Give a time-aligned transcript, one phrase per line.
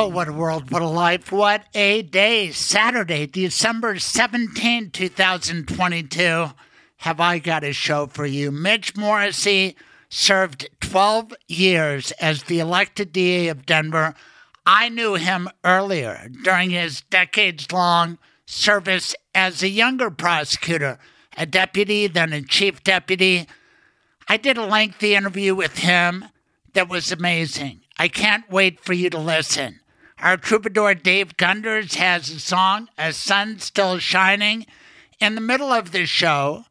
[0.00, 2.52] Oh, what a world, what a life, what a day.
[2.52, 6.46] Saturday, December 17, 2022.
[6.98, 8.52] Have I got a show for you?
[8.52, 9.74] Mitch Morrissey
[10.08, 14.14] served 12 years as the elected DA of Denver.
[14.64, 21.00] I knew him earlier during his decades long service as a younger prosecutor,
[21.36, 23.48] a deputy, then a chief deputy.
[24.28, 26.26] I did a lengthy interview with him
[26.74, 27.80] that was amazing.
[27.98, 29.80] I can't wait for you to listen.
[30.20, 34.66] Our troubadour Dave Gunders has a song, A Sun Still Shining.
[35.20, 36.64] In the middle of the show,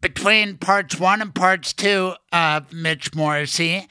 [0.00, 3.86] between parts one and parts two of Mitch Morrissey,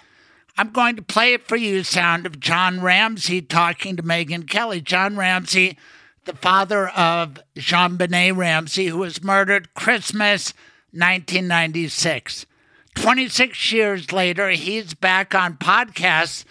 [0.58, 4.82] I'm going to play it for you sound of John Ramsey talking to Megyn Kelly.
[4.82, 5.78] John Ramsey,
[6.26, 10.54] the father of JonBenét Ramsey, who was murdered Christmas
[10.92, 12.46] 1996.
[12.94, 16.44] 26 years later, he's back on podcasts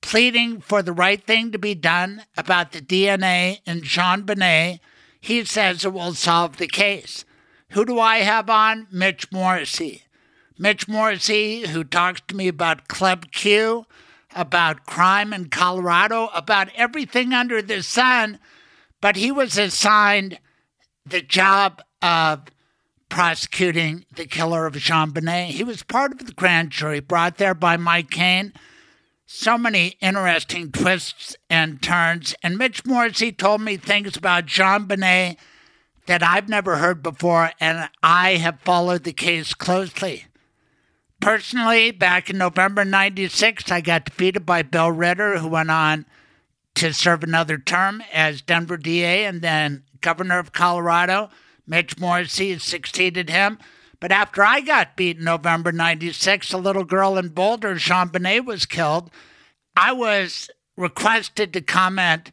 [0.00, 4.80] pleading for the right thing to be done about the DNA in JonBenét.
[5.20, 7.24] He says it will solve the case.
[7.70, 8.88] Who do I have on?
[8.90, 10.04] Mitch Morrissey.
[10.58, 13.86] Mitch Morrissey, who talks to me about Club Q,
[14.34, 18.38] about crime in Colorado, about everything under the sun,
[19.00, 20.38] but he was assigned
[21.06, 22.42] the job of
[23.08, 25.48] prosecuting the killer of JonBenét.
[25.48, 28.52] He was part of the grand jury brought there by Mike Kane.
[29.32, 32.34] So many interesting twists and turns.
[32.42, 35.36] And Mitch Morrissey told me things about JonBenét
[36.06, 40.24] that I've never heard before, and I have followed the case closely.
[41.20, 46.06] Personally, back in November 96, I got defeated by Bill Ritter, who went on
[46.74, 51.30] to serve another term as Denver DA and then governor of Colorado.
[51.68, 53.60] Mitch Morrissey succeeded him.
[54.00, 58.64] But after I got beat in November 96, a little girl in Boulder, JonBenét, was
[58.64, 59.10] killed.
[59.76, 62.32] I was requested to comment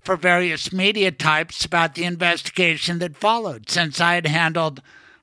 [0.00, 4.80] for various media types about the investigation that followed, since I had handled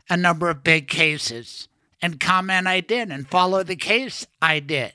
[0.10, 1.70] a number of big cases.
[2.02, 4.94] And comment I did, and follow the case I did.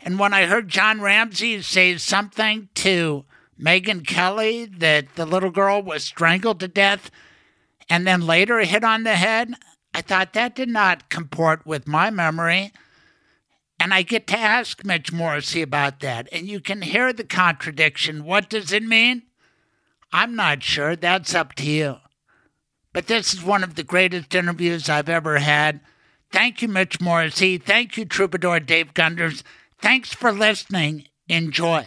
[0.00, 3.24] And when I heard John Ramsey say something to
[3.58, 7.10] Megyn Kelly that the little girl was strangled to death
[7.88, 9.54] and then later hit on the head,
[9.94, 12.72] I thought that did not comport with my memory.
[13.78, 16.28] And I get to ask Mitch Morrissey about that.
[16.32, 18.24] And you can hear the contradiction.
[18.24, 19.22] What does it mean?
[20.12, 20.96] I'm not sure.
[20.96, 21.96] That's up to you.
[22.92, 25.80] But this is one of the greatest interviews I've ever had.
[26.30, 27.58] Thank you, Mitch Morrissey.
[27.58, 29.42] Thank you, Troubadour Dave Gunders.
[29.80, 31.06] Thanks for listening.
[31.28, 31.86] Enjoy.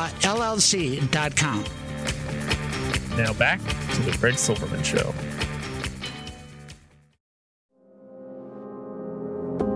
[0.09, 1.65] mblawllc.com.
[3.17, 5.13] Now back to the Craig Silverman Show.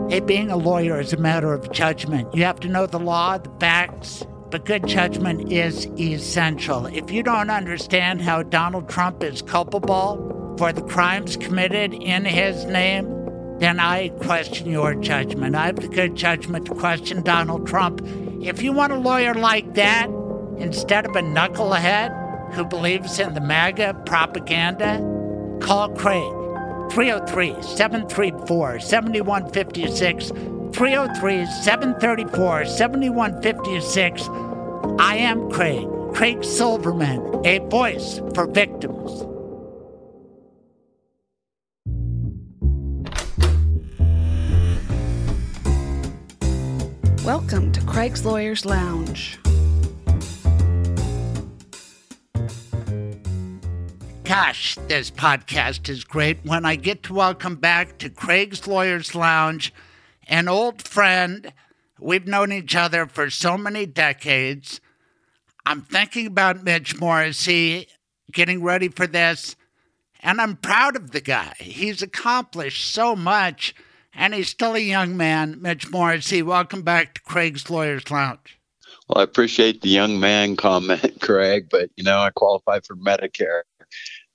[0.10, 2.34] Hey, being a lawyer is a matter of judgment.
[2.34, 6.86] You have to know the law, the facts, but good judgment is essential.
[6.86, 12.66] If you don't understand how Donald Trump is culpable for the crimes committed in his
[12.66, 13.12] name,
[13.60, 15.56] then I question your judgment.
[15.56, 18.00] I have the good judgment to question Donald Trump.
[18.42, 20.08] If you want a lawyer like that,
[20.58, 25.00] instead of a knucklehead who believes in the MAGA propaganda,
[25.62, 26.32] call Craig.
[26.92, 30.30] 303 734 7156.
[30.30, 34.30] 303 734 7156.
[35.00, 39.35] I am Craig, Craig Silverman, a voice for victims.
[47.26, 49.40] Welcome to Craig's Lawyers Lounge.
[54.24, 59.74] Gosh, this podcast is great when I get to welcome back to Craig's Lawyers Lounge
[60.28, 61.52] an old friend.
[62.00, 64.80] We've known each other for so many decades.
[65.66, 67.88] I'm thinking about Mitch Morrissey,
[68.32, 69.56] getting ready for this,
[70.20, 71.56] and I'm proud of the guy.
[71.60, 73.74] He's accomplished so much,
[74.16, 75.62] and he's still a young man.
[75.62, 78.60] Mitch Morrissey, welcome back to Craig's Lawyers Lounge.
[79.08, 83.62] Well, I appreciate the young man comment, Craig, but you know, I qualify for Medicare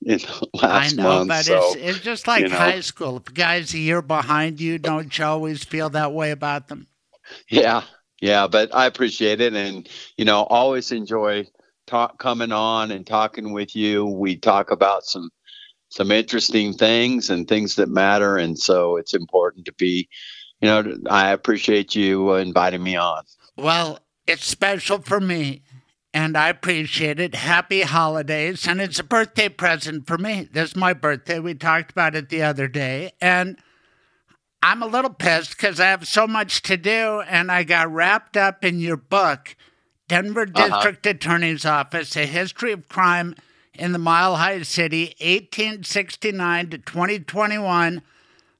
[0.00, 1.28] you know, last I know, month.
[1.28, 2.56] but so, it's, it's just like you know.
[2.56, 3.18] high school.
[3.18, 6.86] If a guy's a year behind you, don't you always feel that way about them?
[7.48, 7.82] yeah,
[8.20, 11.46] yeah, but I appreciate it, and you know, always enjoy
[11.86, 14.06] talk coming on and talking with you.
[14.06, 15.30] We talk about some
[15.90, 20.08] some interesting things and things that matter, and so it's important to be.
[20.60, 23.24] You know, I appreciate you uh, inviting me on.
[23.56, 25.62] Well, it's special for me,
[26.14, 27.34] and I appreciate it.
[27.34, 30.48] Happy holidays, and it's a birthday present for me.
[30.52, 31.38] This is my birthday.
[31.40, 33.58] We talked about it the other day, and
[34.62, 38.36] I'm a little pissed because I have so much to do, and I got wrapped
[38.36, 39.56] up in your book,
[40.08, 40.68] Denver uh-huh.
[40.68, 43.34] District Attorney's Office: A History of Crime
[43.74, 48.02] in the Mile High City, 1869 to 2021.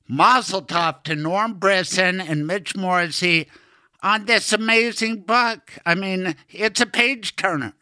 [0.09, 3.47] Mazel tov to Norm Brisson and Mitch Morrissey
[4.03, 5.79] on this amazing book.
[5.87, 7.75] I mean, it's a page turner.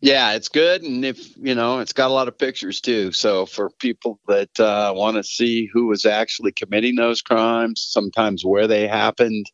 [0.00, 3.10] Yeah, it's good, and if you know, it's got a lot of pictures too.
[3.10, 8.44] So for people that uh, want to see who was actually committing those crimes, sometimes
[8.44, 9.46] where they happened,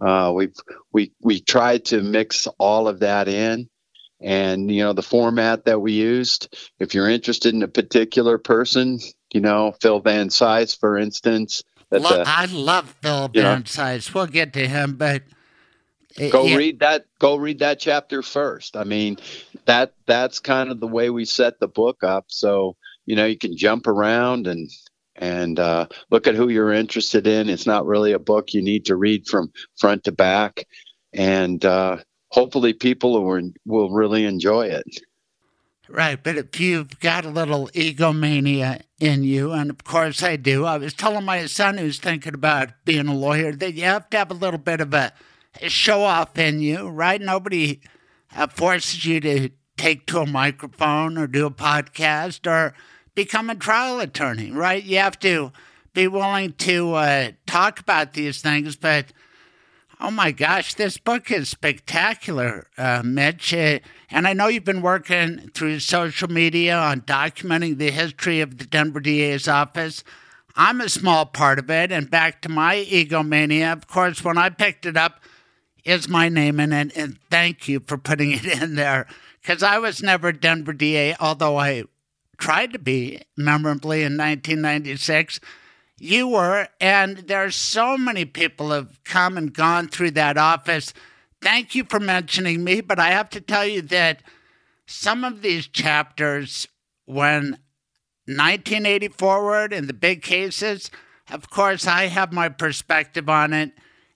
[0.00, 0.48] uh, we
[0.92, 3.68] we we tried to mix all of that in,
[4.24, 6.56] and you know, the format that we used.
[6.80, 8.98] If you're interested in a particular person,
[9.32, 13.42] you know, Phil Van Cise, for instance, that's Lo- a, I love Phil know.
[13.42, 14.12] Van Cise.
[14.14, 15.22] We'll get to him, but
[16.18, 19.16] uh, go yeah, read that go read that chapter first i mean
[19.64, 23.36] that that's kind of the way we set the book up so you know you
[23.36, 24.70] can jump around and
[25.16, 28.84] and uh, look at who you're interested in it's not really a book you need
[28.86, 30.66] to read from front to back
[31.12, 31.96] and uh,
[32.34, 35.00] hopefully people will, will really enjoy it
[35.88, 40.64] Right, but if you've got a little egomania in you, and of course I do,
[40.64, 44.16] I was telling my son who's thinking about being a lawyer that you have to
[44.16, 45.12] have a little bit of a,
[45.68, 47.20] show off in you, right?
[47.20, 47.80] Nobody
[48.34, 52.74] uh, forces you to take to a microphone or do a podcast or
[53.14, 54.82] become a trial attorney, right?
[54.82, 55.52] You have to
[55.92, 59.12] be willing to uh, talk about these things, but
[60.00, 63.54] Oh my gosh, this book is spectacular, uh, Mitch.
[63.54, 63.78] Uh,
[64.10, 68.64] and I know you've been working through social media on documenting the history of the
[68.64, 70.02] Denver DA's office.
[70.56, 71.92] I'm a small part of it.
[71.92, 75.20] And back to my egomania, of course, when I picked it up,
[75.84, 76.96] is my name in it.
[76.96, 79.06] And thank you for putting it in there.
[79.40, 81.84] Because I was never Denver DA, although I
[82.38, 85.40] tried to be memorably in 1996
[86.04, 90.92] you were, and there's so many people have come and gone through that office.
[91.40, 94.22] Thank you for mentioning me, but I have to tell you that
[94.86, 96.68] some of these chapters,
[97.06, 97.58] when
[98.26, 100.90] 1980 forward and the big cases,
[101.30, 103.72] of course, I have my perspective on it,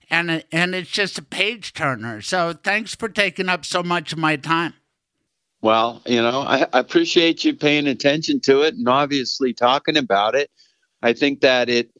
[0.09, 2.21] and and it's just a page turner.
[2.21, 4.75] So thanks for taking up so much of my time.
[5.61, 10.35] Well, you know, I, I appreciate you paying attention to it and obviously talking about
[10.35, 10.49] it.
[11.01, 11.91] I think that it,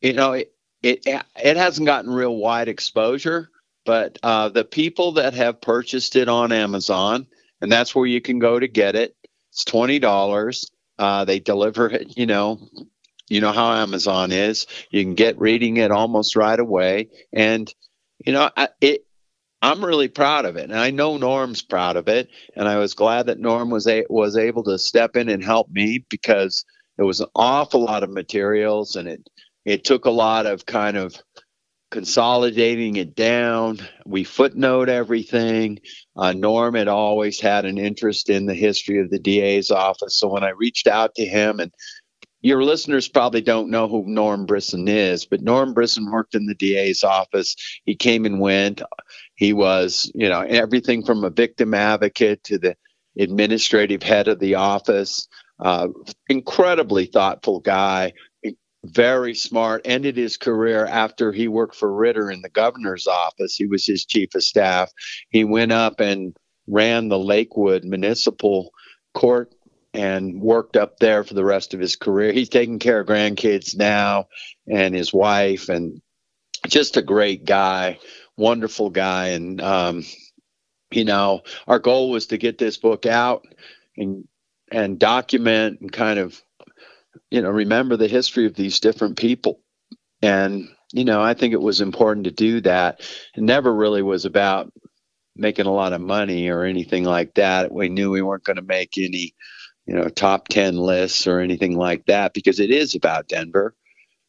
[0.00, 3.50] you know, it it, it hasn't gotten real wide exposure,
[3.84, 7.26] but uh, the people that have purchased it on Amazon,
[7.60, 9.16] and that's where you can go to get it.
[9.50, 10.70] It's twenty dollars.
[10.98, 12.16] Uh, they deliver it.
[12.16, 12.60] You know,
[13.28, 14.66] you know how Amazon is.
[14.90, 17.72] You can get reading it almost right away, and
[18.24, 19.06] you know, I, it
[19.62, 22.28] I'm really proud of it, and I know Norm's proud of it.
[22.54, 25.70] And I was glad that Norm was a, was able to step in and help
[25.70, 26.64] me because
[26.96, 29.28] there was an awful lot of materials, and it
[29.64, 31.20] it took a lot of kind of
[31.90, 33.78] consolidating it down.
[34.04, 35.80] We footnote everything.
[36.16, 40.28] Uh, Norm had always had an interest in the history of the DA's office, so
[40.28, 41.72] when I reached out to him and
[42.46, 46.54] your listeners probably don't know who Norm Brisson is, but Norm Brisson worked in the
[46.54, 47.56] DA's office.
[47.84, 48.82] He came and went.
[49.34, 52.76] He was, you know, everything from a victim advocate to the
[53.18, 55.26] administrative head of the office.
[55.58, 55.88] Uh,
[56.28, 58.12] incredibly thoughtful guy,
[58.84, 63.56] very smart, ended his career after he worked for Ritter in the governor's office.
[63.56, 64.92] He was his chief of staff.
[65.30, 66.36] He went up and
[66.66, 68.70] ran the Lakewood Municipal
[69.14, 69.54] Court
[69.94, 72.32] and worked up there for the rest of his career.
[72.32, 74.26] He's taking care of grandkids now
[74.70, 76.02] and his wife, and
[76.68, 77.98] just a great guy,
[78.36, 79.28] wonderful guy.
[79.28, 80.04] And, um,
[80.90, 83.46] you know, our goal was to get this book out
[83.96, 84.28] and
[84.70, 86.40] and document and kind of
[87.30, 89.60] you know remember the history of these different people.
[90.22, 93.00] And you know i think it was important to do that.
[93.36, 94.72] It never really was about
[95.34, 97.72] making a lot of money or anything like that.
[97.72, 99.34] We knew we weren't going to make any
[99.86, 103.74] you know top 10 lists or anything like that because it is about denver.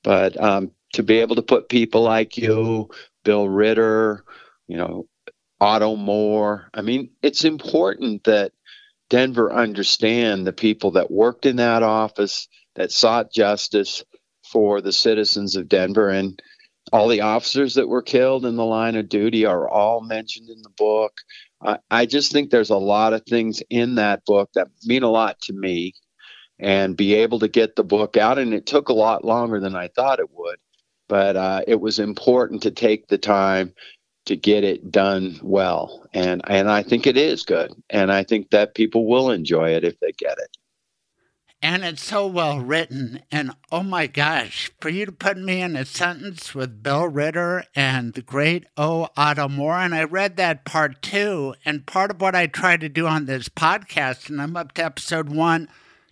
[0.04, 2.90] But um, to be able to put people like you
[3.24, 4.24] bill ritter
[4.68, 5.08] you know
[5.60, 8.52] otto moore i mean it's important that
[9.10, 14.04] denver understand the people that worked in that office that sought justice
[14.52, 16.10] for the citizens of Denver.
[16.10, 16.42] And
[16.94, 20.62] all the officers that were killed in the line of duty are all mentioned in
[20.62, 21.14] the book.
[21.62, 25.10] I, I just think there's a lot of things in that book that mean a
[25.10, 25.94] lot to me
[26.60, 28.40] and be able to get the book out.
[28.40, 30.58] And it took a lot longer than I thought it would,
[31.10, 33.74] but uh, it was important to take the time
[34.28, 36.08] to get it done well.
[36.14, 37.74] And, and I think it is good.
[37.90, 40.58] And I think that people will enjoy it if they get it
[41.62, 43.24] and it's so well written.
[43.32, 47.64] And oh my gosh, for you to put me in a sentence with Bill Ritter
[47.76, 49.10] and the great O.
[49.18, 51.56] Otto Moore, and I read that part too.
[51.66, 54.86] And part of what I try to do on this podcast, and I'm up to
[54.86, 55.68] episode one,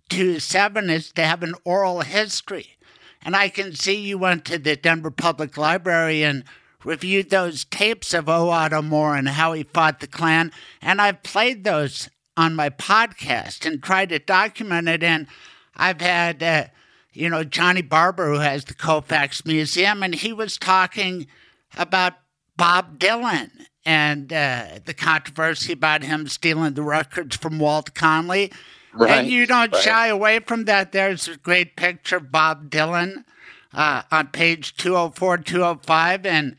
[0.09, 2.77] two, seven, is to have an oral history.
[3.21, 6.43] And I can see you went to the Denver Public Library and
[6.85, 8.49] reviewed those tapes of O.
[8.49, 10.51] Otto Moore and how he fought the Klan.
[10.81, 15.03] And I've played those on my podcast and tried to document it.
[15.03, 15.27] And
[15.75, 16.65] I've had, uh,
[17.11, 21.27] you know, Johnny Barber, who has the Colfax Museum, and he was talking
[21.75, 22.13] about
[22.55, 23.49] Bob Dylan
[23.85, 28.51] and uh, the controversy about him stealing the records from Walt Conley.
[28.93, 29.81] Right, and you don't right.
[29.81, 30.91] shy away from that.
[30.91, 33.25] There's a great picture of Bob Dylan
[33.73, 36.25] uh, on page 204, 205.
[36.25, 36.55] And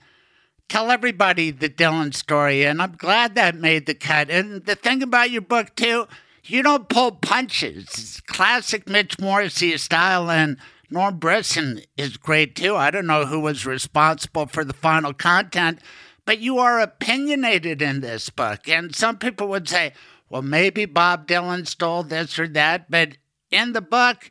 [0.68, 4.30] tell everybody the Dylan story, and I'm glad that made the cut.
[4.30, 6.06] And the thing about your book, too,
[6.44, 7.84] you don't pull punches.
[7.84, 10.56] It's classic Mitch Morrissey style, and
[10.90, 12.76] Norm Brisson is great, too.
[12.76, 15.80] I don't know who was responsible for the final content,
[16.24, 18.68] but you are opinionated in this book.
[18.68, 19.92] And some people would say,
[20.28, 23.16] well, maybe Bob Dylan stole this or that, but
[23.50, 24.30] in the book,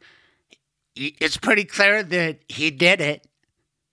[0.96, 3.25] it's pretty clear that he did it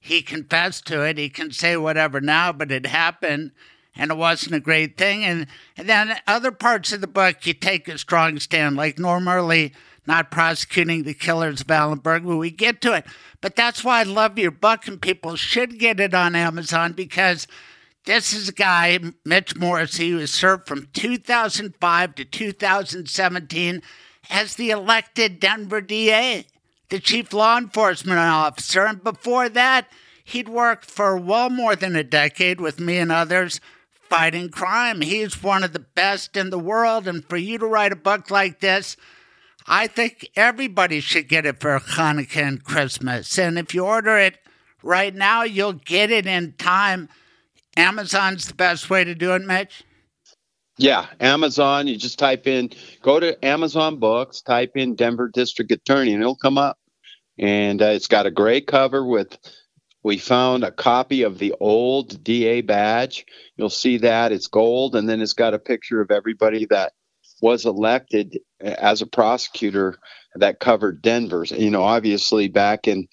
[0.05, 1.17] he confessed to it.
[1.17, 3.53] He can say whatever now, but it happened
[3.95, 5.23] and it wasn't a great thing.
[5.23, 9.73] And, and then other parts of the book, you take a strong stand, like normally
[10.05, 12.39] not prosecuting the killers of Allen Bergman.
[12.39, 13.07] We get to it.
[13.41, 17.47] But that's why I love your book, and people should get it on Amazon because
[18.05, 23.83] this is a guy, Mitch Morrissey, who was served from 2005 to 2017
[24.31, 26.47] as the elected Denver DA
[26.93, 29.89] the chief law enforcement officer, and before that,
[30.25, 33.63] he'd worked for well more than a decade with me and others
[34.11, 35.01] fighting crime.
[35.01, 38.31] He's one of the best in the world, and for you to write a book
[38.31, 38.99] like this,
[39.67, 43.39] I think everybody should get it for Hanukkah and Christmas.
[43.39, 44.37] And if you order it
[44.83, 47.09] right now, you'll get it in time.
[47.75, 49.83] Amazon's the best way to do it, Mitch.
[50.77, 51.87] Yeah, Amazon.
[51.87, 52.69] You just type in,
[53.01, 56.77] go to Amazon Books, type in Denver District Attorney, and it'll come up
[57.39, 59.39] and uh, it's got a gray cover with
[60.05, 63.25] we found a copy of the old DA badge.
[63.57, 66.93] You'll see that it's gold, and then it's got a picture of everybody that
[67.41, 69.99] was elected as a prosecutor
[70.37, 71.51] that covered Denver's.
[71.51, 73.07] You know, obviously back in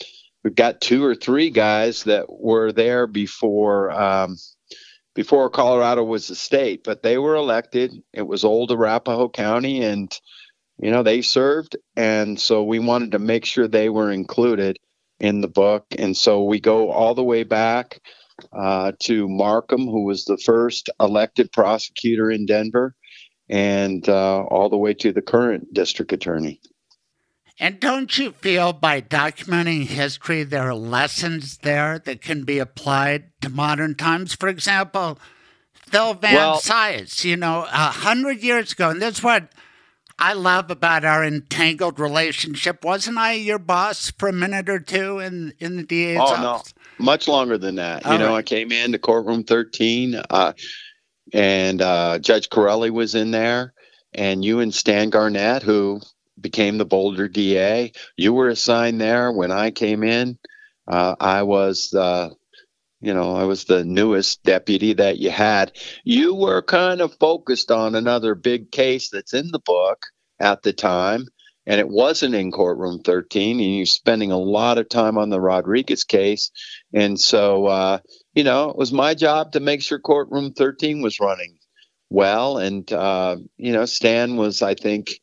[0.43, 4.37] we've got two or three guys that were there before um,
[5.15, 7.93] before Colorado was a state, but they were elected.
[8.13, 10.17] It was old Arapahoe County, and
[10.79, 14.79] you know they served and so we wanted to make sure they were included
[15.19, 15.85] in the book.
[15.97, 17.99] And so we go all the way back
[18.53, 22.95] uh, to markham who was the first elected prosecutor in denver
[23.49, 26.61] and uh, all the way to the current district attorney.
[27.59, 33.31] And don't you feel by documenting history there are lessons there that can be applied
[33.41, 34.33] to modern times?
[34.35, 35.19] For example
[35.73, 39.51] phil van well, Cise, you know a hundred years ago and that's what
[40.19, 42.83] I love about our entangled relationship.
[42.83, 46.73] Wasn't I your boss for a minute or two in in the DA's oh, office?
[46.99, 48.05] no, much longer than that.
[48.05, 48.39] All you know, right.
[48.39, 50.53] I came in to courtroom 13, uh,
[51.33, 53.73] and uh, Judge Corelli was in there,
[54.13, 56.01] and you and Stan Garnett, who
[56.39, 57.93] became the Boulder DA.
[58.17, 60.37] You were assigned there when I came in.
[60.85, 62.35] Uh, I was the,
[63.01, 65.71] you know, I was the newest deputy that you had.
[66.03, 70.05] You were kind of focused on another big case that's in the book
[70.39, 71.25] at the time,
[71.65, 73.59] and it wasn't in courtroom 13.
[73.59, 76.51] And you're spending a lot of time on the Rodriguez case,
[76.93, 77.99] and so uh,
[78.33, 81.57] you know, it was my job to make sure courtroom 13 was running
[82.09, 82.57] well.
[82.57, 85.19] And, uh, you know, Stan was, I think,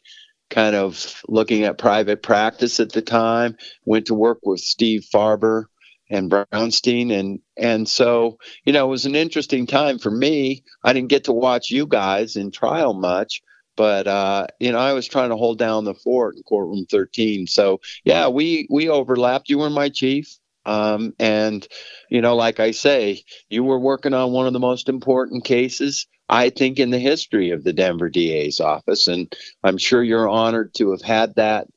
[0.50, 5.64] kind of looking at private practice at the time, went to work with Steve Farber
[6.10, 7.12] and Brownstein.
[7.12, 10.64] And, and so, you know, it was an interesting time for me.
[10.82, 13.42] I didn't get to watch you guys in trial much,
[13.76, 17.46] but uh, you know, I was trying to hold down the fort in courtroom 13.
[17.46, 19.48] So yeah, we we overlapped.
[19.48, 20.36] You were my chief.
[20.64, 21.66] Um, and,
[22.10, 26.08] you know, like I say, you were working on one of the most important cases,
[26.28, 29.06] I think, in the history of the Denver DA's office.
[29.06, 29.32] And
[29.62, 31.68] I'm sure you're honored to have had that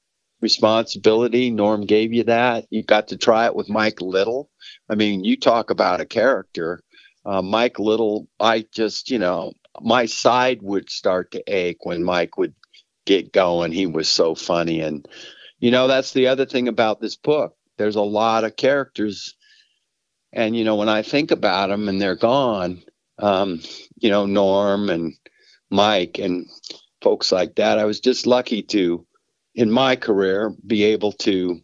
[0.41, 1.51] responsibility.
[1.51, 2.65] Norm gave you that.
[2.69, 4.50] You got to try it with Mike Little.
[4.89, 6.81] I mean, you talk about a character.
[7.25, 12.38] Uh, Mike Little, I just, you know, my side would start to ache when Mike
[12.38, 12.53] would
[13.05, 13.72] get going.
[13.72, 14.81] He was so funny.
[14.81, 15.08] And,
[15.60, 19.36] you know, that's the other thing about this book there's a lot of characters
[20.31, 22.84] and you know when i think about them and they're gone
[23.17, 23.60] um,
[23.98, 25.15] you know norm and
[25.72, 26.48] mike and
[27.01, 29.05] folks like that i was just lucky to
[29.56, 31.60] in my career be able to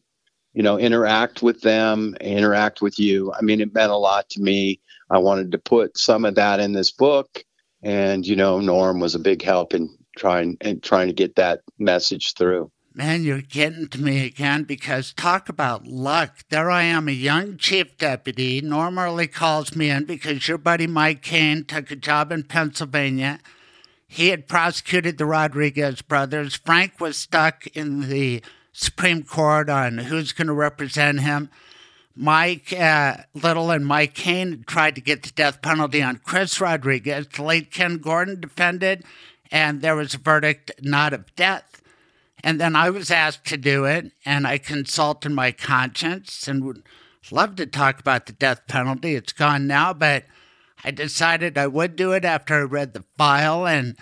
[0.53, 4.41] you know interact with them interact with you i mean it meant a lot to
[4.41, 7.43] me i wanted to put some of that in this book
[7.83, 11.61] and you know norm was a big help in trying and trying to get that
[11.77, 16.45] message through Man, you're getting to me again because talk about luck.
[16.49, 18.61] There I am, a young chief deputy.
[18.61, 23.39] Normally calls me in because your buddy Mike Kane took a job in Pennsylvania.
[24.15, 26.55] He had prosecuted the Rodriguez brothers.
[26.55, 28.41] Frank was stuck in the
[28.71, 31.49] Supreme Court on who's going to represent him.
[32.15, 37.27] Mike uh, Little and Mike Kane tried to get the death penalty on Chris Rodriguez.
[37.27, 39.03] The late Ken Gordon defended,
[39.51, 41.81] and there was a verdict not of death.
[42.41, 46.83] And then I was asked to do it, and I consulted my conscience and would
[47.31, 49.15] love to talk about the death penalty.
[49.15, 50.23] It's gone now, but
[50.85, 53.97] I decided I would do it after I read the file and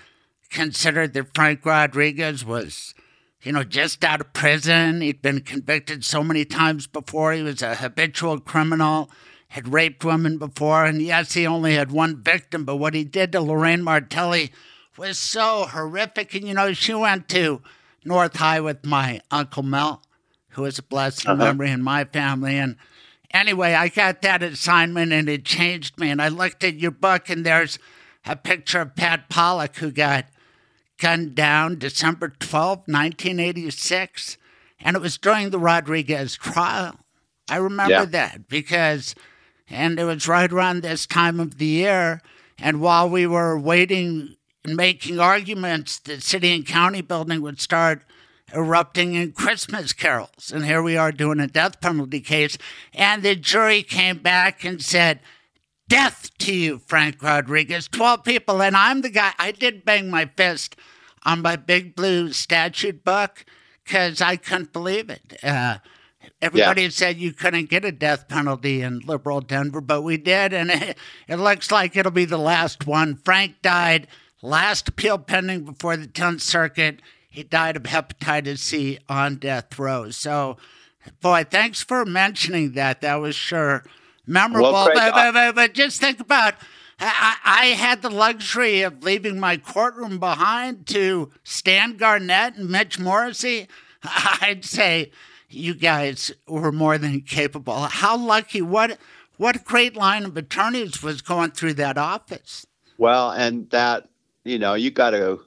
[0.50, 2.94] considered that Frank Rodriguez was,
[3.42, 5.00] you know, just out of prison.
[5.00, 7.32] He'd been convicted so many times before.
[7.32, 9.10] He was a habitual criminal,
[9.48, 13.32] had raped women before, and yes, he only had one victim, but what he did
[13.32, 14.52] to Lorraine Martelli
[14.98, 16.36] was so horrific.
[16.36, 17.62] And, you know, she went to
[18.04, 20.04] North High with my Uncle Mel,
[20.50, 21.38] who is a blessed uh-huh.
[21.38, 22.58] memory in my family.
[22.58, 22.76] And
[23.34, 26.10] anyway, I got that assignment and it changed me.
[26.10, 27.80] And I looked at your book, and there's
[28.26, 30.26] a picture of Pat Pollock, who got
[31.00, 34.38] gunned down December 12, 1986.
[34.80, 37.00] And it was during the Rodriguez trial.
[37.50, 38.06] I remember yeah.
[38.06, 39.16] that because,
[39.70, 42.22] and it was right around this time of the year.
[42.58, 48.04] And while we were waiting and making arguments the city and county building would start
[48.54, 50.52] erupting in Christmas carols.
[50.54, 52.58] And here we are doing a death penalty case.
[52.94, 55.20] And the jury came back and said,
[55.90, 57.88] Death to you, Frank Rodriguez.
[57.88, 58.62] 12 people.
[58.62, 60.76] And I'm the guy, I did bang my fist
[61.24, 63.46] on my big blue statute book
[63.84, 65.44] because I couldn't believe it.
[65.44, 65.78] Uh,
[66.42, 66.90] everybody yeah.
[66.90, 70.54] said you couldn't get a death penalty in liberal Denver, but we did.
[70.54, 73.18] And it, it looks like it'll be the last one.
[73.18, 74.08] Frank died
[74.44, 77.02] Last appeal pending before the 10th Circuit.
[77.34, 80.12] He died of hepatitis C on death row.
[80.12, 80.58] So,
[81.20, 83.02] boy, thanks for mentioning that.
[83.02, 83.84] That was sure
[84.28, 84.72] memorable.
[84.72, 86.54] Well, Craig, but, but, but, just think about
[87.00, 93.00] I, I, had the luxury of leaving my courtroom behind to Stan Garnett and Mitch
[93.00, 93.68] Morrissey.
[94.04, 95.12] I'd say
[95.50, 97.82] you guys were more than capable.
[97.82, 98.62] How lucky!
[98.62, 99.00] What
[99.38, 102.68] what great line of attorneys was going through that office.
[103.00, 104.08] Well, and that
[104.44, 105.42] you know, you got to,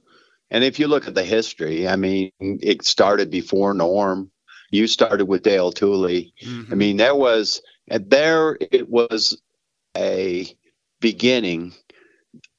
[0.50, 4.30] and if you look at the history, I mean, it started before Norm.
[4.70, 6.34] You started with Dale Tooley.
[6.42, 6.72] Mm-hmm.
[6.72, 9.40] I mean, there was, there it was
[9.96, 10.46] a
[11.00, 11.72] beginning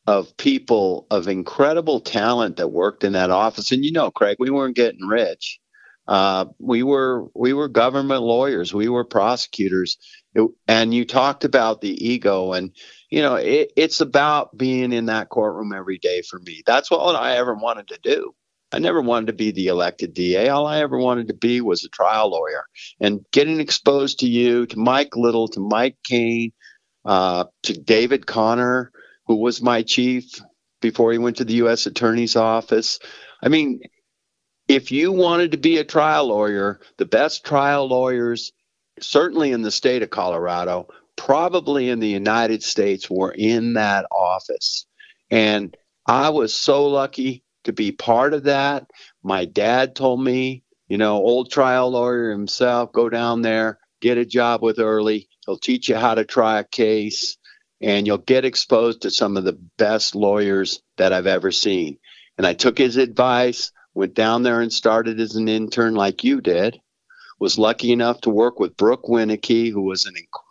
[0.05, 3.71] of people of incredible talent that worked in that office.
[3.71, 5.59] And you know, Craig, we weren't getting rich.
[6.07, 8.73] Uh, we were we were government lawyers.
[8.73, 9.97] We were prosecutors.
[10.33, 12.71] It, and you talked about the ego and
[13.09, 16.63] you know, it, it's about being in that courtroom every day for me.
[16.65, 18.33] That's all I ever wanted to do.
[18.71, 20.49] I never wanted to be the elected DA.
[20.49, 22.65] All I ever wanted to be was a trial lawyer.
[22.99, 26.51] And getting exposed to you, to Mike Little, to Mike Kane,
[27.05, 28.91] uh, to David Connor,
[29.25, 30.41] who was my chief
[30.81, 31.85] before he went to the U.S.
[31.85, 32.99] Attorney's Office.
[33.41, 33.79] I mean,
[34.67, 38.51] if you wanted to be a trial lawyer, the best trial lawyers,
[38.99, 44.85] certainly in the state of Colorado, probably in the United States, were in that office.
[45.29, 45.75] And
[46.05, 48.89] I was so lucky to be part of that.
[49.23, 54.25] My dad told me, you know, old trial lawyer himself, go down there, get a
[54.25, 55.27] job with Early.
[55.45, 57.37] He'll teach you how to try a case,
[57.81, 61.97] and you'll get exposed to some of the best lawyers that I've ever seen.
[62.37, 66.39] And I took his advice, went down there and started as an intern like you
[66.39, 66.79] did.
[67.39, 70.46] Was lucky enough to work with Brooke Winnicky, who was an incredible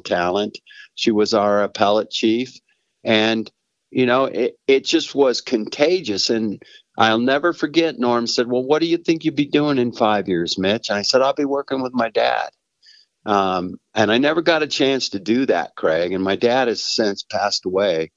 [0.00, 0.58] talent.
[0.94, 2.58] She was our appellate chief.
[3.04, 3.50] And
[3.90, 6.30] you know, it, it just was contagious.
[6.30, 6.62] And
[6.96, 10.28] I'll never forget, Norm said, Well, what do you think you'd be doing in five
[10.28, 10.88] years, Mitch?
[10.88, 12.50] And I said, I'll be working with my dad.
[13.26, 16.12] Um, and I never got a chance to do that, Craig.
[16.12, 18.12] And my dad has since passed away.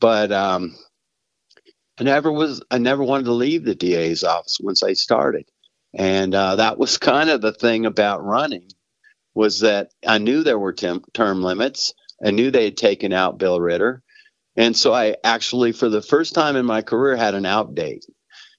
[0.00, 0.76] But um,
[1.98, 5.44] I never was, I never wanted to leave the DA's office once I started.
[5.94, 8.68] And uh, that was kind of the thing about running
[9.38, 11.94] was that I knew there were tem- term limits.
[12.22, 14.02] I knew they had taken out Bill Ritter.
[14.56, 18.04] And so I actually, for the first time in my career, had an out date.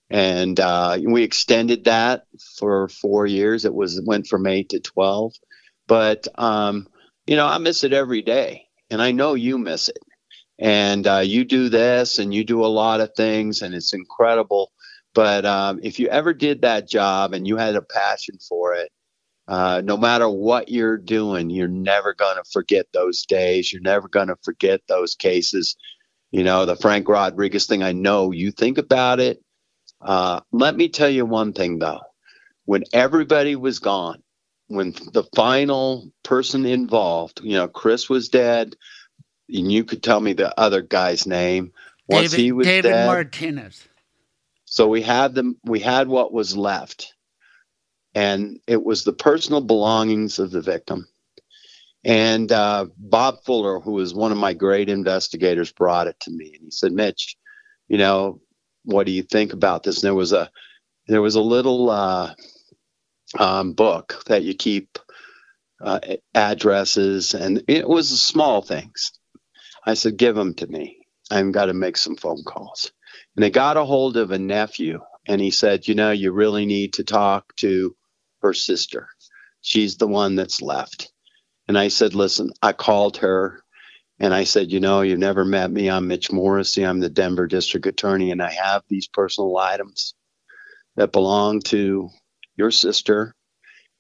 [0.10, 2.24] And uh, we extended that
[2.58, 3.66] for four years.
[3.66, 5.34] It was went from eight to twelve.
[5.86, 6.88] But um,
[7.28, 10.00] you know, I miss it every day, and I know you miss it.
[10.58, 14.72] And uh, you do this, and you do a lot of things, and it's incredible.
[15.14, 18.90] But um, if you ever did that job and you had a passion for it,
[19.50, 23.74] uh, no matter what you're doing, you're never going to forget those days.
[23.74, 25.76] You're never going to forget those cases.
[26.30, 29.44] You know, the Frank Rodriguez thing, I know you think about it.
[30.00, 32.02] Uh, let me tell you one thing, though.
[32.66, 34.22] When everybody was gone,
[34.68, 38.76] when the final person involved, you know, Chris was dead,
[39.50, 41.72] and you could tell me the other guy's name.
[42.08, 43.88] Once David, he was David dead, Martinez.
[44.66, 45.58] so we had them.
[45.64, 47.16] We had what was left,
[48.16, 51.08] and it was the personal belongings of the victim.
[52.04, 56.54] And uh, Bob Fuller, who was one of my great investigators, brought it to me,
[56.56, 57.36] and he said, "Mitch,
[57.88, 58.42] you know,
[58.86, 60.50] what do you think about this?" And there was a
[61.08, 62.34] there was a little uh,
[63.38, 64.98] um, book that you keep
[65.82, 66.00] uh,
[66.34, 69.12] addresses, and it was small things.
[69.86, 71.06] I said, "Give them to me.
[71.30, 72.92] I've got to make some phone calls."
[73.36, 76.66] And they got a hold of a nephew, and he said, "You know, you really
[76.66, 77.96] need to talk to
[78.42, 79.08] her sister.
[79.62, 81.12] She's the one that's left."
[81.68, 83.64] And I said, "Listen, I called her."
[84.20, 85.90] And I said, you know, you've never met me.
[85.90, 86.86] I'm Mitch Morrissey.
[86.86, 90.14] I'm the Denver district attorney, and I have these personal items
[90.98, 92.10] that belong to
[92.58, 93.34] your sister.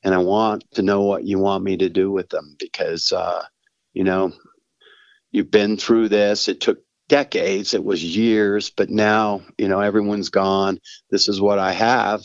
[0.04, 3.44] And I want to know what you want me to do with them because, uh,
[3.94, 4.34] you know,
[5.32, 6.50] you've been through this.
[6.50, 10.80] It took decades, it was years, but now, you know, everyone's gone.
[11.10, 12.22] This is what I have.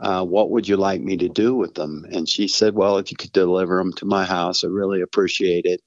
[0.00, 2.06] Uh, what would you like me to do with them?
[2.12, 5.64] And she said, well, if you could deliver them to my house, I really appreciate
[5.64, 5.80] it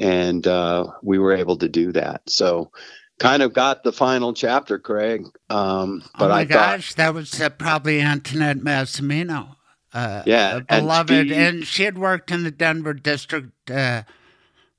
[0.00, 2.22] and uh, we were able to do that.
[2.28, 2.70] So,
[3.18, 5.24] kind of got the final chapter, Craig.
[5.50, 9.56] Um, but oh my I gosh, thought, that was uh, probably Antoinette Massimino.
[9.92, 14.04] Uh, Yeah, a and beloved, she- and she had worked in the Denver District uh,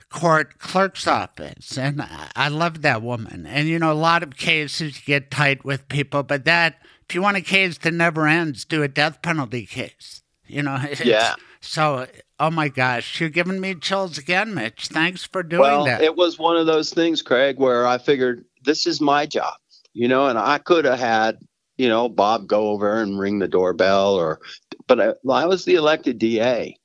[0.09, 3.45] Court Clerk's office, and I, I love that woman.
[3.45, 6.75] And you know, a lot of cases you get tight with people, but that
[7.11, 10.23] if you want a case that never ends, do a death penalty case.
[10.47, 11.35] You know, Yeah.
[11.59, 12.07] So,
[12.39, 14.87] oh my gosh, you're giving me chills again, Mitch.
[14.87, 16.01] Thanks for doing well, that.
[16.01, 19.55] it was one of those things, Craig, where I figured this is my job,
[19.91, 21.37] you know, and I could have had,
[21.77, 24.39] you know, Bob go over and ring the doorbell, or,
[24.87, 26.77] but I, I was the elected DA,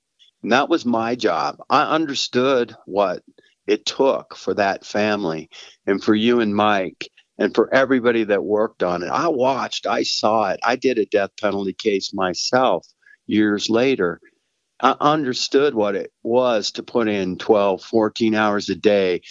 [0.43, 1.59] and that was my job.
[1.71, 3.23] I understood what
[3.69, 5.49] it took for that family,
[5.87, 7.09] and for you and Mike,
[7.39, 9.09] and for everybody that worked on it.
[9.09, 10.61] I watched, I saw it.
[10.63, 12.87] I did a death penalty case myself
[13.27, 14.21] years later.
[14.81, 19.23] I understood what it was to put in 12, 14 hours a day,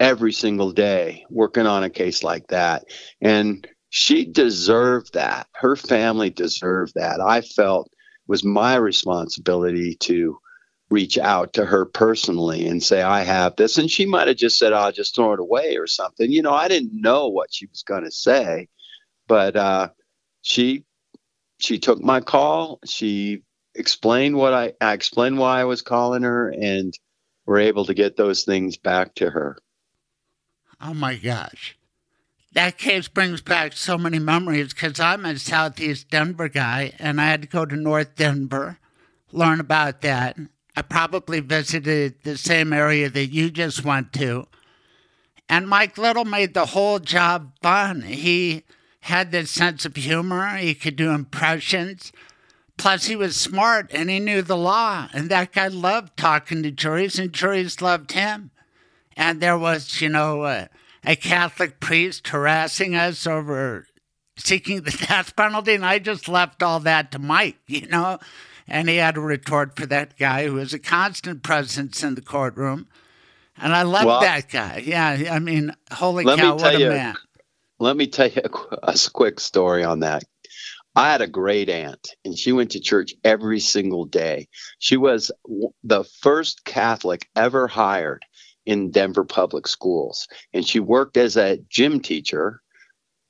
[0.00, 2.84] every single day, working on a case like that.
[3.20, 5.46] And she deserved that.
[5.54, 7.20] Her family deserved that.
[7.20, 7.90] I felt
[8.26, 10.38] was my responsibility to
[10.92, 13.78] reach out to her personally and say, I have this.
[13.78, 16.30] And she might have just said, I'll just throw it away or something.
[16.30, 18.68] You know, I didn't know what she was going to say,
[19.26, 19.88] but uh,
[20.42, 20.84] she
[21.58, 22.78] she took my call.
[22.84, 23.42] She
[23.74, 26.92] explained what I, I explained why I was calling her and
[27.46, 29.56] we're able to get those things back to her.
[30.80, 31.78] Oh my gosh.
[32.52, 37.26] That case brings back so many memories because I'm a Southeast Denver guy and I
[37.28, 38.78] had to go to North Denver,
[39.30, 40.36] learn about that.
[40.74, 44.46] I probably visited the same area that you just went to.
[45.48, 48.02] And Mike Little made the whole job fun.
[48.02, 48.64] He
[49.00, 50.56] had this sense of humor.
[50.56, 52.12] He could do impressions.
[52.78, 55.08] Plus, he was smart and he knew the law.
[55.12, 58.50] And that guy loved talking to juries, and juries loved him.
[59.16, 60.66] And there was, you know, uh,
[61.04, 63.86] a Catholic priest harassing us over
[64.36, 65.74] seeking the death penalty.
[65.74, 68.18] And I just left all that to Mike, you know.
[68.68, 72.22] And he had a retort for that guy who was a constant presence in the
[72.22, 72.88] courtroom.
[73.56, 74.82] And I love Well- that guy.
[74.84, 77.14] Yeah, I mean, holy cow, what a you- man.
[77.78, 78.48] Let me tell you a,
[78.92, 80.22] a quick story on that.
[80.94, 84.48] I had a great aunt, and she went to church every single day.
[84.78, 85.32] She was
[85.82, 88.24] the first Catholic ever hired
[88.66, 92.60] in Denver public schools, and she worked as a gym teacher,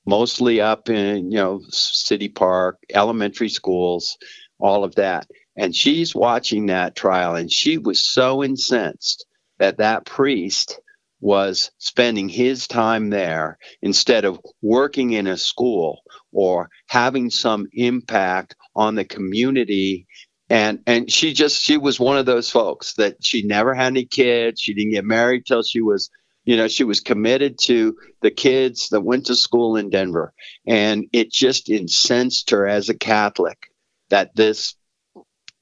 [0.04, 4.18] mostly up in you know City Park, elementary schools,
[4.62, 5.26] all of that.
[5.56, 9.26] And she's watching that trial, and she was so incensed
[9.58, 10.80] that that priest
[11.20, 18.56] was spending his time there instead of working in a school or having some impact
[18.74, 20.06] on the community.
[20.48, 24.04] And and she just she was one of those folks that she never had any
[24.04, 24.60] kids.
[24.60, 26.10] She didn't get married till she was
[26.44, 30.32] you know she was committed to the kids that went to school in Denver.
[30.66, 33.71] And it just incensed her as a catholic
[34.12, 34.74] that this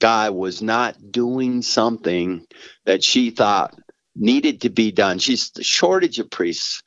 [0.01, 2.45] guy was not doing something
[2.85, 3.79] that she thought
[4.17, 6.83] needed to be done she's the shortage of priests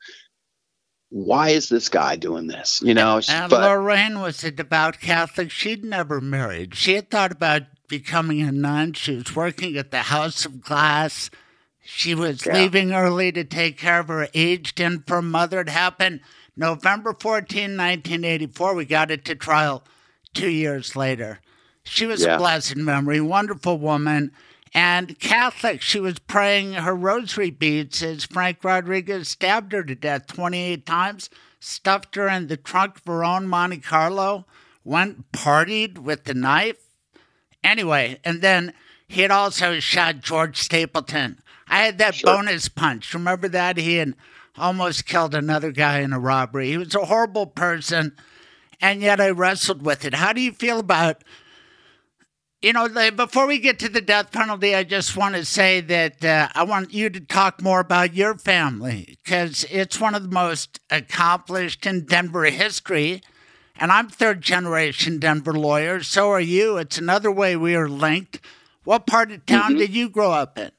[1.08, 5.50] why is this guy doing this you know And but Lorraine was a devout Catholic.
[5.50, 6.74] She'd never married.
[6.74, 8.92] She had thought about becoming a nun.
[8.92, 11.30] She was working at the House of Glass.
[11.84, 12.54] She was Yeah.
[12.54, 15.60] leaving early to take care of her aged infirm mother.
[15.60, 16.20] It happened
[16.56, 18.74] November 14, 1984.
[18.74, 19.84] We got it to trial
[20.34, 21.40] two years later.
[21.84, 22.34] She was Yeah.
[22.36, 24.32] a blessed memory, wonderful woman.
[24.72, 30.26] And Catholic, she was praying her rosary beads as Frank Rodriguez stabbed her to death
[30.26, 34.46] 28 times, stuffed her in the trunk of her own Monte Carlo,
[34.82, 36.78] went partied with the knife.
[37.62, 38.72] Anyway, and then
[39.06, 41.40] he had also shot George Stapleton.
[41.68, 42.34] I had that Sure.
[42.34, 43.14] bonus punch.
[43.14, 43.76] Remember that?
[43.76, 44.14] He had
[44.58, 46.70] almost killed another guy in a robbery.
[46.70, 48.16] He was a horrible person,
[48.80, 50.14] and yet I wrestled with it.
[50.14, 51.22] How do you feel about
[52.64, 56.24] you know, before we get to the death penalty, I just want to say that
[56.24, 60.30] uh, I want you to talk more about your family because it's one of the
[60.30, 63.20] most accomplished in Denver history.
[63.76, 66.02] And I'm third generation Denver lawyer.
[66.02, 66.78] So are you.
[66.78, 68.40] It's another way we are linked.
[68.84, 70.70] What part of town did you grow up in?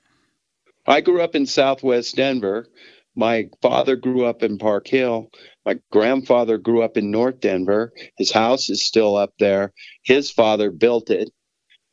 [0.87, 2.67] I grew up in Southwest Denver.
[3.15, 5.29] My father grew up in Park Hill.
[5.67, 7.93] My grandfather grew up in North Denver.
[8.17, 9.71] His house is still up there.
[10.03, 11.29] His father built it.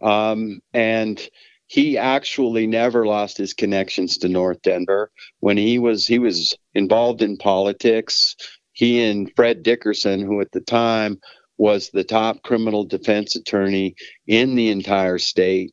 [0.02, 1.20] Um, and
[1.66, 5.10] he actually never lost his connections to North Denver.
[5.40, 8.36] When he was he was involved in politics,
[8.72, 11.18] he and Fred Dickerson, who at the time
[11.56, 13.94] was the top criminal defense attorney
[14.26, 15.72] in the entire state,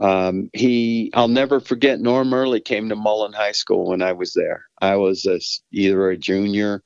[0.00, 2.00] um, he, I'll never forget.
[2.00, 4.64] Norm Early came to Mullen High School when I was there.
[4.80, 5.40] I was a
[5.72, 6.82] either a junior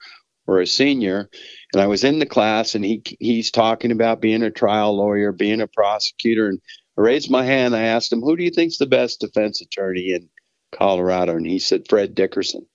[0.46, 1.28] or a senior,
[1.72, 5.30] and I was in the class, and he he's talking about being a trial lawyer,
[5.30, 6.60] being a prosecutor, and
[6.96, 7.74] I raised my hand.
[7.74, 10.28] I asked him, "Who do you think's the best defense attorney in
[10.72, 12.66] Colorado?" And he said, "Fred Dickerson."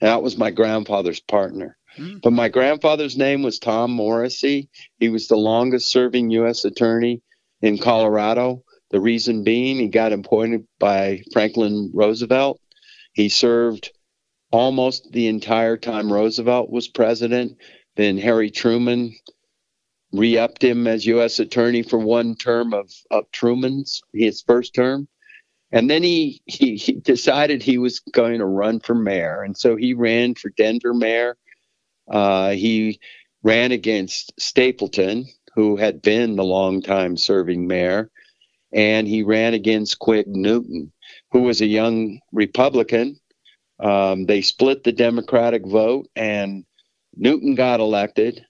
[0.00, 1.76] And that was my grandfather's partner.
[1.96, 2.18] Hmm.
[2.22, 4.68] But my grandfather's name was Tom Morrissey.
[4.98, 6.64] He was the longest serving U.S.
[6.64, 7.22] attorney
[7.62, 8.64] in Colorado.
[8.90, 12.60] The reason being, he got appointed by Franklin Roosevelt.
[13.12, 13.92] He served
[14.50, 17.56] almost the entire time Roosevelt was president.
[17.96, 19.14] Then Harry Truman
[20.12, 21.38] re upped him as U.S.
[21.38, 25.08] attorney for one term of, of Truman's, his first term.
[25.72, 29.42] And then he, he, he decided he was going to run for mayor.
[29.42, 31.36] And so he ran for Denver mayor.
[32.10, 32.98] Uh, he
[33.44, 38.10] ran against Stapleton, who had been the longtime serving mayor
[38.72, 40.92] and he ran against Quigg Newton,
[41.32, 43.18] who was a young Republican.
[43.80, 46.64] Um, they split the Democratic vote, and
[47.16, 48.44] Newton got elected.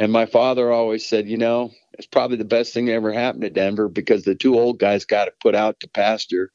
[0.00, 3.42] And my father always said, you know, it's probably the best thing that ever happened
[3.42, 6.50] to Denver because the two old guys got it put out to pasture,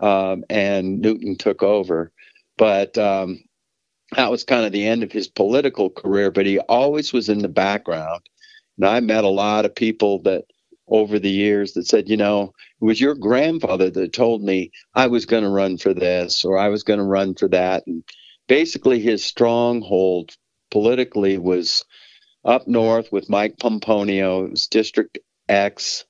[0.00, 2.10] um, and Newton took over.
[2.56, 3.44] But um,
[4.16, 6.30] that was kind of the end of his political career.
[6.30, 8.22] But he always was in the background.
[8.78, 10.44] And I met a lot of people that
[10.88, 15.06] over the years that said, you know, it was your grandfather that told me I
[15.06, 17.82] was going to run for this or I was going to run for that.
[17.86, 18.02] And
[18.48, 20.34] basically, his stronghold
[20.70, 21.84] politically was
[22.44, 24.46] up north with Mike Pomponio.
[24.46, 26.04] It was District X,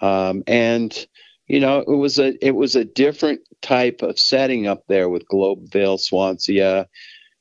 [0.00, 1.06] um, and
[1.46, 5.28] you know, it was a it was a different type of setting up there with
[5.28, 6.88] Globeville, Swansea.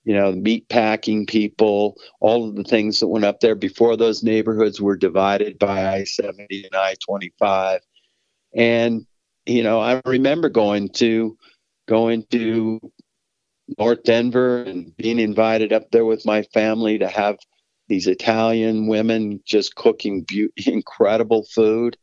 [0.06, 4.24] you know, meat packing people, all of the things that went up there before those
[4.24, 7.82] neighborhoods were divided by I 70 and I 25.
[8.56, 9.06] And,
[9.46, 11.38] you know, I remember going to,
[11.90, 12.80] going to
[13.78, 17.38] North Denver and being invited up there with my family to have
[17.88, 21.98] these Italian women just cooking be- incredible food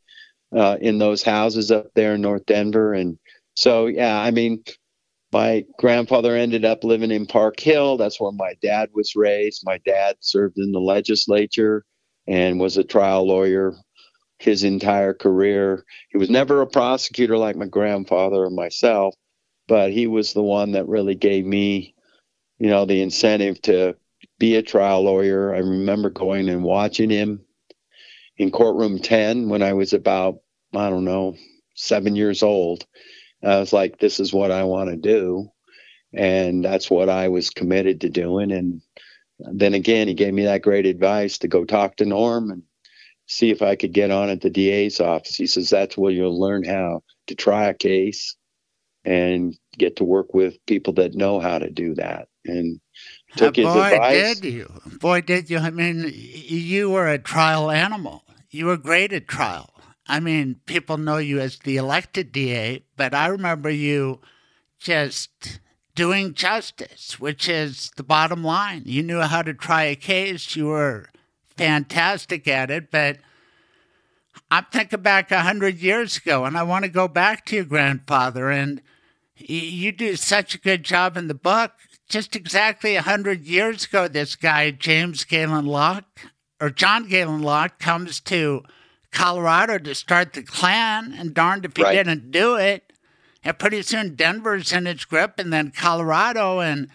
[0.55, 2.95] uh, in those houses up there in North Denver.
[2.95, 3.19] And
[3.55, 4.65] so, yeah, I mean,
[5.33, 7.97] my grandfather ended up living in Park Hill.
[7.97, 9.63] That's where my dad was raised.
[9.65, 11.85] My dad served in the legislature
[12.27, 13.75] and was a trial lawyer
[14.39, 15.85] his entire career.
[16.11, 19.15] He was never a prosecutor like my grandfather or myself,
[19.69, 21.95] but he was the one that really gave me,
[22.59, 23.97] you know, the incentive to
[24.45, 25.55] be a trial lawyer.
[25.55, 27.41] I remember going and watching him
[28.37, 30.41] in courtroom 10 when I was about,
[30.75, 31.35] I don't know,
[31.75, 32.85] seven years old.
[33.43, 35.49] I was like, this is what I want to do.
[36.13, 38.53] And that's what I was committed to doing.
[38.53, 38.83] And
[39.39, 42.65] then again, he gave me that great advice to go talk to Norm and
[43.27, 45.37] see if I could get on at the DA's office.
[45.37, 48.37] He says, that's where you'll learn how to try a case
[49.07, 52.29] and get to work with people that know how to do that.
[52.45, 52.79] And
[53.37, 54.41] took his boy, advice.
[54.41, 54.73] did you?
[55.01, 55.59] Boy, did you?
[55.59, 58.25] I mean, you were a trial animal.
[58.51, 59.71] You were great at trial.
[60.07, 64.21] I mean, people know you as the elected DA, but I remember you
[64.79, 65.61] just
[65.95, 68.83] doing justice, which is the bottom line.
[68.85, 70.55] You knew how to try a case.
[70.57, 71.09] You were
[71.57, 73.19] fantastic at it, but
[74.51, 77.65] I'm thinking back a hundred years ago, and I want to go back to your
[77.65, 78.83] grandfather, and
[79.37, 81.73] you do such a good job in the book.
[82.09, 86.21] Just exactly a hundred years ago, this guy James Galen Locke
[86.61, 88.63] or John Galen Locke comes to
[89.11, 91.95] Colorado to start the Klan, and darned if he Right.
[91.95, 92.93] didn't do it.
[93.43, 96.89] And pretty soon Denver's in its grip, and then Colorado, and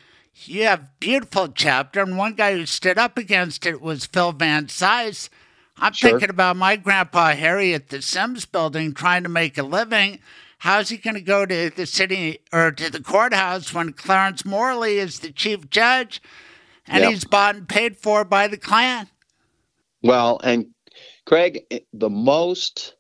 [0.46, 2.02] you have beautiful chapter.
[2.02, 5.30] And one guy who stood up against it was Phil Van Cise.
[5.78, 6.12] I'm Sure.
[6.12, 10.20] thinking about my grandpa Harry at the Symes building trying to make a living.
[10.60, 14.98] How's he going to go to the city or to the courthouse when Clarence Morley
[14.98, 16.22] is the chief judge
[16.86, 17.12] and Yep.
[17.12, 19.08] he's bought and paid for by the Klan?
[20.04, 20.68] Well, and
[21.26, 22.96] Craig, the most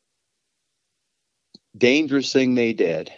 [1.78, 3.12] dangerous thing they did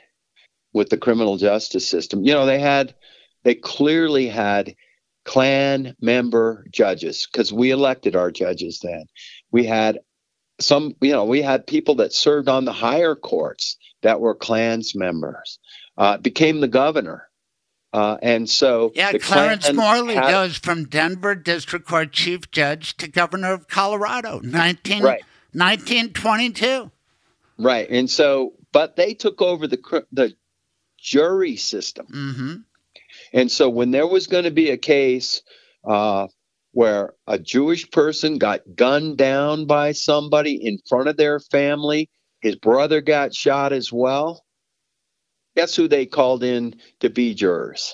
[0.73, 2.95] with the criminal justice system, you know, they had,
[3.43, 4.75] they clearly had
[5.23, 9.05] Klan member judges because we elected our judges then.
[9.51, 9.99] We had
[10.59, 14.95] some, you know, we had people that served on the higher courts that were Klans
[14.95, 15.59] members,
[15.97, 17.27] uh, became the governor.
[17.93, 22.95] Uh, and so Yeah, Clarence Klan Morley had- goes from Denver District Court Chief Judge
[22.97, 25.23] to Governor of Colorado, 19, Right.
[25.53, 26.89] 1922.
[27.57, 27.89] Right.
[27.89, 30.33] And so, but they took over the the
[30.97, 32.05] jury system.
[32.07, 32.53] hmm
[33.33, 35.41] And so, when there was going to be a case
[35.83, 36.27] uh,
[36.71, 42.09] where a Jewish person got gunned down by somebody in front of their family,
[42.41, 44.43] his brother got shot as well.
[45.55, 47.93] Guess who they called in to be jurors?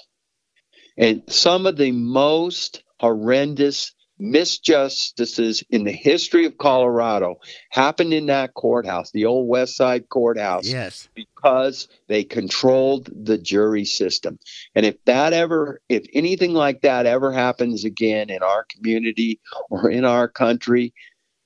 [0.98, 7.36] And some of the most horrendous misjustices in the history of Colorado
[7.70, 11.08] happened in that courthouse, the old West Side courthouse Yes.
[11.14, 14.40] because they controlled the jury system.
[14.74, 19.90] And if that ever, if anything like that ever happens again in our community or
[19.92, 20.94] in our country,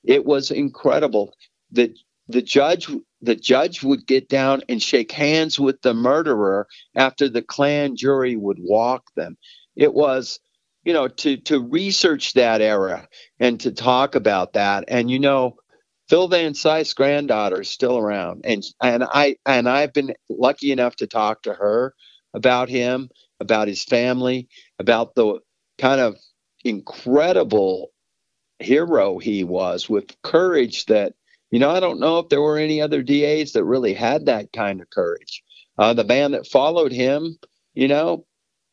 [0.02, 1.34] it was incredible.
[1.72, 1.94] The
[2.32, 2.88] the judge
[3.20, 6.66] the judge would get down and shake hands with the murderer
[6.96, 9.36] after the Klan jury would walk them.
[9.76, 10.40] It was,
[10.84, 14.84] you know, to to research that era and to talk about that.
[14.88, 15.56] And you know,
[16.08, 20.96] Phil Van Cise's granddaughter is still around, and and I and I've been lucky enough
[20.96, 21.94] to talk to her
[22.34, 25.38] about him, about his family, about the
[25.78, 26.16] kind of
[26.64, 27.90] incredible
[28.58, 31.14] hero he was with courage that
[31.52, 34.52] you know I don't know if there were any other DAs that really had that
[34.52, 35.44] kind of courage.
[35.78, 37.38] Uh, the man that followed him,
[37.74, 38.26] you know,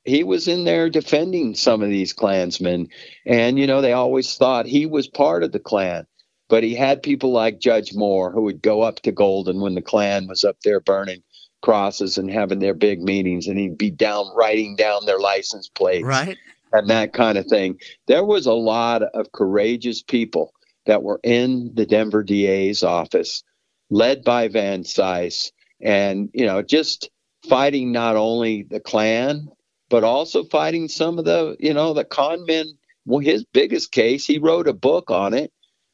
[0.03, 2.87] he was in there defending some of these Klansmen,
[3.27, 6.07] and you know they always thought he was part of the Klan
[6.49, 9.81] but he had people like Judge Moore who would go up to Golden when the
[9.83, 11.21] Klan was up there burning
[11.61, 16.05] crosses and having their big meetings, and he'd be down writing down their license plates
[16.05, 16.37] Right?
[16.73, 17.79] and that kind of thing.
[18.07, 20.53] There was a lot of courageous people
[20.85, 23.43] that were in the Denver DA's office,
[23.89, 25.51] led by Van Cise,
[25.81, 27.09] and you know just
[27.49, 29.49] fighting not only the Klan
[29.89, 32.67] but also fighting some of the you know the con men.
[33.05, 35.51] Well, his biggest case, he wrote a book on it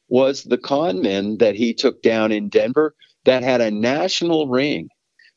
[0.08, 4.88] was the con men that he took down in Denver that had a national ring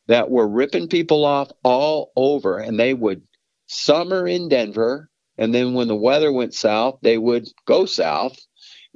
[0.07, 3.21] that were ripping people off all over and they would
[3.67, 8.37] summer in Denver And then when the weather went south, they would go south.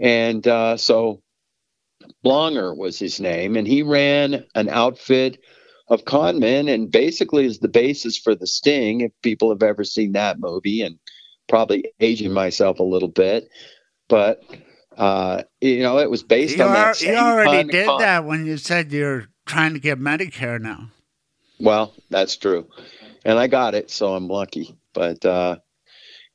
[0.04, 1.24] And uh, so
[2.24, 5.39] Blonger was his name, and he ran an outfit
[5.88, 9.84] of con men and basically is the basis for the sting if people have ever
[9.84, 10.97] seen that movie and
[11.49, 13.49] probably aging myself a little bit
[14.08, 14.41] but
[14.97, 17.99] uh, you know it was based You, on are, that you already did con.
[17.99, 20.89] that when you said you're trying to get Medicare now.
[21.60, 22.68] well that's true
[23.26, 25.58] and i got it so i'm lucky but uh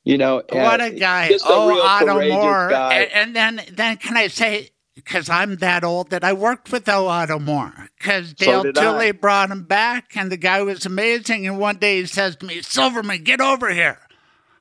[0.03, 1.31] you know What a guy!
[1.45, 2.71] oh, Otto Moore.
[2.73, 6.87] And, and then, then can I say, because I'm that old, that I worked with
[6.89, 7.07] O.
[7.07, 7.89] Otto Moore.
[7.97, 9.11] Because Dale did I.
[9.11, 11.47] Brought him back, and the guy was amazing.
[11.47, 13.99] And one day he says to me, "Silverman, get over here."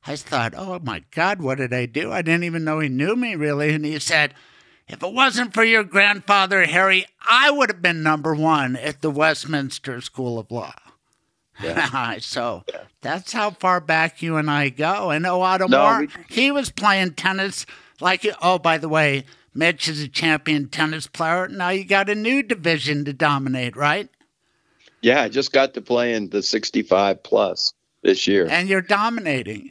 [0.06, 3.16] I thought, "Oh my God, what did I do?" I didn't even know he knew
[3.16, 3.74] me really.
[3.74, 4.34] And he said.
[4.90, 9.10] If it wasn't for your grandfather, Harry, I would have been number one at the
[9.10, 10.72] Westminster School of Law.
[12.20, 12.64] so
[13.02, 15.10] that's how far back you and I go.
[15.10, 17.66] And Otto No, we- he was playing tennis
[18.00, 21.48] like, oh, by the way, Mitch is a champion tennis player.
[21.48, 24.08] Now you got a new division to dominate, right?
[25.00, 29.70] yeah i just got to play in the 65 plus this year And you're dominating.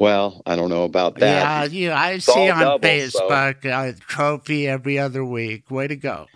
[0.00, 1.70] well i don't know about that.
[1.72, 1.90] Yeah, you.
[1.92, 5.70] I all see on double, so- Facebook a trophy every other week.
[5.70, 6.26] Way to go.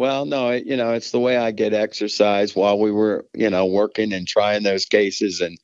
[0.00, 3.66] Well, no, you know, it's the way I get exercise while we were, you know,
[3.66, 5.58] working and trying those cases and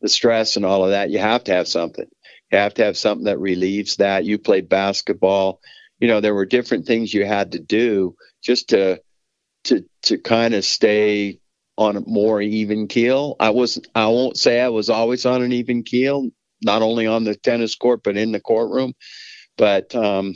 [0.00, 1.10] the stress and all of that.
[1.10, 2.06] You have to have something.
[2.52, 4.24] You have to have something that relieves that.
[4.24, 5.58] You played basketball.
[5.98, 9.02] You know, there were different things you had to do just to
[9.64, 11.40] to to kind of stay
[11.76, 13.34] on a more even keel.
[13.40, 16.30] I was I won't say I was always on an even keel,
[16.62, 18.94] not only on the tennis court but in the courtroom.
[19.58, 20.34] But um,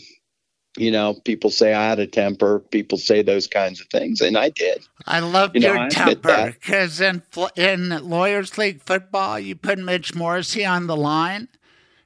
[0.77, 2.61] you know, people say I had a temper.
[2.61, 4.87] People say those kinds of things, and I did.
[5.07, 7.22] I love You your temper because in
[7.57, 11.49] in Lawyers League football, you put Mitch Morrissey on the line,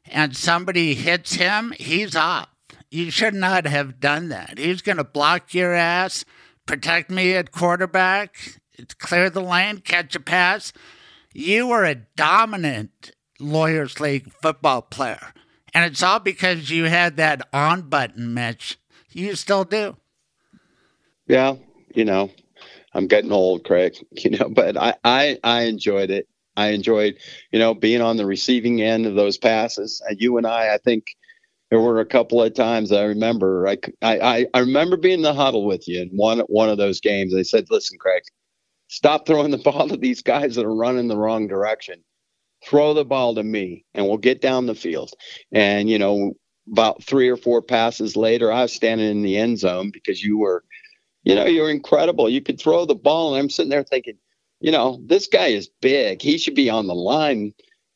[0.07, 2.49] and somebody hits him, he's off.
[2.91, 4.59] You should not have done that.
[4.59, 6.25] He's going to block your ass,
[6.67, 8.61] protect me at quarterback,
[8.99, 10.73] clear the lane, catch a pass.
[11.33, 15.33] You were a dominant Lawyers League football player,
[15.75, 18.79] and it's all because you had that on button, Mitch.
[19.13, 19.97] You still do.
[21.27, 21.57] Yeah,
[21.95, 22.31] you know,
[22.93, 23.97] I'm getting old, Craig.
[24.13, 26.29] You know, but I I, I enjoyed it.
[26.57, 27.17] I enjoyed,
[27.53, 30.03] you know, being on the receiving end of those passes.
[30.07, 31.17] And you and I, I think
[31.71, 33.67] there were a couple of times I remember.
[33.67, 37.01] I, I, I remember being in the huddle with you in one one of those
[37.01, 37.35] games.
[37.35, 38.23] I said, "Listen, Craig,
[38.89, 42.03] stop throwing the ball to these guys that are running the wrong direction.
[42.65, 45.13] Throw the ball to me, and we'll get down the field."
[45.53, 46.35] And you know,
[46.71, 50.39] about three or four passes later, I was standing in the end zone because you
[50.39, 50.65] were
[51.25, 52.29] you know, you're incredible.
[52.29, 54.17] You could throw the ball, and I'm sitting there thinking,
[54.61, 56.23] you know, this guy is big.
[56.23, 57.53] He should be on the line.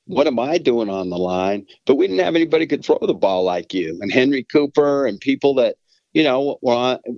[0.06, 1.66] What am I doing on the line?
[1.86, 5.18] But we didn't have anybody could throw the ball like you and Henry Cooper and
[5.18, 5.76] people that,
[6.12, 6.58] you know,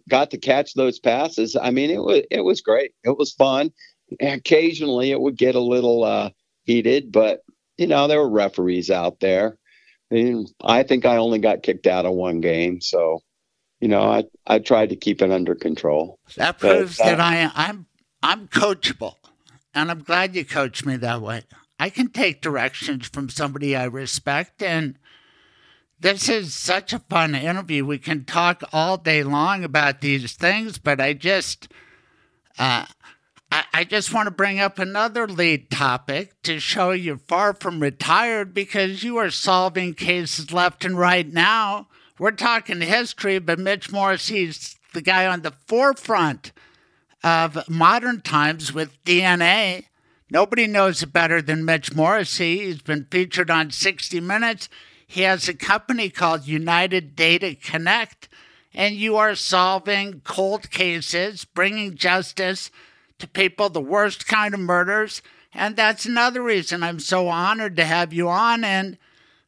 [0.09, 1.57] got to catch those passes.
[1.57, 2.93] I mean, it was it was great.
[3.05, 3.73] It was fun.
[4.21, 6.31] And Occasionally, it would get a little uh,
[6.67, 7.41] heated, but
[7.79, 9.59] you know, there were referees out there.
[10.11, 13.21] And I think I only got kicked out of one game, so
[13.81, 16.19] you know, I I tried to keep it under control.
[16.37, 17.87] That But, proves uh, that I I'm
[18.23, 19.17] I'm coachable,
[19.75, 21.43] and I'm glad you coached me that way.
[21.79, 24.97] I can take directions from somebody I respect, and
[25.99, 27.85] this is such a fun interview.
[27.85, 31.69] We can talk all day long about these things, but I just
[32.59, 32.87] uh,
[33.73, 38.53] I, just want to bring up another lead topic to show you're far from retired
[38.53, 41.89] because you are solving cases left and right now.
[42.19, 46.53] We're talking history, but Mitch Morrissey's the guy on the forefront
[47.23, 49.85] of modern times with DNA.
[50.31, 52.59] Nobody knows it better than Mitch Morrissey.
[52.65, 54.69] He's been featured on 60 Minutes.
[55.07, 58.29] He has a company called United Data Connect,
[58.75, 62.71] and you are solving cold cases, bringing justice
[63.19, 65.23] to people, the worst kind of murders.
[65.53, 68.65] And that's another reason I'm so honored to have you on.
[68.65, 68.99] And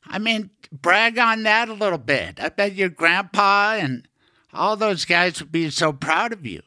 [0.06, 2.40] I mean, brag on that a little bit.
[2.40, 4.08] I bet your grandpa and
[4.52, 6.62] all those guys would be so proud of you.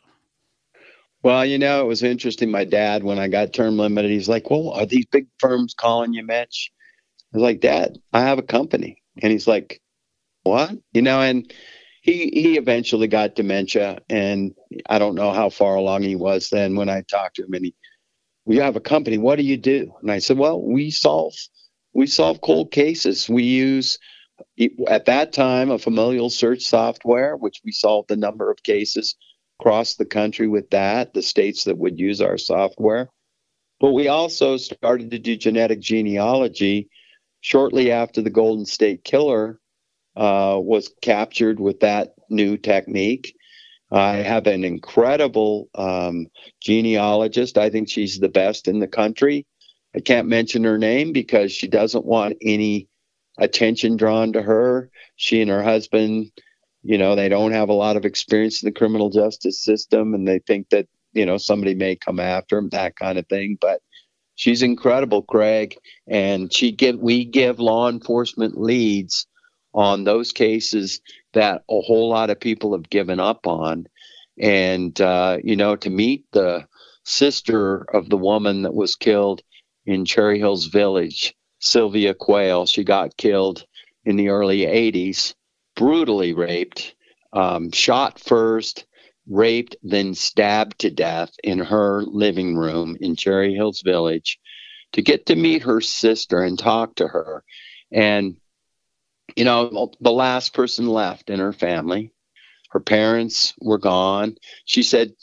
[1.24, 2.50] Well, you know, it was interesting.
[2.50, 6.14] My dad, when I got term limited, he's like, "Well, are these big firms calling
[6.14, 6.72] you, Mitch?"
[7.34, 9.82] I was like, "Dad, I have a company," and he's like,
[10.44, 11.52] "What?" You know, and
[12.02, 14.54] he he eventually got dementia, and
[14.90, 17.66] I don't know how far along he was then when I talked to him, and
[17.66, 17.76] he,
[18.46, 19.18] "We have a company.
[19.18, 21.36] What do you do?" And I said, "Well, we solve
[21.94, 23.30] we solve cold cases.
[23.30, 24.00] We use."
[24.88, 29.16] At that time, a familial search software, which we solved a number of cases
[29.60, 33.10] across the country with that, the states that would use our software.
[33.80, 36.90] But we also started to do genetic genealogy
[37.42, 39.61] shortly after the Golden State Killer
[40.16, 43.36] uh, was captured with that new technique.
[43.92, 46.28] I have an incredible um,
[46.62, 47.58] genealogist.
[47.58, 49.46] I think she's the best in the country.
[49.96, 52.88] I can't mention her name because she doesn't want any
[53.38, 54.90] attention drawn to her.
[55.18, 56.32] She and her husband,
[56.84, 60.26] you know, they don't have a lot of experience in the criminal justice system and
[60.28, 63.58] they think that, you know, somebody may come after them, that kind of thing.
[63.60, 63.82] But
[64.36, 65.76] she's incredible, Craig.
[66.08, 69.28] And she give we give law enforcement leads
[69.74, 71.02] on those cases
[71.34, 73.88] that a whole lot of people have given up on.
[74.40, 76.68] And, uh, you know, to meet the
[77.04, 79.42] sister of the woman that was killed
[79.86, 83.66] in Cherry Hills Village, Sylvia Quayle, she got killed
[84.06, 85.36] in the early 80s,
[85.76, 86.96] brutally raped,
[87.34, 88.86] um, shot first,
[89.28, 94.40] raped, then stabbed to death in her living room in Cherry Hills Village.
[94.94, 97.46] To get to meet her sister and talk to her.
[97.92, 98.38] And
[99.36, 102.14] you know, the last person left in her family.
[102.72, 104.36] Her parents were gone.
[104.66, 105.14] She said,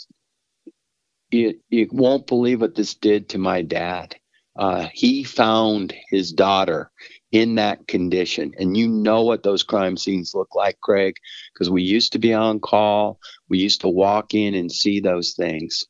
[1.31, 4.17] You, you won't believe what this did to my dad.
[4.59, 6.91] Uh, he found his daughter
[7.31, 8.53] in that condition.
[8.59, 11.15] And you know what those crime scenes look like, Craig,
[11.53, 13.21] because we used to be on call.
[13.49, 15.87] We used to walk in and see those things.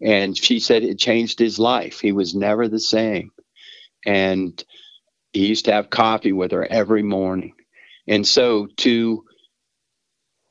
[0.00, 2.00] And she said it changed his life.
[2.00, 3.30] He was never the same.
[4.04, 4.62] And
[5.32, 7.54] he used to have coffee with her every morning.
[8.08, 9.24] And so to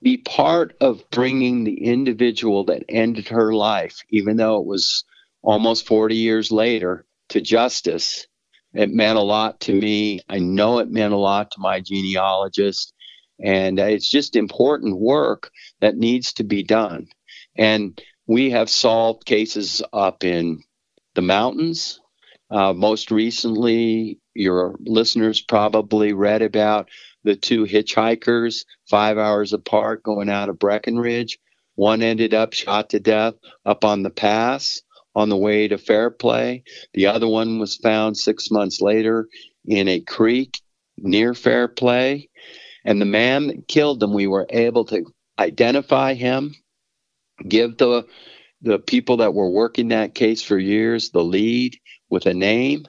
[0.02, 5.04] be part of bringing the individual that ended her life, even though it was
[5.42, 8.28] almost 40 years later, to justice,
[8.74, 10.22] it meant a lot to me.
[10.30, 12.94] I know it meant a lot to my genealogist.
[13.44, 15.52] And it's just important work
[15.82, 17.08] that needs to be done.
[17.58, 20.64] And we have solved cases up in
[21.16, 22.00] the mountains.
[22.50, 26.90] Uh, most recently, your listeners probably read about
[27.28, 31.38] the two hitchhikers five hours apart going out of Breckenridge.
[31.76, 33.34] One ended up shot to death
[33.66, 34.82] up on the pass
[35.14, 36.64] on the way to Fairplay.
[36.94, 39.28] The other one was found six months later
[39.66, 40.62] in a creek
[40.98, 42.30] near Fairplay.
[42.86, 45.04] And the man that killed them, we were able to
[45.38, 46.56] identify him,
[47.46, 48.08] give the
[48.62, 51.78] the people that were working that case for years the lead
[52.10, 52.88] with a name.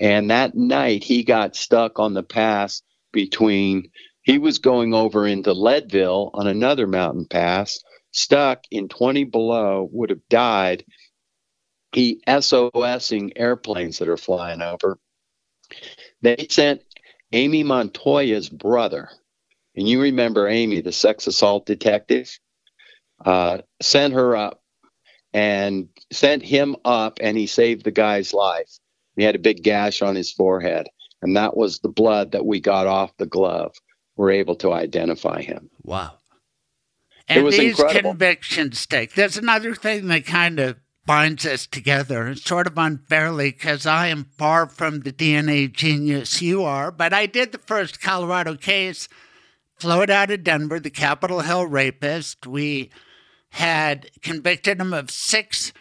[0.00, 2.82] And that night he got stuck on the pass
[3.14, 3.90] between
[4.22, 7.78] he was going over into Leadville on another mountain pass,
[8.10, 10.84] stuck in 20 below, would have died.
[11.92, 14.98] He SOSing airplanes that are flying over.
[16.20, 16.82] They sent
[17.32, 19.08] Amy Montoya's brother,
[19.76, 22.38] and you remember Amy, the sex assault detective,
[23.24, 24.62] uh, sent her up
[25.32, 28.70] and sent him up, and he saved the guy's life.
[29.16, 30.88] He had a big gash on his forehead
[31.24, 33.74] and that was the blood that we got off the glove.
[34.14, 35.70] We're able to identify him.
[35.82, 36.18] Wow.
[37.26, 38.10] And these incredible.
[38.10, 39.14] convictions take.
[39.14, 44.26] There's another thing that kind of binds us together, sort of unfairly, because I am
[44.36, 49.08] far from the DNA genius you are, but I did the first Colorado case,
[49.78, 52.46] flowed out of Denver, the Capitol Hill rapist.
[52.46, 52.90] We
[53.52, 55.72] had convicted him of six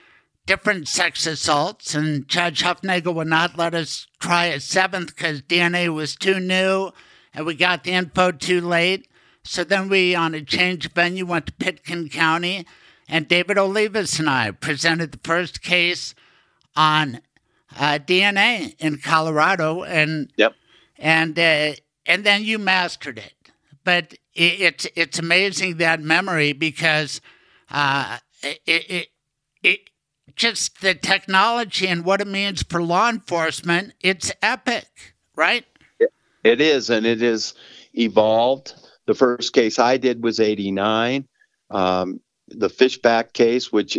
[0.46, 5.94] different sex assaults, and Judge Huffnagel would not let us try a seventh because DNA
[5.94, 6.92] was too new
[7.34, 9.08] and we got the info too late.
[9.44, 12.66] So then we, on a change of venue, went to Pitkin County,
[13.10, 16.16] and David Olivas and I presented the first case
[16.76, 17.20] on
[17.78, 20.54] uh, DNA in Colorado, and yep.
[20.98, 21.74] and uh,
[22.06, 23.34] and then you mastered it.
[23.84, 27.20] But it, it's it's amazing that memory because
[27.70, 29.08] uh, it, it,
[29.62, 29.80] it
[30.36, 35.66] just the technology and what it means for law enforcement, it's epic, right?
[36.44, 37.54] It is, and it is
[37.94, 38.74] evolved.
[39.06, 41.28] The first case I did was 89.
[41.70, 42.20] Um,
[42.50, 43.98] the Fishback case, which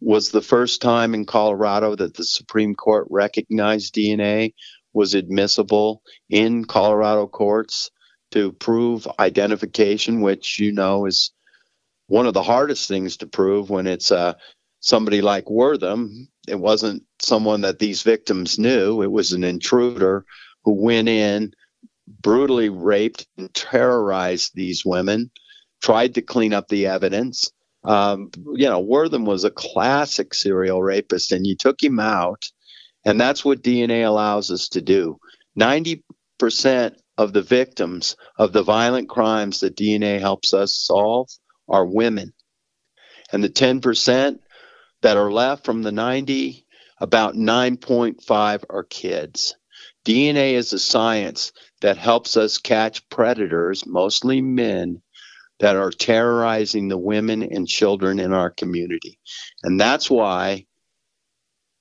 [0.00, 4.54] was the first time in Colorado that the Supreme Court recognized DNA
[4.92, 7.90] was admissible in Colorado courts
[8.32, 11.32] to prove identification, which you know is
[12.08, 14.36] one of the hardest things to prove when it's a
[14.86, 16.28] somebody like Wortham.
[16.46, 19.02] It wasn't someone that these victims knew.
[19.02, 20.24] It was an intruder
[20.64, 21.52] who went in,
[22.22, 25.32] brutally raped and terrorized these women,
[25.82, 27.50] tried to clean up the evidence.
[27.82, 32.44] Um, you know, Wortham was a classic serial rapist, and you took him out,
[33.04, 35.18] and that's what DNA allows us to do.
[35.58, 41.28] 90% of the victims of the violent crimes that DNA helps us solve
[41.68, 42.32] are women.
[43.32, 44.38] And the 10%
[45.06, 46.66] that are left from the 90,
[46.98, 49.54] about 9.5 are kids.
[50.04, 55.00] DNA is a science that helps us catch predators, mostly men,
[55.60, 59.20] that are terrorizing the women and children in our community.
[59.62, 60.66] And that's why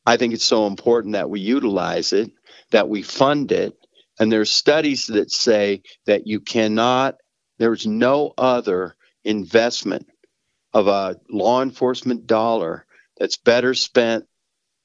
[0.05, 2.29] I think it's so important that we utilize it,
[2.69, 3.73] that we fund it.
[4.19, 7.15] And there's studies that say that you cannot,
[7.57, 10.05] there's no other investment
[10.75, 12.85] of a law enforcement dollar
[13.17, 14.25] that's better spent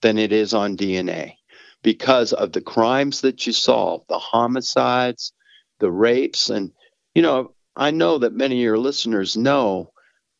[0.03, 1.35] than it is on DNA
[1.83, 5.33] because of the crimes that you solve, the homicides,
[5.78, 6.51] the rapes.
[6.51, 6.72] And,
[7.14, 9.93] you know, I know that many of your listeners know,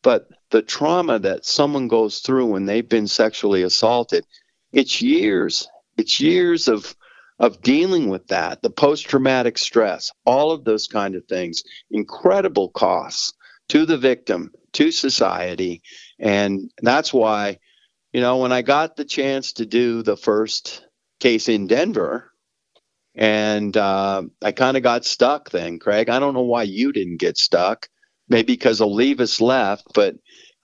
[0.03, 4.25] but the trauma that someone goes through when they've been sexually assaulted,
[4.73, 5.69] it's years.
[5.97, 6.95] It's years of
[7.41, 12.69] of dealing with that, the post traumatic stress, all of those kind of things, incredible
[12.69, 13.33] costs
[13.69, 15.81] to the victim, to society.
[16.19, 17.59] And that's why,
[18.13, 20.85] you know, when I got the chance to do the first
[21.21, 22.31] case in Denver,
[23.15, 26.09] and uh, I kind of got stuck then, Craig.
[26.09, 27.89] I don't know why you didn't get stuck.
[28.29, 30.15] Maybe because Olivas left, but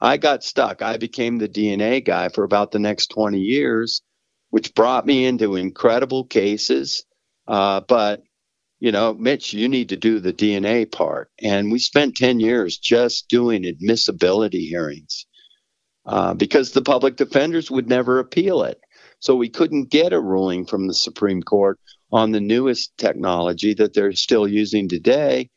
[0.01, 0.82] I got stuck.
[0.82, 4.03] I became the DNA guy for about the next 20 years,
[4.51, 7.05] which brought me into incredible cases.
[7.49, 8.22] Uh, but,
[8.78, 11.30] you know, Mitch, you need to do the DNA part.
[11.42, 15.26] And we spent 10 years just doing admissibility hearings
[16.07, 18.80] uh, because the public defenders would never appeal it.
[19.18, 21.78] So we couldn't get a ruling from the Supreme Court
[22.12, 25.50] on the newest technology that they're still using today.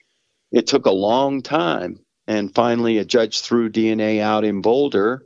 [0.52, 2.00] It took a long time.
[2.28, 5.24] And finally, a judge threw DNA out in Boulder,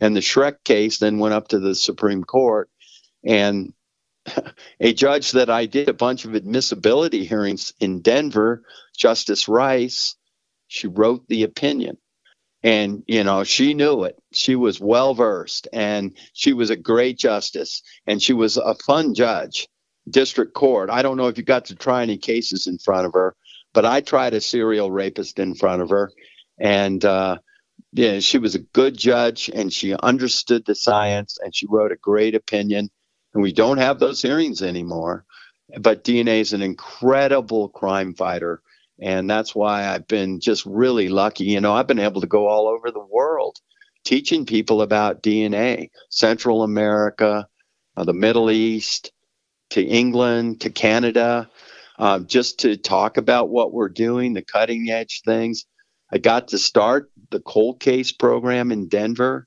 [0.00, 2.70] and the Shreck case then went up to the Supreme Court.
[3.24, 3.74] And
[4.80, 8.62] a judge that I did a bunch of admissibility hearings in Denver,
[8.96, 10.16] Justice Rice,
[10.68, 11.98] she wrote the opinion
[12.66, 14.18] and you know she knew it.
[14.32, 19.14] She was well versed and she was a great justice and she was a fun
[19.14, 19.68] judge
[20.10, 20.90] district court.
[20.90, 23.36] I don't know if you got to try any cases in front of her
[23.72, 26.10] but i tried a serial rapist in front of her.
[26.60, 27.38] And uh,
[27.92, 31.96] yeah she was a good judge and she understood the science and she wrote a
[31.96, 32.90] great opinion.
[33.32, 35.24] And we don't have those hearings anymore
[35.80, 38.62] but dna is an incredible crime fighter
[39.00, 41.44] and that's why I've been just really lucky.
[41.44, 43.58] You know, I've been able to go all over the world
[44.04, 47.48] teaching people about DNA, Central America,
[47.96, 49.10] uh, the Middle East,
[49.70, 51.50] to England, to Canada,
[51.98, 55.66] uh, just to talk about what we're doing, the cutting edge things.
[56.12, 59.46] I got to start the cold case program in Denver.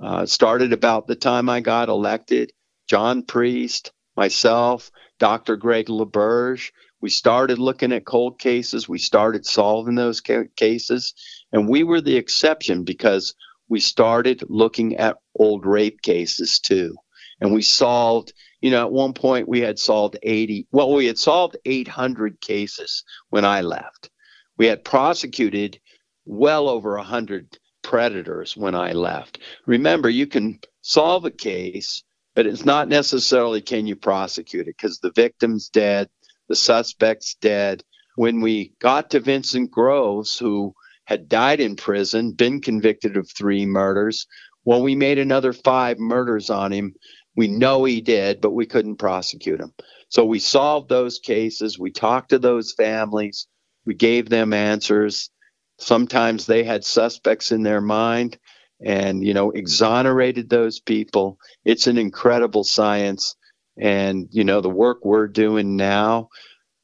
[0.00, 2.50] Uh, started about the time I got elected.
[2.88, 4.90] John Priest, myself,
[5.20, 5.54] Dr.
[5.56, 6.72] Greg LaBerge,
[7.02, 8.88] we started looking at cold cases.
[8.88, 11.14] We started solving those ca- cases.
[11.52, 13.34] And we were the exception because
[13.68, 16.96] we started looking at old rape cases too.
[17.40, 21.18] And we solved, you know, at one point we had solved 80, well, we had
[21.18, 24.08] solved 800 cases when I left.
[24.56, 25.80] We had prosecuted
[26.24, 29.40] well over 100 predators when I left.
[29.66, 32.04] Remember, you can solve a case,
[32.36, 36.08] but it's not necessarily can you prosecute it because the victim's dead,
[36.48, 37.82] the suspect's dead.
[38.16, 40.74] When we got to Vincent Groves, who
[41.04, 44.26] had died in prison, been convicted of three murders,
[44.64, 46.94] well, we made another five murders on him.
[47.34, 49.72] We know he did, but we couldn't prosecute him.
[50.08, 51.78] So we solved those cases.
[51.78, 53.46] We talked to those families.
[53.86, 55.30] We gave them answers.
[55.78, 58.38] Sometimes they had suspects in their mind
[58.84, 61.38] and, you know, exonerated those people.
[61.64, 63.34] It's an incredible science.
[63.78, 66.28] And, you know, the work we're doing now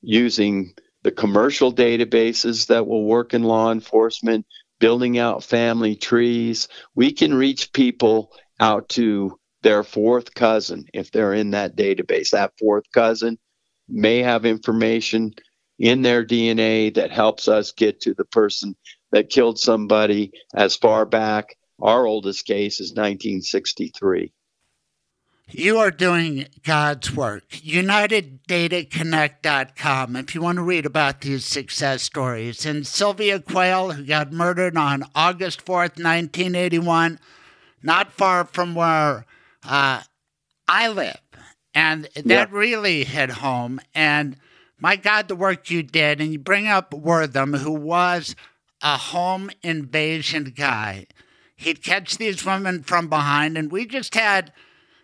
[0.01, 4.47] using the commercial databases that will work in law enforcement,
[4.79, 8.31] building out family trees, we can reach people
[8.61, 12.31] out to their fourth cousin if they're in that database.
[12.31, 13.39] That fourth cousin
[13.89, 15.33] may have information
[15.79, 18.77] in their DNA that helps us get to the person
[19.13, 21.57] that killed somebody as far back.
[21.81, 24.33] Our oldest case is 1963.
[25.51, 27.49] You are doing God's work.
[27.49, 32.67] UnitedDataConnect.com if you want to read about these success stories.
[32.67, 37.19] And Sylvia Quayle, who got murdered on August 4th, 1981,
[37.83, 39.25] not far from where
[39.65, 40.03] uh,
[40.69, 41.19] I live.
[41.75, 43.81] And that really hit home.
[43.95, 44.37] And
[44.79, 46.21] my God, the work you did.
[46.21, 48.37] And you bring up Wortham, who was
[48.83, 51.07] a home invasion guy.
[51.57, 54.53] He'd catch these women from behind, and we just had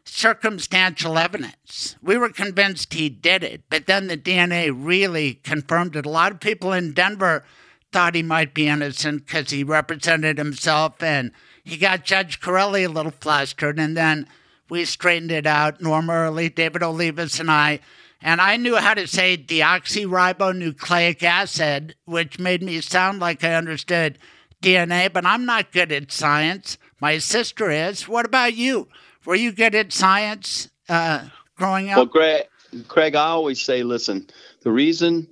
[0.04, 1.96] circumstantial evidence.
[2.02, 6.06] We were convinced he did it, but then the DNA really confirmed it.
[6.06, 7.44] A lot of people in Denver
[7.92, 11.30] thought he might be innocent because he represented himself and
[11.62, 13.78] he got Judge Corelli a little flustered.
[13.78, 14.28] And then
[14.68, 17.80] we straightened it out, Norm Early, David Olivas, and I.
[18.20, 24.18] And I knew how to say deoxyribonucleic acid, which made me sound like I understood
[24.62, 26.78] DNA, but I'm not good at science.
[27.00, 28.08] My sister is.
[28.08, 28.88] What about you?
[29.26, 31.96] Were you good at science uh, growing up?
[31.96, 32.44] Well, Craig,
[32.88, 34.28] Craig, I always say, listen,
[34.62, 35.28] the reason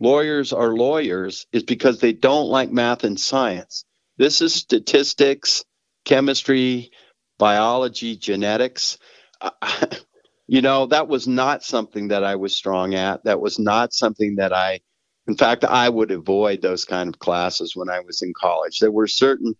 [0.00, 3.84] lawyers are lawyers is because they don't like math and science.
[4.18, 5.64] This is statistics,
[6.04, 6.90] chemistry,
[7.38, 8.98] biology, genetics.
[10.46, 13.24] you know, that was not something that I was strong at.
[13.24, 14.80] That was not something that I,
[15.26, 18.78] in fact, I would avoid those kind of classes when I was in college.
[18.78, 19.54] There were certain,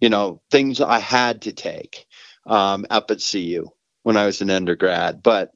[0.00, 2.06] you know, things I had to take
[2.46, 3.68] um, up at CU
[4.02, 5.52] when I was an undergrad, but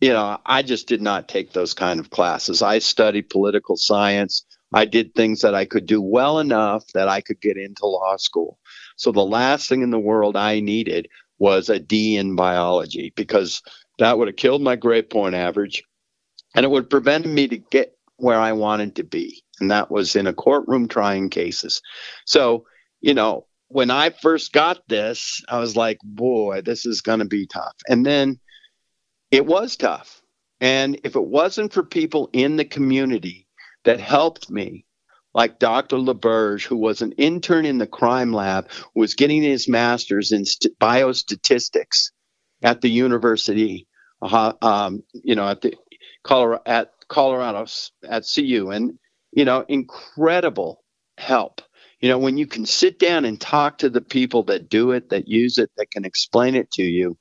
[0.00, 2.62] you know, I just did not take those kind of classes.
[2.62, 4.44] I studied political science.
[4.72, 8.16] I did things that I could do well enough that I could get into law
[8.16, 8.58] school.
[8.96, 11.08] So the last thing in the world I needed
[11.38, 13.62] was a D in biology because
[13.98, 15.82] that would have killed my grade point average
[16.54, 19.42] and it would prevent me to get where I wanted to be.
[19.60, 21.82] And that was in a courtroom trying cases.
[22.24, 22.64] So,
[23.00, 27.24] you know, when I first got this, I was like, boy, this is going to
[27.24, 27.76] be tough.
[27.88, 28.40] And then
[29.30, 30.20] it was tough.
[30.60, 33.46] And if it wasn't for people in the community
[33.84, 34.84] that helped me,
[35.34, 35.96] like Dr.
[35.96, 40.76] LaBerge, who was an intern in the crime lab, was getting his master's in st-
[40.80, 42.10] biostatistics
[42.62, 43.86] at the university,
[44.20, 45.76] uh, um, you know, at the
[46.24, 47.66] Colorado, at Colorado
[48.08, 48.98] at CU, and
[49.30, 50.82] you know, incredible
[51.16, 51.62] help.
[52.00, 55.10] You know, when you can sit down and talk to the people that do it,
[55.10, 57.18] that use it, that can explain it to you,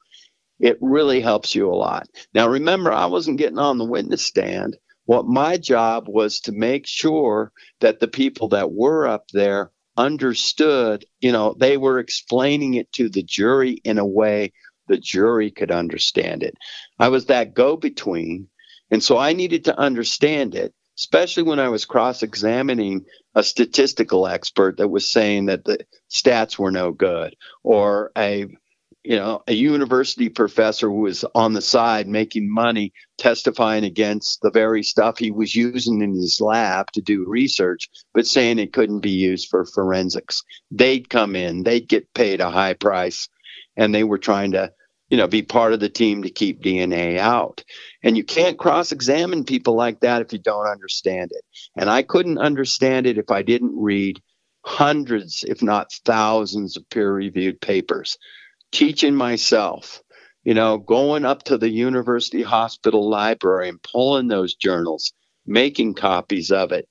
[0.59, 2.07] it really helps you a lot.
[2.33, 4.77] Now, remember, I wasn't getting on the witness stand.
[5.05, 11.03] What my job was to make sure that the people that were up there understood,
[11.19, 14.53] you know, they were explaining it to the jury in a way
[14.87, 16.55] the jury could understand it.
[16.99, 18.47] I was that go between.
[18.91, 24.27] And so I needed to understand it, especially when I was cross examining a statistical
[24.27, 25.79] expert that was saying that the
[26.11, 28.47] stats were no good or a
[29.03, 34.51] you know, a university professor who was on the side making money testifying against the
[34.51, 38.99] very stuff he was using in his lab to do research, but saying it couldn't
[38.99, 40.43] be used for forensics.
[40.69, 43.29] They'd come in, they'd get paid a high price,
[43.77, 44.73] and they were trying to,
[45.09, 47.63] you know, be part of the team to keep DNA out.
[48.03, 51.43] And you can't cross examine people like that if you don't understand it.
[51.75, 54.21] And I couldn't understand it if I didn't read
[54.65, 58.17] hundreds, if not thousands, of peer reviewed papers
[58.71, 60.01] teaching myself,
[60.43, 65.11] you know, going up to the university hospital library and pulling those journals,
[65.45, 66.87] making copies of it,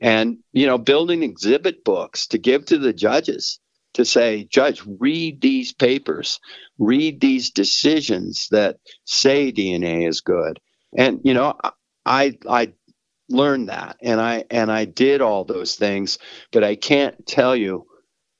[0.00, 3.60] and, you know, building exhibit books to give to the judges
[3.94, 6.40] to say, Judge, read these papers,
[6.78, 10.60] read these decisions that say DNA is good.
[10.96, 11.54] And, you know,
[12.04, 12.72] I, I,
[13.28, 16.18] learned that and I and I did all those things,
[16.52, 17.86] but I can't tell you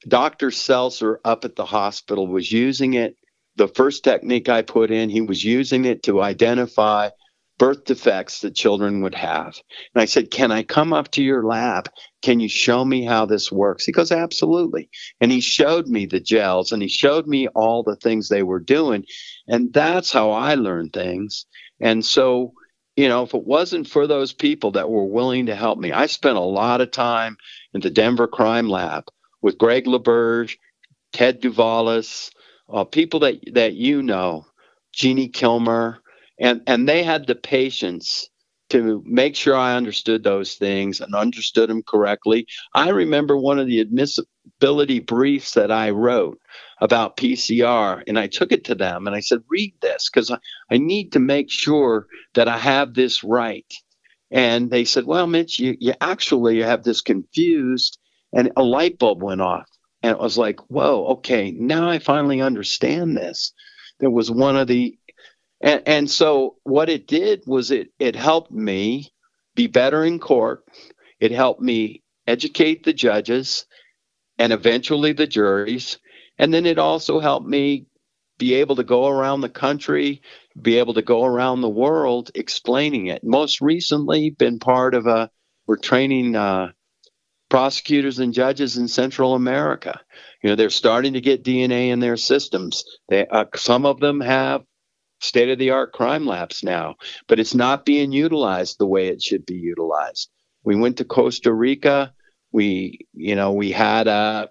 [0.06, 0.50] Dr.
[0.50, 3.16] Seltzer up at the hospital was using it.
[3.56, 7.10] The first technique I put in, he was using it to identify
[7.58, 9.60] birth defects that children would have.
[9.94, 11.88] And I said, Can I come up to your lab?
[12.22, 13.84] Can you show me how this works?
[13.84, 14.90] He goes, Absolutely.
[15.20, 18.60] And he showed me the gels and he showed me all the things they were
[18.60, 19.04] doing.
[19.46, 21.46] And that's how I learned things.
[21.80, 22.52] And so,
[22.96, 26.06] you know, if it wasn't for those people that were willing to help me, I
[26.06, 27.36] spent a lot of time
[27.74, 29.04] in the Denver Crime Lab
[29.40, 30.56] with Greg LaBerge,
[31.12, 32.30] Ted Duvalis,
[32.72, 34.46] uh, people that that you know,
[34.92, 36.01] Jeannie Kilmer,
[36.40, 38.28] and and they had the patience
[38.70, 42.46] to make sure I understood those things and understood them correctly.
[42.74, 46.38] I remember one of the admissibility briefs that I wrote
[46.80, 50.38] about PCR, and I took it to them and I said, read this because I,
[50.70, 53.70] I need to make sure that I have this right.
[54.30, 57.98] And they said, well, Mitch, you, you actually have this confused
[58.32, 59.68] and a light bulb went off.
[60.02, 63.52] And it was like, whoa, okay, now I finally understand this.
[64.00, 64.96] There was one of the,
[65.62, 69.12] and, and so what it did was it, it helped me
[69.54, 70.64] be better in court.
[71.20, 73.66] It helped me educate the judges
[74.38, 75.98] and eventually the juries.
[76.38, 77.86] And then it also helped me
[78.38, 80.22] be able to go around the country,
[80.60, 83.22] be able to go around the world explaining it.
[83.22, 85.30] Most recently, been part of a,
[85.66, 86.72] we're training uh,
[87.48, 90.00] prosecutors and judges in Central America.
[90.42, 92.82] You know, they're starting to get DNA in their systems.
[93.08, 94.62] They, uh, some of them have
[95.22, 96.96] state of the art crime labs now,
[97.28, 100.30] but it's not being utilized the way it should be utilized.
[100.64, 102.12] We went to Costa Rica.
[102.52, 104.50] We, you know, we had a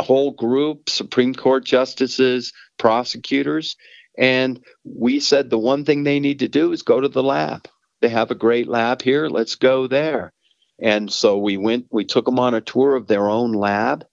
[0.00, 3.76] whole group, Supreme Court justices, prosecutors,
[4.18, 7.68] And we said the one thing they need to do is go to the lab.
[8.00, 9.28] They have a great lab here.
[9.28, 10.32] Let's go there.
[10.80, 14.04] And so we went, we took them on a tour of their own lab.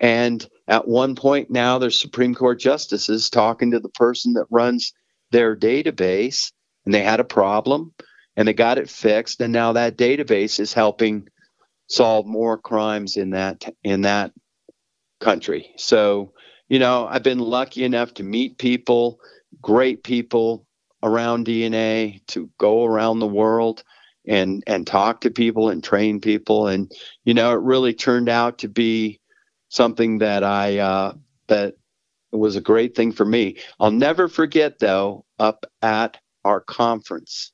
[0.00, 4.92] And at one point now, there's Supreme Court justices talking to the person that runs
[5.34, 6.52] their database,
[6.84, 7.92] and they had a problem
[8.36, 9.40] and they got it fixed.
[9.40, 11.26] And now that database is helping
[11.88, 14.30] solve more crimes in that in that
[15.20, 15.72] country.
[15.76, 16.34] So,
[16.68, 19.18] you know, I've been lucky enough to meet people,
[19.60, 20.66] great people
[21.02, 23.82] around DNA, to go around the world
[24.26, 26.92] and and talk to people and train people, and
[27.24, 29.20] you know, it really turned out to be
[29.68, 31.14] something that I uh,
[31.48, 31.74] that
[32.38, 33.58] was a great thing for me.
[33.78, 37.52] I'll never forget though, up at our conference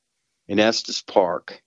[0.48, 1.62] in Estes Park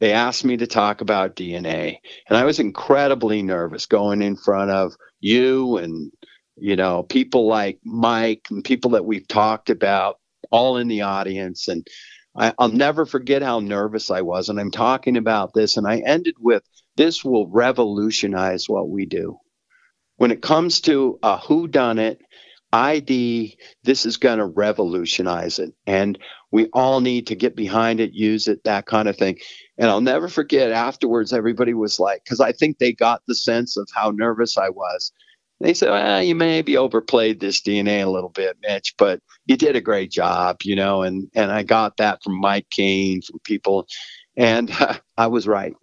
[0.00, 4.70] they asked me to talk about DNA, and I was incredibly nervous going in front
[4.70, 6.12] of you and
[6.56, 10.18] you know people like Mike and people that we've talked about
[10.50, 11.66] all in the audience.
[11.68, 11.86] And
[12.36, 14.48] I, will never forget how nervous I was.
[14.48, 16.62] And I'm talking about this and I ended with
[16.96, 19.38] this will revolutionize what we do
[20.18, 22.20] when it comes to a who done it
[22.72, 26.18] ID this is going to revolutionize it and
[26.52, 29.38] we all need to get behind it use it that kind of thing
[29.78, 33.76] and I'll never forget afterwards, everybody was like, because I think they got the sense
[33.76, 35.12] of how nervous I was.
[35.60, 39.76] They said, well, you maybe overplayed this DNA a little bit, Mitch, but you did
[39.76, 43.86] a great job, you know, and, and I got that from Mike Kane, from people.
[44.36, 45.74] And uh, I was right.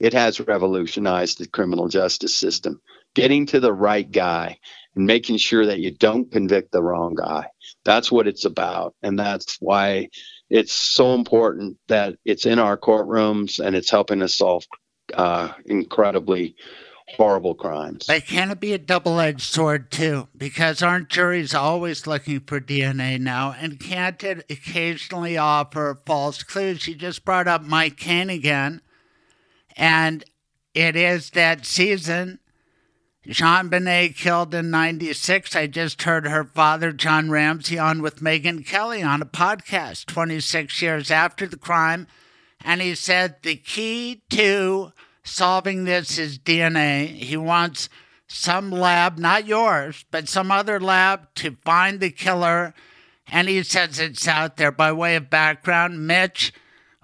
[0.00, 2.80] It has revolutionized the criminal justice system.
[3.14, 4.58] Getting to the right guy
[4.94, 7.46] and making sure that you don't convict the wrong guy.
[7.84, 8.94] That's what it's about.
[9.02, 10.08] And that's why
[10.50, 14.64] it's so important that it's in our courtrooms and it's helping us solve
[15.14, 16.56] uh, incredibly
[17.16, 18.04] horrible crimes.
[18.06, 20.28] But can it be a double edged sword too?
[20.36, 23.54] Because aren't juries always looking for DNA now?
[23.58, 26.86] And can't it occasionally offer false clues?
[26.86, 28.80] You just brought up Mike Kane again.
[29.76, 30.24] And
[30.74, 32.38] it is that season
[33.26, 35.54] JonBenét killed in 96.
[35.54, 40.82] I just heard her father, John Ramsey, on with Megyn Kelly on a podcast 26
[40.82, 42.08] years after the crime.
[42.64, 44.92] And he said the key to
[45.22, 47.06] solving this is DNA.
[47.06, 47.88] He wants
[48.26, 52.74] some lab, not yours, but some other lab to find the killer.
[53.28, 54.72] And he says it's out there.
[54.72, 56.52] By way of background, Mitch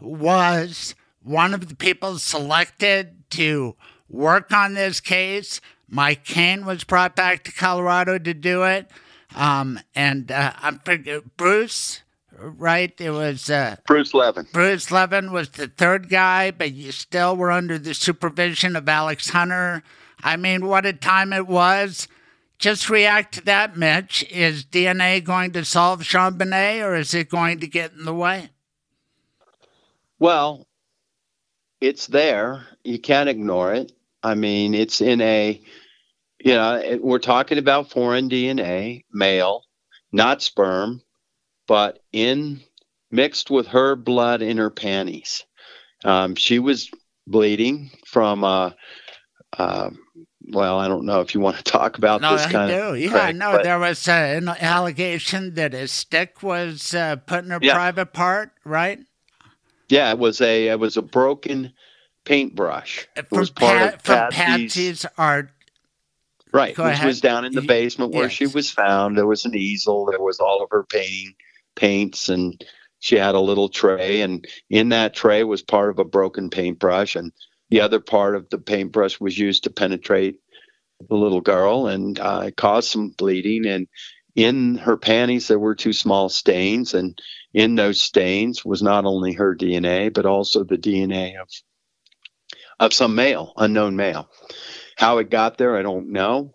[0.01, 3.77] was one of the people selected to
[4.09, 8.91] work on this case Mike Kane was brought back to Colorado to do it.
[9.35, 10.81] Um, and uh, I'm
[11.37, 12.93] Bruce, right?
[12.99, 14.47] It was uh, Bruce Levin.
[14.53, 19.31] Bruce Levin was the third guy, but you still were under the supervision of Alex
[19.31, 19.83] Hunter.
[20.23, 22.09] I mean, what a time it was.
[22.59, 24.25] Just react to that, Mitch.
[24.31, 28.51] Is DNA going to solve JonBenét or is it going to get in the way?
[30.19, 30.67] Well,
[31.81, 32.67] it's there.
[32.83, 33.93] You can't ignore it.
[34.23, 35.61] I mean, it's in a,
[36.41, 39.65] you know, we're talking about foreign DNA, male,
[40.13, 41.03] not sperm,
[41.67, 42.61] but in
[43.11, 45.45] mixed with her blood in her panties.
[46.05, 46.91] Um, she was
[47.27, 48.71] bleeding from, uh,
[49.57, 49.91] uh,
[50.51, 52.77] well, I don't know if you want to talk about no, this I kind do.
[52.81, 52.99] of.
[52.99, 57.45] Yeah, Craig, no, but, there was uh, an allegation that a stick was uh, put
[57.45, 57.75] in her Yeah.
[57.75, 59.01] private part, right?
[59.89, 61.73] yeah, it was a it was a broken
[62.29, 63.09] paintbrush.
[63.17, 65.51] It was part Pat, of Patsy's- art.
[66.53, 67.07] Right, Go which ahead.
[67.07, 69.19] was down in the basement where she was found.
[69.19, 70.07] There was an easel.
[70.07, 71.35] There was all of her painting
[71.77, 72.65] paints, and
[73.01, 74.23] she had a little tray.
[74.23, 77.33] And in that tray was part of a broken paintbrush, and
[77.69, 80.37] the other part of the paintbrush was used to penetrate
[81.07, 83.67] the little girl, and uh, it caused some bleeding.
[83.67, 83.87] And
[84.35, 87.21] in her panties, there were two small stains, and
[87.53, 91.49] in those stains was not only her DNA, but also the DNA of
[92.81, 94.31] of some male, unknown male.
[94.97, 96.55] How it got there, I don't know.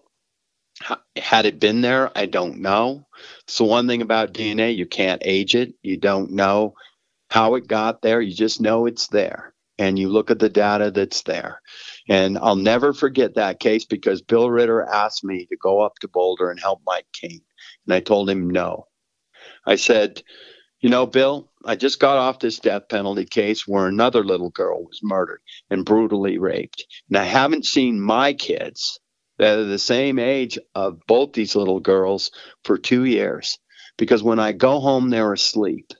[0.81, 3.07] How- Had it been there, I don't know.
[3.47, 5.73] So one thing about DNA, you can't age it.
[5.83, 6.75] You don't know
[7.29, 8.21] how it got there.
[8.21, 11.61] You just know it's there, and you look at the data that's there.
[12.09, 16.07] And I'll never forget that case because Bill Ritter asked me to go up to
[16.07, 17.41] Boulder and help Mike Kane,
[17.85, 18.87] and I told him no.
[19.65, 20.23] I said,
[20.81, 24.83] you know, Bill, I just got off this death penalty case where another little girl
[24.83, 26.85] was murdered and brutally raped.
[27.09, 28.99] And I haven't seen my kids
[29.37, 32.31] that are the same age of both these little girls
[32.63, 33.57] for two years.
[33.97, 35.91] Because when I go home, they're asleep.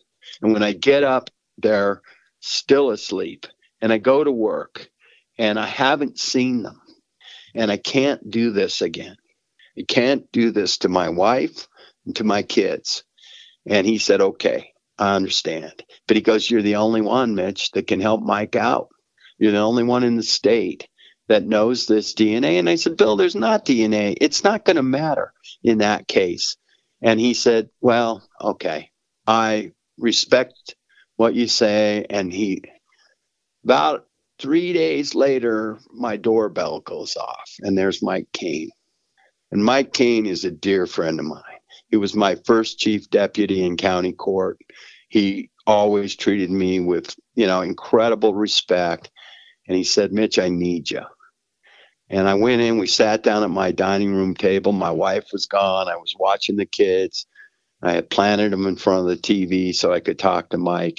[0.41, 2.01] And when I get up, they're
[2.41, 3.47] still asleep.
[3.81, 4.89] And I go to work
[5.37, 6.81] and I haven't seen them.
[7.55, 9.15] And I can't do this again.
[9.77, 11.67] I can't do this to my wife
[12.05, 13.03] and to my kids.
[13.65, 15.83] And he said, okay, I understand.
[16.07, 18.89] But he goes, You're the only one, Mitch, that can help Mike out.
[19.37, 20.87] You're the only one in the state
[21.27, 22.59] that knows this DNA.
[22.59, 24.15] And I said, Bill, there's not DNA.
[24.21, 25.33] It's not going to matter
[25.63, 26.57] in that case.
[27.01, 28.91] And he said, Well, okay,
[29.27, 30.75] I respect
[31.15, 32.05] what you say.
[32.09, 32.63] And he,
[33.63, 34.05] about
[34.39, 38.69] three days later, my doorbell goes off, and there's Mike Kane.
[39.51, 41.52] And Mike Kane is a dear friend of mine.
[41.93, 44.57] He was my first chief deputy in county court.
[45.09, 49.11] He always treated me with, you know, incredible respect.
[49.67, 51.03] And he said, Mitch, I need you.
[52.09, 54.71] And I went in, we sat down at my dining room table.
[54.71, 55.87] My wife was gone.
[55.87, 57.27] I was watching the kids.
[57.83, 60.97] I had planted them in front of the TV so I could talk to Mike.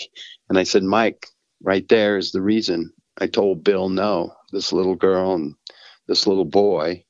[0.48, 1.26] And I said, Mike,
[1.60, 5.56] right there is the reason I told Bill no, this little girl and
[6.06, 7.04] this little boy.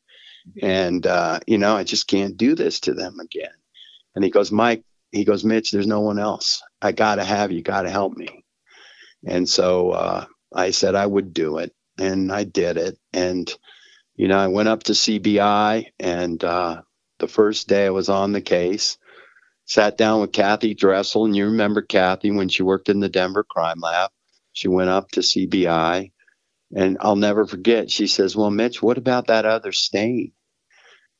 [0.62, 3.52] And, uh, you know, I just can't do this to them again.
[4.14, 6.62] And he goes, Mike, he goes, Mitch, there's no one else.
[6.82, 8.44] I got to have you, got to help me.
[9.26, 11.72] And so uh, I said I would do it.
[11.98, 12.98] And I did it.
[13.12, 13.52] And,
[14.16, 16.82] you know, I went up to CBI, and uh,
[17.18, 18.98] the first day I was on the case,
[19.66, 23.44] sat down with Kathy Dressel, and you remember Kathy when she worked in the Denver
[23.44, 24.10] Crime Lab.
[24.52, 26.12] She went up to CBI,
[26.74, 27.90] and I'll never forget.
[27.90, 30.32] She says, "Well, Mitch, what about that other stain?"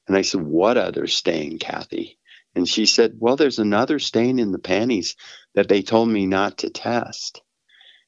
[0.06, 2.18] And I said, "What other stain, Kathy?"
[2.54, 5.16] And she said, "Well, there's another stain in the panties
[5.54, 7.42] that they told me not to test."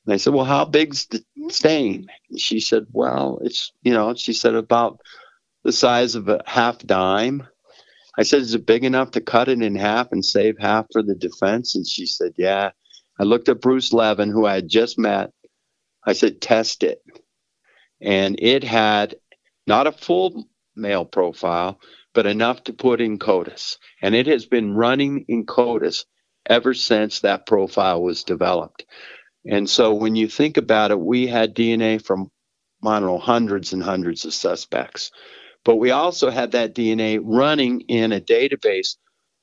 [0.07, 2.07] And I said, Well, how big's the stain?
[2.31, 5.01] And she said, Well, it's, you know, she said about
[5.65, 7.47] the size of a half dime.
[8.17, 11.03] I said, Is it big enough to cut it in half and save half for
[11.03, 11.75] the defense?
[11.75, 12.71] And she said, Yeah.
[13.19, 15.33] I looked at Bruce Levin, who I had just met.
[16.05, 17.03] I said, Test it.
[18.01, 19.17] And it had
[19.67, 21.81] not a full male profile,
[22.17, 23.77] but enough to put in CODIS.
[24.01, 26.07] And it has been running in CODIS
[26.47, 28.87] ever since that profile was developed.
[29.45, 32.31] And so when you think about it, we had DNA from,
[32.83, 35.11] I don't know, hundreds and hundreds of suspects.
[35.62, 38.97] But we also had that DNA running in a database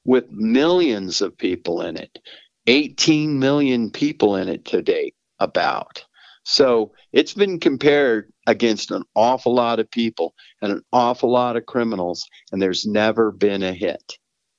[0.03, 2.17] with millions of people in it,
[2.65, 6.05] 18 million people in it to date, about.
[6.43, 11.65] So it's been compared against an awful lot of people and an awful lot of
[11.65, 14.17] criminals, and there's never been a hit.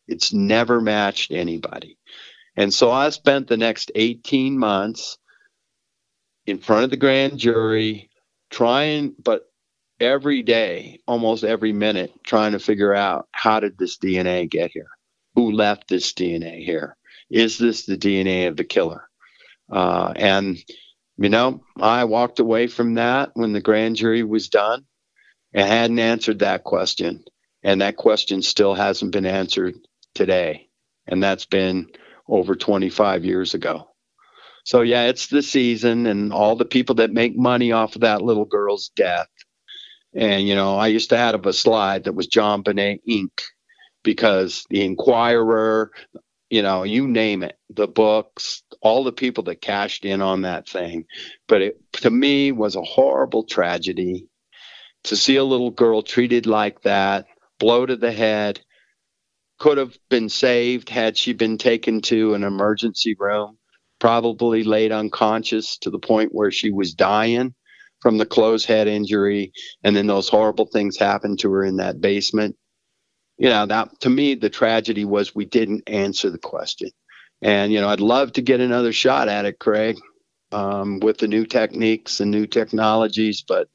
[0.08, 1.98] It's never matched anybody.
[2.56, 5.18] And so I spent the next 18 months
[6.46, 8.10] in front of the grand jury,
[8.50, 9.50] trying, but
[9.98, 14.88] every day, almost every minute, trying to figure out how did this DNA get here?
[15.34, 16.96] Who left this DNA here?
[17.30, 19.08] Is this the DNA of the killer?
[19.70, 20.58] Uh, and,
[21.16, 24.84] you know, I walked away from that when the grand jury was done
[25.52, 27.24] and hadn't answered that question.
[27.62, 29.74] And that question still hasn't been answered
[30.14, 30.68] today.
[31.06, 31.88] And that's been
[32.28, 33.88] over 25 years ago.
[34.64, 38.22] So yeah, it's the season and all the people that make money off of that
[38.22, 39.28] little girl's death.
[40.14, 43.42] And you know, I used to have a slide that was JonBenét Inc.
[44.02, 45.90] because the Inquirer,
[46.54, 50.68] you know, you name it, the books, all the people that cashed in on that
[50.68, 51.04] thing.
[51.48, 54.28] But it to me was a horrible tragedy
[55.02, 57.26] to see a little girl treated like that,
[57.58, 58.60] blow to the head,
[59.58, 63.58] could have been saved had she been taken to an emergency room
[63.98, 67.52] probably laid unconscious to the point where she was dying
[68.00, 69.50] from the closed head injury.
[69.82, 72.54] And then those horrible things happened to her in that basement.
[73.36, 76.90] You know, that to me, the tragedy was we didn't answer the question.
[77.42, 79.98] And, you know, I'd love to get another shot at it, Craig,
[80.52, 83.44] um, with the new techniques and new technologies.
[83.46, 83.68] But,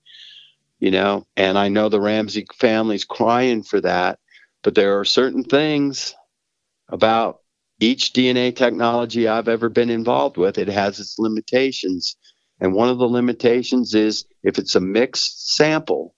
[0.80, 4.20] you know, and I know the Ramsey family's crying for that.
[4.64, 6.16] But there are certain things
[6.89, 7.41] about
[7.80, 12.18] each DNA technology I've ever been involved with, it has its limitations.
[12.60, 16.14] And one of the limitations is if it's a mixed sample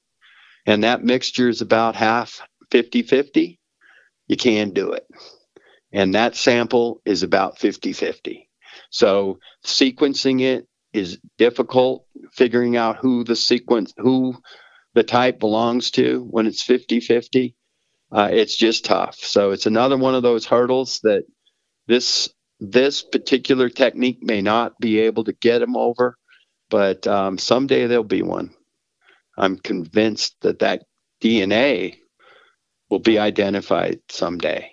[0.65, 2.41] and that mixture is about half
[2.71, 3.59] 50 50,
[4.27, 5.05] you can do it.
[5.91, 8.49] And that sample is about 50 50.
[8.89, 14.35] So sequencing it is difficult, figuring out who the sequence, who
[14.93, 17.55] the type belongs to when it's 50 50.
[18.11, 19.15] Uh, it's just tough.
[19.15, 21.23] So it's another one of those hurdles that
[21.87, 26.15] this this particular technique may not be able to get them over,
[26.69, 28.51] but um, someday there'll be one.
[29.37, 30.83] I'm convinced that that
[31.23, 31.97] DNA
[32.91, 34.71] will be identified someday.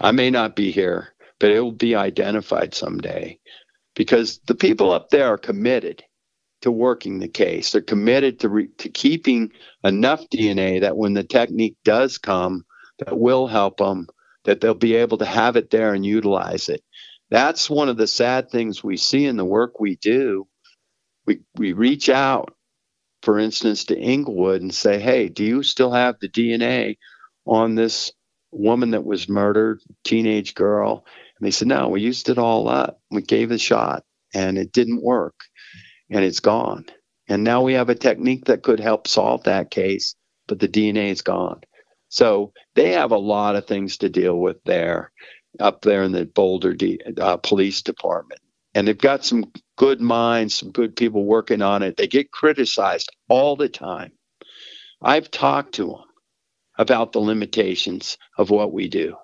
[0.00, 3.38] I may not be here, but it will be identified someday
[3.94, 6.02] because the people up there are committed
[6.62, 7.72] to working the case.
[7.72, 9.52] They're committed to re- to keeping
[9.84, 12.64] enough DNA that when the technique does come,
[13.00, 14.06] that will help them
[14.44, 16.82] that they'll be able to have it there and utilize it.
[17.30, 20.46] That's one of the sad things we see in the work we do.
[21.26, 22.54] We, we reach out,
[23.22, 26.96] for instance, to Englewood and say, hey, do you still have the DNA
[27.50, 28.12] on this
[28.52, 31.04] woman that was murdered, teenage girl?
[31.38, 33.00] And they said, no, we used it all up.
[33.10, 35.34] We gave it a shot and it didn't work
[36.10, 36.86] and it's gone.
[37.28, 40.14] And now we have a technique that could help solve that case,
[40.48, 41.60] but the DNA is gone.
[42.08, 45.12] So they have a lot of things to deal with there,
[45.60, 48.40] up there in the Boulder D, uh, Police Department.
[48.74, 51.96] And they've got some good minds, some good people working on it.
[51.96, 54.12] They get criticized all the time.
[55.02, 56.04] I've talked to them
[56.80, 59.16] about the limitations of what we do.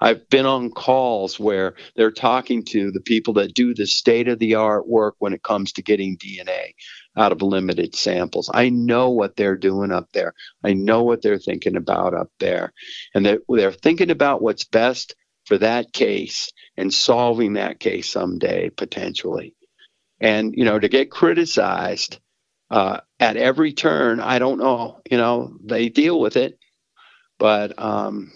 [0.00, 4.38] I've been on calls where they're talking to the people that do the state of
[4.38, 6.74] the art work when it comes to getting DNA
[7.18, 8.50] out of limited samples.
[8.54, 10.34] I know what they're doing up there.
[10.64, 12.72] I know what they're thinking about up there.
[13.14, 18.70] And they're, they're thinking about what's best for that case and solving that case someday,
[18.70, 19.54] potentially.
[20.20, 22.20] And, you know, to get criticized
[22.70, 25.00] uh, at every turn, I don't know.
[25.10, 26.59] You know, they deal with it.
[27.40, 28.30] But, um,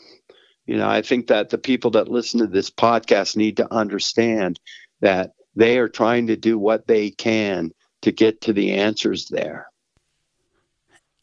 [0.67, 4.59] you know, I think that the people that listen to this podcast need to understand
[5.01, 7.71] that they are trying to do what they can
[8.03, 9.69] to get to the answers there.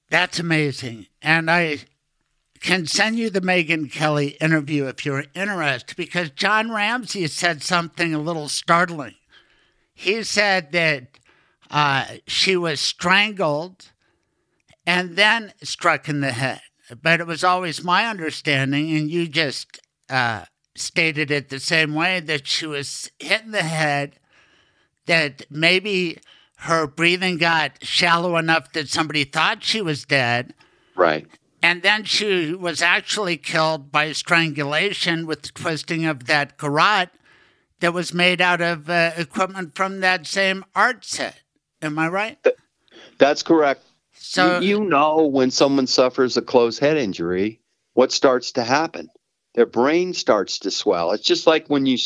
[0.09, 1.07] That's amazing.
[1.21, 1.79] And I
[2.59, 8.13] can send you the Megyn Kelly interview if you're interested, because John Ramsey said something
[8.13, 9.15] a little startling.
[9.95, 11.17] He said that
[11.71, 13.91] uh, she was strangled
[14.85, 16.61] and then struck in the head.
[17.01, 19.79] But it was always my understanding, and you just
[20.09, 24.19] uh, stated it the same way, that she was hit in the head,
[25.05, 26.17] that maybe
[26.57, 30.53] her breathing got shallow enough that somebody thought she was dead.
[30.95, 31.27] Right.
[31.63, 37.09] And then she was actually killed by strangulation with the twisting of that garrote
[37.79, 41.41] that was made out of uh, equipment from that same art set.
[41.81, 42.45] Am I right?
[43.17, 43.83] That's correct.
[44.23, 47.59] So you, you know when someone suffers a closed head injury,
[47.93, 49.09] what starts to happen?
[49.55, 51.11] Their brain starts to swell.
[51.11, 51.97] It's just like when you,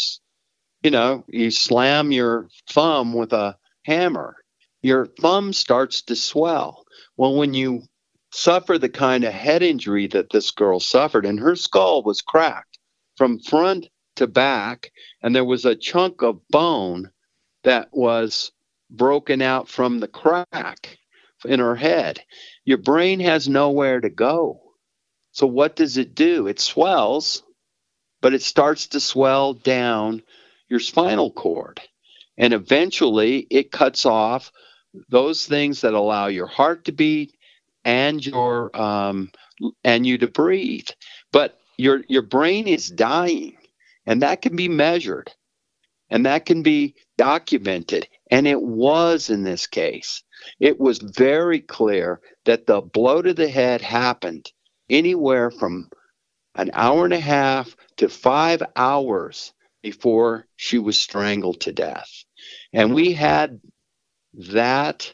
[0.82, 4.38] you know, you slam your thumb with a hammer,
[4.82, 6.86] your thumb starts to swell.
[7.18, 7.84] Well, when you
[8.32, 12.80] suffer the kind of head injury that this girl suffered, and her skull was cracked
[13.18, 14.92] from front to back,
[15.22, 17.12] and there was a chunk of bone
[17.64, 18.52] that was
[18.90, 20.98] broken out from the crack
[21.46, 22.22] in her head.
[22.66, 24.62] Your brain has nowhere to go.
[25.32, 26.48] So what does it do?
[26.48, 27.44] It swells,
[28.22, 30.24] but it starts to swell down
[30.70, 31.82] your spinal cord.
[32.38, 34.52] And eventually it cuts off
[35.10, 37.36] those things that allow your heart to beat
[37.84, 39.32] and your um,
[39.84, 40.90] and you to breathe.
[41.32, 43.58] But your your brain is dying,
[44.06, 45.32] and that can be measured,
[46.10, 48.08] and that can be documented.
[48.32, 50.24] And it was in this case
[50.60, 54.52] it was very clear that the blow to the head happened
[54.90, 55.90] anywhere from
[56.56, 62.10] an hour and a half to five hours before she was strangled to death.
[62.74, 63.62] And we had
[64.34, 65.14] that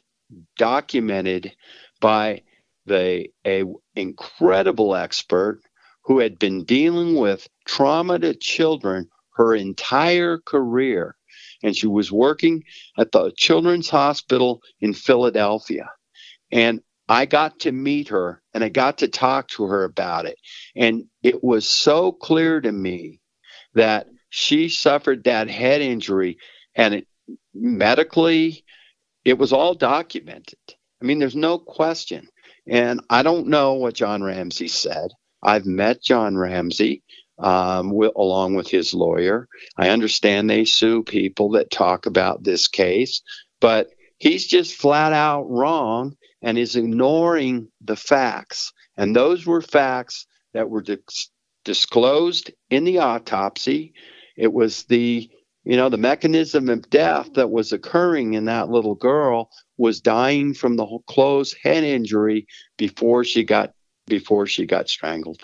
[0.58, 1.54] documented
[2.00, 2.44] by
[2.86, 3.64] the a
[3.96, 5.62] incredible expert
[6.04, 11.16] who had been dealing with trauma to children her entire career
[11.64, 12.64] and she was working
[12.98, 15.90] at the Children's Hospital in Philadelphia.
[16.52, 20.38] And I got to meet her and I got to talk to her about it.
[20.76, 23.20] And it was so clear to me
[23.74, 26.38] that she suffered that head injury
[26.76, 27.08] and it,
[27.54, 28.64] medically,
[29.26, 30.60] it was all documented.
[31.02, 32.28] I mean, there's no question.
[32.68, 35.12] And I don't know what John Ramsey said.
[35.44, 37.04] I've met John Ramsey
[37.42, 39.48] um, with, along with his lawyer.
[39.78, 43.22] I understand they sue people that talk about this case,
[43.60, 48.72] but he's just flat out wrong and is ignoring the facts.
[48.98, 51.30] And those were facts that were dis-
[51.66, 53.94] disclosed in the autopsy.
[54.38, 55.30] It was the
[55.64, 60.56] you know the mechanism of death that was occurring in that little girl was dying
[60.56, 62.48] from the closed head injury
[62.78, 63.74] before she got
[64.08, 65.44] before she got strangled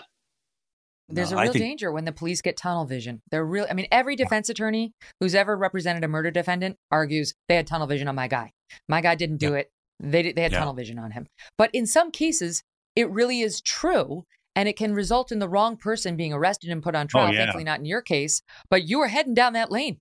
[1.08, 3.22] there's No, a real think- danger when the police get tunnel vision.
[3.30, 3.66] They're real.
[3.70, 7.86] I mean, every defense attorney who's ever represented a murder defendant argues they had tunnel
[7.86, 8.52] vision on my guy.
[8.88, 9.70] My guy didn't do it.
[10.00, 10.58] They they had Yeah.
[10.58, 11.26] tunnel vision on him.
[11.56, 12.62] But in some cases,
[12.94, 14.24] it really is true,
[14.54, 17.28] and it can result in the wrong person being arrested and put on oh, trial.
[17.28, 17.38] Oh, yeah.
[17.38, 18.42] Thankfully, not in your case.
[18.70, 20.00] But you were heading down that lane.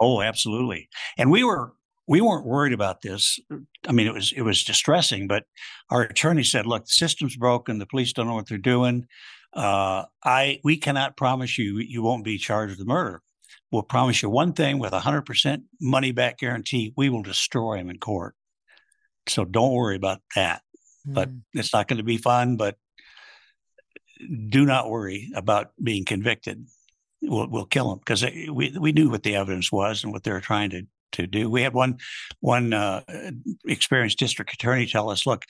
[0.00, 0.88] Oh, absolutely.
[1.18, 1.72] And we were
[2.08, 3.40] we weren't worried about this.
[3.88, 5.44] I mean, it was it was distressing, but
[5.90, 7.78] our attorney said, "Look, the system's broken.
[7.78, 9.06] The police don't know what they're doing.
[9.56, 13.22] Uh, I we cannot promise you you won't be charged with murder.
[13.72, 17.78] We'll promise you one thing with a hundred percent money back guarantee: we will destroy
[17.78, 18.34] him in court.
[19.28, 20.62] So don't worry about that.
[21.06, 21.42] But Mm.
[21.54, 22.56] it's not going to be fun.
[22.56, 22.76] But
[24.48, 26.66] do not worry about being convicted.
[27.22, 30.32] We'll we'll kill him because we we knew what the evidence was and what they
[30.32, 31.48] were trying to to do.
[31.48, 31.98] We had one
[32.40, 33.02] one uh,
[33.66, 35.44] experienced district attorney tell us, "Look,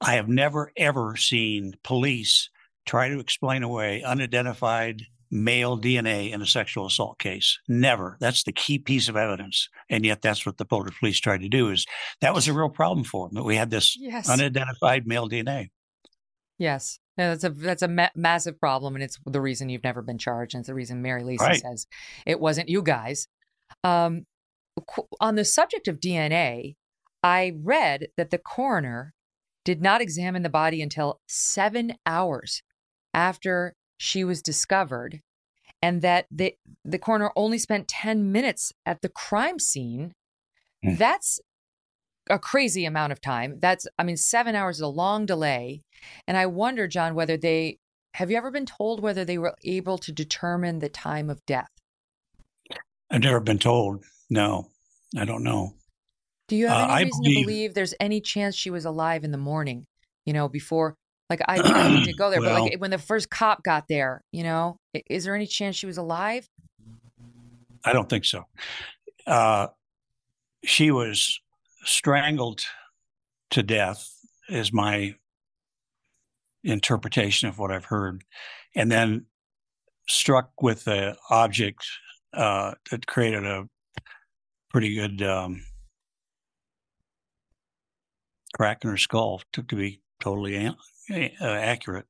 [0.00, 2.48] I have never ever seen police
[2.88, 7.58] try to explain away unidentified male DNA in a sexual assault case.
[7.68, 8.16] Never.
[8.18, 11.48] That's the key piece of evidence, and yet that's what the Boulder police tried to
[11.50, 11.70] do.
[11.70, 11.84] Is
[12.22, 14.28] that was a real problem for them that we had this Yes.
[14.30, 15.68] unidentified male DNA.
[16.58, 16.98] Yes.
[17.16, 20.54] That's a that's a ma- massive problem, and it's the reason you've never been charged,
[20.54, 21.60] and it's the reason Mary Lacy Right.
[21.60, 21.86] says
[22.24, 23.26] it wasn't you guys.
[23.84, 24.24] Um,
[24.86, 26.76] qu- on the subject of DNA,
[27.22, 29.14] I read that the coroner
[29.64, 32.62] did not examine the body until seven hours
[33.14, 35.20] after she was discovered,
[35.82, 36.54] and that the
[36.84, 40.12] the coroner only spent ten minutes at the crime scene.
[40.84, 40.94] Hmm.
[40.96, 41.40] That's
[42.30, 43.58] a crazy amount of time.
[43.58, 45.80] That's, I mean, seven hours is a long delay.
[46.26, 47.78] And I wonder, John, whether they
[48.14, 51.70] have you ever been told whether they were able to determine the time of death?
[53.10, 54.04] I've never been told.
[54.28, 54.68] No,
[55.16, 55.74] I don't know.
[56.48, 58.84] Do you have Uh, any I reason believe- to believe there's any chance she was
[58.84, 59.86] alive in the morning?
[60.26, 60.96] You know, before,
[61.30, 64.42] like, I need to go there, but like when the first cop got there, you
[64.42, 64.78] know,
[65.08, 66.48] is there any chance she was alive?
[67.84, 68.44] I don't think so.
[69.26, 69.68] Uh,
[70.64, 71.40] she was
[71.84, 72.62] strangled
[73.50, 74.10] to death,
[74.48, 75.14] is my
[76.64, 78.24] interpretation of what I've heard,
[78.74, 79.26] and then
[80.08, 81.86] struck with an object
[82.34, 83.68] uh, that created a
[84.70, 85.64] pretty good um,
[88.54, 90.56] crack in her skull, to, to be totally
[91.10, 92.06] uh, accurate.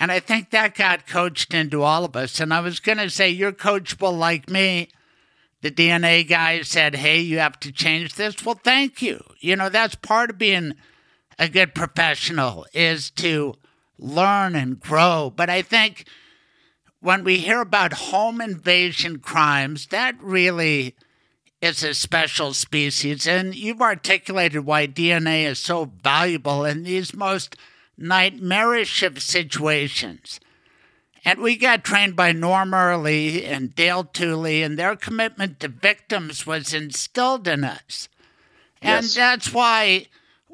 [0.00, 2.40] And I think that got coached into all of us.
[2.40, 4.88] And I was going to say, you're coachable like me.
[5.62, 8.44] The DNA guy said, hey, you have to change this.
[8.44, 9.22] Well, thank you.
[9.38, 10.74] You know, that's part of being
[11.38, 13.54] a good professional is to
[13.96, 15.32] learn and grow.
[15.34, 16.06] But I think
[17.00, 20.94] when we hear about home invasion crimes, that really
[21.60, 23.26] is a special species.
[23.26, 27.56] And you've articulated why DNA is so valuable in these most
[27.98, 30.40] nightmarish of situations.
[31.24, 36.46] And we got trained by Norm Early and Dale Tooley, and their commitment to victims
[36.46, 38.08] was instilled in us.
[38.80, 39.14] And Yes.
[39.14, 40.06] that's why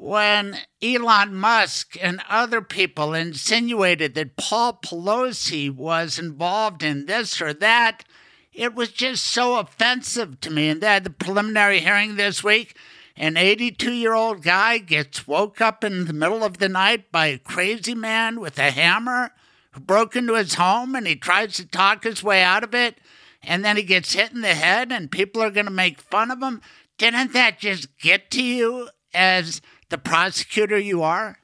[0.03, 7.53] when Elon Musk and other people insinuated that Paul Pelosi was involved in this or
[7.53, 8.03] that,
[8.51, 10.67] it was just so offensive to me.
[10.67, 12.75] And they had the preliminary hearing this week.
[13.15, 17.27] An 82 year old guy gets woke up in the middle of the night by
[17.27, 19.31] a crazy man with a hammer
[19.71, 22.97] who broke into his home and he tries to talk his way out of it.
[23.41, 26.29] And then he gets hit in the head and people are going to make fun
[26.29, 26.59] of him.
[26.97, 29.61] Didn't that just get to you as
[29.93, 31.37] the prosecutor you are?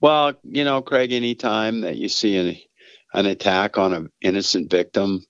[0.00, 2.56] Well, you know, Craig, anytime that you see an,
[3.14, 5.24] an attack on an innocent victim.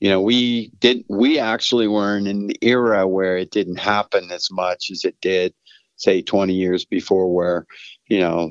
[0.00, 1.06] You know, we didn't.
[1.08, 5.54] We actually were in an era where it didn't happen as much as it did,
[5.94, 7.64] say, 20 years before, where
[8.08, 8.50] you know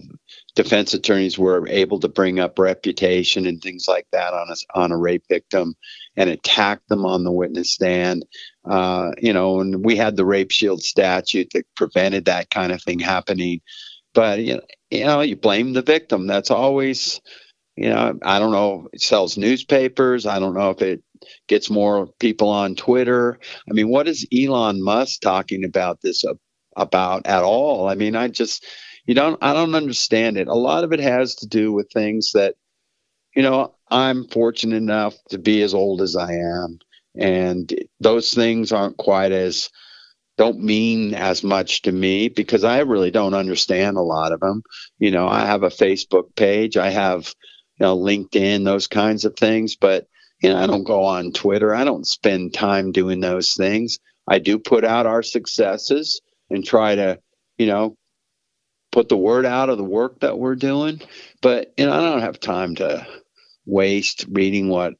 [0.55, 4.93] defense attorneys were able to bring up reputation and things like that on a on
[4.93, 5.75] a rape victim
[6.17, 8.25] and attack them on the witness stand.
[8.65, 12.81] Uh, you know, and we had the rape shield statute that prevented that kind of
[12.81, 13.61] thing happening.
[14.13, 16.27] But you know, you know, you blame the victim.
[16.27, 17.21] That's always,
[17.75, 18.87] you know, I don't know.
[18.91, 20.25] It sells newspapers.
[20.25, 21.03] I don't know if it
[21.47, 23.39] gets more people on Twitter.
[23.69, 26.25] I mean, what is Elon Musk talking about this
[26.75, 27.87] about at all?
[27.87, 28.65] I mean, I just
[29.05, 30.47] you don't I don't understand it.
[30.47, 32.55] A lot of it has to do with things that
[33.37, 36.79] you know, I'm fortunate enough to be as old as I am
[37.15, 39.69] and those things aren't quite as
[40.39, 44.63] don't mean as much to me because I really don't understand a lot of them.
[44.97, 47.31] You know, I have a Facebook page, I have
[47.79, 50.07] you know LinkedIn, those kinds of things, but
[50.41, 51.75] you know, I don't go on Twitter.
[51.75, 53.99] I don't spend time doing those things.
[54.27, 57.19] I do put out our successes and try to,
[57.59, 57.97] you know,
[58.91, 61.01] put the word out of the work that we're doing.
[61.41, 63.05] But you know, I don't have time to
[63.67, 64.93] waste reading what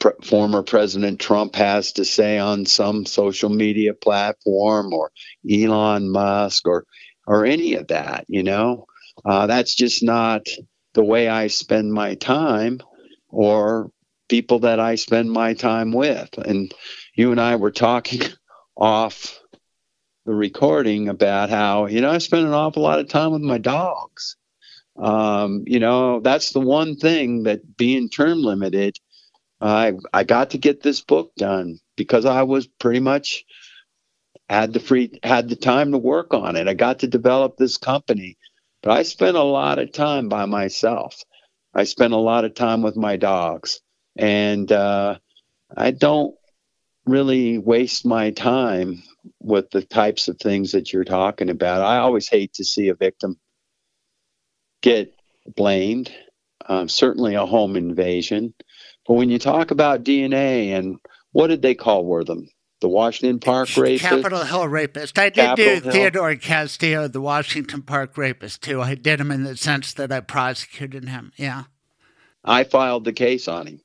[0.00, 5.12] pre- former President Trump has to say on some social media platform or
[5.50, 6.84] Elon Musk or
[7.26, 8.24] or any of that.
[8.28, 8.86] You know,
[9.24, 10.46] uh, that's just not
[10.94, 12.80] the way I spend my time
[13.28, 13.90] or
[14.28, 16.36] people that I spend my time with.
[16.38, 16.72] And
[17.14, 18.22] you and I were talking
[18.76, 19.38] off
[20.24, 23.58] the recording about how you know I spend an awful lot of time with my
[23.58, 24.36] dogs.
[24.96, 28.96] Um, you know, that's the one thing that being term limited,
[29.60, 33.44] I I got to get this book done because I was pretty much
[34.48, 36.68] had the free had the time to work on it.
[36.68, 38.36] I got to develop this company,
[38.82, 41.16] but I spent a lot of time by myself.
[41.74, 43.80] I spent a lot of time with my dogs,
[44.16, 45.18] and uh,
[45.76, 46.34] I don't
[47.06, 49.02] really waste my time
[49.40, 51.82] with the types of things that you're talking about.
[51.82, 53.38] I always hate to see a victim
[54.82, 55.14] get
[55.56, 56.12] blamed,
[56.68, 58.54] um, certainly a home invasion.
[59.06, 60.98] But when you talk about DNA and
[61.32, 62.48] what did they call Wortham?
[62.80, 64.04] The Washington Park rapist?
[64.04, 65.16] Capitol Hill rapist.
[65.16, 65.92] I did Capitol do Hill.
[65.92, 68.82] Theodore Castillo, the Washington Park rapist, too.
[68.82, 71.32] I did him in the sense that I prosecuted him.
[71.36, 71.64] Yeah.
[72.44, 73.80] I filed the case on him.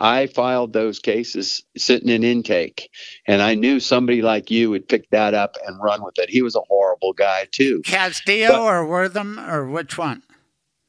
[0.00, 2.88] I filed those cases sitting in intake,
[3.26, 6.30] and I knew somebody like you would pick that up and run with it.
[6.30, 7.82] He was a horrible guy too.
[7.84, 10.22] Castillo But- or Wortham or which one?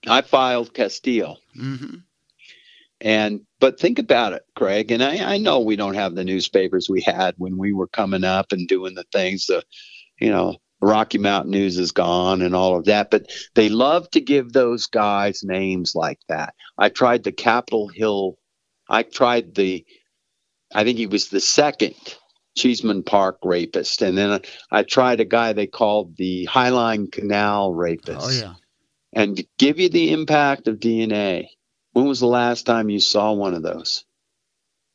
[0.08, 1.98] I filed Castile, hmm
[3.00, 4.92] and but think about it, Craig.
[4.92, 8.24] And I, I know we don't have the newspapers we had when we were coming
[8.24, 9.48] up and doing the things.
[9.48, 9.64] The,
[10.20, 14.22] you know, Rocky Mountain News is gone and all of that, but they love to
[14.22, 16.54] give those guys names like that.
[16.78, 18.38] I tried the Capitol Hill.
[18.92, 19.86] I tried the.
[20.74, 21.96] I think he was the second
[22.58, 28.20] Cheesman Park rapist, and then I tried a guy they called the Highline Canal rapist.
[28.22, 28.54] Oh, yeah.
[29.14, 31.48] and to give you the impact of DNA.
[31.94, 34.06] When was the last time you saw one of those?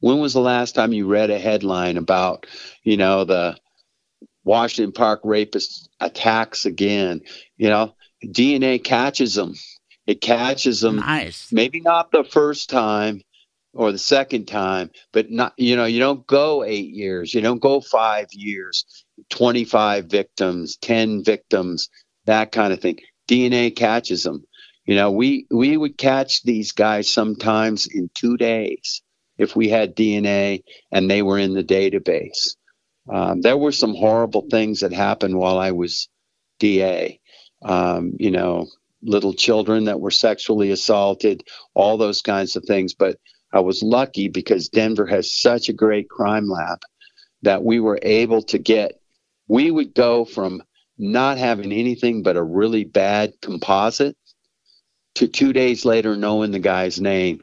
[0.01, 2.47] When was the last time you read a headline about,
[2.83, 3.59] you know, the
[4.45, 7.21] Washington Park rapist attacks again?
[7.59, 7.95] You know,
[8.25, 9.57] DNA catches them.
[10.07, 10.97] It catches them.
[10.97, 11.53] Nice.
[11.53, 13.21] Maybe not the first time
[13.77, 17.35] or the second time, but not, you know, you don't go eight years.
[17.35, 18.87] You don't go five years,
[19.31, 21.91] 25 victims, 10 victims,
[22.27, 22.99] that kind of thing.
[23.29, 24.45] DNA catches them.
[24.87, 29.03] You know, we we would catch these guys sometimes in two days
[29.39, 30.63] if we had DNA
[30.93, 32.57] and they were in the database.
[33.13, 36.09] Um, there were some horrible things that happened while I was
[36.61, 37.21] DA.
[37.65, 38.69] Um, you know,
[39.03, 41.43] little children that were sexually assaulted,
[41.75, 42.95] all those kinds of things.
[42.95, 43.19] But
[43.57, 46.81] I was lucky because Denver has such a great crime lab
[47.43, 49.01] that we were able to get.
[49.49, 50.63] We would go from
[50.99, 54.17] not having anything but a really bad composite
[55.15, 57.41] to two days later knowing the guy's name,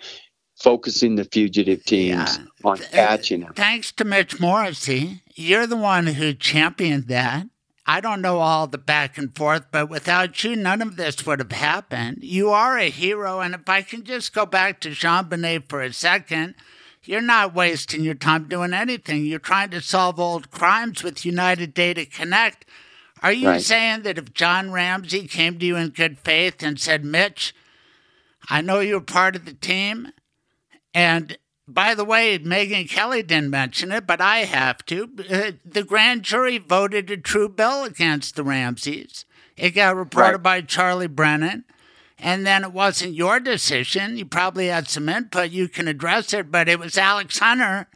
[0.62, 2.46] focusing the fugitive teams Yeah.
[2.64, 3.54] on catching him.
[3.56, 7.48] Thanks to Mitch Morrissey, you're the one who championed that.
[7.86, 11.40] I don't know all the back and forth, but without you, none of this would
[11.40, 12.20] have happened.
[12.22, 15.92] You are a hero, and if I can just go back to JonBenét for a
[15.92, 16.56] second,
[17.04, 19.26] you're not wasting your time doing anything.
[19.26, 22.66] You're trying to solve old crimes with United Data Connect.
[23.22, 23.62] Are you Right.
[23.62, 27.54] saying that if John Ramsey came to you in good faith and said, Mitch,
[28.50, 30.12] I know you're part of the team,
[30.94, 35.10] and by the way, Megyn Kelly didn't mention it, but I have to.
[35.30, 39.26] Uh, the grand jury voted a true bill against the Ramseys.
[39.56, 40.44] It got reported Right.
[40.44, 41.66] by Charlie Brennan.
[42.20, 44.18] and then it wasn't your decision.
[44.18, 45.52] You probably had some input.
[45.52, 47.88] You can address it, but it was Alex Hunter.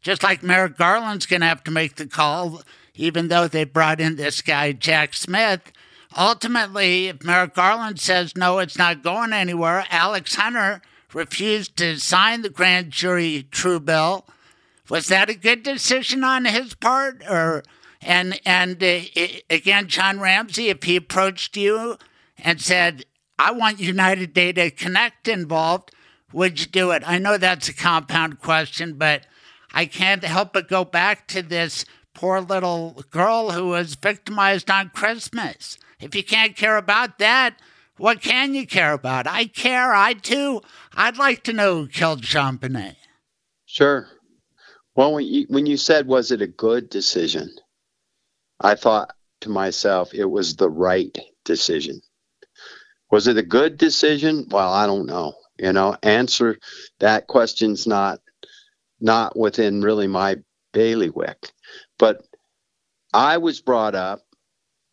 [0.00, 2.62] Just like Merrick Garland's going to have to make the call,
[2.96, 5.70] even though they brought in this guy, Jack Smith.
[6.16, 10.80] Ultimately, if Merrick Garland says no, it's not going anywhere, Alex Hunter
[11.14, 14.26] refused to sign the grand jury true bill.
[14.88, 17.62] Was that a good decision on his part, or
[18.00, 19.00] and and uh,
[19.50, 21.98] again, John Ramsey, if he approached you
[22.38, 23.04] and said,
[23.38, 25.92] "I want United Data Connect involved,"
[26.32, 27.02] would you do it?
[27.06, 29.26] I know that's a compound question, but
[29.72, 34.90] I can't help but go back to this poor little girl who was victimized on
[34.90, 35.78] Christmas.
[36.00, 37.60] If you can't care about that,
[37.98, 39.26] what can you care about?
[39.26, 39.92] I care.
[39.94, 40.62] I too.
[40.94, 42.96] I'd like to know who killed JonBenét.
[43.66, 44.08] Sure.
[44.94, 47.54] Well, when you, when you said, was it a good decision?
[48.60, 52.00] I thought to myself, it was the right decision.
[53.10, 54.46] Was it a good decision?
[54.50, 55.34] Well, I don't know.
[55.58, 56.58] You know, answer
[57.00, 58.20] that question's not
[59.00, 60.36] not within really my
[60.72, 61.52] bailiwick.
[61.98, 62.22] But
[63.12, 64.20] I was brought up,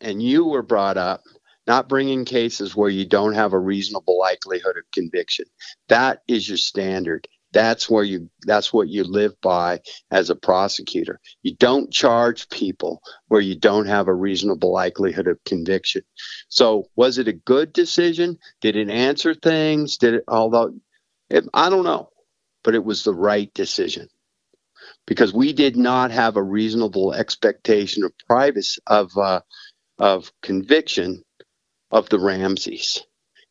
[0.00, 1.22] and you were brought up,
[1.66, 5.46] not bringing cases where you don't have a reasonable likelihood of conviction.
[5.88, 7.28] That is your standard.
[7.52, 9.80] That's where you that's what you live by
[10.10, 11.20] as a prosecutor.
[11.42, 16.02] You don't charge people where you don't have a reasonable likelihood of conviction.
[16.48, 18.38] So, was it a good decision?
[18.60, 19.96] Did it answer things?
[19.96, 20.74] Did it although
[21.30, 22.10] it, I don't know,
[22.62, 24.08] but it was the right decision
[25.06, 29.40] because we did not have a reasonable expectation of privacy of uh,
[29.98, 31.22] of conviction
[31.90, 33.02] of the Ramseys.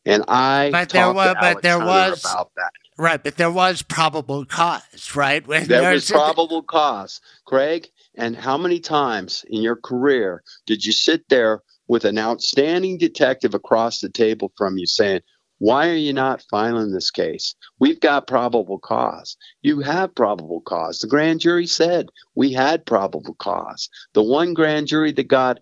[0.05, 2.71] And I but there was, but there was about that.
[2.97, 5.45] Right, but there was probable cause, right?
[5.45, 7.89] When there was probable cause, Craig.
[8.17, 13.53] And how many times in your career did you sit there with an outstanding detective
[13.53, 15.21] across the table from you saying,
[15.57, 17.55] why are you not filing this case?
[17.79, 19.37] We've got probable cause.
[19.61, 20.99] You have probable cause.
[20.99, 23.89] The grand jury said we had probable cause.
[24.13, 25.59] The one grand jury that got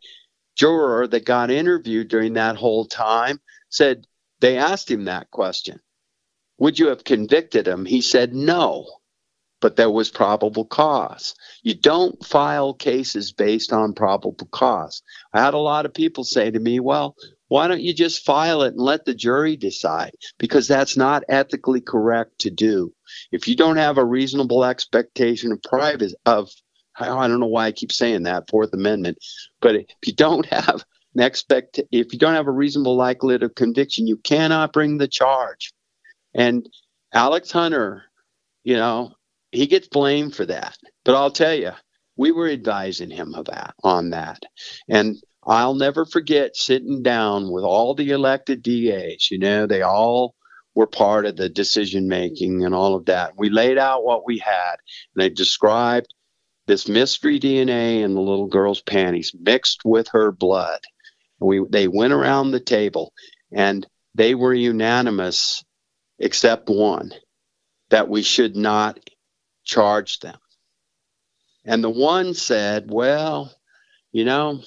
[0.56, 3.40] juror that got interviewed during that whole time
[3.70, 4.06] said
[4.40, 5.80] they asked him that question
[6.58, 7.86] Would you have convicted him?
[7.86, 8.86] He said no,
[9.62, 11.36] but there was probable cause.
[11.62, 15.02] You don't file cases based on probable cause.
[15.34, 17.16] I had a lot of people say to me, Well,
[17.48, 20.12] why don't you just file it and let the jury decide?
[20.38, 22.94] Because that's not ethically correct to do.
[23.32, 26.50] If you don't have a reasonable expectation of privacy, of
[26.98, 29.18] I don't know why I keep saying that Fourth Amendment,
[29.61, 30.84] but if you don't have
[31.15, 35.07] an expect, if you don't have a reasonable likelihood of conviction, you cannot bring the
[35.07, 35.72] charge.
[36.34, 36.68] And
[37.14, 38.03] Alex Hunter,
[38.64, 39.14] you know,
[39.52, 40.78] he gets blamed for that.
[41.06, 41.72] But I'll tell you,
[42.18, 44.44] we were advising him that on that,
[44.88, 49.30] and I'll never forget sitting down with all the elected DAs.
[49.30, 50.36] You know, they all
[50.76, 53.34] were part of the decision making and all of that.
[53.38, 54.76] We laid out what we had,
[55.15, 56.14] and they described
[56.68, 60.80] this mystery DNA in the little girl's panties mixed with her blood.
[61.40, 63.14] We they went around the table
[63.52, 63.85] and
[64.15, 65.64] they were unanimous
[66.19, 67.11] except one
[67.90, 68.99] that we should not
[69.64, 70.38] charge them.
[71.65, 73.53] And the one said, well,
[74.11, 74.61] you know,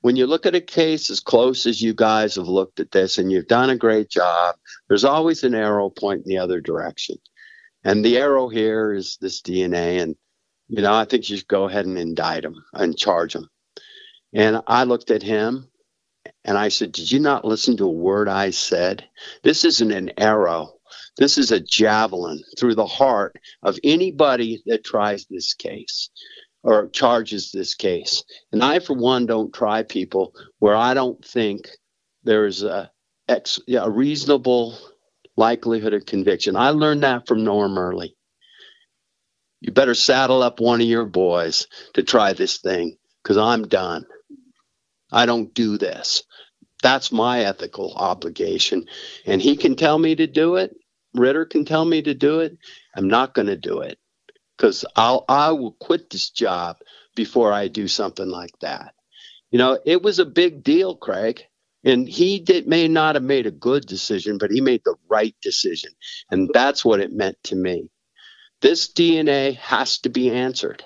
[0.00, 3.18] when you look at a case as close as you guys have looked at this
[3.18, 4.56] and you've done a great job,
[4.88, 7.16] there's always an arrow pointing the other direction.
[7.84, 10.00] And the arrow here is this DNA.
[10.00, 10.16] And
[10.70, 13.48] you know, I think you should go ahead and indict him and charge him.
[14.32, 15.68] And I looked at him
[16.44, 19.04] and I said, Did you not listen to a word I said?
[19.42, 20.74] This isn't an arrow.
[21.16, 23.34] This is a javelin through the heart
[23.64, 26.08] of anybody that tries this case
[26.62, 28.22] or charges this case.
[28.52, 31.68] And I, for one, don't try people where I don't think
[32.22, 32.88] there's a,
[33.28, 34.78] a reasonable
[35.36, 36.54] likelihood of conviction.
[36.54, 38.14] I learned that from Norm Early
[39.60, 44.06] you better saddle up one of your boys to try this thing because I'm done.
[45.12, 46.24] I don't do this.
[46.82, 48.86] That's my ethical obligation.
[49.26, 50.76] And he can tell me to do it.
[51.14, 52.56] Ritter can tell me to do it.
[52.96, 53.98] I'm not going to do it
[54.56, 56.78] because I'll I will quit this job
[57.16, 58.94] before I do something like that.
[59.50, 61.42] You know, it was a big deal, Craig.
[61.84, 65.36] And he did may not have made a good decision, but he made the right
[65.42, 65.92] decision.
[66.30, 67.90] And that's what it meant to me.
[68.60, 70.84] This DNA has to be answered.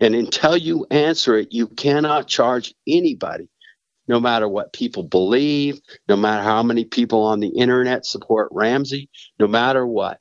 [0.00, 3.48] And until you answer it, you cannot charge anybody,
[4.06, 9.08] no matter what people believe, no matter how many people on the internet support Ramsey,
[9.38, 10.20] no matter what.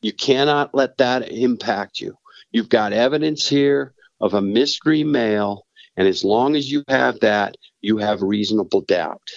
[0.00, 2.16] You cannot let that impact you.
[2.50, 5.66] You've got evidence here of a mystery male,
[5.96, 9.28] and as long as you have that, you have reasonable doubt.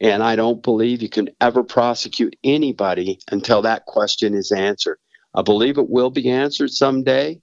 [0.00, 4.98] And I don't believe you can ever prosecute anybody until that question is answered.
[5.34, 7.40] I believe it will be answered someday.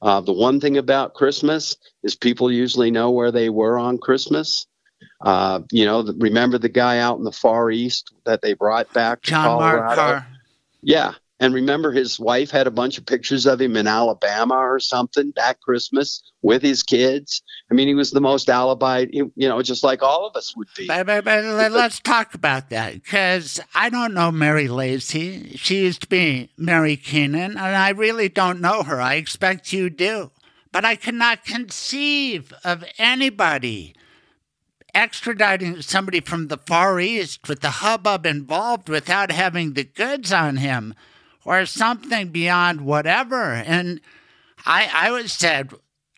[0.00, 4.66] Uh, the one thing about Christmas is people usually know where they were on Christmas.
[5.20, 9.22] Uh, you know, remember the guy out in the Far East that they brought back
[9.22, 9.84] to John Colorado?
[9.84, 10.26] Mark Karr.
[10.82, 11.12] Yeah.
[11.40, 15.32] And remember, his wife had a bunch of pictures of him in Alabama or something
[15.36, 17.42] that Christmas with his kids.
[17.70, 20.66] I mean, he was the most alibi, you know, just like all of us would
[20.76, 20.88] be.
[20.88, 25.56] But, but, but let- let's talk about that because I don't know Mary Lacy.
[25.56, 29.00] She used to be Mary Keenan, and I really don't know her.
[29.00, 30.32] I expect you do.
[30.72, 33.94] But I cannot conceive of anybody
[34.94, 40.56] extraditing somebody from the Far East with the hubbub involved without having the goods on
[40.56, 40.94] him
[41.48, 43.54] or something beyond whatever.
[43.54, 44.02] And
[44.66, 45.72] I, I was said,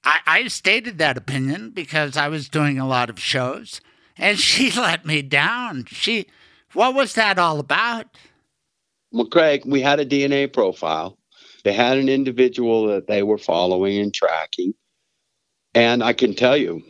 [0.05, 3.81] I, I stated that opinion because I was doing a lot of shows,
[4.19, 5.85] and she let me down.
[5.87, 6.27] She,
[6.73, 8.07] what was that all about?
[9.13, 11.17] Well, Craig, we had a DNA profile.
[11.63, 14.75] They had an individual that they were following and tracking.
[15.75, 16.83] And I can tell you,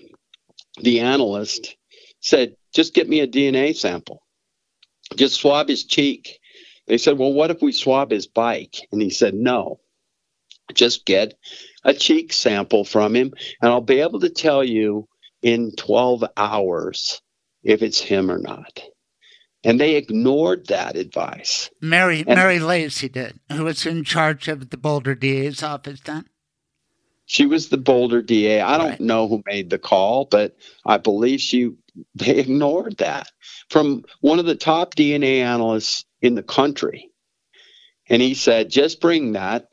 [0.81, 1.77] the analyst
[2.21, 4.23] said, just get me a DNA sample.
[5.17, 6.40] Just swab his cheek.
[6.91, 8.89] They said, well, what if we swab his bike?
[8.91, 9.79] And he said, no,
[10.75, 11.35] just get
[11.85, 15.07] a cheek sample from him, and I'll be able to tell you
[15.41, 17.23] in 12 hours
[17.63, 18.83] if it's him or not.
[19.63, 21.71] And they ignored that advice.
[21.81, 26.25] Mary And- Mary Lacy did, who was in charge of the Boulder DA's office then.
[27.25, 28.63] She was the Boulder DA.
[28.63, 29.01] I don't Right.
[29.01, 31.71] know who made the call, but I believe she
[32.17, 33.29] they ignored that
[33.69, 37.11] from one of the top DNA analysts in the country.
[38.09, 39.73] And he said, just bring that,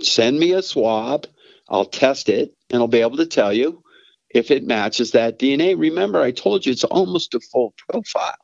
[0.00, 1.26] send me a swab,
[1.68, 3.82] I'll test it, and I'll be able to tell you
[4.30, 5.78] if it matches that DNA.
[5.78, 8.36] Remember, I told you it's almost a full profile.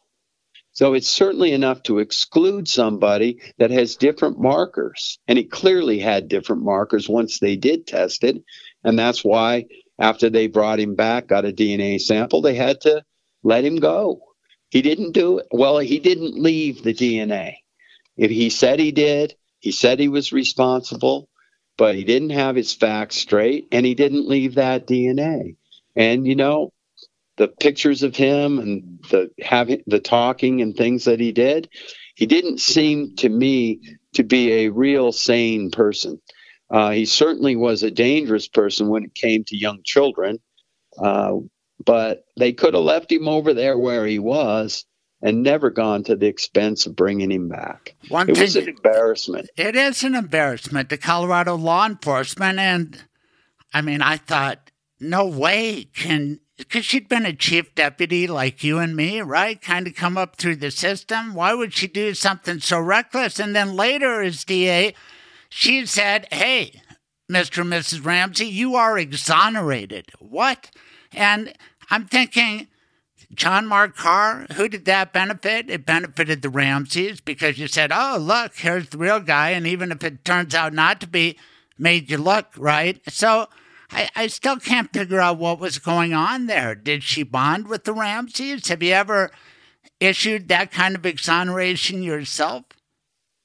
[0.72, 5.18] So it's certainly enough to exclude somebody that has different markers.
[5.26, 8.42] And he clearly had different markers once they did test it.
[8.84, 9.66] And that's why,
[9.98, 13.02] after they brought him back, got a DNA sample, they had to
[13.42, 14.20] let him go.
[14.70, 15.47] He didn't do it.
[15.51, 17.57] Well, he didn't leave the DNA.
[18.16, 21.28] If he said he did, he said he was responsible,
[21.77, 25.57] but he didn't have his facts straight and he didn't leave that DNA.
[25.97, 26.73] And, you know,
[27.36, 31.69] the pictures of him and the having the talking and things that he did,
[32.15, 33.81] he didn't seem to me
[34.15, 36.20] to be a real sane person.
[36.70, 40.39] Uh, he certainly was a dangerous person when it came to young children,
[40.99, 41.35] uh,
[41.84, 44.84] but they could have left him over there where he was
[45.22, 47.96] and never gone to the expense of bringing him back.
[48.09, 49.48] One It thing, was an embarrassment.
[49.56, 53.02] it is an embarrassment to Colorado law enforcement, and
[53.74, 58.78] I mean, I thought, no way can because she'd been a chief deputy like you
[58.78, 59.60] and me, right?
[59.62, 61.34] Kind of come up through the system.
[61.34, 63.38] Why would she do something so reckless?
[63.38, 64.92] And then later, as DA,
[65.48, 66.82] she said, "Hey,
[67.30, 67.60] Mr.
[67.60, 68.05] and Mrs.
[68.05, 70.70] Ramsey, you are exonerated." What?
[71.12, 71.55] And
[71.90, 72.69] I'm thinking,
[73.35, 75.70] John Mark Karr, who did that benefit?
[75.70, 79.51] It benefited the Ramseys because you said, oh, look, here's the real guy.
[79.51, 81.39] And even if it turns out not to be,
[81.78, 83.01] made you look, right?
[83.09, 83.48] So
[83.90, 86.74] I, I still can't figure out what was going on there.
[86.74, 88.69] Did she bond with the Ramseys?
[88.69, 89.31] Have you ever
[90.01, 92.65] issued that kind of exoneration yourself?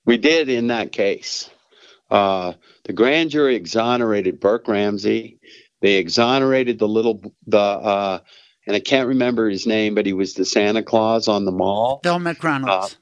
[0.05, 1.49] We did in that case.
[2.11, 2.53] Uh,
[2.83, 5.39] the grand jury exonerated Burke Ramsey.
[5.83, 8.19] They exonerated the little the uh,
[8.65, 11.99] and I can't remember his name, but he was the Santa Claus on the mall.
[12.01, 12.95] Bill McReynolds.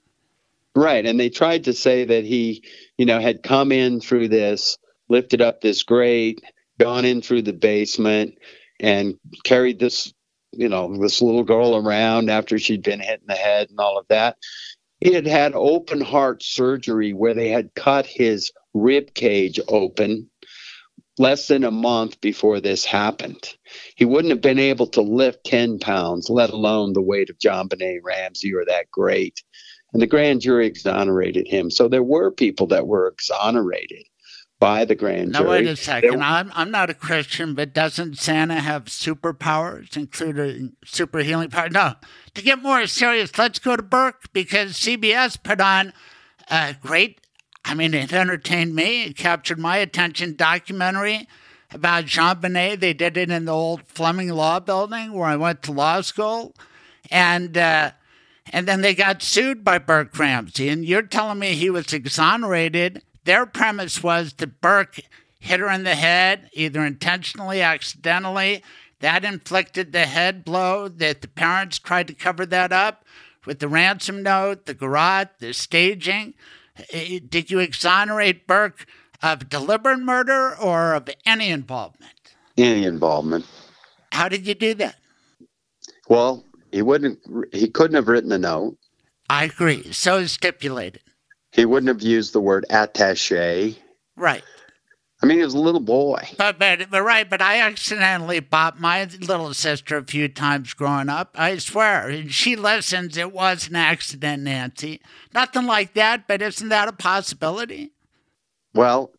[0.75, 1.05] Right.
[1.05, 2.63] And they tried to say that he,
[2.97, 4.79] you know, had come in through this,
[5.09, 6.41] lifted up this grate,
[6.79, 8.39] gone in through the basement,
[8.79, 10.11] and carried this,
[10.51, 13.99] you know, this little girl around after she'd been hit in the head and all
[13.99, 14.37] of that.
[15.01, 20.30] He had had open heart surgery where they had cut his rib cage open
[21.21, 23.55] less than a month before this happened.
[23.95, 27.99] He wouldn't have been able to lift 10 pounds, let alone the weight of JonBenét
[28.03, 29.43] Ramsey or that grate.
[29.93, 31.69] And the grand jury exonerated him.
[31.69, 34.03] So there were people that were exonerated
[34.59, 35.43] by the grand jury.
[35.43, 36.23] Now, wait a second.
[36.23, 41.69] I'm, I'm not a Christian, but doesn't Santa have superpowers, including super healing power?
[41.69, 41.95] No.
[42.33, 45.93] To get more serious, let's go to Burke because CBS put on
[46.49, 47.21] a great,
[47.63, 49.03] I mean, it entertained me.
[49.03, 51.27] It captured my attention documentary
[51.71, 52.79] about JonBenét.
[52.79, 56.55] They did it in the old Fleming Law Building where I went to law school.
[57.09, 57.91] And, uh,
[58.51, 60.69] and then they got sued by Burke Ramsey.
[60.69, 63.03] And you're telling me he was exonerated.
[63.23, 64.99] Their premise was that Burke
[65.39, 68.63] hit her in the head, either intentionally, accidentally.
[68.99, 73.05] That inflicted the head blow, that the parents tried to cover that up.
[73.45, 76.33] with the ransom note, the garrote, the staging.
[76.77, 78.85] Uh, Did you exonerate Burke
[79.21, 82.13] of deliberate murder or of any involvement?
[82.57, 83.45] Any involvement.
[84.11, 84.95] How did you do that?
[86.09, 87.19] Well, he wouldn't.
[87.53, 88.77] He couldn't have written a note.
[89.29, 89.93] I agree.
[89.93, 91.01] So is stipulated.
[91.51, 93.77] He wouldn't have used the word attaché.
[94.15, 94.43] Right.
[95.21, 96.27] I mean, he was a little boy.
[96.37, 101.09] But, but but right, but I accidentally bought my little sister a few times growing
[101.09, 101.35] up.
[101.35, 103.17] I swear, and she listens.
[103.17, 104.99] It was an accident, Nancy.
[105.33, 106.27] Nothing like that.
[106.27, 107.91] But isn't that a possibility?
[108.73, 109.11] Well,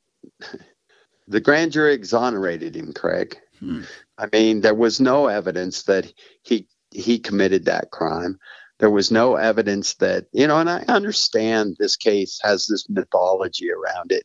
[1.29, 3.39] the grand jury exonerated him, Craig.
[3.61, 3.83] Hmm.
[4.19, 6.13] I mean, there was no evidence that
[6.43, 8.39] he he committed that crime.
[8.79, 13.71] There was no evidence that you know, and I understand this case has this mythology
[13.71, 14.25] around it,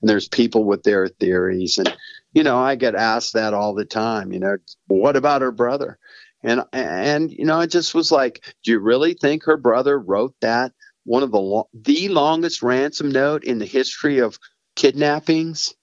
[0.00, 1.94] and there's people with their theories, and
[2.32, 4.32] you know, I get asked that all the time.
[4.32, 4.56] You know,
[4.86, 5.98] what about her brother?
[6.42, 10.34] And and you know, I just was like, do you really think her brother wrote
[10.40, 10.72] that?
[11.04, 14.38] One of the lo- the longest ransom note in the history of
[14.76, 15.74] kidnappings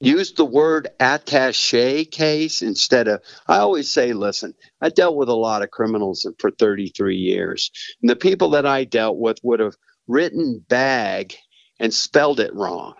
[0.00, 5.34] used the word attache case instead of i always say listen i dealt with a
[5.34, 7.70] lot of criminals for 33 years
[8.02, 9.74] and the people that i dealt with would have
[10.06, 11.34] written bag
[11.80, 12.94] and spelled it wrong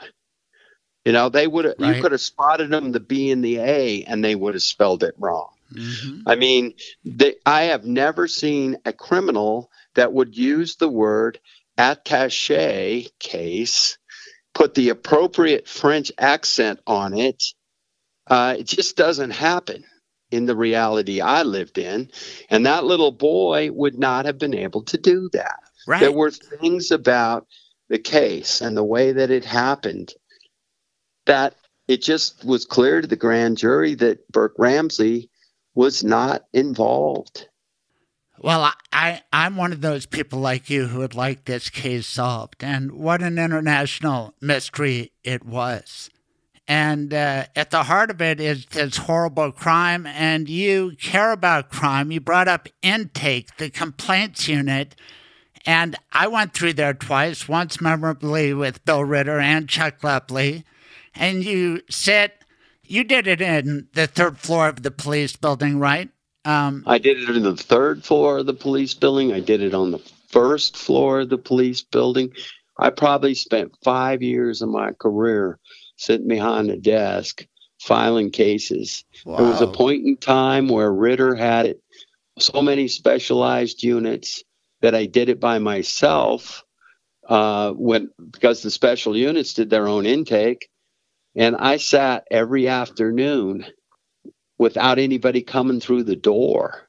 [1.07, 1.97] you know they would have Right.
[1.97, 5.03] you could have spotted them the b and the a and they would have spelled
[5.03, 6.29] it wrong Mm-hmm.
[6.29, 6.75] I mean,
[7.05, 11.41] they, I have never seen a criminal that would use the word
[11.77, 13.99] attache case,
[14.55, 17.43] put the appropriate French accent on it.
[18.27, 19.85] Uh, it just doesn't happen
[20.31, 22.11] in the reality I lived in.
[22.51, 25.61] And that little boy would not have been able to do that.
[25.87, 26.01] Right.
[26.01, 27.47] There were things about
[27.89, 30.13] the case and the way that it happened
[31.27, 31.57] that
[31.89, 35.31] it just was clear to the grand jury that Burke Ramsey
[35.75, 37.49] was not involved.
[38.39, 42.07] Well, I, I I'm one of those people like you who would like this case
[42.07, 46.11] solved, and what an international mystery it was.
[46.69, 51.71] And uh, at the heart of it is this horrible crime, and you care about
[51.71, 52.11] crime.
[52.11, 54.97] You brought up intake, the complaints unit,
[55.65, 60.65] and I went through there twice, once memorably with Bill Ritter and Chuck Lepley.
[61.19, 62.33] And you said
[62.85, 66.09] you did it in the third floor of the police building, right?
[66.45, 69.33] Um, I did it in the third floor of the police building.
[69.33, 69.99] I did it on the
[70.29, 72.33] first floor of the police building.
[72.79, 75.59] I probably spent five years of my career
[75.97, 77.45] sitting behind a desk
[77.81, 79.05] filing cases.
[79.25, 81.83] There was a point in time where Ritter had it,
[82.39, 84.43] so many specialized units
[84.83, 86.65] that I did it by myself
[87.29, 90.69] uh, when because the special units did their own intake,
[91.37, 93.67] and I sat every afternoon
[94.59, 96.89] without anybody coming through the door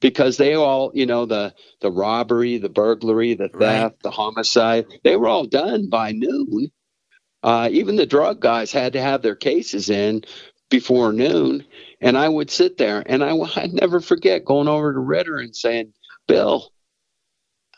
[0.00, 4.02] because they all you know the the robbery the burglary the theft Right.
[4.02, 6.70] the homicide they were all done by noon.
[7.42, 10.24] Uh, even the drug guys had to have their cases in
[10.70, 11.64] before noon.
[12.00, 15.54] And i would sit there and I, i'd never forget going over to ritter and
[15.54, 15.92] saying
[16.28, 16.72] bill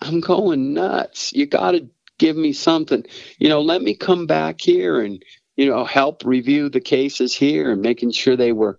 [0.01, 1.32] i'm going nuts.
[1.32, 3.05] You got to give me something.
[3.39, 5.22] You know let me come back here and
[5.56, 8.78] you know help review the cases here and making sure they were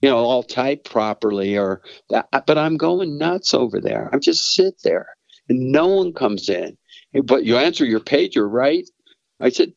[0.00, 4.08] you know all typed properly or that but i'm going nuts over there.
[4.12, 5.06] I'm just sit there
[5.48, 6.76] and no one comes in.
[7.24, 8.88] But you answer your pager right.
[9.40, 9.72] I said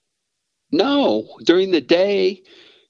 [0.71, 1.27] no.
[1.45, 2.43] During the day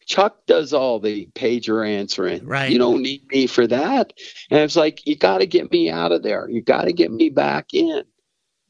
[0.06, 2.46] chuck does all the pager answering.
[2.46, 2.72] Right.
[2.72, 4.14] you don't need me for that.
[4.50, 6.50] And it's like you got to get me out of there.
[6.50, 8.04] You got to get me back in.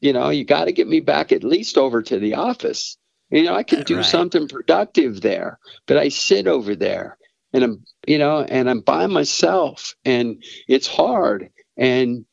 [0.00, 2.98] You know you got to get me back at least over to the office
[3.32, 4.04] you know i could do Right.
[4.04, 7.18] something productive there but i sit over there
[7.52, 12.24] and i'm you know and i'm by myself and it's hard and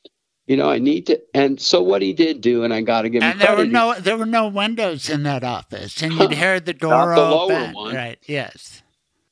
[0.47, 3.09] you know i need to and so what he did do and i got to
[3.09, 6.31] give him and there were no there were no windows in that office, and you'd
[6.43, 7.73] hear the door the lower open.
[7.73, 7.95] one.
[7.95, 8.19] Right?
[8.27, 8.81] Yes.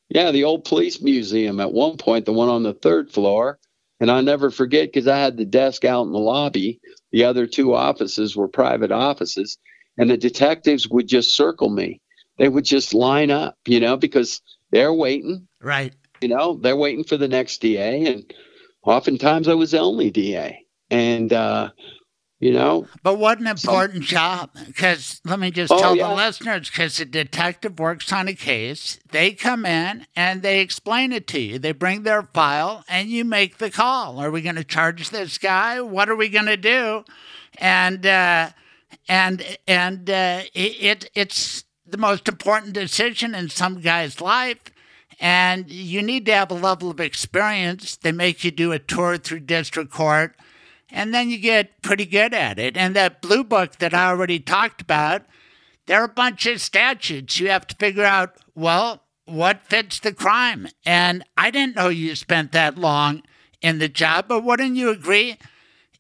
[0.09, 3.59] Yeah, the old police museum at one point, the one on the third floor.
[3.99, 6.79] And I'll never forget because I had the desk out in the lobby.
[7.11, 9.57] The other two offices were private offices.
[9.97, 12.01] And the detectives would just circle me.
[12.37, 14.41] They would just line up, you know, because
[14.71, 15.93] they're waiting, Right.
[16.21, 18.05] you know, they're waiting for the next DA.
[18.05, 18.33] And
[18.83, 20.59] oftentimes I was the only DA.
[20.91, 21.71] And, uh,
[22.39, 24.51] you know, But what an important job.
[24.67, 26.09] Because let me just Oh, tell yeah.
[26.09, 31.11] the listeners because the detective works on a case, they come in and they explain
[31.11, 31.57] it to you.
[31.57, 34.19] They bring their file and you make the call.
[34.19, 35.81] Are we going to charge this guy?
[35.81, 37.03] What are we going to do?
[37.57, 38.49] And, uh,
[39.07, 44.59] and, and, uh, it, it, it's the most important decision in some guy's life.
[45.19, 47.95] And you need to have a level of experience.
[47.95, 50.35] They make you do a tour through district court
[50.89, 52.77] and then you get pretty good at it.
[52.77, 55.23] And that blue book that I already talked about,
[55.85, 57.39] there are a bunch of statutes.
[57.39, 60.67] You have to figure out, well, what fits the crime?
[60.85, 63.23] And I didn't know you spent that long
[63.61, 65.37] in the job, but wouldn't you agree?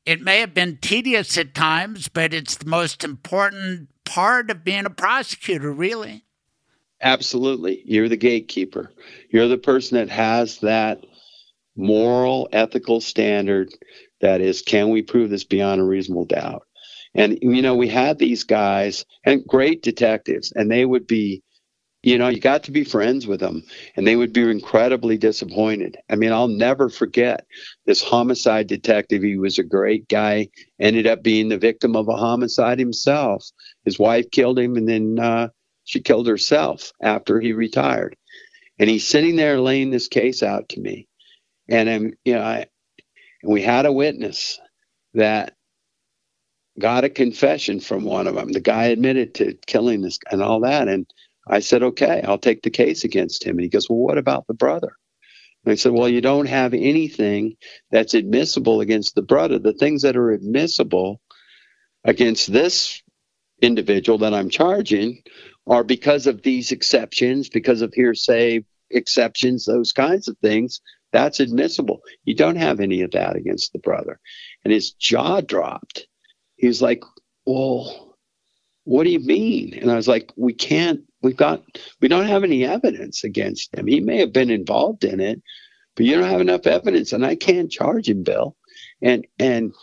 [0.07, 4.85] It may have been tedious at times, but it's the most important part of being
[4.85, 6.23] a prosecutor, really.
[7.01, 7.81] Absolutely.
[7.83, 8.89] You're the gatekeeper.
[9.29, 11.05] You're the person that has that
[11.75, 13.67] moral, ethical standard
[14.21, 16.63] that is, can we prove this beyond a reasonable doubt?
[17.13, 21.43] And, you know, we had these guys and great detectives, and they would be
[22.07, 23.61] you know, you got to be friends with them,
[23.97, 25.97] and they would be incredibly disappointed.
[26.09, 27.45] I mean, I'll never forget
[27.85, 29.23] this homicide detective.
[29.23, 30.47] He was a great guy,
[30.79, 33.45] ended up being the victim of a homicide himself.
[33.83, 35.49] His wife killed him, and then uh,
[35.83, 38.15] she killed herself after he retired.
[38.79, 41.09] And he's sitting there laying this case out to me.
[41.67, 42.67] And I'm, you know, I,
[43.43, 44.61] and we had a witness
[45.13, 45.55] that
[46.79, 48.53] got a confession from one of them.
[48.53, 50.87] The guy admitted to killing this and all that.
[50.87, 51.05] And
[51.49, 53.57] I said, okay, I'll take the case against him.
[53.57, 54.93] And he goes, well, what about the brother?
[55.65, 57.55] And I said, well, you don't have anything
[57.91, 59.59] that's admissible against the brother.
[59.59, 61.21] The things that are admissible
[62.03, 63.01] against this
[63.61, 65.23] individual that I'm charging
[65.65, 70.81] are because of these exceptions, because of hearsay exceptions, those kinds of things.
[71.11, 72.01] That's admissible.
[72.23, 74.19] You don't have any of that against the brother.
[74.63, 76.07] And his jaw dropped.
[76.55, 77.03] He was like,
[77.45, 78.15] well,
[78.83, 79.73] what do you mean?
[79.73, 81.61] And I was like, we can't we've got
[81.99, 83.85] we don't have any evidence against him.
[83.85, 85.41] He may have been involved in it,
[85.95, 88.55] but you don't have enough evidence, and I can't charge him, Bill.
[89.01, 89.73] And and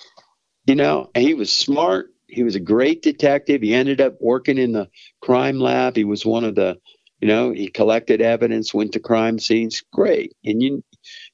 [0.66, 2.07] you know, he was smart.
[2.27, 3.61] He was a great detective.
[3.61, 4.89] He ended up working in the
[5.21, 5.95] crime lab.
[5.97, 6.79] He was one of the,
[7.21, 9.85] you know, he collected evidence, went to crime scenes.
[9.93, 10.33] Great.
[10.45, 10.83] And you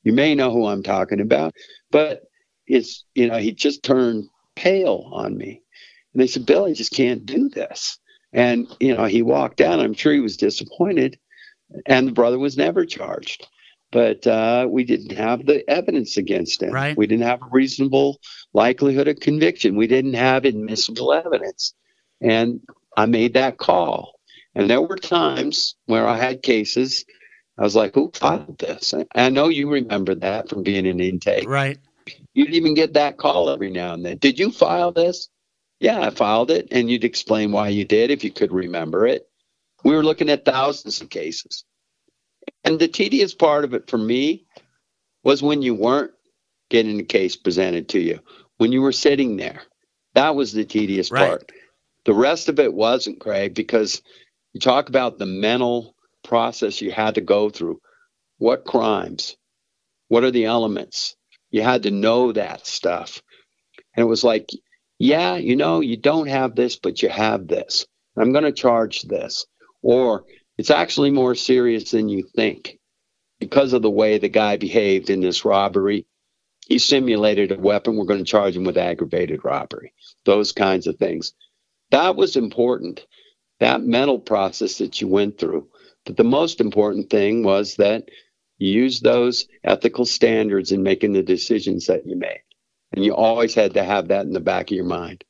[0.02, 1.54] you may know who I'm talking about,
[1.92, 2.22] but
[2.66, 5.62] it's you know, he just turned pale on me.
[6.12, 8.00] And they said, Bill, I just can't do this.
[8.32, 9.80] And, you know, he walked out.
[9.80, 11.18] I'm sure he was disappointed.
[11.86, 13.46] And the brother was never charged.
[13.92, 16.70] But uh, we didn't have the evidence against him.
[16.72, 16.96] Right.
[16.96, 18.20] We didn't have a reasonable
[18.52, 19.76] likelihood of conviction.
[19.76, 21.74] We didn't have admissible evidence.
[22.20, 22.60] And
[22.96, 24.12] I made that call.
[24.54, 27.04] And there were times where I had cases.
[27.58, 28.94] I was like, who filed this?
[29.14, 31.48] I know you remember that from being in intake.
[31.48, 31.78] Right.
[32.32, 34.18] You'd even get that call every now and then.
[34.18, 35.28] Did you file this?
[35.80, 39.28] Yeah, I filed it, and you'd explain why you did if you could remember it.
[39.84, 41.64] We were looking at thousands of cases.
[42.64, 44.46] And the tedious part of it for me
[45.24, 46.12] was when you weren't
[46.70, 48.20] getting the case presented to you,
[48.58, 49.62] when you were sitting there.
[50.14, 51.28] That was the tedious Right.
[51.28, 51.52] part.
[52.04, 54.02] The rest of it wasn't, Craig, because
[54.52, 57.80] you talk about the mental process you had to go through.
[58.38, 59.36] What crimes?
[60.08, 61.16] What are the elements?
[61.50, 63.22] You had to know that stuff.
[63.94, 64.50] And it was like,
[65.00, 67.86] yeah, you know, you don't have this, but you have this.
[68.18, 69.46] I'm going to charge this.
[69.80, 70.26] Or
[70.58, 72.78] it's actually more serious than you think
[73.38, 76.06] because of the way the guy behaved in this robbery.
[76.66, 77.96] He simulated a weapon.
[77.96, 79.94] We're going to charge him with aggravated robbery.
[80.26, 81.32] Those kinds of things.
[81.90, 83.06] That was important,
[83.58, 85.68] that mental process that you went through.
[86.04, 88.10] But the most important thing was that
[88.58, 92.42] you used those ethical standards in making the decisions that you made.
[92.92, 95.24] And you always had to have that in the back of your mind.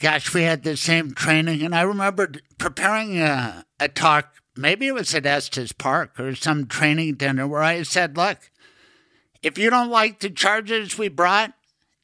[0.00, 4.34] Gosh, we had the same training, and I remember preparing a, a talk.
[4.56, 8.50] Maybe it was at Estes Park or some training dinner where I said, "Look,
[9.42, 11.52] if you don't like the charges we brought,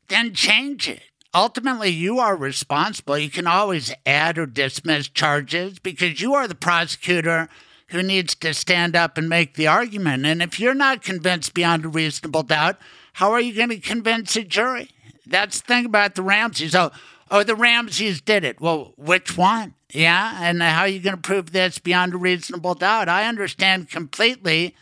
[0.09, 1.03] then change it.
[1.35, 3.19] Ultimately, you are responsible.
[3.19, 7.49] You can always add or dismiss charges because you are the prosecutor
[7.89, 10.24] who needs to stand up and make the argument.
[10.24, 12.78] And if you're not convinced beyond a reasonable doubt,
[13.16, 14.90] how are you going to convince a jury?
[15.26, 16.74] That's the thing about the Ramseys.
[16.74, 16.90] Oh,
[17.30, 18.60] oh, the Ramseys did it.
[18.60, 19.72] Well, which one?
[19.90, 23.09] Yeah, and how are you going to prove this beyond a reasonable doubt?
[23.09, 24.76] I understand completely.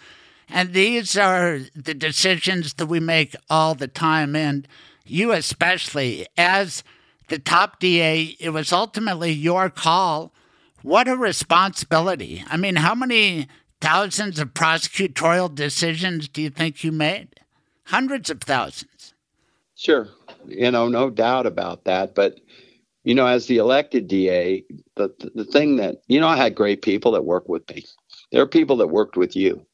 [0.48, 4.34] And these are the decisions that we make all the time.
[4.34, 4.66] And
[5.04, 6.82] you, especially, as
[7.28, 10.32] the top DA, it was ultimately your call.
[10.82, 12.44] What a responsibility.
[12.50, 13.46] I mean, how many
[13.80, 17.28] thousands of prosecutorial decisions do you think you made?
[17.86, 19.14] Hundreds of thousands.
[19.76, 20.08] Sure.
[20.46, 22.14] You know, no doubt about that.
[22.14, 22.40] But,
[23.02, 24.64] you know, as the elected DA,
[24.96, 27.84] the, the thing that, you know, I had great people that worked with me.
[28.32, 29.66] There are people that worked with you.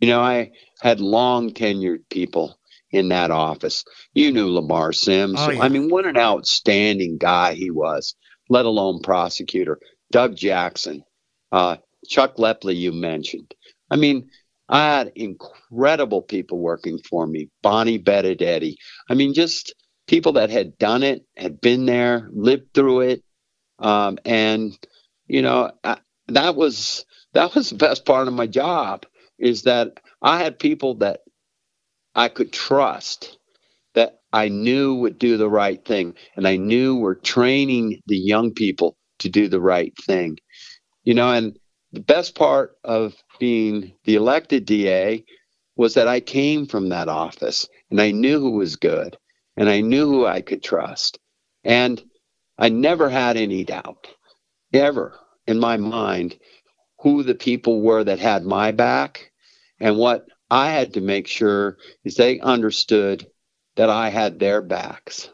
[0.00, 2.58] You know, I had long tenured people
[2.90, 3.84] in that office.
[4.14, 5.36] You knew Lamar Sims.
[5.38, 5.62] Oh, yeah.
[5.62, 8.14] I mean, what an outstanding guy he was,
[8.48, 9.78] let alone prosecutor.
[10.10, 11.04] Doug Jackson,
[11.52, 11.76] uh,
[12.06, 13.54] Chuck Lepley, you mentioned.
[13.90, 14.30] I mean,
[14.68, 17.48] I had incredible people working for me.
[17.62, 18.76] Bonnie Benedetti.
[19.10, 19.74] I mean, just
[20.06, 23.22] people that had done it, had been there, lived through it,
[23.78, 24.72] um, and
[25.26, 25.98] you know I,
[26.28, 29.06] that was that was the best part of my job
[29.38, 31.20] is that I had people that
[32.14, 33.38] I could trust
[33.94, 38.52] that I knew would do the right thing, and I knew were training the young
[38.52, 40.38] people to do the right thing.
[41.04, 41.58] You know, and
[41.92, 45.24] the best part of being the elected DA
[45.76, 49.16] was that I came from that office and I knew who was good
[49.56, 51.18] and I knew who I could trust.
[51.64, 52.02] And
[52.58, 54.08] I never had any doubt,
[54.72, 56.38] ever in my mind,
[57.00, 59.32] who the people were that had my back.
[59.80, 63.26] And what I had to make sure is they understood
[63.76, 65.28] that I had their backs.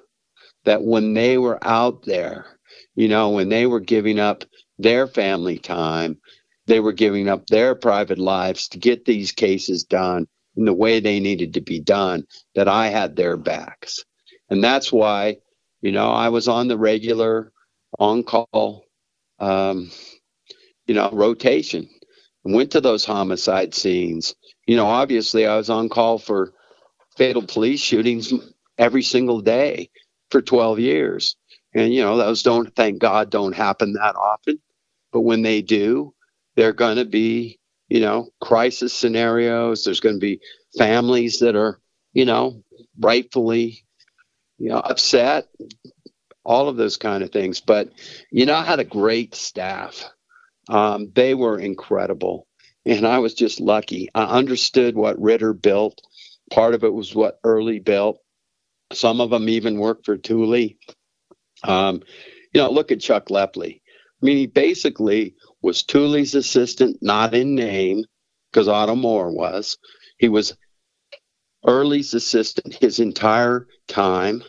[0.64, 2.46] That when they were out there,
[2.94, 4.44] you know, when they were giving up
[4.78, 6.18] their family time,
[6.68, 11.00] they were giving up their private lives to get these cases done in the way
[11.00, 12.24] they needed to be done,
[12.54, 14.04] that I had their backs.
[14.50, 15.38] And that's why,
[15.80, 17.52] you know, I was on the regular
[17.98, 18.84] on call,
[19.38, 19.90] um,
[20.86, 21.88] you know, rotation
[22.44, 24.34] and went to those homicide scenes.
[24.66, 26.52] You know, obviously I was on call for
[27.16, 28.32] fatal police shootings
[28.78, 29.90] every single day
[30.30, 31.36] for 12 years.
[31.74, 34.58] And, you know, those don't, thank God, don't happen that often.
[35.12, 36.14] But when they do,
[36.58, 37.58] they're going to be,
[37.88, 39.84] you know, crisis scenarios.
[39.84, 40.40] There's going to be
[40.76, 41.80] families that are,
[42.12, 42.62] you know,
[42.98, 43.84] rightfully
[44.58, 45.48] you know, upset,
[46.44, 47.60] all of those kind of things.
[47.60, 47.90] But,
[48.30, 50.04] you know, I had a great staff.
[50.68, 52.46] Um, they were incredible.
[52.84, 54.08] And I was just lucky.
[54.14, 56.00] I understood what Ritter built.
[56.50, 58.18] Part of it was what Early built.
[58.92, 60.78] Some of them even worked for Tooley.
[61.62, 62.02] Um,
[62.52, 63.80] you know, look at Chuck Lepley.
[64.22, 68.04] I mean, he basically was Tooley's assistant, not in name,
[68.50, 69.76] because Otto Moore was.
[70.18, 70.56] He was
[71.66, 74.42] Early's assistant his entire time.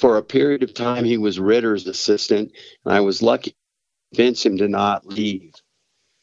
[0.00, 2.52] For a period of time, he was Ritter's assistant,
[2.84, 3.56] and I was lucky to
[4.12, 5.54] convince him to not leave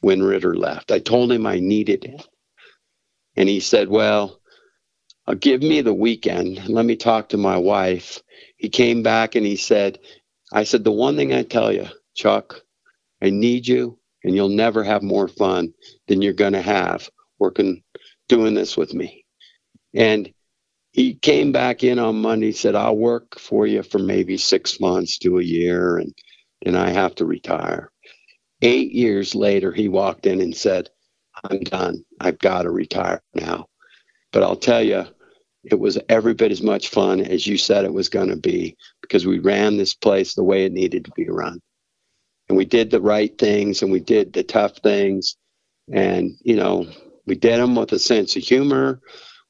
[0.01, 0.91] when Ritter left.
[0.91, 2.19] I told him I needed him.
[3.37, 4.41] And he said, Well,
[5.25, 6.67] uh, give me the weekend.
[6.67, 8.21] Let me talk to my wife.
[8.57, 9.99] He came back and he said,
[10.51, 12.61] I said, The one thing I tell you, Chuck,
[13.21, 15.73] I need you, and you'll never have more fun
[16.07, 17.83] than you're going to have working,
[18.29, 19.25] doing this with me.
[19.93, 20.31] And
[20.91, 25.17] he came back in on Monday, said, I'll work for you for maybe six months
[25.19, 26.13] to a year, and
[26.61, 27.91] then I have to retire.
[28.61, 30.89] Eight years later, he walked in and said,
[31.43, 32.05] I'm done.
[32.19, 33.67] I've got to retire now.
[34.31, 35.05] But I'll tell you,
[35.63, 38.75] it was every bit as much fun as you said it was going to be
[39.01, 41.59] because we ran this place the way it needed to be run.
[42.51, 45.37] And we did the right things and we did the tough things.
[45.91, 46.85] And, you know,
[47.25, 49.01] we did them with a sense of humor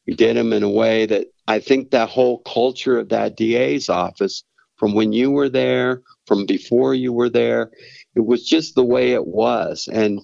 [0.07, 3.89] we did them in a way that I think that whole culture of that DA's
[3.89, 4.43] office,
[4.77, 7.71] from when you were there, from before you were there,
[8.15, 9.87] it was just the way it was.
[9.91, 10.19] And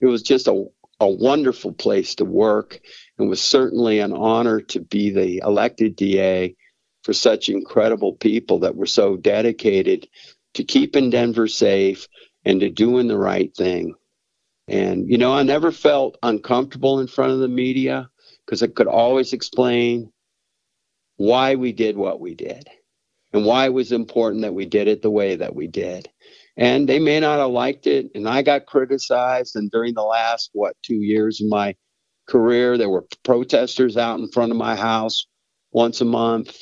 [0.00, 0.64] it was just a,
[1.00, 2.80] a wonderful place to work.
[3.18, 6.56] It was certainly an honor to be the elected DA
[7.02, 10.08] for such incredible people that were so dedicated
[10.54, 12.08] to keeping Denver safe
[12.44, 13.94] and to doing the right thing.
[14.68, 18.08] And, you know, I never felt uncomfortable in front of the media
[18.44, 20.10] because I could always explain
[21.16, 22.68] why we did what we did
[23.32, 26.08] and why it was important that we did it the way that we did.
[26.56, 28.10] And they may not have liked it.
[28.14, 29.56] And I got criticized.
[29.56, 31.74] And during the last, what, two years of my
[32.28, 35.26] career, there were protesters out in front of my house
[35.72, 36.56] once a month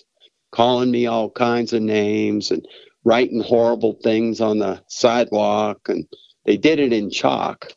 [0.51, 2.67] calling me all kinds of names and
[3.05, 5.89] writing horrible things on the sidewalk.
[5.89, 6.07] And
[6.45, 7.73] they did it in chalk.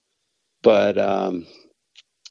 [0.62, 1.46] But, um,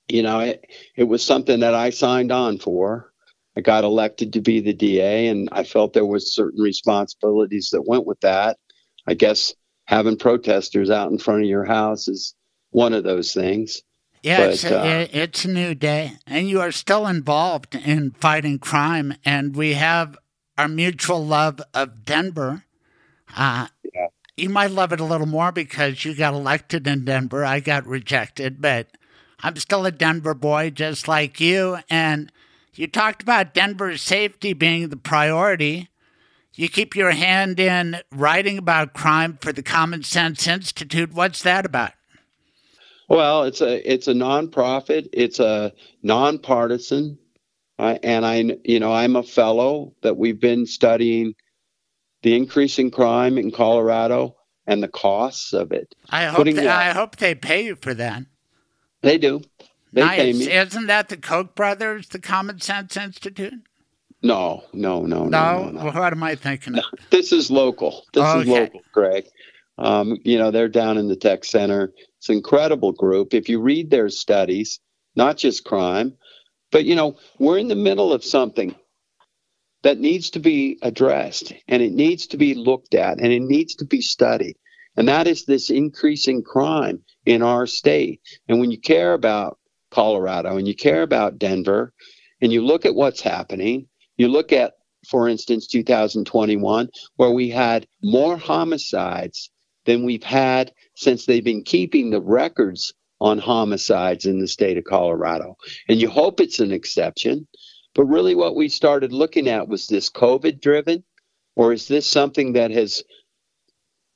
[0.09, 0.65] you know, it,
[0.97, 3.13] it was something that I signed on for.
[3.57, 7.87] I got elected to be the DA, and I felt there was certain responsibilities that
[7.87, 8.59] went with that.
[9.07, 9.55] I guess
[9.85, 12.35] having protesters out in front of your house is
[12.71, 13.83] one of those things.
[14.23, 18.13] Yeah, but, it's, a, uh, it's a new day, and you are still involved in
[18.13, 19.15] fighting crime.
[19.25, 20.17] And we have
[20.57, 22.65] our mutual love of Denver.
[23.37, 24.07] Uh, yeah.
[24.37, 27.45] You might love it a little more because you got elected in Denver.
[27.45, 28.89] I got rejected, but
[29.43, 31.79] I'm still a Denver boy, just like you.
[31.89, 32.33] And
[32.75, 35.89] you talked about Denver's safety being the priority.
[36.55, 41.13] You keep your hand in writing about crime for the Common Sense Institute.
[41.13, 41.93] What's that about?
[43.09, 45.09] Well, it's a it's a nonprofit.
[45.13, 47.19] It's a nonpartisan,
[47.79, 51.35] uh, and I you know I'm a fellow that we've been studying
[52.25, 54.35] the increasing crime in Colorado
[54.67, 55.95] and the costs of it.
[56.09, 58.23] I hope they, I hope they pay you for that.
[59.03, 59.43] They do.
[59.93, 60.41] They nice.
[60.41, 63.53] Isn't that the Koch brothers, the Common Sense Institute?
[64.23, 65.91] No, no, no, no, No, no.
[65.91, 66.01] no.
[66.01, 66.79] What am I thinking?
[66.79, 66.85] of?
[67.11, 68.05] This is local.
[68.15, 69.27] This is local, Greg.
[69.77, 71.93] Um, you know, they're down in the tech center.
[72.17, 73.35] It's an incredible group.
[73.35, 74.81] If you read their studies,
[75.15, 76.17] not just crime,
[76.73, 78.75] but you know, we're in the middle of something
[79.85, 83.77] that needs to be addressed and it needs to be looked at and it needs
[83.77, 84.57] to be studied.
[84.97, 88.21] And that is this increasing crime in our state.
[88.49, 89.59] And when you care about
[89.91, 91.93] Colorado and you care about Denver
[92.41, 93.87] and you look at what's happening,
[94.17, 94.73] you look at,
[95.09, 99.51] for instance, 2021, where we had more homicides
[99.85, 104.85] than we've had since they've been keeping the records on homicides in the state of
[104.85, 105.57] Colorado.
[105.89, 107.47] And you hope it's an exception.
[107.95, 111.05] But really, what we started looking at was this COVID driven,
[111.57, 113.05] or is this something that has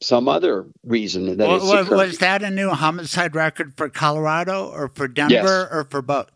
[0.00, 5.09] some other reason that it's was that a new homicide record for Colorado or for
[5.09, 5.68] Denver Yes.
[5.72, 6.30] or for both?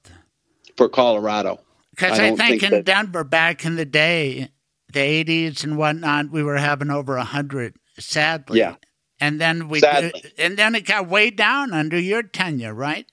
[0.76, 1.60] for Colorado?
[1.90, 4.48] Because I I, think, think in that- Denver back in the day,
[4.92, 8.58] the 80s and whatnot, we were having over a 100, sadly.
[8.60, 8.76] Yeah.
[9.20, 10.24] And then we Sadly.
[10.38, 13.06] and then it got way down under your tenure, right?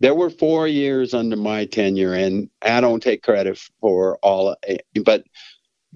[0.00, 4.56] There were four years under my tenure, and I don't take credit for all.
[5.04, 5.24] But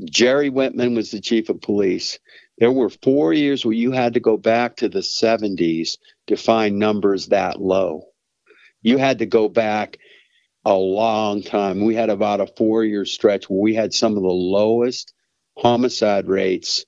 [0.05, 2.19] Gerry Whitman was the chief of police.
[2.59, 5.99] There were four years where you had to go back to the 70s
[6.29, 8.05] to find numbers that low.
[8.83, 9.99] You had to go back
[10.65, 11.85] a long time.
[11.85, 15.13] We had about a four year stretch where we had some of the lowest
[15.57, 16.85] homicide rates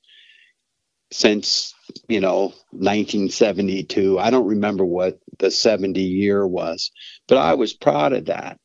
[1.12, 1.74] since,
[2.08, 4.18] you know, 1972.
[4.18, 6.90] I don't remember what the 70 year was,
[7.28, 8.58] but I was proud of that.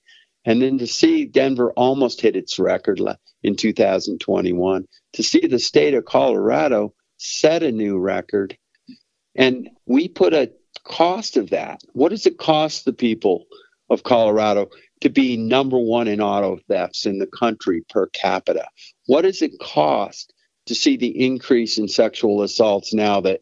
[0.45, 3.01] And then to see Denver almost hit its record
[3.43, 8.57] in 2021, to see the state of Colorado set a new record,
[9.35, 10.51] and we put a
[10.85, 11.81] cost of that.
[11.91, 13.45] What does it cost the people
[13.89, 14.69] of Colorado
[15.01, 18.67] to be number one in auto thefts in the country per capita?
[19.05, 20.33] What does it cost
[20.67, 23.41] to see the increase in sexual assaults now that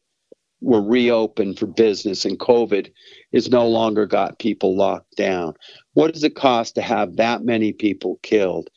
[0.62, 2.92] we're reopened for business and COVID
[3.34, 5.54] has no longer got people locked down?
[5.94, 8.70] What does it cost to have that many people killed?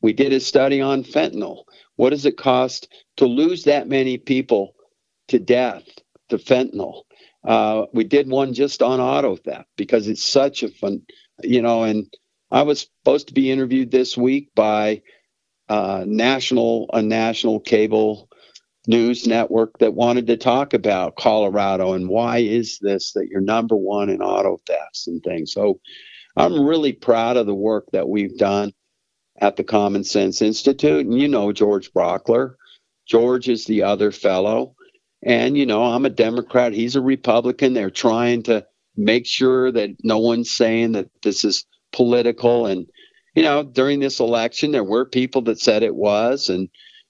[0.00, 1.64] We did a study on fentanyl.
[1.96, 2.88] What does it cost
[3.18, 4.74] to lose that many people
[5.28, 5.84] to death
[6.30, 7.02] to fentanyl?
[7.44, 11.02] Uh, we did one just on auto theft because it's such a fun,
[11.42, 11.84] you know.
[11.84, 12.12] And
[12.50, 15.02] I was supposed to be interviewed this week by
[15.68, 18.28] uh, national a national cable
[18.86, 23.76] news network that wanted to talk about Colorado and why is this that you're number
[23.76, 25.52] one in auto thefts and things.
[25.52, 25.80] So
[26.36, 28.72] I'm really proud of the work that we've done
[29.40, 31.06] at the Common Sense Institute.
[31.06, 32.54] And you know George Brauchler.
[33.06, 34.74] George is the other fellow.
[35.22, 36.72] And, you know, I'm a Democrat.
[36.72, 37.74] He's a Republican.
[37.74, 38.66] They're trying to
[38.96, 42.66] make sure that no one's saying that this is political.
[42.66, 42.86] And,
[43.34, 46.48] you know, during this election, there were people that said it was.
[46.48, 46.68] And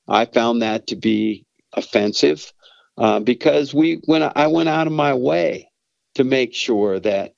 [0.08, 2.52] I found that to be offensive
[2.96, 5.70] uh, because we when I went out of my way
[6.14, 7.34] to make sure that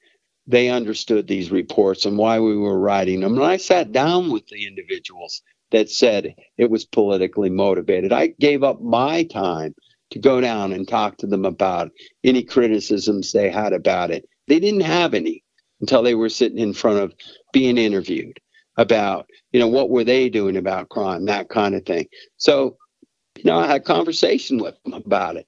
[0.47, 3.35] they understood these reports and why we were writing them.
[3.35, 8.13] And I sat down with the individuals that said it was politically motivated.
[8.13, 9.75] I gave up my time
[10.11, 11.91] to go down and talk to them about
[12.23, 14.29] any criticisms they had about it.
[14.49, 15.43] They didn't have any
[15.81, 17.15] until they were sitting in front of
[17.53, 18.39] being interviewed
[18.77, 22.07] about, you know, what were they doing about crime, that kind of thing.
[22.37, 22.77] So,
[23.37, 25.47] you know, I had a conversation with them about it.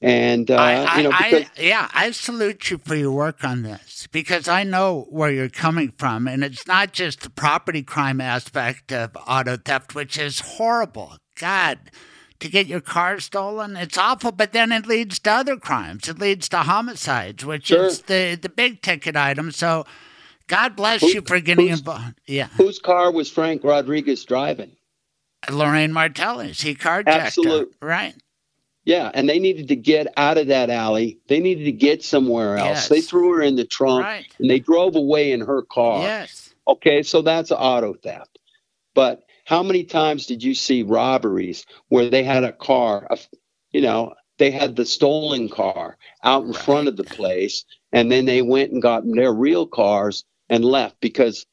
[0.00, 3.42] And, uh, I, I, you know, because I, yeah, I salute you for your work
[3.42, 6.28] on this because I know where you're coming from.
[6.28, 11.16] And it's not just the property crime aspect of auto theft, which is horrible.
[11.36, 11.90] God,
[12.38, 16.08] to get your car stolen, it's awful, but then it leads to other crimes.
[16.08, 17.86] It leads to homicides, which Sure.
[17.86, 19.50] is the, the big ticket item.
[19.50, 19.84] So
[20.48, 22.20] God bless Who- you for getting involved.
[22.26, 22.48] Yeah.
[22.56, 24.72] whose car was Frank Rodriguez driving?
[25.50, 27.72] Lorraine Martella's, he carjacked Absolute.
[27.80, 27.86] her.
[27.86, 28.14] Right.
[28.84, 31.18] Yeah, and they needed to get out of that alley.
[31.28, 32.68] They needed to get somewhere else.
[32.68, 32.88] Yes.
[32.88, 34.26] They threw her in the trunk Right.
[34.38, 36.02] and they drove away in her car.
[36.02, 36.54] Yes.
[36.66, 38.38] Okay, so that's auto theft.
[38.94, 43.18] But how many times did you see robberies where they had a car, a,
[43.72, 48.24] you know, they had the stolen car out in front of the place and then
[48.24, 51.46] they went and got their real cars and left because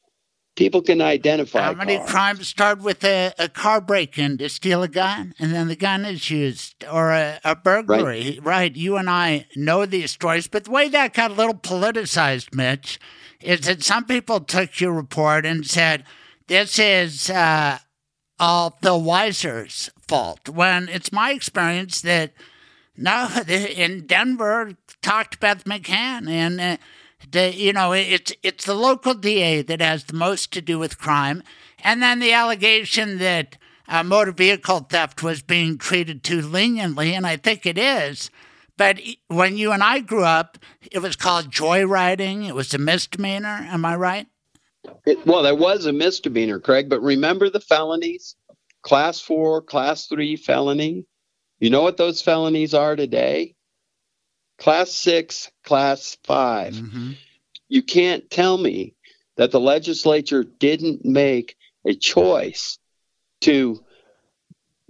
[0.56, 2.10] people can identify How many cars.
[2.10, 5.76] crimes start with a, a car break in to steal a gun and then the
[5.76, 8.40] gun is used or a, a burglary?
[8.42, 8.74] Right.
[8.74, 12.98] You and I know these stories, but the way that got a little politicized, Mitch,
[13.40, 16.04] is that some people took your report and said,
[16.46, 17.78] this is uh,
[18.38, 20.48] all Phil Weiser's fault.
[20.48, 22.32] When it's my experience that
[22.96, 26.76] no, in Denver, talked to Beth McCann, and uh,
[27.30, 30.98] the you know it's it's the local DA that has the most to do with
[30.98, 31.42] crime,
[31.82, 33.56] And then the allegation that
[33.88, 38.30] uh, motor vehicle theft was being treated too leniently, and I think it is.
[38.76, 40.58] But when you and I grew up,
[40.90, 42.46] it was called joyriding.
[42.46, 43.66] It was a misdemeanor.
[43.70, 44.26] Am I right?
[45.06, 48.36] It, well, there was a misdemeanor, Craig, but remember the felonies?
[48.82, 51.06] Class four, class three felony.
[51.58, 53.55] You know what those felonies are today?
[54.58, 57.10] Class six, class 5 Mm-hmm.
[57.68, 58.94] You can't tell me
[59.36, 62.78] that the legislature didn't make a choice
[63.42, 63.84] to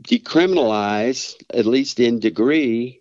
[0.03, 3.01] decriminalize, at least in degree,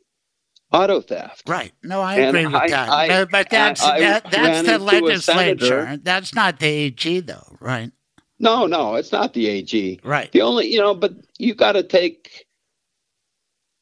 [0.71, 1.43] auto theft.
[1.47, 1.71] Right.
[1.83, 2.89] No, I And agree with I- that.
[2.89, 5.97] I- but, but that's I- I that, that's the legislature.
[6.01, 7.91] That's not the AG, though, right?
[8.39, 9.99] No, no, it's not the AG.
[10.03, 10.31] Right.
[10.31, 12.47] The only, you know, but you got to take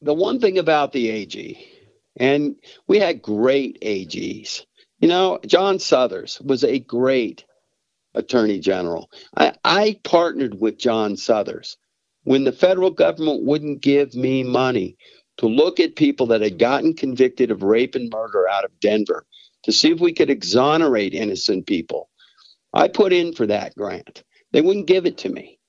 [0.02, 1.68] the one thing about the AG,
[2.18, 2.56] and
[2.88, 4.66] we had great AGs.
[5.00, 7.46] You know, John Suthers was a great
[8.14, 9.10] attorney general.
[9.38, 11.78] I, I partnered with John Suthers
[12.24, 14.98] when the federal government wouldn't give me money
[15.38, 19.26] to look at people that had gotten convicted of rape and murder out of Denver
[19.64, 22.10] to see if we could exonerate innocent people.
[22.74, 24.24] I put in for that grant.
[24.52, 25.60] They wouldn't give it to me.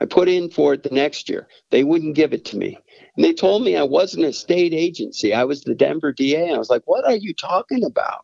[0.00, 1.48] I put in for it the next year.
[1.70, 2.78] They wouldn't give it to me.
[3.16, 5.34] And they told me I wasn't a state agency.
[5.34, 6.52] I was the Denver DA.
[6.52, 8.20] I was like, what are you talking about?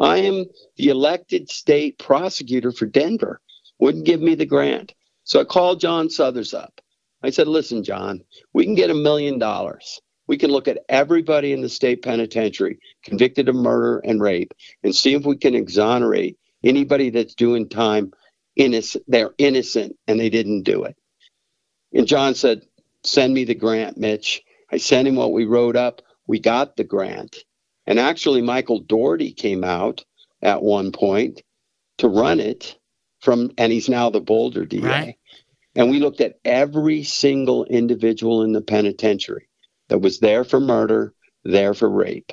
[0.00, 0.46] I am
[0.76, 3.40] the elected state prosecutor for Denver.
[3.78, 4.94] Wouldn't give me the grant.
[5.24, 6.80] So I called John Suthers up.
[7.22, 8.22] I said, listen, John,
[8.52, 10.00] we can get a million dollars.
[10.26, 14.94] We can look at everybody in the state penitentiary convicted of murder and rape and
[14.94, 18.12] see if we can exonerate anybody that's doing time
[18.56, 19.04] innocent.
[19.08, 20.96] They're innocent and they didn't do it.
[21.92, 22.62] And John said,
[23.04, 24.42] send me the grant, Mitch.
[24.70, 26.02] I sent him what we wrote up.
[26.26, 27.36] We got the grant.
[27.86, 30.04] And actually, Michael Dougherty came out
[30.40, 31.42] at one point
[31.98, 32.76] to run it
[33.20, 34.80] from, and he's now the Boulder DA.
[34.80, 35.16] Right.
[35.74, 39.48] And we looked at every single individual in the penitentiary
[39.88, 41.14] that was there for murder,
[41.44, 42.32] there for rape.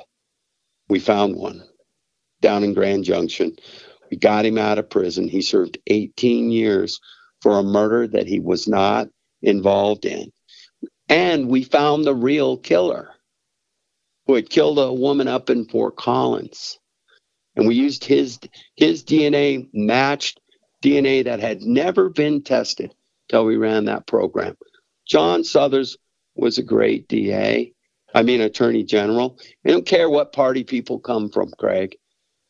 [0.88, 1.62] We found one
[2.40, 3.56] down in Grand Junction.
[4.10, 5.28] We got him out of prison.
[5.28, 7.00] He served 18 years
[7.40, 9.08] for a murder that he was not
[9.42, 10.32] involved in.
[11.10, 13.10] And we found the real killer
[14.26, 16.78] who had killed a woman up in Fort Collins.
[17.56, 18.38] And we used his
[18.76, 20.40] his DNA matched
[20.82, 22.94] DNA that had never been tested
[23.28, 24.56] till we ran that program.
[25.04, 25.98] John Suthers
[26.36, 27.72] was a great DA.
[28.14, 29.36] I mean attorney general.
[29.66, 31.96] I don't care what party people come from, Craig.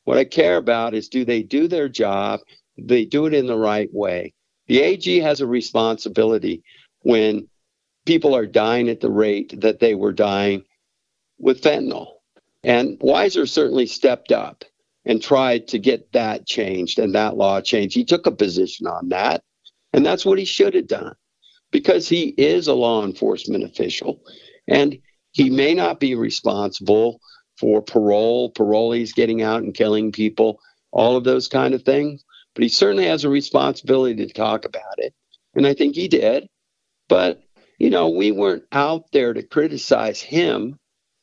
[0.04, 2.40] What I care about is do they do their job?
[2.76, 4.34] They do it in the right way?
[4.66, 6.62] The AG has a responsibility
[7.00, 7.48] when
[8.06, 10.64] people are dying at the rate that they were dying
[11.38, 12.14] with fentanyl.
[12.62, 14.64] And Weiser certainly stepped up
[15.04, 17.94] and tried to get that changed and that law changed.
[17.94, 19.42] He took a position on that,
[19.92, 21.14] and that's what he should have done
[21.70, 24.20] because he is a law enforcement official
[24.68, 24.98] and
[25.32, 27.20] he may not be responsible
[27.58, 30.60] for parole, parolees getting out and killing people,
[30.92, 32.24] all of those kind of things,
[32.54, 35.14] but he certainly has a responsibility to talk about it.
[35.54, 36.48] And I think he did.
[37.08, 37.42] But,
[37.80, 40.78] you know, we weren't out there to criticize him.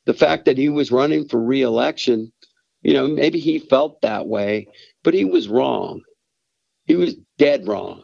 [0.06, 2.34] The fact that he was running for reelection,
[2.82, 4.68] you know, maybe he felt that way,
[5.04, 6.02] but he was wrong.
[6.86, 8.04] He was dead wrong.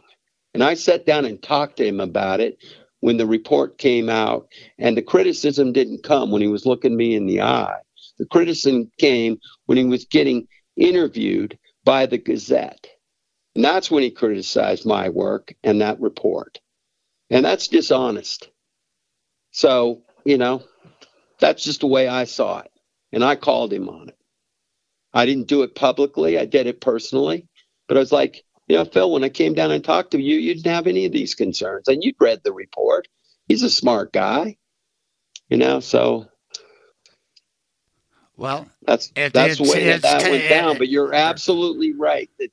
[0.54, 2.58] And I sat down and talked to him about it
[3.00, 4.46] when the report came out,
[4.78, 7.80] and the criticism didn't come when he was looking me in the eye.
[8.18, 12.86] The criticism came when he was getting interviewed by the Gazette.
[13.56, 16.60] And that's when he criticized my work and that report.
[17.30, 18.48] And that's dishonest.
[19.50, 20.62] So, you know,
[21.40, 22.70] that's just the way I saw it.
[23.12, 24.18] And I called him on it.
[25.12, 27.48] I didn't do it publicly, I did it personally.
[27.86, 30.36] But I was like, you know, Phil, when I came down and talked to you,
[30.38, 31.88] you didn't have any of these concerns.
[31.88, 33.06] And you'd read the report.
[33.46, 34.56] He's a smart guy.
[35.48, 36.26] You know, so
[38.36, 40.78] Well, that's It- that's the way that, that went down.
[40.78, 42.30] But you're absolutely right.
[42.38, 42.50] that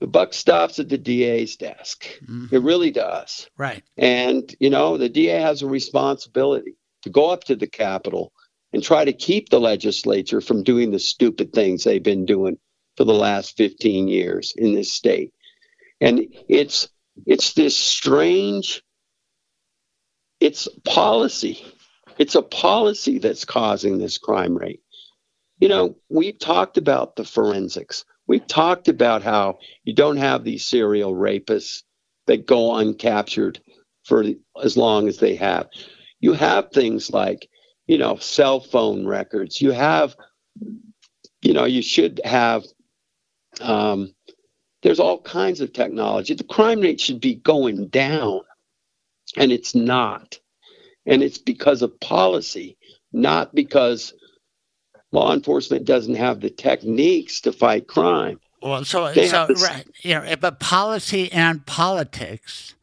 [0.00, 2.04] The buck stops at the DA's desk.
[2.26, 2.52] Mhm.
[2.52, 3.48] It really does.
[3.56, 3.82] right.
[3.96, 8.32] And, you know, the DA has a responsibility to go up to the Capitol
[8.72, 12.58] and try to keep the legislature from doing the stupid things they've been doing
[12.96, 15.32] for the last 15 years in this state.
[16.00, 16.88] And it's
[17.26, 18.82] it's this strange
[20.40, 21.64] it's policy.
[22.18, 24.82] It's a policy that's causing this crime rate.
[25.60, 28.04] You know, we've talked about the forensics.
[28.26, 31.82] We've talked about how you don't have these serial rapists
[32.26, 33.58] that go uncaptured
[34.04, 34.24] for
[34.62, 35.68] as long as they have.
[36.20, 37.48] You have things like,
[37.86, 39.60] you know, cell phone records.
[39.62, 40.16] You have,
[41.42, 42.64] you know, you should have
[43.60, 44.10] um,
[44.82, 46.34] There's all kinds of technology.
[46.34, 48.42] The crime rate should be going down,
[49.36, 50.38] and it's not.
[51.06, 52.76] And it's because of policy,
[53.12, 54.14] not because
[55.14, 58.38] law enforcement doesn't have the techniques to fight crime.
[58.60, 62.74] Well, so They so this- right, you know, eh, but policy and politics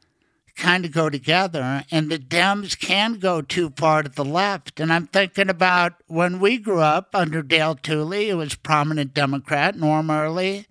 [0.55, 4.79] kind of go together, and the Dems can go too far to the left.
[4.79, 9.75] And I'm thinking about when we grew up under Dale Tooley, who was prominent Democrat,
[9.75, 10.67] Norm Early,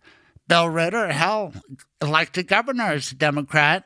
[0.47, 1.53] Bill Ritter, hell,
[2.01, 3.85] elected governor as a Democrat.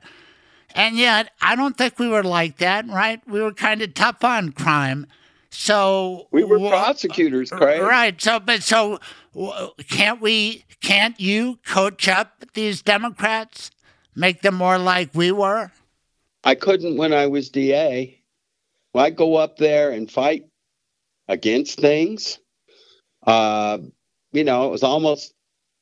[0.75, 3.21] And yet, I don't think we were like that, right?
[3.27, 5.07] We were kind of tough on crime.
[5.55, 7.81] So We were prosecutors, Craig.
[7.81, 8.21] Right.
[8.21, 8.99] So, but so
[9.89, 10.65] can't we?
[10.81, 13.71] Can't you coach up these Democrats,
[14.15, 15.71] make them more like we were?
[16.43, 18.21] I couldn't when I was DA.
[18.93, 20.45] Well, I go up there and fight
[21.29, 22.39] against things.
[23.27, 23.79] Uh,
[24.33, 25.35] you know, it was almost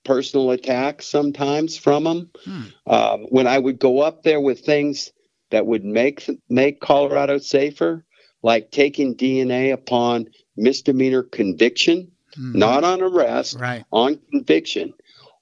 [0.04, 2.30] personal attacks sometimes from them.
[2.44, 2.62] Hmm.
[2.86, 5.12] Um, when I would go up there with things
[5.50, 8.04] that would make make Colorado safer,
[8.42, 12.58] like taking DNA upon misdemeanor conviction, Hmm.
[12.58, 13.84] not on arrest, Right.
[13.92, 14.94] on conviction,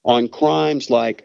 [0.05, 1.24] on crimes like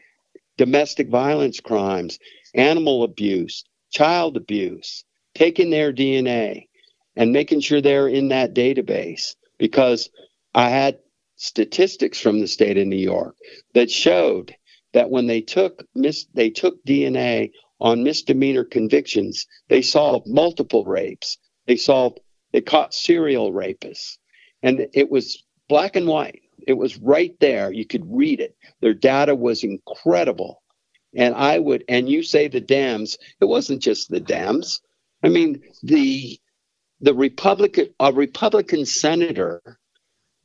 [0.57, 2.19] domestic violence crimes,
[2.53, 5.03] animal abuse, child abuse,
[5.33, 6.67] taking their DNA
[7.15, 9.35] and making sure they're in that database.
[9.57, 10.09] Because
[10.53, 10.99] I had
[11.37, 13.35] statistics from the state of New York
[13.73, 14.55] that showed
[14.93, 21.37] that when they took mis- they took DNA on misdemeanor convictions, they solved multiple rapes.
[21.67, 22.19] They solved
[22.55, 24.17] they caught serial rapists.
[24.63, 26.41] And it was black and white.
[26.65, 27.69] It was right there.
[27.69, 28.55] You could read it.
[28.79, 30.61] Their data was incredible.
[31.13, 34.79] And I would, and you say the Dems, it wasn't just the Dems.
[35.21, 36.39] I mean, the
[37.01, 39.61] the Republican, a Republican senator,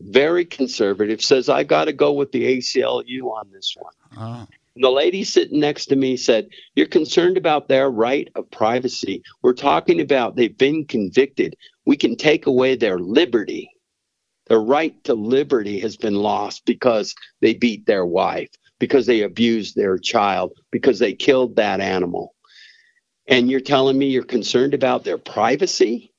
[0.01, 3.95] very conservative, says, I got to go with the ACLU on this one.
[4.17, 4.47] Oh.
[4.77, 9.23] The lady sitting next to me said, You're concerned about their right of privacy.
[9.43, 11.57] We're talking about they've been convicted.
[11.85, 13.71] We can take away their liberty.
[14.47, 18.49] Their right to liberty has been lost because they beat their wife,
[18.79, 22.35] because they abused their child, because they killed that animal.
[23.27, 26.10] And you're telling me you're concerned about their privacy?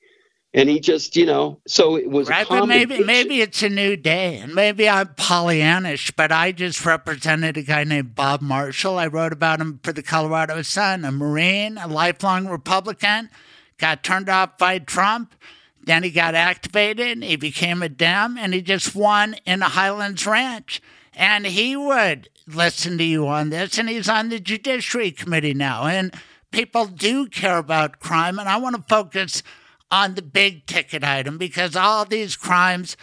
[0.54, 3.70] And he just, you know, so it was a Right, but maybe maybe it's a
[3.70, 8.98] new day, and maybe I'm Pollyannish, but I just represented a guy named Bob Marshall.
[8.98, 13.30] I wrote about him for the Colorado Sun, a Marine, a lifelong Republican,
[13.78, 15.36] got turned off by Trump.
[15.84, 17.08] Then he got activated.
[17.08, 20.82] And he became a Dem, and he just won in a Highlands Ranch.
[21.14, 25.86] And he would listen to you on this, and he's on the Judiciary Committee now.
[25.86, 26.14] And
[26.52, 29.44] people do care about crime, and I want to focus
[29.92, 32.96] on the big ticket item because all these crimes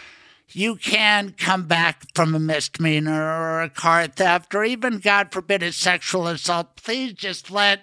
[0.51, 5.61] you can come back from a misdemeanor or a car theft or even god forbid
[5.61, 6.75] a sexual assault.
[6.75, 7.81] Please just let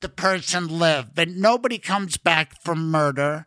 [0.00, 1.14] the person live.
[1.14, 3.46] But nobody comes back from murder.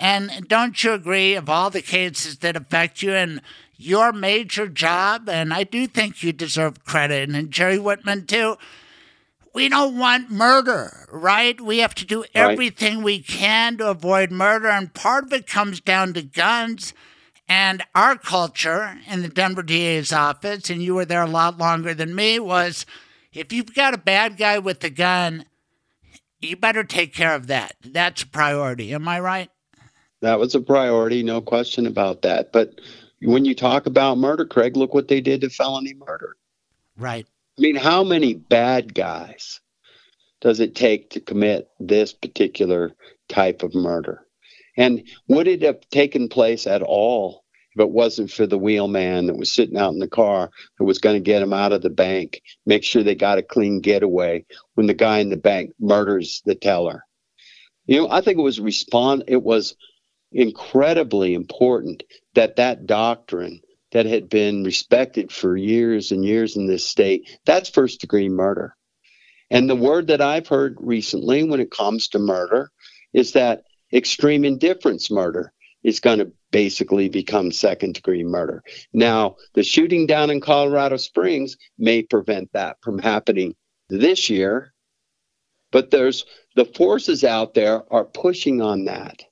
[0.00, 3.42] And don't you agree of all the cases that affect you and
[3.76, 5.28] your major job?
[5.28, 7.28] And i do think you deserve credit.
[7.28, 8.56] And gerry whitman too
[9.58, 11.60] we don't want murder, right?
[11.60, 12.30] We have to do Right.
[12.32, 14.68] everything we can to avoid murder.
[14.68, 16.94] And part of it comes down to guns.
[17.48, 21.92] And our culture in the Denver DA's office, and you were there a lot longer
[21.92, 22.86] than me, was
[23.32, 25.44] if you've got a bad guy with a gun,
[26.40, 27.74] you better take care of that.
[27.84, 28.94] That's a priority.
[28.94, 29.50] Am I right?
[30.20, 32.52] That was a priority, no question about that.
[32.52, 32.80] But
[33.22, 36.36] when you talk about murder, Craig, look what they did to felony murder.
[36.96, 37.26] Right.
[37.58, 39.60] I mean, how many bad guys
[40.40, 42.92] does it take to commit this particular
[43.28, 44.24] type of murder?
[44.76, 47.42] And would it have taken place at all
[47.74, 50.98] if it wasn't for the wheelman that was sitting out in the car that was
[50.98, 54.44] going to get him out of the bank, make sure they got a clean getaway
[54.74, 57.02] when the guy in the bank murders the teller?
[57.86, 59.24] You know, I think it was respond.
[59.26, 59.74] It was
[60.30, 62.04] incredibly important
[62.34, 67.68] that that doctrine that had been respected for years and years in this state that's
[67.68, 68.74] first degree murder.
[69.50, 72.70] And the word that i've heard recently when it comes to murder
[73.12, 73.62] is that
[73.92, 75.52] extreme indifference murder
[75.82, 78.62] is going to basically become second degree murder.
[78.92, 83.54] Now the shooting down in colorado springs may prevent that from happening
[83.88, 84.72] this year
[85.70, 86.24] but there's
[86.56, 89.22] the forces out there are pushing on that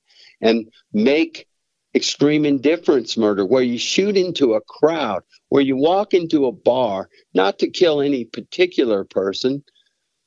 [0.41, 1.47] and make
[1.95, 7.09] extreme indifference murder where you shoot into a crowd where you walk into a bar
[7.33, 9.63] not to kill any particular person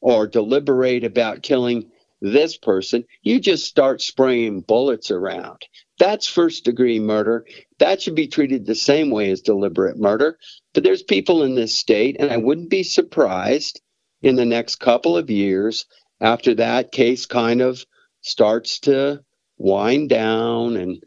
[0.01, 1.91] or deliberate about killing
[2.23, 5.59] this person you just start spraying bullets around
[5.99, 7.47] That's first degree murder.
[7.79, 10.39] That should be treated the same way as deliberate murder.
[10.75, 13.81] But there's people in this state, and I wouldn't be surprised
[14.23, 15.87] in the next couple of years
[16.21, 17.85] after that case kind of
[18.23, 19.23] starts to
[19.59, 21.03] wind down and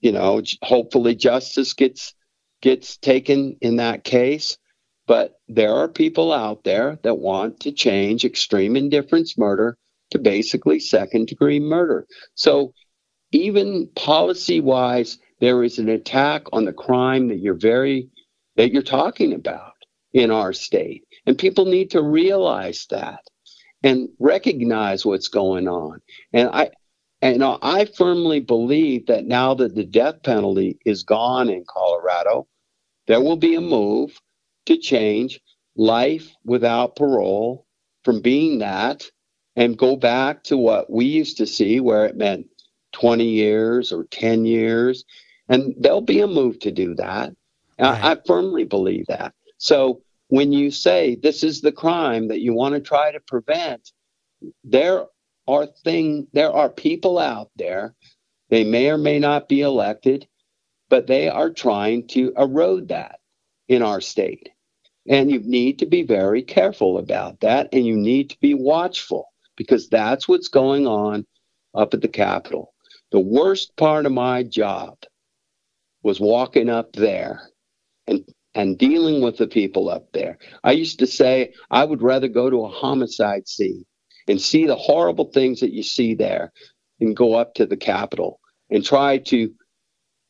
[0.00, 2.14] you know hopefully justice gets
[2.62, 4.58] gets taken in that case.
[5.06, 9.78] But there are people out there that want to change extreme indifference murder
[10.10, 12.06] to basically second degree murder.
[12.34, 12.74] So
[13.32, 18.08] even policy wise there is an attack on the crime that you're very
[18.56, 19.72] that you're talking about
[20.12, 21.04] in our state.
[21.26, 23.20] And people need to realize that
[23.82, 26.00] and recognize what's going on.
[26.32, 26.70] And i
[27.20, 32.46] and I firmly believe that now that the death penalty is gone in Colorado,
[33.06, 34.20] there will be a move
[34.66, 35.40] to change
[35.76, 37.66] life without parole
[38.04, 39.10] from being that
[39.56, 42.46] and go back to what we used to see, where it meant
[42.92, 45.04] 20 years or 10 years.
[45.48, 47.34] And there'll be a move to do that.
[47.80, 48.04] Right.
[48.04, 49.34] I, I firmly believe that.
[49.56, 53.90] So when you say this is the crime that you want to try to prevent,
[54.62, 55.06] there
[55.48, 57.94] are thing there are people out there
[58.50, 60.26] they may or may not be elected
[60.90, 63.20] but they are trying to erode that
[63.68, 64.50] in our state.
[65.08, 69.28] And you need to be very careful about that and you need to be watchful
[69.56, 71.26] because that's what's going on
[71.74, 72.74] up at the capitol.
[73.12, 74.98] The worst part of my job
[76.02, 77.42] was walking up there
[78.06, 80.38] and and dealing with the people up there.
[80.64, 83.84] I used to say i would rather go to a homicide scene
[84.28, 86.52] and see the horrible things that you see there
[87.00, 88.40] and go up to the Capitol
[88.70, 89.52] and try to,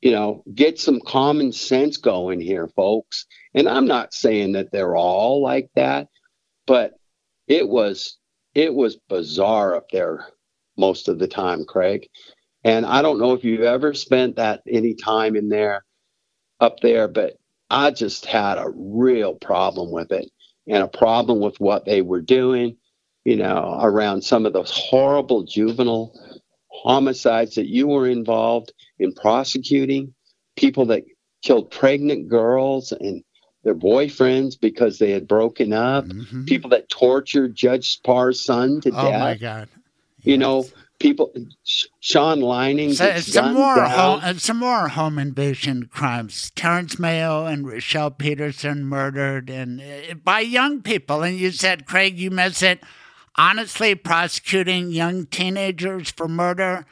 [0.00, 3.26] you know, get some common sense going here, folks.
[3.54, 6.08] And I'm not saying that they're all like that,
[6.66, 6.92] but
[7.46, 8.18] it was
[8.54, 10.26] it was bizarre up there
[10.76, 12.08] most of the time, Craig.
[12.64, 15.84] And I don't know if you've ever spent that any time in there
[16.60, 17.34] up there, but
[17.70, 20.30] I just had a real problem with it
[20.66, 22.77] and a problem with what they were doing
[23.28, 26.18] you know, around some of those horrible juvenile
[26.70, 30.14] homicides that you were involved in prosecuting,
[30.56, 31.02] people that
[31.42, 33.22] killed pregnant girls and
[33.64, 36.44] their boyfriends because they had broken up, mm-hmm.
[36.44, 39.14] people that tortured Judge Sparr's son to oh death.
[39.14, 39.68] Oh my God!
[40.22, 40.64] You know,
[40.98, 41.30] people.
[42.00, 42.94] Shawn Leinen.
[42.94, 46.50] So, some more, home, uh, some more home invasion crimes.
[46.54, 51.22] Terrence Mayo and Rochelle Peterson murdered, and uh, by young people.
[51.22, 52.82] And you said, Craig, you miss it
[53.38, 56.84] honestly, prosecuting young teenagers for murder,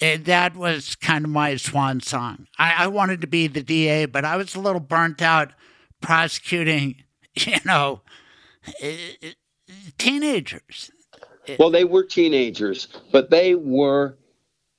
[0.00, 2.46] it, eh, that was kind of my swan song.
[2.58, 5.52] I, I wanted to be the DA, but I was a little burnt out
[6.00, 6.96] prosecuting,
[7.34, 8.00] you know,
[8.80, 9.32] eh, eh,
[9.98, 10.90] teenagers.
[11.58, 14.16] Well, they were teenagers, but they were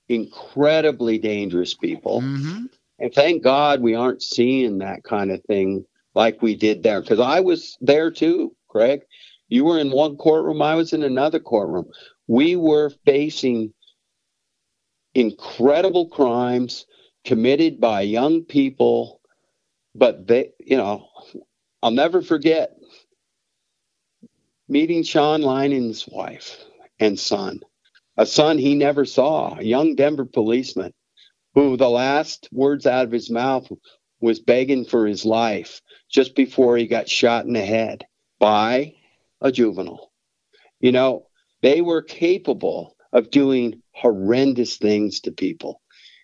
[0.10, 2.22] incredibly dangerous people.
[2.22, 2.65] Mm-hmm.
[2.98, 7.02] And thank God we aren't seeing that kind of thing like we did there.
[7.02, 9.02] Because I was there too, Craig.
[9.48, 11.86] You were in one courtroom, I was in another courtroom.
[12.28, 13.74] We were facing
[15.14, 16.86] incredible crimes
[17.24, 19.22] committed by young people,
[19.94, 21.08] but they, you know,
[21.84, 22.76] I'll never forget
[24.68, 26.64] meeting Shawn Leinen's wife
[27.00, 27.62] and son,
[28.18, 30.94] a son he never saw, a young Denver policeman
[31.54, 33.70] who the last words out of his mouth
[34.20, 38.06] was begging for his life just before he got shot in the head
[38.40, 38.94] by
[39.41, 40.12] a juvenile.
[40.80, 41.28] You know,
[41.62, 45.82] they were capable of doing horrendous things to people.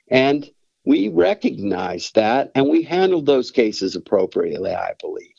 [0.10, 0.50] And
[0.86, 5.34] we recognized that and we handled those cases appropriately, I believe.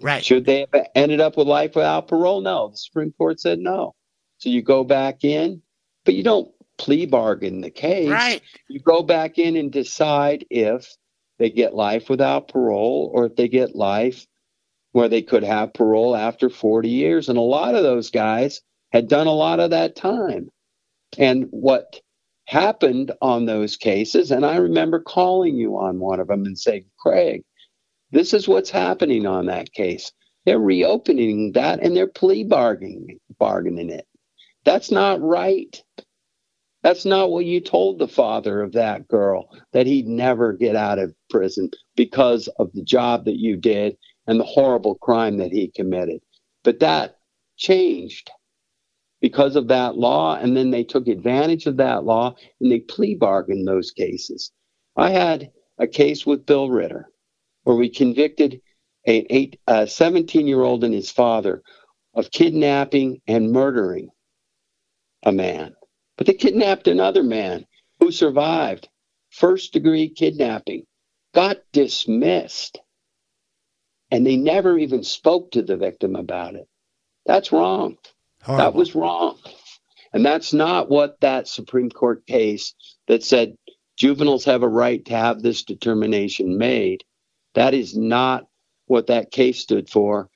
[0.00, 0.24] Right.
[0.24, 2.42] Should they have ended up with life without parole?
[2.42, 2.68] No.
[2.68, 3.94] The Supreme Court said no.
[4.38, 5.62] So you go back in,
[6.04, 8.10] but you don't plea bargain the case.
[8.10, 8.42] Right.
[8.68, 10.94] You go back in and decide if
[11.38, 14.26] they get life without parole or if they get life
[14.96, 17.28] where they could have parole after 40 years.
[17.28, 18.62] And a lot of those guys
[18.94, 20.48] had done a lot of that time.
[21.18, 22.00] And what
[22.46, 26.86] happened on those cases, and I remember calling you on one of them and saying,
[26.98, 27.42] Craig,
[28.10, 30.12] this is what's happening on that case.
[30.46, 34.06] They're reopening that and they're plea bargaining, bargaining it.
[34.64, 35.78] That's not right.
[36.82, 40.98] That's not what you told the father of that girl, that he'd never get out
[40.98, 45.68] of prison because of the job that you did and the horrible crime that he
[45.68, 46.20] committed.
[46.64, 47.18] But that
[47.56, 48.30] changed
[49.20, 53.14] because of that law, and then they took advantage of that law and they plea
[53.14, 54.52] bargained those cases.
[54.96, 57.08] I had a case with Bill Ritter
[57.64, 58.60] where we convicted
[59.08, 61.62] a, a 17 year old and his father
[62.14, 64.08] of kidnapping and murdering
[65.22, 65.74] a man.
[66.16, 67.66] But they kidnapped another man
[68.00, 68.88] who survived
[69.30, 70.84] first degree kidnapping,
[71.34, 72.78] got dismissed.
[74.10, 76.68] And they never even spoke to the victim about it.
[77.24, 77.96] That's wrong.
[78.42, 78.64] Horrible.
[78.64, 79.38] That was wrong.
[80.12, 82.74] And that's not what that Supreme Court case
[83.08, 83.56] that said
[83.96, 87.02] juveniles have a right to have this determination made.
[87.54, 88.46] That is not
[88.86, 90.28] what that case stood for.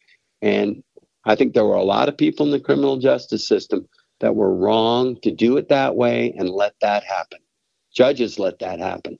[0.42, 0.82] And
[1.24, 3.88] I think there were a lot of people in the criminal justice system
[4.20, 7.38] that were wrong to do it that way and let that happen.
[7.94, 9.18] Judges let that happen.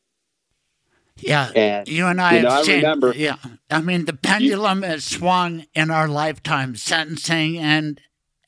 [1.23, 2.77] Yeah, And you and I you know, have I seen.
[2.77, 3.37] remember- Yeah,
[3.71, 8.01] I mean the pendulum has swung in our lifetime sentencing, and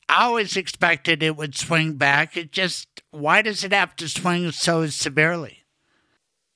[0.09, 2.35] I always expected it would swing back.
[2.37, 5.59] It just why does it have to swing so severely?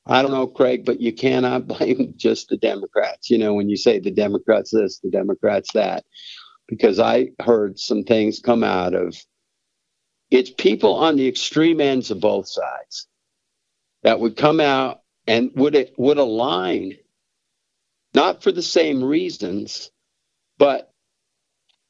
[0.05, 3.29] I don't know, Craig, but you cannot blame just the Democrats.
[3.29, 6.05] You know, when you say the Democrats this, the Democrats that,
[6.67, 9.15] because I heard some things come out of
[10.29, 13.07] it's people on the extreme ends of both sides
[14.03, 16.93] that would come out and would it would align,
[18.13, 19.91] not for the same reasons,
[20.57, 20.91] but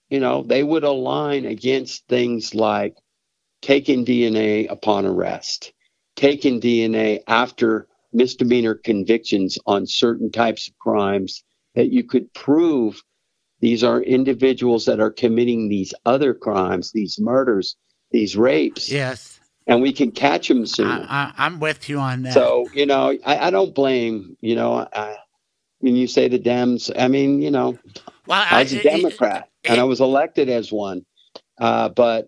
[0.09, 2.95] you know, they would align against things like
[3.61, 5.73] taking DNA upon arrest,
[6.15, 11.43] taking DNA after misdemeanor convictions on certain types of crimes
[11.75, 13.01] that you could prove
[13.59, 17.75] these are individuals that are committing these other crimes, these murders,
[18.11, 19.36] these rapes, Yes,
[19.67, 20.87] and we can catch them soon.
[20.87, 22.33] I, I, I'm with you on that.
[22.33, 25.17] So, you know, I, I don't blame, you know, I,
[25.79, 27.77] when you say the Dems, I mean, you know,
[28.25, 31.05] well, I was a I- Democrat and I was elected as one.
[31.59, 32.27] Uh, but,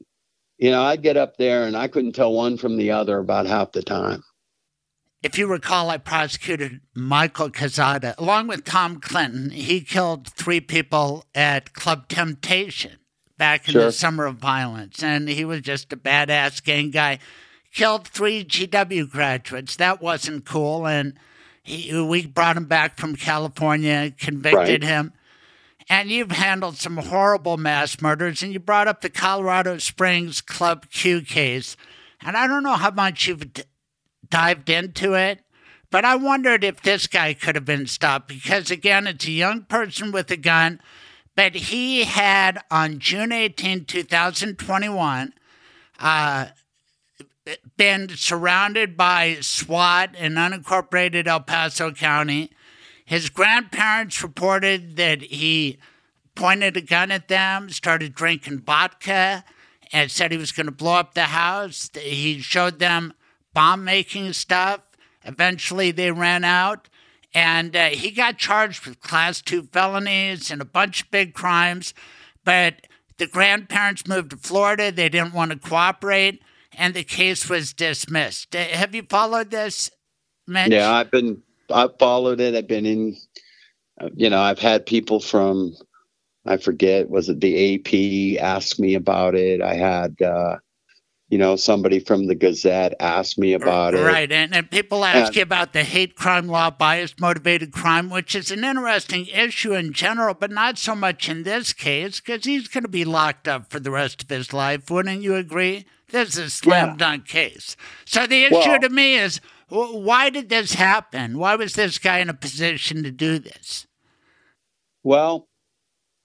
[0.57, 3.47] you know, I'd get up there and I couldn't tell one from the other about
[3.47, 4.23] half the time.
[5.21, 9.49] If you recall, I prosecuted Michael Cazada along with Tom Clinton.
[9.49, 12.98] He killed three people at Club Temptation
[13.39, 17.17] back in the summer of violence, and he was just a badass gang guy.
[17.73, 19.75] Killed three GW graduates.
[19.77, 21.15] That wasn't cool, and
[21.63, 24.83] he, we brought him back from California, convicted Right.
[24.83, 25.13] him.
[25.91, 30.87] And you've handled some horrible mass murders, and you brought up the Colorado Springs Club
[30.91, 31.75] Q case.
[32.21, 33.63] And I don't know how much you've d-
[34.29, 35.39] dived into it,
[35.89, 39.63] but I wondered if this guy could have been stopped because, again, it's a young
[39.63, 40.79] person with a gun.
[41.39, 45.33] But he had on June 18, 2021,
[45.97, 46.47] uh,
[47.77, 52.51] been surrounded by SWAT in unincorporated El Paso County.
[53.05, 55.77] His grandparents reported that he
[56.35, 59.45] pointed a gun at them, started drinking vodka,
[59.93, 61.89] and said he was going to blow up the house.
[61.97, 63.13] He showed them
[63.53, 64.81] bomb making stuff.
[65.23, 66.89] Eventually, they ran out,
[67.33, 71.93] and uh, he got charged with class two felonies and a bunch of big crimes.
[72.43, 72.87] But
[73.17, 74.91] the grandparents moved to Florida.
[74.91, 76.41] They didn't want to cooperate,
[76.73, 78.55] and the case was dismissed.
[78.55, 79.91] Uh, Have you followed this,
[80.47, 80.71] Mitch?
[80.71, 82.55] Yeah, I've been, I've followed it.
[82.55, 83.17] I've been in,
[84.01, 85.75] uh, you know, I've had people from,
[86.45, 89.61] I forget, was it the AP ask me about it?
[89.61, 90.57] I had, uh,
[91.29, 94.03] you know, somebody from the Gazette asked me about it.
[94.03, 98.09] Right, and, and people ask And- you about the hate crime law, bias motivated crime,
[98.09, 102.45] which is an interesting issue in general, but not so much in this case because
[102.45, 104.89] he's going to be locked up for the rest of his life.
[104.89, 105.85] Wouldn't you agree?
[106.09, 106.95] This is a slam Yeah.
[106.97, 107.75] dunk case.
[108.05, 111.37] So the issue Well- to me is why did this happen?
[111.37, 113.85] Why was this guy in a position to do this?
[115.03, 115.47] Well,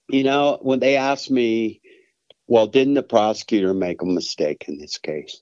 [0.09, 1.79] you know, when they asked me,
[2.47, 5.41] well, didn't the prosecutor make a mistake in this case?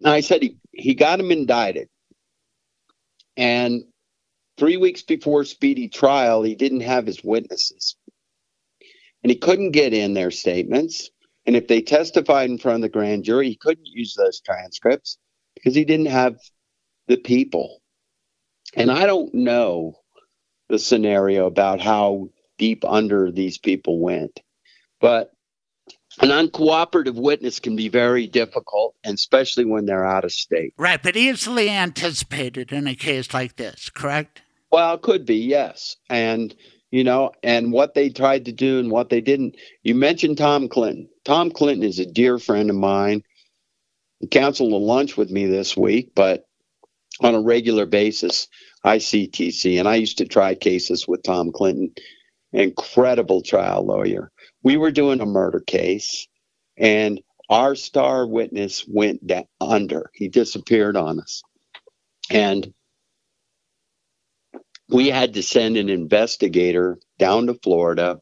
[0.00, 1.88] And I said he, he got him indicted.
[3.36, 3.84] And
[4.56, 7.96] three weeks before speedy trial, he didn't have his witnesses.
[9.22, 11.10] And he couldn't get in their statements.
[11.46, 15.18] And if they testified in front of the grand jury, he couldn't use those transcripts
[15.54, 16.38] because he didn't have
[17.06, 17.80] the people.
[18.74, 19.98] And I don't know
[20.68, 24.40] the scenario about how deep under these people went.
[25.00, 25.32] But
[26.20, 30.72] an uncooperative witness can be very difficult, and especially when they're out of state.
[30.78, 34.42] Right, but easily anticipated in a case like this, correct?
[34.70, 35.96] Well, it could be, yes.
[36.08, 36.54] And,
[36.90, 39.56] you know, and what they tried to do and what they didn't.
[39.82, 41.08] You mentioned Tom Clinton.
[41.24, 43.22] Tom Clinton is a dear friend of mine.
[44.20, 46.46] He canceled a lunch with me this week, but
[47.20, 48.48] on a regular basis,
[48.82, 49.78] I see TC.
[49.78, 51.92] And I used to try cases with Tom Clinton.
[52.52, 54.30] Incredible trial lawyer.
[54.66, 56.28] We were doing a murder case,
[56.78, 57.20] and
[57.50, 60.10] our star witness went da- under.
[60.14, 61.42] He disappeared on us.
[62.30, 62.74] And
[64.88, 68.20] we had to send an investigator down to Florida.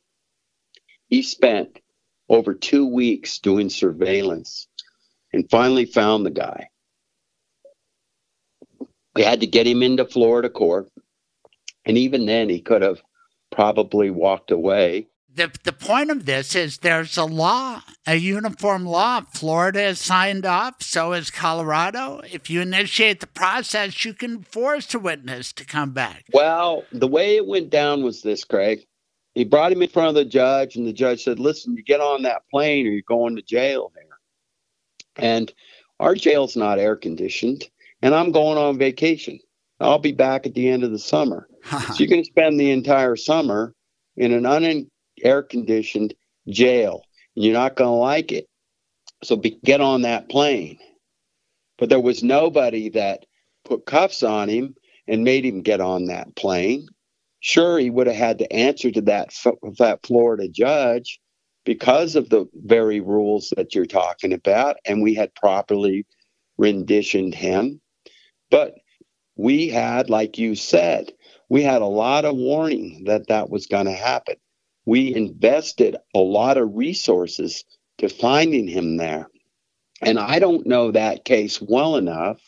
[1.08, 1.80] He spent
[2.28, 4.68] over two weeks doing surveillance
[5.32, 6.60] and finally found the guy.
[9.16, 10.88] we had to get him into Florida court.
[11.86, 13.02] And even then, he could have
[13.52, 15.08] probably walked away.
[15.34, 19.22] The, the point of this is there's a law, a uniform law.
[19.22, 22.20] Florida has signed off, so has Colorado.
[22.30, 26.26] If you initiate the process, you can force a witness to come back.
[26.32, 28.86] Well, the way it went down was this, Craig.
[29.34, 32.00] He brought him in front of the judge, and the judge said, Listen, you get
[32.00, 34.04] on that plane or you're going to jail here.
[35.16, 35.52] And
[35.98, 37.68] our jail's not air conditioned,
[38.02, 39.40] and I'm going on vacation.
[39.80, 41.48] I'll be back at the end of the summer.
[41.70, 43.74] so you're going to spend the entire summer
[44.16, 44.46] in an
[45.22, 46.14] unair conditioned
[46.48, 47.02] jail.
[47.34, 48.48] You're not going to like it.
[49.22, 50.78] So be, get on that plane.
[51.78, 53.26] But there was nobody that
[53.64, 54.74] put cuffs on him
[55.08, 56.86] and made him get on that plane.
[57.40, 59.34] Sure, he would have had to answer to that
[59.78, 61.20] that Florida judge
[61.64, 66.06] because of the very rules that you're talking about, and we had properly
[66.56, 67.80] renditioned him.
[68.50, 68.74] But
[69.36, 71.12] we had, like you said,
[71.48, 74.36] we had a lot of warning that that was going to happen.
[74.86, 77.64] We invested a lot of resources
[77.98, 79.28] to finding him there.
[80.02, 82.40] And I don't know that case well enough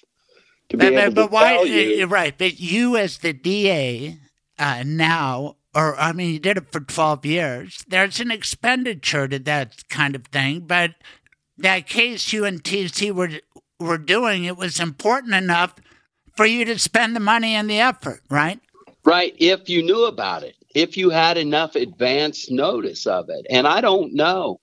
[0.68, 2.04] to be but, able but, to why, tell you.
[2.04, 4.18] uh, Right, but you as the DA
[4.58, 9.38] uh, now, or I mean, you did it for 12 years, there's an expenditure to
[9.40, 10.94] that kind of thing, but
[11.56, 13.30] that case you and TC were,
[13.78, 15.74] were doing, it was important enough
[16.36, 18.60] for you to spend the money and the effort, right?
[19.04, 23.46] Right, if you knew about it, if you had enough advance notice of it.
[23.48, 24.60] And I don't know.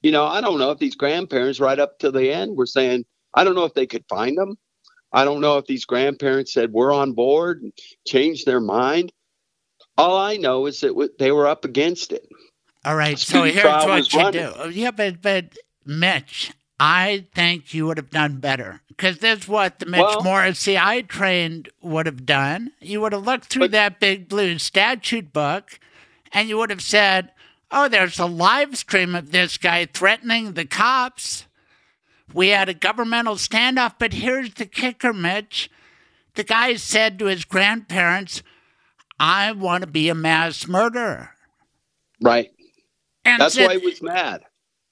[0.00, 3.04] You know, I don't know if these grandparents right up to the end were saying,
[3.34, 4.56] I don't know if they could find them.
[5.12, 7.72] I don't know if these grandparents said we're on board and
[8.06, 9.12] changed their mind.
[9.98, 12.28] All I know is that w- they were up against it.
[12.84, 14.52] All right, so here's what you running.
[14.52, 14.70] do.
[14.70, 15.46] Yeah, but but
[15.84, 20.76] Mitch, I think you would have done better because that's what the Mitch Well- Morrissey
[20.76, 22.72] I trained would have done.
[22.80, 25.80] You would have looked through But- that big blue statute book,
[26.32, 27.32] and you would have said,
[27.70, 31.46] "Oh, there's a live stream of this guy threatening the cops."
[32.32, 35.70] We had a governmental standoff, but here's the kicker, Mitch.
[36.34, 38.42] The guy said to his grandparents,
[39.18, 41.30] "I want to be a mass murderer."
[42.20, 42.50] Right.
[43.24, 44.42] And That's said- why he was mad.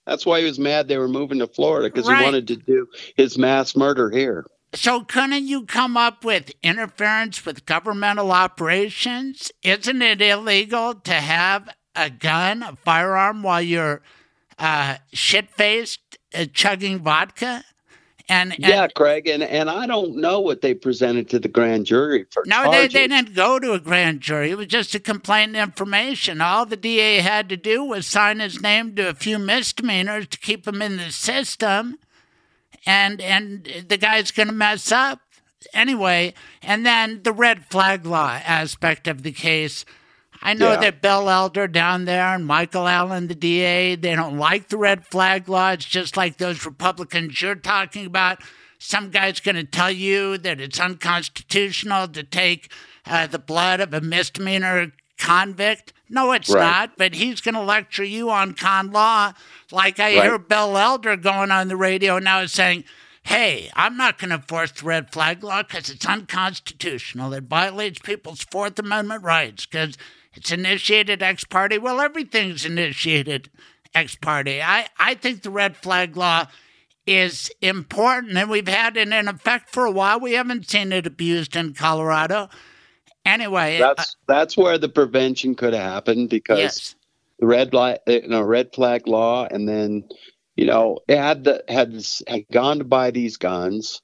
[0.06, 2.18] That's why he was mad they were moving to Florida because Right.
[2.18, 2.86] he wanted to do
[3.16, 4.46] his mass murder here.
[4.74, 9.52] So couldn't you come up with interference with governmental operations?
[9.62, 14.02] Isn't it illegal to have a gun, a firearm, while you're
[14.58, 16.00] uh, shit faced
[16.34, 17.64] uh, chugging vodka?
[18.28, 21.84] And, and yeah, Craig, and, and I don't know what they presented to the grand
[21.84, 24.50] jury for no, they, they didn't go to a grand jury.
[24.50, 26.40] It was just a complaint information.
[26.40, 30.38] All the DA had to do was sign his name to a few misdemeanors to
[30.38, 31.98] keep him in the system,
[32.86, 35.20] and and the guy's going to mess up
[35.74, 36.32] anyway.
[36.62, 39.84] And then the red flag law aspect of the case.
[40.46, 40.80] I know Yeah.
[40.80, 45.06] that Bill Elder down there and Michael Allen, the DA, they don't like the red
[45.06, 45.70] flag law.
[45.70, 48.40] It's just like those Republicans you're talking about.
[48.78, 52.70] Some guy's going to tell you that it's unconstitutional to take
[53.06, 55.92] uh, the blood of a misdemeanor convict.
[56.10, 56.60] No, it's Right.
[56.60, 56.98] not.
[56.98, 59.32] But he's going to lecture you on con law,
[59.72, 60.48] like I hear Right.
[60.48, 62.84] Bill Elder going on the radio now saying,
[63.22, 67.32] "Hey, I'm not going to enforce the red flag law because it's unconstitutional.
[67.32, 69.96] It violates people's Fourth Amendment rights because
[70.34, 71.78] it's initiated ex parte.
[71.78, 73.50] Well, everything's initiated
[73.94, 74.60] ex parte.
[74.60, 76.46] I I think the red flag law."
[77.06, 80.18] Is important, and we've had it in effect for a while.
[80.18, 82.48] We haven't seen it abused in Colorado.
[83.26, 86.94] Anyway, uh, That's that's where the prevention could have happened because yes.
[87.38, 90.04] the red light, you know, red flag law, and then
[90.56, 91.94] you know, it had the had
[92.28, 94.02] had gone to buy these guns,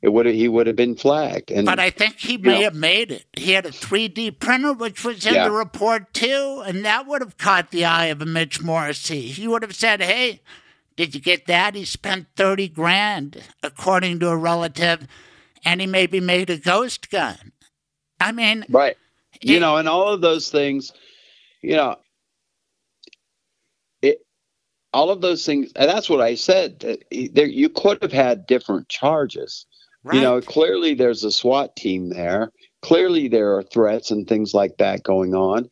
[0.00, 1.50] it would he would have been flagged.
[1.50, 2.64] And But I think he may know.
[2.64, 3.24] have made it.
[3.36, 5.44] He had a 3D printer, which was in Yeah.
[5.44, 9.22] the report too, and that would have caught the eye of a Mitch Morrissey.
[9.28, 10.40] He would have said, "Hey,
[10.96, 11.74] did you get that?
[11.74, 15.06] He spent thirty grand, according to a relative,
[15.64, 17.52] and he maybe made a ghost gun."
[18.20, 18.96] I mean, right,
[19.40, 20.92] you know, and all of those things,
[21.62, 21.96] you know,
[24.02, 24.18] it
[24.92, 26.80] all of those things, and that's what I said.
[26.80, 27.02] that
[27.32, 29.66] There, you could have had different charges.
[30.08, 30.16] Right?
[30.16, 32.50] You know, clearly there's a SWAT team there.
[32.82, 35.68] Clearly there are threats and things like that going on,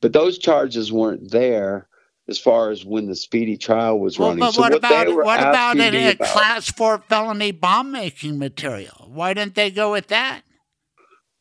[0.00, 1.88] but those charges weren't there
[2.28, 4.40] as far as when the speedy trial was well, running.
[4.40, 8.38] but so what what about what about asking a, about- class four felony bomb making
[8.38, 9.08] material?
[9.08, 10.42] Why didn't they go with that?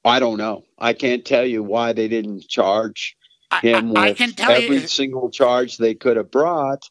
[0.05, 0.63] I don't know.
[0.77, 3.15] I can't tell you why they didn't charge
[3.61, 4.87] him I, I with can tell every you.
[4.87, 6.89] single charge they could have brought.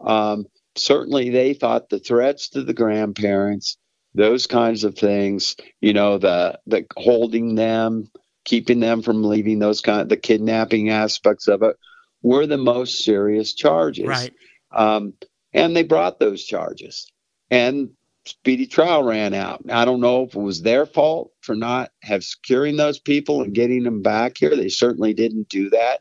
[0.00, 0.44] Um,
[0.76, 3.78] certainly, they thought the threats to the grandparents,
[4.14, 8.10] those kinds of things, you know, the the holding them,
[8.44, 11.76] keeping them from leaving, those kind of the kidnapping aspects of it
[12.22, 14.06] were the most serious charges.
[14.06, 14.32] Right.
[14.72, 15.14] Um,
[15.52, 17.10] and they brought those charges.
[17.50, 17.90] And
[18.24, 19.62] speedy trial ran out.
[19.70, 23.54] I don't know if it was their fault for not have securing those people and
[23.54, 24.54] getting them back here.
[24.54, 26.00] They certainly didn't do that,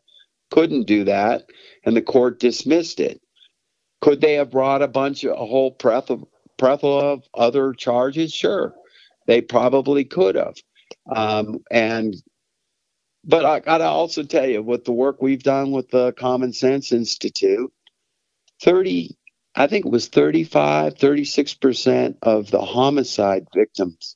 [0.51, 1.49] couldn't do that,
[1.85, 3.21] and the court dismissed it.
[4.01, 6.25] Could they have brought a bunch of a whole plethora, of
[7.33, 8.33] other charges?
[8.33, 8.73] Sure,
[9.27, 10.55] they probably could have.
[11.13, 12.15] Um, and
[13.23, 16.91] but I gotta also tell you, with the work we've done with the Common Sense
[16.91, 17.71] Institute,
[18.61, 19.17] 30
[19.55, 24.15] I think it was 35, 36% of the homicide victims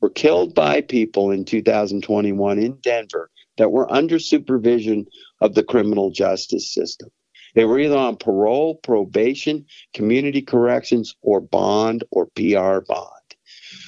[0.00, 5.06] were killed by people in 2021 in Denver that were under supervision
[5.40, 7.10] of the criminal justice system.
[7.54, 13.12] They were either on parole, probation, community corrections, or bond or PR bond.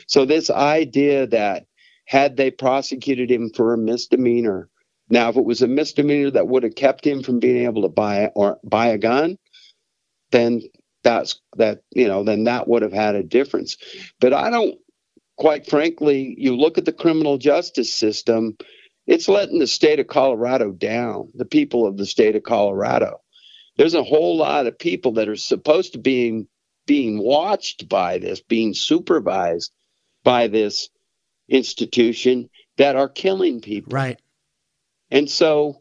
[0.08, 1.66] So, this idea that
[2.06, 4.68] had they prosecuted him for a misdemeanor,
[5.10, 7.88] now if it was a misdemeanor that would have kept him from being able to
[7.88, 9.36] buy or buy a gun,
[10.32, 10.62] then
[11.04, 13.78] that's that you know then that would have had a difference
[14.20, 14.76] but i don't
[15.38, 18.56] quite frankly you look at the criminal justice system
[19.06, 23.20] it's letting the state of colorado down the people of the state of colorado
[23.80, 26.46] there's a whole lot of people that are supposed to be
[26.86, 29.72] being watched by this being supervised
[30.22, 30.90] by this
[31.48, 34.20] institution that are killing people right
[35.10, 35.80] and so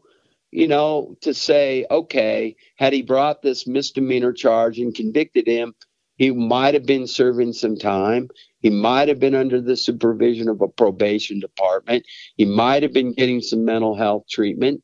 [0.50, 5.74] you know, to say, okay, had he brought this misdemeanor charge and convicted him,
[6.16, 8.28] he might have been serving some time.
[8.60, 12.04] He might have been under the supervision of a probation department.
[12.36, 14.82] He might have been getting some mental health treatment.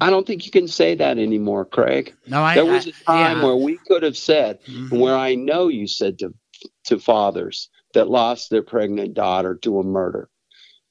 [0.00, 2.14] I don't think you can say that anymore, Craig.
[2.26, 3.44] No, I, there was a time yeah.
[3.44, 4.98] where we could have said, Mhm.
[4.98, 6.34] where I know you said to
[6.84, 10.28] to fathers that lost their pregnant daughter to a murder,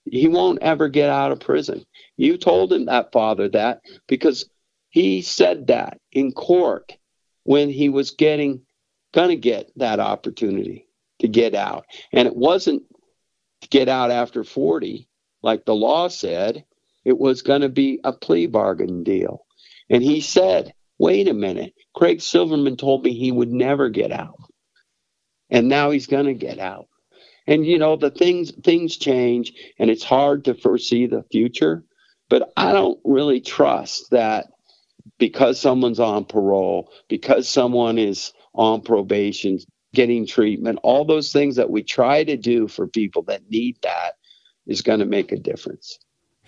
[0.06, 1.86] he won't ever get out of prison.
[2.18, 4.50] You told him that father that because
[4.90, 6.94] he said that in court
[7.44, 8.62] when he was getting
[9.14, 10.88] gonna get that opportunity
[11.20, 11.86] to get out.
[12.12, 12.84] And it wasn't
[13.62, 15.08] to get out after 40
[15.42, 16.66] like the law said.
[17.06, 19.46] It was going to be a plea bargain deal.
[19.90, 21.74] And he said, "Wait a minute.
[21.94, 24.40] Craig Silverman told me he would never get out."
[25.50, 26.88] And now he's going to get out.
[27.46, 31.84] And you know, the things things change and it's hard to foresee the future,
[32.30, 34.48] but I don't really trust that
[35.18, 39.60] because someone's on parole, because someone is on probation,
[39.94, 44.14] getting treatment, all those things that we try to do for people that need that
[44.66, 46.00] is going to make a difference.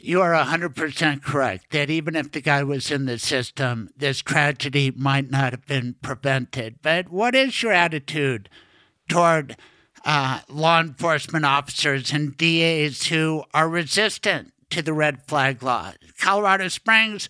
[0.06, 4.92] You are 100% correct that even if the guy was in the system, this tragedy
[4.96, 6.76] might not have been prevented.
[6.84, 8.48] But what is your attitude
[9.10, 9.58] toward
[10.06, 15.94] uh, law enforcement officers and DAs who are resistant to the red flag law?
[16.22, 17.28] Colorado Springs,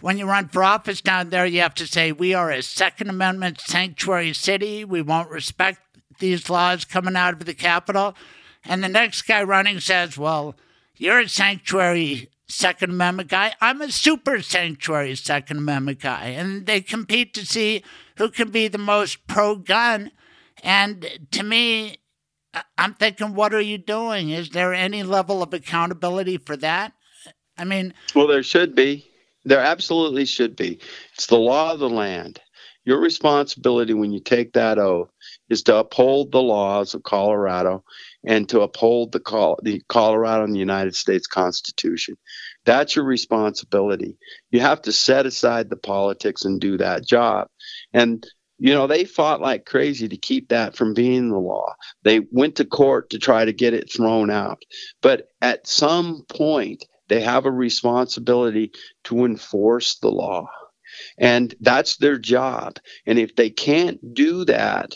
[0.00, 3.08] when you run for office down there, you have to say, We are a Second
[3.08, 4.84] Amendment sanctuary city.
[4.84, 5.80] We won't respect
[6.18, 8.14] these laws coming out of the Capitol.
[8.66, 10.56] And the next guy running says, Well,
[10.98, 13.54] you're a sanctuary Second Amendment guy.
[13.60, 16.28] I'm a super sanctuary Second Amendment guy.
[16.28, 17.82] And they compete to see
[18.16, 20.10] who can be the most pro gun.
[20.62, 21.98] And to me,
[22.76, 24.30] I'm thinking, what are you doing?
[24.30, 26.92] Is there any level of accountability for that?
[27.56, 29.04] I mean, Well, there should be.
[29.44, 30.80] There absolutely should be.
[31.14, 32.40] It's the law of the land.
[32.84, 35.10] Your responsibility when you take that oath
[35.50, 37.84] is to uphold the laws of Colorado
[38.28, 42.16] and to uphold the, Col- the Colorado and the United States Constitution.
[42.66, 44.18] That's your responsibility.
[44.50, 47.48] You have to set aside the politics and do that job.
[47.92, 48.24] And
[48.60, 51.74] you know, they fought like crazy to keep that from being the law.
[52.02, 54.58] They went to court to try to get it thrown out.
[55.00, 58.72] But at some point, they have a responsibility
[59.04, 60.48] to enforce the law.
[61.18, 62.78] And that's their job.
[63.06, 64.92] And if they can't do that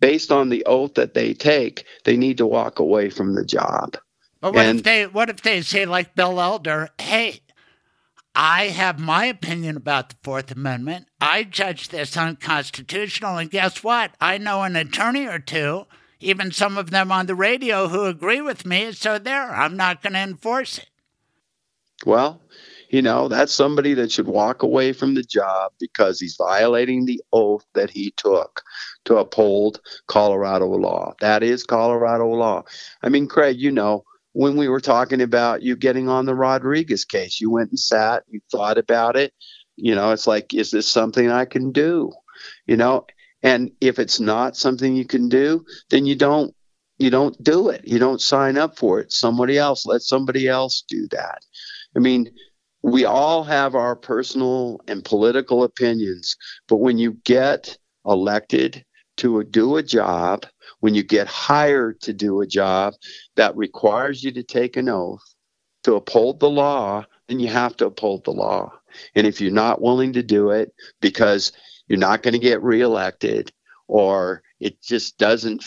[0.00, 3.96] based on the oath that they take, they need to walk away from the job.
[4.40, 7.40] But what And- if they what if they say like Bill Elder, hey,
[8.34, 11.06] I have my opinion about the Fourth Amendment.
[11.20, 14.12] I judge this unconstitutional, and guess what?
[14.20, 15.86] I know an attorney or two,
[16.20, 18.92] even some of them on the radio, who agree with me.
[18.92, 20.88] So there, I'm not going to enforce it.
[22.06, 22.40] Well,
[22.90, 27.22] you know, that's somebody that should walk away from the job because he's violating the
[27.32, 28.62] oath that he took
[29.04, 31.14] to uphold Colorado law.
[31.20, 32.64] That is Colorado law.
[33.02, 37.04] I mean, Craig, you know, when we were talking about you getting on the Rodriguez
[37.04, 39.32] case, you went and sat, you thought about it.
[39.76, 42.12] You know, it's like, is this something I can do?
[42.66, 43.06] You know,
[43.42, 46.54] and if it's not something you can do, then you don't
[46.98, 47.82] you don't do it.
[47.86, 49.10] You don't sign up for it.
[49.10, 51.38] Somebody else, let somebody else do that.
[51.96, 52.30] I mean,
[52.82, 56.36] we all have our personal and political opinions,
[56.68, 57.76] but when you get
[58.06, 58.84] elected
[59.18, 60.46] to do a job,
[60.80, 62.94] when you get hired to do a job
[63.36, 65.22] that requires you to take an oath
[65.82, 68.72] to uphold the law, then you have to uphold the law.
[69.14, 71.52] And if you're not willing to do it because
[71.86, 73.52] you're not going to get reelected
[73.88, 75.64] or it just doesn't,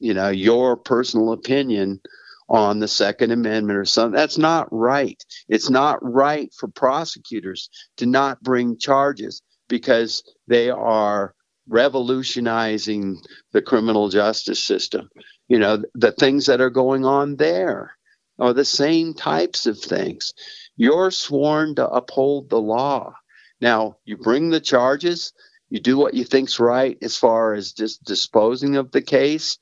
[0.00, 2.00] you know, your personal opinion
[2.48, 4.16] on the Second Amendment or something.
[4.16, 5.22] That's not right.
[5.48, 7.68] It's not right for prosecutors
[7.98, 11.34] to not bring charges because they are
[11.68, 13.20] revolutionizing
[13.52, 15.10] the criminal justice system.
[15.48, 17.92] You know, the things that are going on there
[18.38, 20.32] are the same types of things.
[20.76, 23.14] You're sworn to uphold the law.
[23.60, 25.32] Now, you bring the charges,
[25.68, 29.58] you do what you think's right as far as just disposing of the case,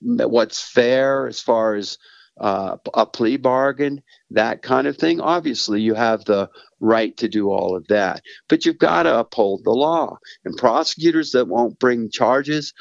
[0.00, 1.98] what's fair as far as
[2.40, 5.20] uh, a plea bargain, that kind of thing.
[5.20, 6.48] Obviously, you have the
[6.80, 10.18] right to do all of that, but you've got to uphold the law.
[10.44, 12.72] And prosecutors that won't bring charges,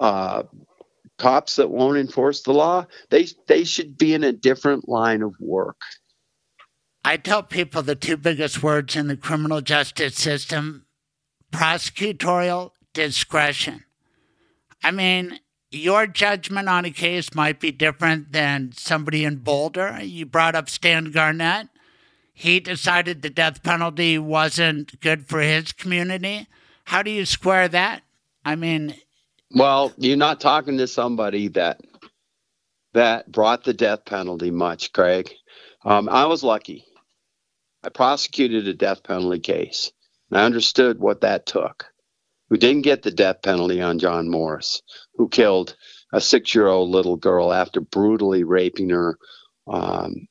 [0.00, 0.42] uh,
[1.18, 5.34] cops that won't enforce the law, they they should be in a different line of
[5.40, 5.80] work.
[7.04, 10.86] I tell people the two biggest words in the criminal justice system
[11.52, 13.84] prosecutorial discretion.
[14.82, 15.38] I mean,
[15.70, 19.98] your judgment on a case might be different than somebody in Boulder.
[20.02, 21.68] You brought up Stan Garnett.
[22.32, 26.46] He decided the death penalty wasn't good for his community.
[26.84, 28.02] How do you square that?
[28.44, 28.94] I mean,
[29.50, 31.80] well, you're not talking to somebody that
[32.92, 35.30] that brought the death penalty much, Craig.
[35.84, 36.84] Um, I was lucky.
[37.82, 39.92] I prosecuted a death penalty case.
[40.30, 41.86] And I understood what that took.
[42.48, 44.82] We didn't get the death penalty on John Morris,
[45.16, 45.76] who killed
[46.12, 49.18] a six year old little girl after brutally raping her.
[49.68, 50.28] Um,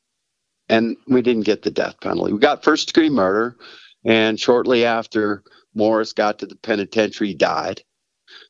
[0.70, 2.34] and we didn't get the death penalty.
[2.34, 3.58] We got first degree murder.
[4.06, 5.44] And shortly after
[5.76, 7.82] Morris got to the penitentiary, he died.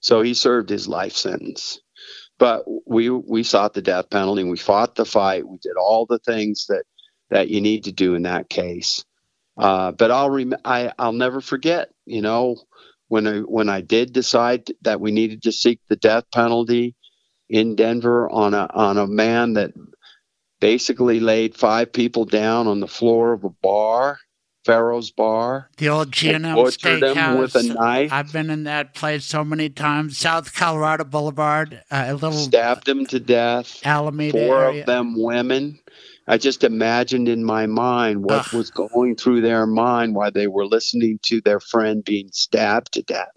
[0.01, 1.79] So he served his life sentence.
[2.39, 4.43] But we we sought the death penalty.
[4.43, 5.47] We fought the fight.
[5.47, 6.83] We did all the things that
[7.31, 9.03] that you need to do in that case.
[9.57, 11.91] Uh, but I'll rem- I, I'll never forget.
[12.07, 12.57] You know,
[13.07, 16.95] when I when I did decide that we needed to seek the death penalty
[17.49, 19.73] in Denver on a on a man that
[20.59, 24.17] basically laid five people down on the floor of a bar,
[24.65, 25.69] Fero's Bar.
[25.77, 28.11] The old G&M butchered them with a knife.
[28.11, 30.17] I've been in that place so many times.
[30.17, 33.85] South Colorado Boulevard, uh, a little stabbed them to death.
[33.85, 34.81] Alameda Four area.
[34.81, 35.79] of them women.
[36.27, 38.53] I just imagined in my mind what Ugh.
[38.53, 43.03] was going through their mind while they were listening to their friend being stabbed to
[43.03, 43.29] death.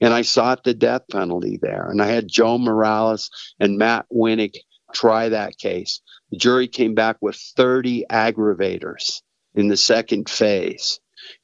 [0.00, 1.88] And I sought the death penalty there.
[1.88, 4.56] And I had Joe Morales and Matt Winnick
[4.92, 6.00] try that case.
[6.30, 9.22] The jury came back with 30 aggravators
[9.54, 11.00] in the second phase.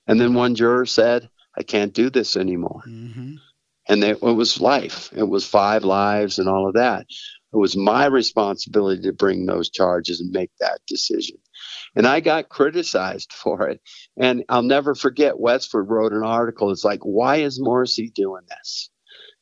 [0.07, 2.83] And then one juror said, I can't do this anymore.
[2.87, 3.37] Mhm.
[3.89, 5.11] And they, it was life.
[5.17, 7.07] It was five lives and all of that.
[7.53, 11.37] It was my responsibility to bring those charges and make that decision.
[11.97, 13.81] And I got criticized for it.
[14.17, 16.71] And I'll never forget, Westword wrote an article.
[16.71, 18.91] It's like, why is Morrissey doing this?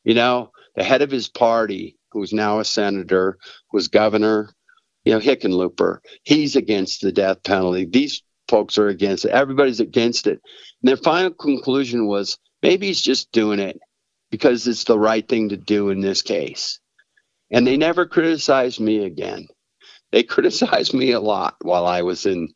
[0.05, 3.39] You know, the head of his party, who's now a senator,
[3.73, 4.51] was governor,
[5.05, 7.85] you know, Hickenlooper, he's against the death penalty.
[7.85, 9.33] These folks are against it.
[9.33, 10.41] Everybody's against it.
[10.83, 13.79] And their final conclusion was maybe he's just doing it
[14.31, 16.81] because it's the right thing to do in this case.
[17.51, 19.49] And they never criticized me again.
[20.13, 22.49] They criticized me a lot while I was in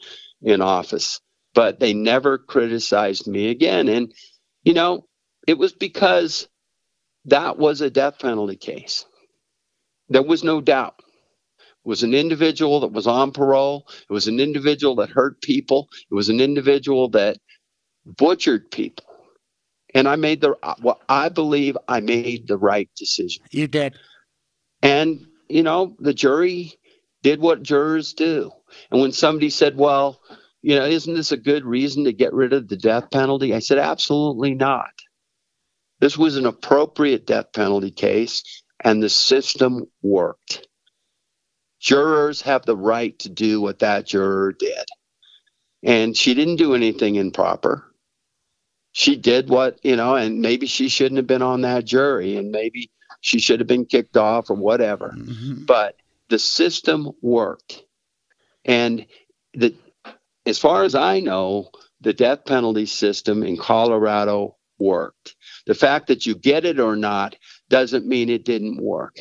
[0.42, 1.20] in office,
[1.54, 3.88] but they never criticized me again.
[3.88, 4.12] And
[4.64, 5.06] you know,
[5.46, 6.48] it was because
[7.26, 9.04] that was a death penalty case.
[10.08, 10.96] There was no doubt.
[11.68, 13.86] It was an individual that was on parole.
[14.08, 15.88] It was an individual that hurt people.
[16.10, 17.38] It was an individual that
[18.06, 19.04] butchered people.
[19.94, 23.44] And I made the well, I believe I made the right decision.
[23.50, 23.94] You did.
[24.82, 26.74] And, you know, the jury
[27.22, 28.50] did what jurors do.
[28.90, 30.20] And when somebody said, well,
[30.60, 33.54] you know, isn't this a good reason to get rid of the death penalty?
[33.54, 34.90] I said, absolutely not.
[36.00, 40.66] This was an appropriate death penalty case, and the system worked.
[41.80, 44.84] Jurors have the right to do what that juror did.
[45.84, 47.84] And she didn't do anything improper.
[48.92, 52.50] She did what, you know, and maybe she shouldn't have been on that jury, and
[52.50, 52.90] maybe
[53.22, 55.14] she should have been kicked off or whatever.
[55.16, 55.64] Mhm.
[55.64, 55.96] But
[56.28, 57.82] the system worked.
[58.64, 59.06] And
[59.54, 59.74] the
[60.44, 61.70] as far as I know,
[62.00, 65.36] the death penalty system in Colorado worked.
[65.66, 67.36] The fact that you get it or not
[67.70, 69.20] doesn't mean it didn't work.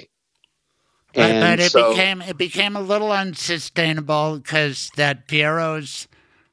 [1.13, 6.07] But, but it so, became it became a little unsustainable because that Fero's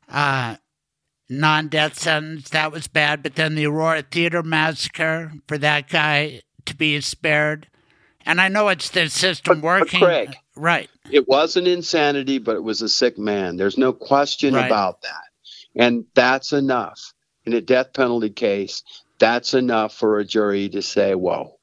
[0.09, 0.57] uh,
[1.31, 3.23] non-death sentence that was bad.
[3.23, 7.69] But then the Aurora Theater massacre for that guy to be spared,
[8.25, 10.01] and I know it's the system But- but working.
[10.01, 10.89] Craig, right?
[11.11, 13.57] it wasn't insanity, but it was a sick man.
[13.57, 14.67] There's no question Right.
[14.67, 15.23] about that.
[15.75, 17.15] And that's enough.
[17.47, 18.83] In a death penalty case,
[19.19, 21.59] that's enough for a jury to say, whoa,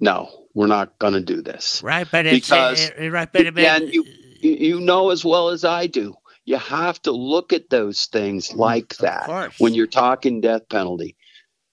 [0.00, 1.82] no, we're not going to do this.
[1.82, 4.04] Right, but it's Because- uh, right, but, but and you
[4.40, 6.14] you know as well as I do,
[6.46, 11.14] you have to look at those things like that when you're talking death penalty.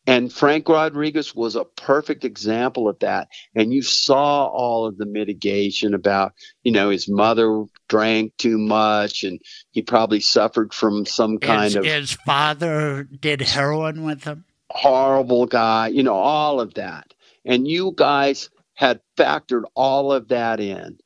[0.07, 3.27] And Frank Rodriguez was a perfect example of that.
[3.53, 6.31] And you saw all of the mitigation about,
[6.63, 11.75] you know, his mother drank too much and he probably suffered from some kind his,
[11.75, 14.45] of his father did heroin with him.
[14.69, 17.13] horrible guy, you know, all of that.
[17.43, 20.99] And you guys had factored all of that in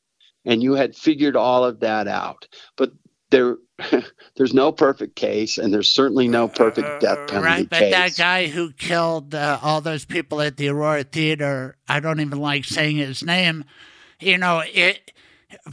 [0.44, 2.46] and you had figured all of that out.
[2.76, 2.92] But
[3.30, 3.56] there
[4.36, 7.92] there's no perfect case and there's certainly no perfect death penalty Uh, right, but case.
[7.92, 12.38] that guy who killed uh, all those people at the Aurora Theater, I don't even
[12.38, 13.64] like saying his name.
[14.20, 15.12] You know, it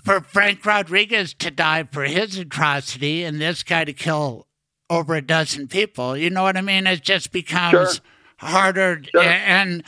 [0.04, 4.48] for Frank Rodriguez to die for his atrocity and this guy to kill
[4.90, 6.18] over a dozen people.
[6.18, 6.88] You know what I mean?
[6.88, 8.02] It just becomes Sure.
[8.38, 9.22] harder, Sure.
[9.22, 9.84] and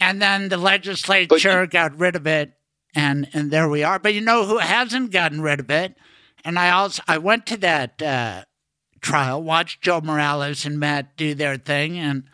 [0.00, 2.52] and then the legislature got rid of it,
[2.94, 3.98] and and there we are.
[3.98, 5.96] But you know who hasn't gotten rid of it?
[6.44, 8.44] And I also I went to that uh,
[9.00, 12.24] trial, watched Joe Morales and Matt do their thing, and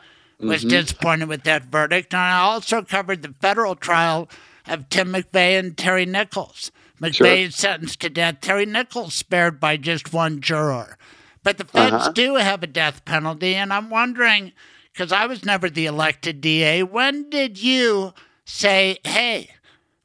[0.41, 0.69] was Mm-hmm.
[0.69, 2.15] disappointed with that verdict.
[2.15, 4.29] And I also covered the federal trial
[4.69, 6.71] of Tim McVeigh and Terry Nichols.
[7.01, 8.39] McVeigh is sentenced to death.
[8.41, 10.97] Terry Nichols spared by just one juror.
[11.43, 12.13] But the feds Uh-huh.
[12.13, 14.53] do have a death penalty, and I'm wondering
[14.93, 16.83] because I was never the elected DA.
[16.83, 18.15] When did you
[18.45, 19.51] say, "Hey"?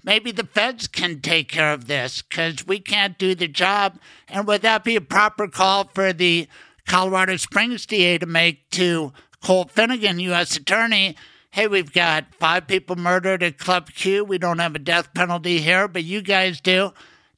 [0.03, 3.99] Maybe the feds can take care of this because we can't do the job.
[4.27, 6.47] And would that be a proper call for the
[6.85, 10.57] Colorado Springs DA to make to Cole Finegan, U.S.
[10.57, 11.15] Attorney?
[11.51, 14.25] Hey, we've got five people murdered at Club Q.
[14.25, 16.91] We don't have a death penalty here, but you guys do.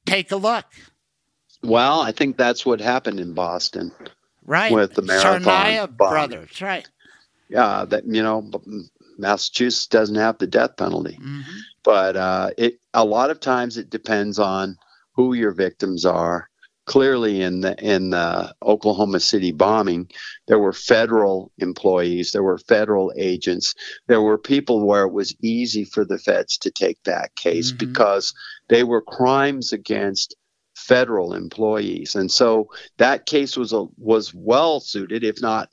[0.06, 0.66] Take a look.
[1.64, 3.92] well, I think that's what happened in Boston.
[4.46, 4.72] Right.
[4.72, 6.62] With the marathon Tsarnaev brothers.
[6.62, 6.88] Right.
[7.50, 8.50] Yeah, that you know,
[9.18, 11.20] Massachusetts doesn't have the death penalty.
[11.22, 11.42] hmm
[11.86, 14.76] but uh, it a lot of times it depends on
[15.16, 16.50] who your victims are.
[16.88, 20.10] Clearly, in the in the Oklahoma City bombing,
[20.48, 23.74] there were federal employees, there were federal agents,
[24.08, 27.78] there were people where it was easy for the feds to take that case Mhm.
[27.80, 28.34] because
[28.70, 30.36] they were crimes against
[30.76, 35.70] federal employees, and so that case was a, was well suited, if not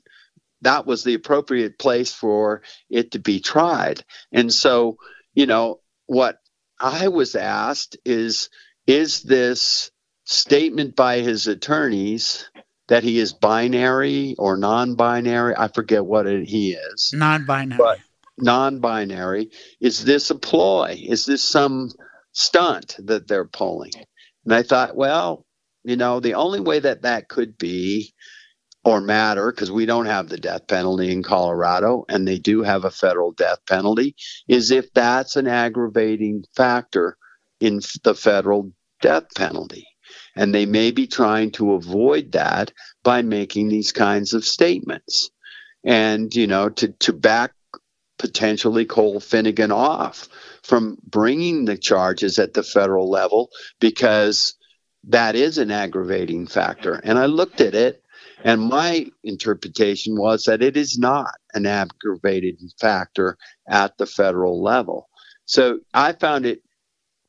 [0.61, 4.03] that was the appropriate place for it to be tried.
[4.31, 4.95] And so,
[5.35, 6.37] you know, what
[6.79, 8.49] I was asked is
[8.87, 9.91] is this
[10.25, 12.49] statement by his attorneys
[12.89, 15.55] that he is binary or non-binary?
[15.57, 17.11] I forget what it, he is.
[17.13, 17.77] Non binary.
[17.77, 17.99] But-
[18.39, 19.51] non-binary.
[19.79, 20.99] Is this a ploy?
[21.07, 21.91] Is this some
[22.31, 23.91] stunt that they're pulling?
[24.45, 25.45] And i thought well
[25.83, 28.12] you know the only way that that could be
[28.83, 32.85] or matter because we don't have the death penalty in colorado and they do have
[32.85, 34.15] a federal death penalty
[34.47, 37.17] is if that's an aggravating factor
[37.59, 38.71] in the federal
[39.01, 39.87] death penalty
[40.35, 42.71] and they may be trying to avoid that
[43.03, 45.31] by making these kinds of statements
[45.83, 47.51] and you know to to back
[48.17, 50.27] potentially Cole Finegan off
[50.61, 54.55] from bringing the charges at the federal level because
[55.05, 56.93] that is an aggravating factor.
[56.93, 58.02] And I looked at it,
[58.43, 63.37] and my interpretation was that it is not an aggravated factor
[63.69, 65.07] at the federal level.
[65.45, 66.61] So I found it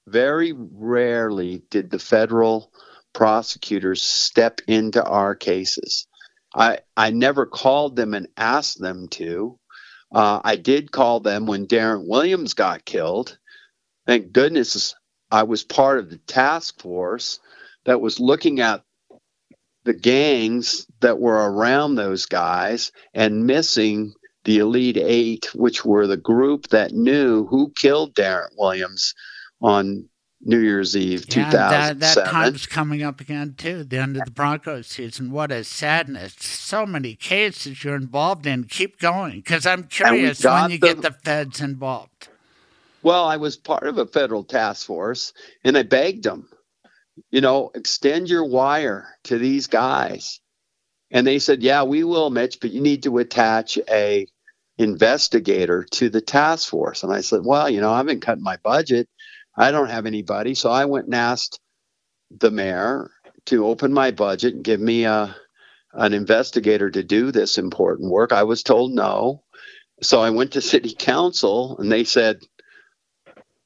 [0.09, 2.73] very rarely did the federal
[3.13, 6.07] prosecutors step into our cases.
[6.55, 9.59] I, I never called them and asked them to.
[10.13, 13.39] Uh, I did call them when Darrent Williams got killed.
[14.07, 14.95] Thank goodness
[15.31, 17.39] I was part of the task force
[17.87, 18.83] that was looking at
[19.85, 24.15] the gangs that were around those guys and missing
[24.45, 29.15] the Elite Eight, which were the group that knew who killed Darrent Williams
[29.63, 30.09] on
[30.47, 32.25] New Year's Eve Yeah, that, 2007.
[32.25, 33.85] that time's coming up again too.
[33.85, 35.31] The end of the Broncos season.
[35.31, 36.35] What a sadness!
[36.39, 38.65] So many cases you're involved in.
[38.65, 42.29] Keep going, because I'm curious when you the- get the feds involved.
[43.03, 45.33] Well, I was part of a federal task force
[45.63, 46.49] and I begged them,
[47.31, 50.41] you know, extend your wire to these guys.
[51.11, 54.27] And they said, yeah, we will, Mitch, but you need to attach a
[54.79, 57.05] investigator to the task force.
[57.05, 59.09] And I said, well, you know, I've been cutting my budget.
[59.57, 60.55] I don't have anybody.
[60.55, 61.61] So I went and asked
[62.31, 63.11] the mayor
[63.47, 65.37] to open my budget and give me a
[65.95, 68.33] an investigator to do this important work.
[68.33, 69.43] I was told no.
[70.03, 72.41] So I went to city council and they said,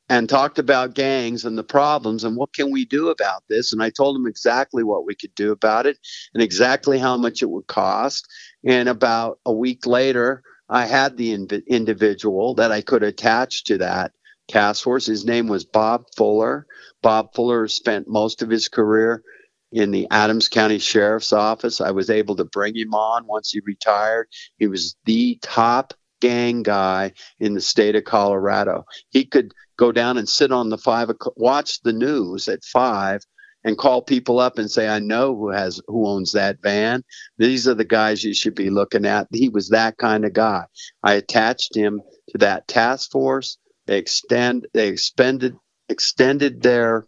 [0.08, 3.72] and talked about gangs and the problems and what can we do about this.
[3.72, 5.98] And i told them exactly what we could do about it
[6.34, 8.26] and exactly how much it would cost.
[8.64, 11.32] And about a week later i had the
[11.66, 14.12] individual that i could attach to that
[14.48, 15.06] task force.
[15.06, 16.66] His name was bob fuller.
[17.02, 19.22] Bob fuller spent most of his career
[19.70, 21.80] in the adams county sheriff's office.
[21.80, 24.28] I was able to bring him on once he retired.
[24.58, 28.84] He was the top gang guy in the state of colorado.
[29.10, 33.22] He could go down and sit on the five o'clock, watch the news at five
[33.64, 37.02] and call people up and say i know who has who owns that van.
[37.38, 39.26] These are the guys you should be looking at.
[39.32, 40.64] He was that kind of guy.
[41.02, 43.58] I attached him to that task force.
[43.86, 45.56] They extend they expended
[45.88, 47.06] extended their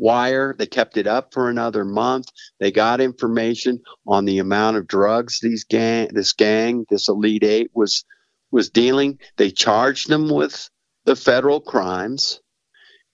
[0.00, 0.54] wire.
[0.58, 2.26] They kept it up for another month.
[2.58, 7.70] They got information on the amount of drugs these gang this gang this elite eight
[7.74, 8.04] was
[8.50, 9.18] was dealing.
[9.36, 10.68] They charged them with
[11.04, 12.40] the federal crimes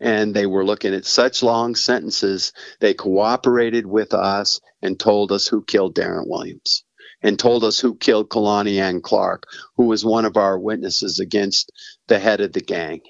[0.00, 5.46] and they were looking at such long sentences, they cooperated with us and told us
[5.46, 6.84] who killed Darrent Williams
[7.22, 9.44] and told us who killed Kalonniann Clark,
[9.76, 11.72] who was one of our witnesses against
[12.08, 13.00] the head of the gang.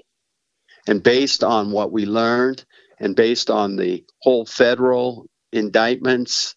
[0.87, 2.65] And based on what we learned
[3.01, 6.57] and based on the whole federal indictments,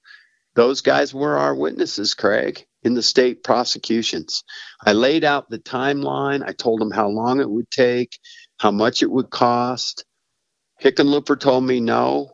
[0.55, 4.43] those guys were our witnesses, Craig in the state prosecutions.
[4.85, 6.43] I laid out the timeline.
[6.47, 8.17] I told them how long it would take,
[8.59, 10.05] how much it would cost.
[10.81, 12.31] Hickenlooper told me no.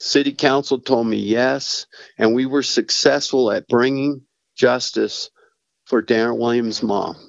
[0.00, 1.86] City Council told me yes.
[2.18, 4.22] And we were successful at bringing
[4.56, 5.30] justice
[5.86, 7.27] for Darrent Williams' mom.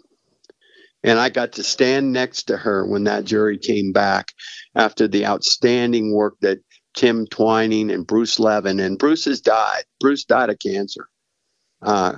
[1.04, 4.34] And I got to stand next to her when that jury came back
[4.76, 6.60] after the outstanding work that
[6.96, 9.84] Tim Twining and Bruce Levin, and Bruce has died.
[10.00, 11.08] Bruce died of cancer.
[11.82, 12.18] Uh,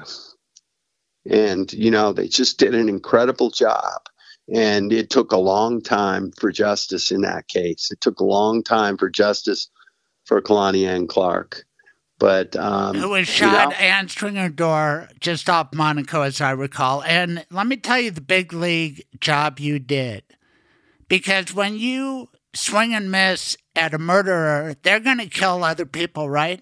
[1.29, 4.01] and, you know, they just did an incredible job.
[4.53, 7.89] And it took a long time for justice in that case.
[7.91, 9.69] It took a long time for justice
[10.25, 11.63] for Kalonniann Clark.
[12.21, 16.51] But um, it was shot you know, answering a door just off Monaco, as I
[16.51, 17.03] recall.
[17.03, 20.23] And let me tell you the big league job you did.
[21.09, 26.29] Because when you swing and miss at a murderer, they're going to kill other people,
[26.29, 26.61] right?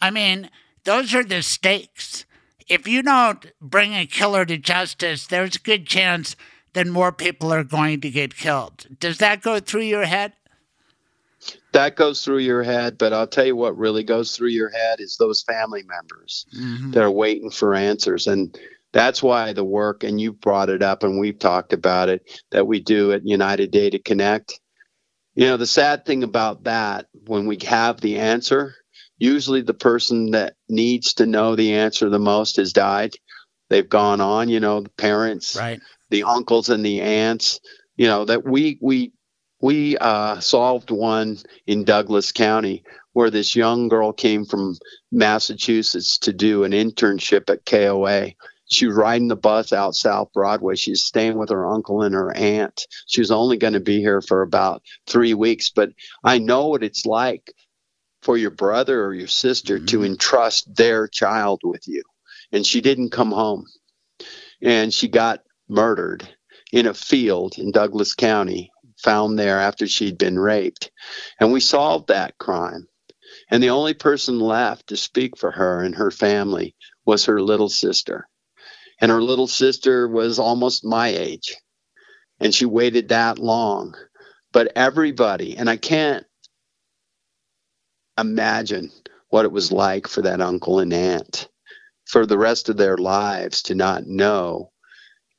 [0.00, 0.48] I mean,
[0.84, 2.24] those are the stakes
[2.72, 6.36] if you don't bring a killer to justice, there's a good chance
[6.72, 8.86] that more people are going to get killed.
[8.98, 10.32] Does that go through your head?
[11.72, 15.00] That goes through your head, but I'll tell you what really goes through your head
[15.00, 16.90] is those family members mm-hmm.
[16.92, 18.26] that are waiting for answers.
[18.26, 18.56] And
[18.92, 22.66] that's why the work, and you brought it up and we've talked about it, that
[22.66, 24.60] we do at United Data Connect.
[25.34, 28.74] You know, the sad thing about that, when we have the answer,
[29.16, 33.14] usually the person that needs to know the answer the most has died.
[33.70, 35.80] They've gone on, you know, the parents, right.
[36.10, 37.60] the uncles and the aunts,
[37.96, 39.12] you know, that we we
[39.62, 44.76] we uh, solved one in Douglas County where this young girl came from
[45.12, 48.32] Massachusetts to do an internship at KOA.
[48.68, 50.74] She was riding the bus out South Broadway.
[50.76, 52.86] She's staying with her uncle and her aunt.
[53.06, 55.90] She was only going to be here for about three weeks, but
[56.24, 57.52] I know what it's like
[58.22, 59.86] for your brother or your sister mm-hmm.
[59.86, 62.02] to entrust their child with you.
[62.50, 63.66] And she didn't come home.
[64.60, 66.28] And she got murdered
[66.72, 68.70] in a field in Douglas County,
[69.02, 70.90] found there after she'd been raped.
[71.40, 72.88] And we solved that crime.
[73.50, 76.74] And the only person left to speak for her and her family
[77.04, 78.28] was her little sister.
[79.00, 81.56] And her little sister was almost my age.
[82.40, 83.94] And she waited that long.
[84.52, 86.26] But everybody, and I can't
[88.18, 88.90] imagine
[89.28, 91.48] what it was like for that uncle and aunt
[92.04, 94.71] for the rest of their lives to not know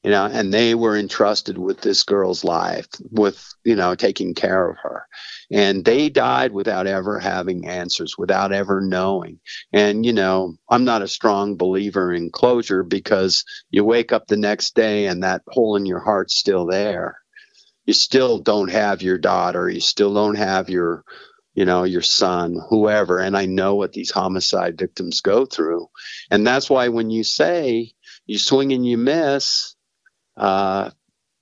[0.03, 4.69] you know and they were entrusted with this girl's life with you know taking care
[4.69, 5.07] of her
[5.51, 9.39] and they died without ever having answers without ever knowing
[9.71, 14.37] and you know i'm not a strong believer in closure because you wake up the
[14.37, 17.17] next day and that hole in your heart's still there
[17.85, 21.03] you still don't have your daughter you still don't have your
[21.55, 23.19] you know, your son, whoever.
[23.19, 25.87] And I know what these homicide victims go through.
[26.31, 27.93] And that's why when you say
[28.25, 29.72] you swing and you miss,
[30.37, 30.91] uh,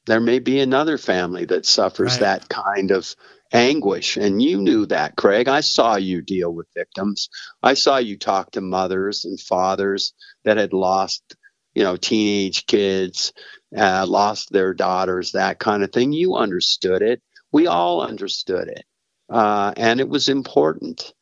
[0.07, 2.19] there may be another family that suffers right.
[2.21, 3.15] that kind of
[3.53, 4.17] anguish.
[4.17, 5.47] And you knew that, Craig.
[5.47, 7.29] I saw you deal with victims.
[7.63, 10.13] I saw you talk to mothers and fathers
[10.45, 11.35] that had lost,
[11.75, 13.33] you know, teenage kids,
[13.77, 16.13] uh, lost their daughters, that kind of thing.
[16.13, 17.21] You understood it
[17.51, 18.85] We all understood it,
[19.29, 21.13] uh, and it was important.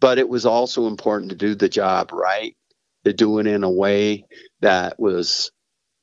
[0.00, 2.56] But it was also important to do the job right,
[3.04, 4.26] to do it in a way
[4.60, 5.50] that was,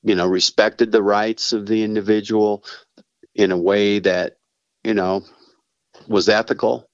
[0.07, 2.63] you know, respected the rights of the individual,
[3.35, 4.37] in a way that,
[4.83, 5.23] you know,
[6.07, 6.89] was ethical,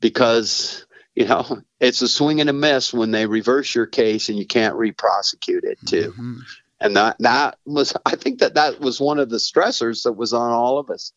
[0.00, 4.38] because you know it's a swing and a miss when they reverse your case and
[4.38, 6.12] you can't re-prosecute it too.
[6.12, 6.38] Mm-hmm.
[6.80, 10.32] And that that was I think that that was one of the stressors that was
[10.32, 11.12] on all of us.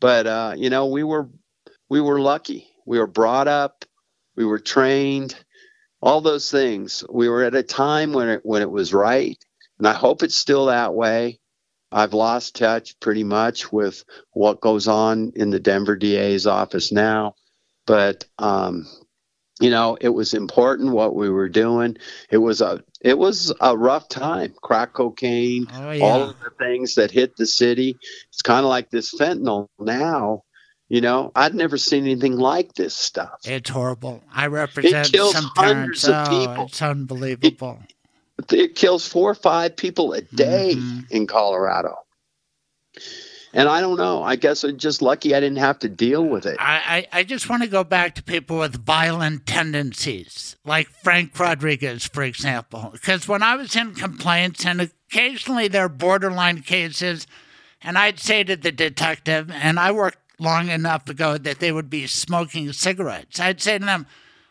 [0.00, 1.28] But uh, you know, we were
[1.88, 2.68] we were lucky.
[2.86, 3.84] We were brought up,
[4.36, 5.34] we were trained,
[6.00, 7.02] all those things.
[7.10, 9.38] We were at a time when it when it was right,
[9.78, 11.38] and I hope it's still that way.
[11.92, 17.34] I've lost touch pretty much with what goes on in the Denver DA's office now,
[17.86, 18.86] but um,
[19.60, 21.96] you know, it was important what we were doing.
[22.30, 24.54] It was a it was a rough time.
[24.62, 26.04] Crack cocaine, Oh, yeah.
[26.04, 27.96] all of the things that hit the city.
[28.30, 30.42] It's kind of like this fentanyl now.
[30.88, 33.38] You know, I'd never seen anything like this stuff.
[33.44, 34.22] It's horrible.
[34.32, 36.08] I represent kills some hundreds parents.
[36.08, 36.66] of oh, people.
[36.66, 37.78] it's unbelievable.
[37.88, 37.93] It
[38.74, 41.10] kills four or five people a day Mhm.
[41.10, 41.96] in Colorado.
[43.52, 44.20] And I don't know.
[44.22, 46.56] I guess I'm just lucky I didn't have to deal with it.
[46.58, 51.38] I, I, I just want to go back to people with violent tendencies, like Frank
[51.38, 52.90] Rodriguez, for example.
[52.92, 57.28] Because when I was in complaints, and occasionally there are borderline cases,
[57.80, 61.88] and I'd say to the detective, and I worked long enough ago that they would
[61.88, 63.38] be smoking cigarettes.
[63.38, 64.06] I'd say to them,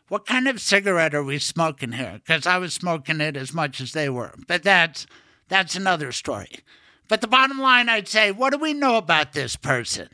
[0.10, 2.14] What kind of cigarette are we smoking here?
[2.26, 4.34] Because I was smoking it as much as they were.
[4.48, 5.08] But that's
[5.48, 6.60] that's another story.
[7.08, 10.10] But the bottom line, I'd say, what do we know about this person?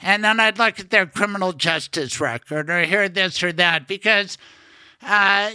[0.00, 4.38] And then I'd look at their criminal justice record or hear this or that because
[5.02, 5.52] uh,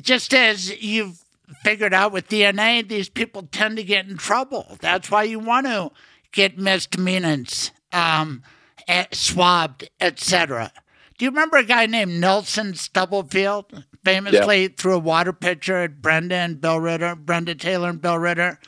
[0.00, 1.22] just as you've
[1.62, 4.78] figured out with DNA, these people tend to get in trouble.
[4.80, 5.90] That's why you want to
[6.32, 8.42] get misdemeanors um,
[8.88, 10.72] eh, swabbed, etc.
[11.18, 13.84] Do you remember a guy named Nelson Stubblefield?
[14.04, 18.58] Famously threw a water pitcher at Brenda and Bill Ritter, Brenda Taylor and Bill Ritter.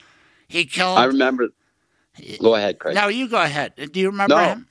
[0.48, 0.98] He killed.
[0.98, 1.48] I remember.
[2.40, 2.94] Go ahead, Craig.
[2.94, 3.74] No, you go ahead.
[3.92, 4.44] Do you remember No.
[4.44, 4.66] him?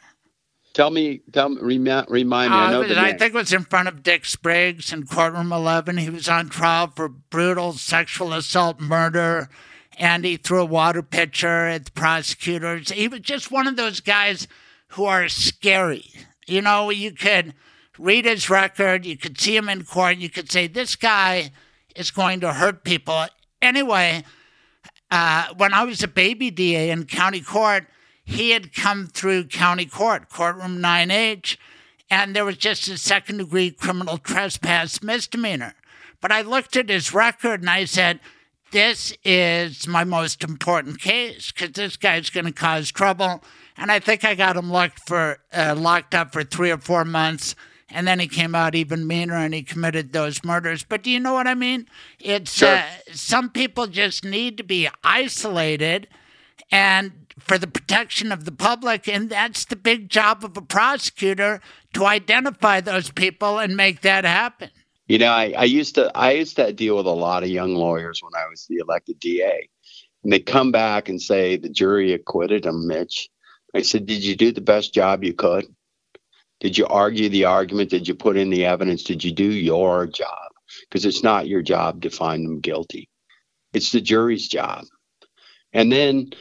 [0.73, 2.57] Tell me, tell me, remind, remind me.
[2.57, 3.17] I know Uh, the I name.
[3.17, 5.97] think it was in front of Dick Spriggs in courtroom 11.
[5.97, 9.49] He was on trial for brutal sexual assault murder,
[9.97, 12.89] and he threw a water pitcher at the prosecutors.
[12.89, 14.47] He was just one of those guys
[14.89, 16.11] who are scary.
[16.47, 17.56] You know, you could
[18.00, 21.51] read his record, you could see him in court, you could say, this guy
[21.95, 23.26] is going to hurt people.
[23.61, 24.24] Anyway,
[25.09, 27.88] uh, when I was a baby DA in county court,
[28.24, 31.58] he had come through county court, courtroom 9H,
[32.09, 35.74] and there was just a second degree criminal trespass misdemeanor.
[36.22, 38.19] But I looked at his record and I said,
[38.72, 43.43] this is my most important case because this guy's going to cause trouble.
[43.77, 47.06] And I think I got him locked for uh, locked up for three or four
[47.06, 47.56] months,
[47.90, 50.83] and then he came out even meaner and he committed those murders.
[50.83, 51.88] But do you know what I mean?
[52.19, 52.75] It's Sure.
[52.75, 56.07] uh, some people just need to be isolated,
[56.72, 61.61] and for the protection of the public, and that's the big job of a prosecutor
[61.93, 64.69] to identify those people and make that happen.
[65.07, 67.75] You know, I, I used to I used to deal with a lot of young
[67.75, 69.69] lawyers when I was the elected DA,
[70.24, 73.30] and they come back and say the jury acquitted him, Mitch.
[73.74, 75.66] I said, did you do the best job you could?
[76.60, 77.90] Did you argue the argument?
[77.90, 79.03] Did you put in the evidence?
[79.03, 80.52] Did you do your job?
[80.82, 83.10] Because it's not your job to find them guilty.
[83.74, 84.86] It's the jury's job.
[85.74, 86.32] And then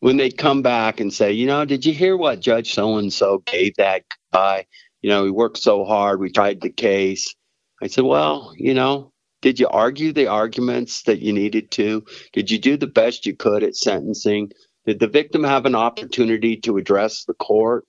[0.00, 3.12] when they come back and say, you know, did you hear what Judge so and
[3.12, 4.66] so gave that guy?
[5.02, 7.34] You know, he worked so hard, we tried the case.
[7.82, 9.12] I said, well, you know,
[9.42, 12.04] did you argue the arguments that you needed to?
[12.32, 14.52] Did you do the best you could at sentencing?
[14.86, 17.84] Did the victim have an opportunity to address the court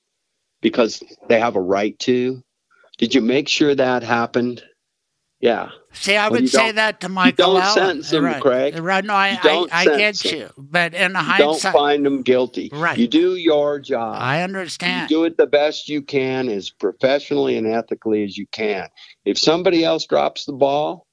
[0.61, 2.42] because they have a right to?
[2.98, 4.64] Did you make sure that happened?
[5.42, 5.69] Yeah.
[5.92, 7.74] See, I Well, would say that to Michael don't Allen.
[7.74, 8.42] sentence him, right.
[8.42, 8.80] Craig.
[8.80, 9.03] Right?
[9.03, 12.69] No, I, I, I get you, but in the high Don't find them guilty.
[12.74, 12.98] Right.
[12.98, 14.16] You do your job.
[14.17, 15.09] I You understand.
[15.09, 18.88] do it the best you can, as professionally and ethically as you can.
[19.25, 21.06] If somebody else drops the ball,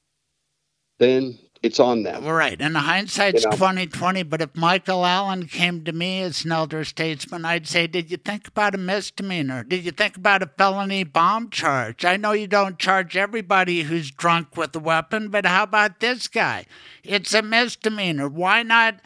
[0.98, 2.24] then it's on them.
[2.24, 2.60] Right.
[2.60, 3.56] And the hindsight's You know.
[3.56, 4.22] twenty twenty.
[4.22, 8.16] But if Michael Allen came to me as an elder statesman, I'd say, Did you
[8.16, 9.64] think about a misdemeanor?
[9.64, 12.04] Did you think about a felony bomb charge?
[12.04, 16.28] I know you don't charge everybody who's drunk with a weapon, but how about this
[16.28, 16.66] guy?
[17.04, 18.28] It's a misdemeanor.
[18.28, 18.96] Why not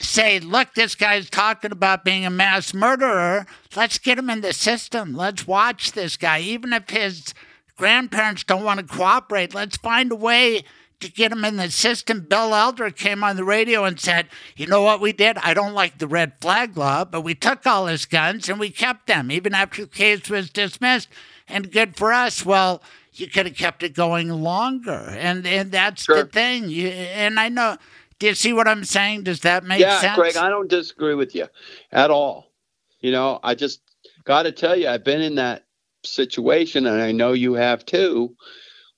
[0.00, 3.46] say, look, this guy's talking about being a mass murderer.
[3.76, 5.14] Let's get him in the system.
[5.14, 6.40] Let's watch this guy.
[6.40, 7.34] Even if his
[7.76, 10.64] grandparents don't want to cooperate, let's find a way
[11.02, 12.26] to get him in the system.
[12.28, 15.36] Bill Elder came on the radio and said, You know what we did?
[15.38, 18.70] I don't like the red flag law, but we took all his guns and we
[18.70, 21.08] kept them, even after the case was dismissed.
[21.46, 22.44] And good for us.
[22.44, 22.82] Well,
[23.12, 25.14] you could have kept it going longer.
[25.18, 26.16] And, and that's Sure.
[26.16, 26.68] the thing.
[26.70, 27.76] You, and I know,
[28.18, 29.24] do you see what I'm saying?
[29.24, 30.16] Does that make yeah, sense?
[30.16, 31.48] Craig, I don't disagree with you
[31.90, 32.52] at all.
[33.00, 33.80] You know, I just
[34.24, 35.64] got to tell you, I've been in that
[36.04, 38.34] situation, and I know you have too,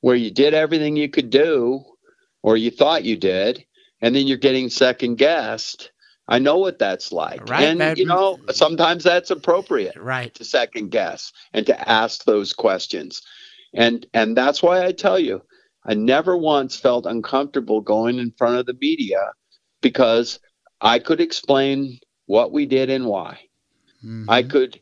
[0.01, 1.85] where you did everything you could do,
[2.45, 3.65] or you thought you did,
[4.03, 5.91] and then you're getting second guessed.
[6.29, 7.49] I know what that's like.
[7.49, 10.33] Right, and, but- you know, sometimes that's appropriate right.
[10.35, 13.23] to second guess and to ask those questions.
[13.73, 15.41] And and that's why I tell you,
[15.87, 19.33] I never once felt uncomfortable going in front of the media
[19.81, 20.39] because
[20.83, 23.39] I could explain what we did and why.
[24.05, 24.27] Mhm.
[24.29, 24.79] I could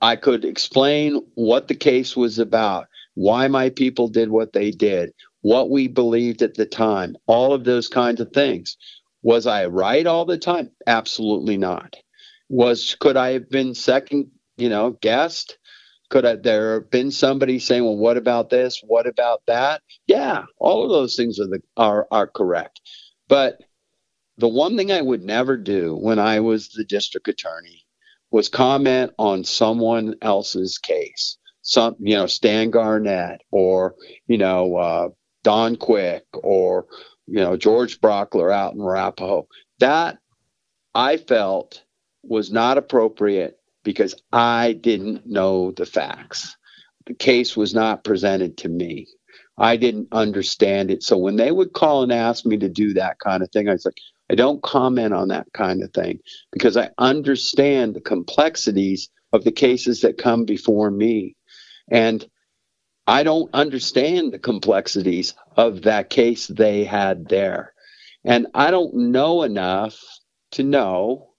[0.00, 5.12] I could explain what the case was about, why my people did what they did,
[5.42, 8.76] what we believed at the time, all of those kinds of things.
[9.22, 10.70] Was I right all the time?
[10.86, 11.96] Absolutely not.
[12.48, 15.58] Was could I have been second, you know, guessed?
[16.08, 18.80] Could I, there have been somebody saying, "Well, what about this?
[18.86, 22.80] What about that?" Yeah, all of those things are the are are correct.
[23.28, 23.60] But
[24.38, 27.84] the one thing I would never do when I was the district attorney
[28.30, 31.36] was comment on someone else's case.
[31.62, 35.08] Some, you know, Stan Garnett or you know uh,
[35.48, 36.84] Don Quick or
[37.26, 39.48] you know George Brauchler out in Arapahoe.
[39.78, 40.18] That
[40.94, 41.82] I felt
[42.22, 46.54] was not appropriate because I didn't know the facts.
[47.06, 49.06] The case was not presented to me.
[49.56, 51.02] I didn't understand it.
[51.02, 53.72] So when they would call and ask me to do that kind of thing, I
[53.72, 53.96] was like,
[54.30, 56.18] I don't comment on that kind of thing
[56.52, 61.36] because I understand the complexities of the cases that come before me.
[61.90, 62.28] And
[63.08, 67.72] I don't understand the complexities of that case they had there.
[68.24, 69.98] And I don't know enough
[70.52, 71.30] to know,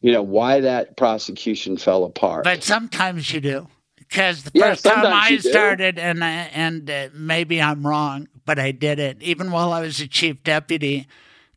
[0.00, 2.44] you know, why that prosecution fell apart.
[2.44, 3.68] But sometimes you do.
[3.96, 5.50] Because the Yeah, first time I you do.
[5.50, 9.22] started, and I, and uh, maybe I'm wrong, but I did it.
[9.22, 11.06] Even while I was a chief deputy,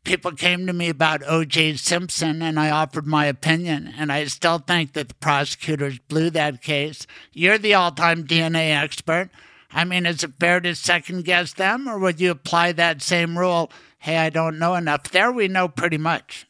[0.04, 1.76] people came to me about O.J.
[1.76, 3.92] Simpson, and I offered my opinion.
[3.96, 7.06] And I still think that the prosecutors blew that case.
[7.32, 9.30] You're the all-time DNA expert.
[9.72, 13.38] I mean, is it fair to second guess them, or would you apply that same
[13.38, 13.70] rule?
[13.98, 15.04] Hey, I don't know enough.
[15.04, 16.46] There, we know pretty much.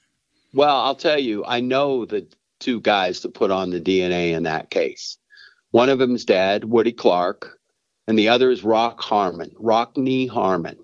[0.53, 2.27] Well, I'll tell you, I know the
[2.59, 5.19] two guys that put on the DNA in that case.
[5.71, 7.59] One of them's dad, Woody Clark,
[8.07, 10.77] and the other is Rock Harmon, Rockne Harmon,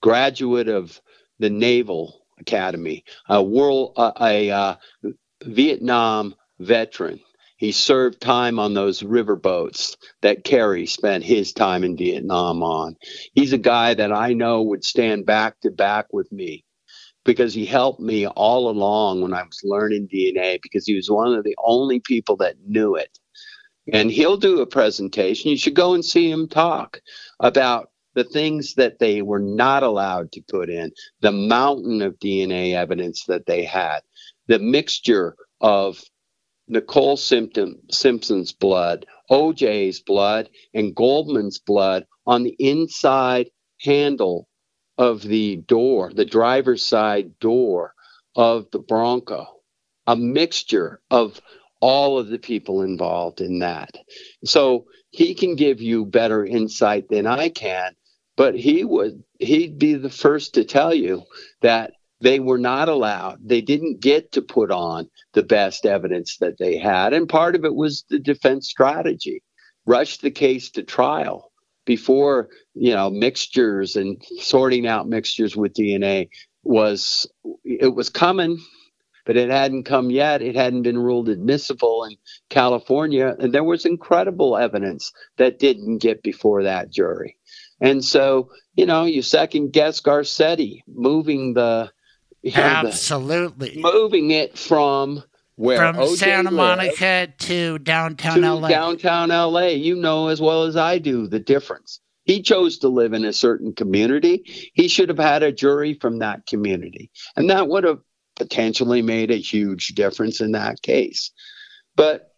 [0.00, 1.00] graduate of
[1.40, 4.74] the Naval Academy, a world, uh, a uh,
[5.42, 7.20] Vietnam veteran.
[7.56, 12.96] He served time on those river boats that Kerry spent his time in Vietnam on.
[13.34, 16.64] He's a guy that I know would stand back to back with me
[17.24, 21.34] because he helped me all along when I was learning DNA because he was one
[21.34, 23.18] of the only people that knew it.
[23.92, 25.50] And he'll do a presentation.
[25.50, 27.00] You should go and see him talk
[27.40, 32.74] about the things that they were not allowed to put in, the mountain of DNA
[32.74, 34.00] evidence that they had,
[34.46, 36.02] the mixture of
[36.68, 44.48] Nicole Simpson, Simpson's blood, OJ's blood, and Goldman's blood on the inside handle
[44.98, 47.94] of the door, the driver's side door
[48.36, 49.46] of the Bronco,
[50.06, 51.40] a mixture of
[51.80, 53.96] all of the people involved in that.
[54.44, 57.96] So he can give you better insight than I can,
[58.40, 61.22] but he would he'd be the first to tell you
[61.60, 63.36] that they were not allowed.
[63.44, 67.66] They didn't get to put on the best evidence that they had, and part of
[67.66, 69.42] it was the defense strategy.
[69.84, 71.52] Rush the case to trial
[71.84, 76.30] before you know mixtures and sorting out mixtures with DNA
[76.62, 77.30] was
[77.62, 78.58] it was coming,
[79.26, 80.40] but it hadn't come yet.
[80.40, 82.16] It hadn't been ruled admissible in
[82.48, 87.36] California, and there was incredible evidence that didn't get before that jury.
[87.80, 91.90] And so, you know, you second guess Garcetti moving the,
[92.42, 93.74] you know, the Absolutely.
[93.76, 95.22] moving it from
[95.56, 98.68] where From OJ Santa lived Monica to downtown to LA.
[98.68, 99.66] downtown LA.
[99.66, 102.00] You know as well as I do the difference.
[102.24, 104.70] He chose to live in a certain community.
[104.74, 107.10] He should have had a jury from that community.
[107.36, 107.98] And that would have
[108.36, 111.30] potentially made a huge difference in that case.
[111.96, 112.29] But,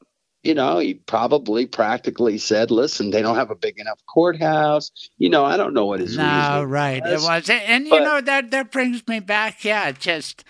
[0.42, 4.90] you know, he probably practically said, listen, they don't have a big enough courthouse.
[5.18, 7.02] You know, I don't know what his no, right.
[7.04, 7.24] It was.
[7.24, 7.50] was.
[7.50, 9.64] And, you know, that, that brings me back.
[9.64, 10.44] Yeah, just.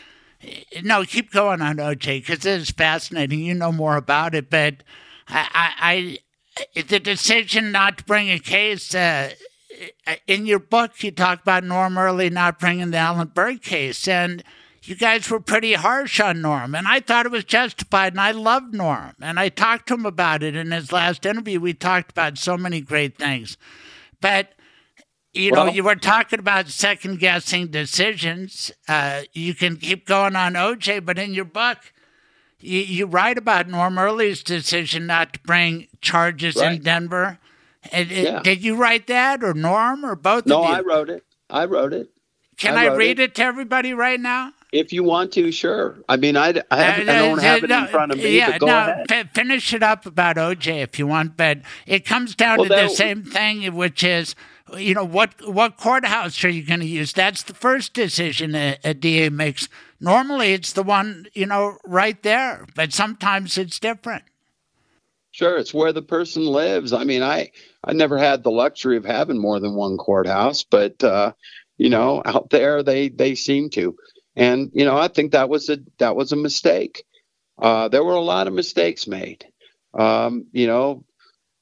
[0.82, 3.40] No, keep going on OJ because it is fascinating.
[3.40, 4.82] You know more about it, but
[5.28, 6.18] I, I,
[6.74, 9.30] I the decision not to bring a case, uh,
[10.26, 14.42] in your book, you talk about Norm Early not bringing the Alan Berg case, and
[14.82, 18.32] you guys were pretty harsh on Norm, and I thought it was justified, and I
[18.32, 21.60] loved Norm, and I talked to him about it in his last interview.
[21.60, 23.56] We talked about so many great things,
[24.20, 24.52] but
[25.34, 28.70] you know, you were talking about second guessing decisions.
[28.86, 31.78] Uh, you can keep going on OJ, but in your book,
[32.60, 37.38] you, you write about Norm Early's decision not to bring charges in Denver.
[37.90, 38.40] And, and Yeah.
[38.42, 40.70] Did you write that, or Norm, or both No, of you?
[40.72, 41.24] No, I wrote it.
[41.48, 42.10] I wrote it.
[42.58, 43.30] Can I I, read it.
[43.30, 43.34] it.
[43.36, 44.52] to everybody right now?
[44.72, 45.98] If you want to, sure.
[46.08, 48.38] I mean, I, I, haven't- I don't Uh, have it no, in front of me,
[48.38, 49.06] Yeah, but go no, ahead.
[49.08, 52.74] fi- finish it up about OJ if you want, but it comes down Well, to
[52.74, 54.34] the same thing, which is,
[54.78, 57.12] you know, what what courthouse are you going to use?
[57.12, 59.68] That's the first decision a, a DA makes.
[60.00, 64.24] Normally, it's the one you know right there, but sometimes it's different.
[65.32, 66.94] Sure, it's where the person lives.
[66.94, 67.50] I mean, I
[67.84, 71.32] I never had the luxury of having more than one courthouse, but uh,
[71.76, 73.94] you know, out there they they seem to,
[74.36, 77.04] and you know, I think that was a that was a mistake.
[77.58, 79.44] Uh, there were a lot of mistakes made.
[79.94, 81.04] Um, you know,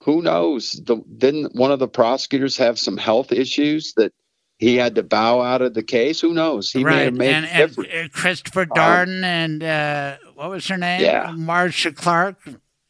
[0.04, 0.72] who knows?
[0.72, 4.12] The, didn't one of the prosecutors have some health issues that
[4.58, 6.20] he had to bow out of the case?
[6.20, 6.70] Who knows?
[6.70, 11.00] He may have made and, and uh, Christopher Darden and uh, what was her name?
[11.00, 11.32] Yeah.
[11.36, 12.38] Marcia Clark.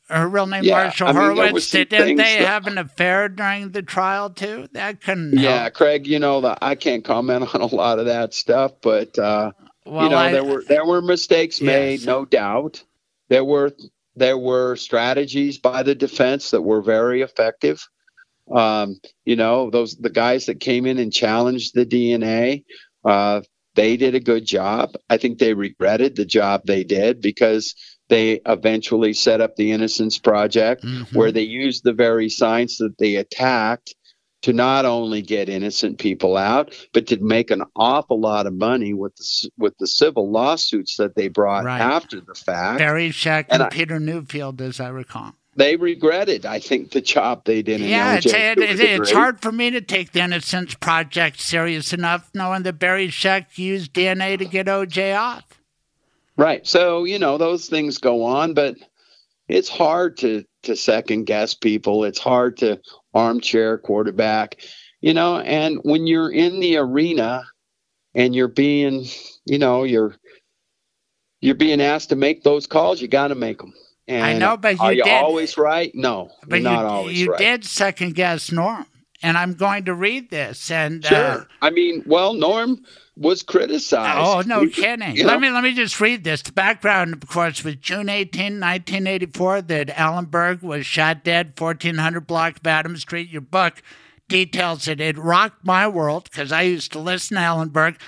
[0.08, 1.70] Her real name, Yeah, Marshall I mean, Horowitz.
[1.70, 4.66] Didn't they that- have an affair during the trial too?
[4.72, 5.38] That couldn't.
[5.38, 5.74] Yeah, help.
[5.74, 9.52] Craig, you know that I can't comment on a lot of that stuff, but uh,
[9.86, 12.04] Well, you know I- there were there were mistakes made, Yes.
[12.06, 12.82] no doubt.
[13.28, 13.72] There were
[14.16, 17.86] there were strategies by the defense that were very effective.
[18.50, 22.64] Um, you know, those the guys that came in and challenged the DNA,
[23.04, 23.42] uh,
[23.76, 24.94] they did a good job.
[25.08, 27.74] I think they regretted the job they did because
[28.08, 31.16] they eventually set up the Innocence Project, Mm-hmm.
[31.16, 33.94] where they used the very science that they attacked
[34.42, 38.94] to not only get innocent people out, but to make an awful lot of money
[38.94, 41.80] with the with the civil lawsuits that they brought Right.
[41.80, 42.78] after the fact.
[42.78, 45.34] Barry Scheck And and, I- Peter Neufeld, as I recall.
[45.56, 49.40] They regretted, I think, the job they did in Yeah, it's, it, it- it's hard
[49.42, 54.38] for me to take the Innocence Project serious enough, knowing that Barry Scheck used DNA
[54.38, 55.42] to get OJ off.
[56.36, 56.64] Right.
[56.66, 58.76] So, you know, those things go on, but
[59.48, 62.04] it's hard to to second guess people.
[62.04, 62.78] It's hard to
[63.14, 64.56] armchair quarterback,
[65.00, 67.44] you know, and when you're in the arena
[68.14, 69.04] and you're being,
[69.44, 70.14] you know, you're
[71.40, 73.72] you're being asked to make those calls, you got to make them.
[74.06, 75.90] And I know, but are you you did- always right?
[75.94, 77.38] No, But not you, always you right.
[77.38, 78.86] did second guess Norm,
[79.22, 80.70] and I'm going to read this.
[80.70, 81.16] And Sure.
[81.16, 82.78] uh, I mean, well, Norm
[83.20, 84.18] was criticized.
[84.18, 85.14] Oh, no kidding.
[85.14, 86.40] you Let me let me just read this.
[86.40, 92.26] The background, of course, was June 18, 1984, that Alan Berg was shot dead, 1400
[92.26, 93.28] block of Adams Street.
[93.28, 93.82] Your book
[94.26, 95.00] details it.
[95.02, 97.98] It rocked my world because I used to listen to Alan Berg.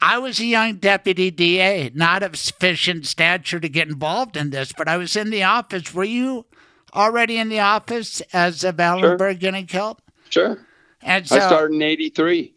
[0.00, 4.72] I was a young deputy DA, not of sufficient stature to get involved in this,
[4.72, 5.92] but I was in the office.
[5.92, 6.46] Were you
[6.94, 9.16] already in the office as of Alan Sure.
[9.16, 10.00] Berg getting killed?
[10.30, 10.58] Sure.
[11.02, 12.54] And so, I started in '83.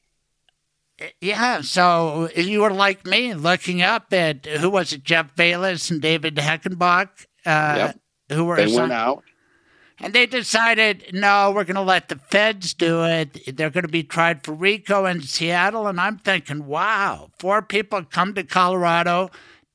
[1.22, 6.02] Yeah, so you were like me, looking up at who was it, Jeff Bayless and
[6.02, 7.10] David Heckenbach,
[7.46, 8.00] uh, Yep.
[8.34, 9.24] who were They assigned- went out.
[10.00, 13.56] and they decided, no, we're going to let the feds do it.
[13.58, 15.88] They're going to be tried for RICO in Seattle.
[15.88, 19.30] And I'm thinking, wow, four people come to Colorado,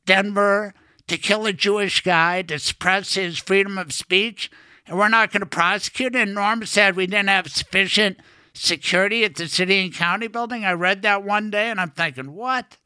[0.06, 0.74] Denver,
[1.06, 4.50] to kill a Jewish guy, to suppress his freedom of speech,
[4.86, 6.14] and we're not going to prosecute.
[6.16, 8.18] And Norm said we didn't have sufficient
[8.58, 10.64] security at the city and county building.
[10.64, 12.76] I read that one day, and I'm thinking, what?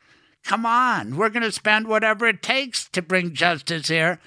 [0.44, 4.18] Come on, we're going to spend whatever it takes to bring justice here,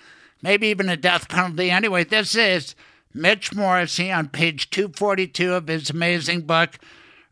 [0.42, 1.70] maybe even a death penalty.
[1.70, 2.74] Anyway, this is
[3.14, 6.80] Mitch Morrissey on page 242 of his amazing book.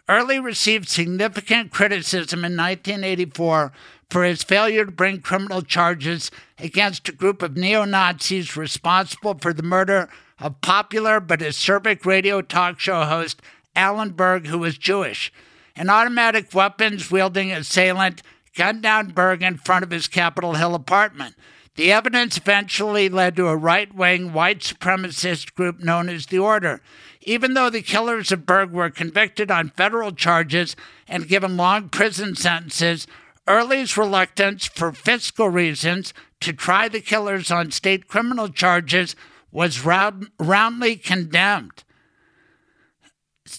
[0.10, 3.72] Early received significant criticism in 1984
[4.10, 9.54] for his failure to bring criminal charges against a group of neo Nazis responsible for
[9.54, 10.10] the murder
[10.40, 13.42] of popular but acerbic radio talk show host
[13.76, 15.32] Alan Berg, who was Jewish.
[15.76, 18.22] An automatic weapons wielding assailant
[18.56, 21.36] gunned down Berg in front of his Capitol Hill apartment.
[21.76, 26.82] The evidence eventually led to a right wing white supremacist group known as the Order.
[27.22, 30.76] Even though the killers of Berg were convicted on federal charges
[31.08, 33.08] and given long prison sentences,
[33.48, 39.16] Early's reluctance for fiscal reasons to try the killers on state criminal charges
[39.52, 41.84] was round, roundly condemned.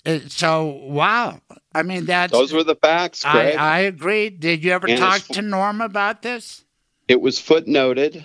[0.06, 1.40] Uh, So, wow.
[1.74, 2.32] I mean, that's.
[2.32, 4.30] Those were the facts, I, I agree.
[4.30, 6.64] Did you ever And talk to Norm about this?
[7.06, 8.24] it was footnoted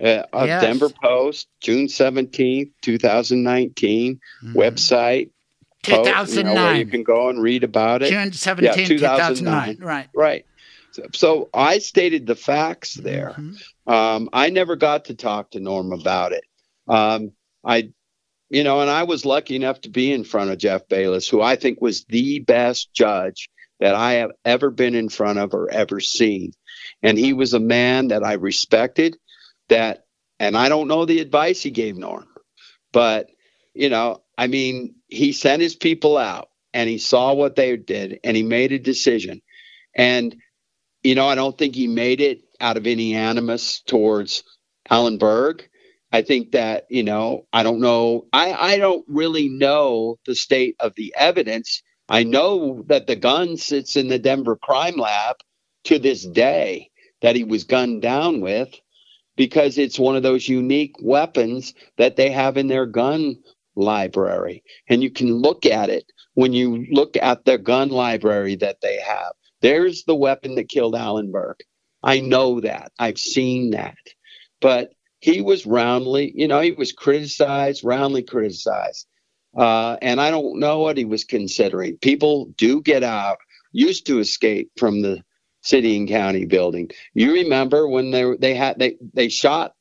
[0.00, 0.62] uh, of Yes.
[0.62, 4.58] Denver Post, June 17th, 2019, Mm-hmm.
[4.58, 5.30] website,
[5.82, 8.10] post, you know, where you can go and read about it.
[8.10, 9.78] June 17, 2009.
[9.80, 10.08] Right.
[10.14, 10.46] Right.
[10.92, 13.34] So, so I stated the facts there.
[13.36, 13.60] Mhm.
[13.92, 16.44] Um, I never got to talk to Norm about it.
[16.86, 17.32] Um,
[17.64, 17.90] I,
[18.54, 21.42] you know, and I was lucky enough to be in front of Jeff Bayless, who
[21.42, 23.50] I think was the best judge
[23.80, 26.52] that I have ever been in front of or ever seen.
[27.02, 29.16] And he was a man that I respected.
[29.70, 30.04] That,
[30.38, 32.28] and I don't know the advice he gave Norm,
[32.92, 33.28] but
[33.74, 38.20] you know, I mean, he sent his people out and he saw what they did
[38.22, 39.42] and he made a decision.
[39.96, 40.36] And
[41.02, 44.44] you know, I don't think he made it out of any animus towards
[44.88, 45.68] Alan Berg.
[46.14, 48.26] I think that, you know, I don't know.
[48.32, 51.82] I, I don't really know the state of the evidence.
[52.08, 55.34] I know that the gun sits in the Denver crime lab
[55.86, 58.72] to this day that he was gunned down with
[59.34, 63.34] because it's one of those unique weapons that they have in their gun
[63.74, 64.62] library.
[64.88, 69.00] And you can look at it when you look at their gun library that they
[69.00, 69.32] have.
[69.62, 70.94] There's the weapon that killed
[71.32, 71.56] Berg.
[72.04, 72.92] I know that.
[73.00, 73.96] I've seen that.
[74.60, 74.93] But
[75.24, 79.06] he was roundly, you know, he was criticized, roundly criticized.
[79.56, 81.96] Uh, and I don't know what he was considering.
[81.96, 83.38] People do get out,
[83.72, 85.22] used to escape from the
[85.62, 86.90] city and county building.
[87.14, 89.72] You remember when they they had they they shot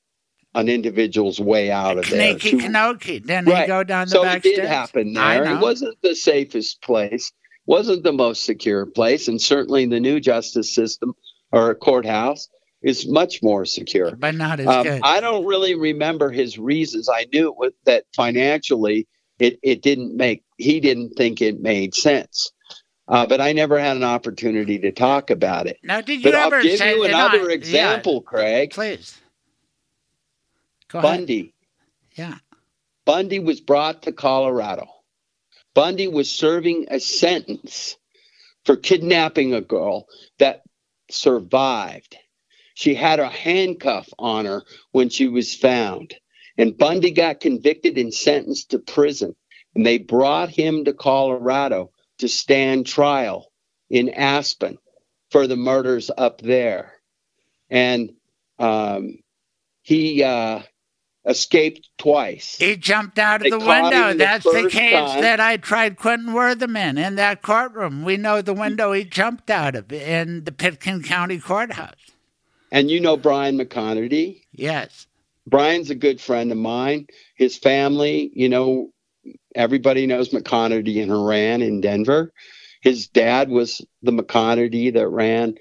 [0.55, 2.39] an individual's way out of there.
[2.39, 3.27] Two- Kanoki.
[3.30, 3.67] He Right.
[3.67, 5.43] go down the so back it did happen there.
[5.43, 7.33] It wasn't the safest place,
[7.65, 11.15] wasn't the most secure place, and certainly the new justice system
[11.51, 12.47] or courthouse
[12.83, 14.15] is much more secure.
[14.15, 15.01] but not as Um, good.
[15.03, 17.09] I don't really remember his reasons.
[17.09, 19.07] I knew it was that financially
[19.39, 22.51] it, it didn't make he didn't think it made sense.
[23.07, 25.77] Uh, but I never had an opportunity to talk about it.
[25.83, 28.71] now, did you But ever I'll give say you and I- another yeah, example, Craig.
[28.71, 29.17] please.
[30.89, 31.17] Go ahead.
[31.19, 31.53] Bundy.
[32.15, 32.35] Yeah.
[33.05, 34.87] Bundy was brought to Colorado.
[35.73, 37.97] Bundy was serving a sentence
[38.63, 40.05] for kidnapping a girl
[40.37, 40.61] that
[41.09, 42.15] survived.
[42.74, 46.14] She had a handcuff on her when she was found.
[46.58, 49.35] And Bundy got convicted and sentenced to prison.
[49.76, 53.52] And they brought him to Colorado to stand trial
[53.90, 54.77] in Aspen
[55.32, 56.93] for the murders up there.
[57.69, 58.11] And
[58.60, 59.18] um,
[59.82, 60.61] he uh,
[61.26, 62.56] escaped twice.
[62.58, 64.11] He jumped out of They the window.
[64.11, 65.22] the That's the case time.
[65.22, 68.03] that I tried Quentin Wortham in, in that courtroom.
[68.03, 71.95] We know the window he jumped out of in the Pitkin County Courthouse.
[72.74, 74.42] And you know Brian McConaty.
[74.52, 75.08] Yes.
[75.45, 77.06] Brian's a good friend of mine.
[77.35, 78.90] His family, you know,
[79.53, 82.34] everybody knows McConaty in Horan in Denver.
[82.82, 85.56] His dad was the McConaty that ran,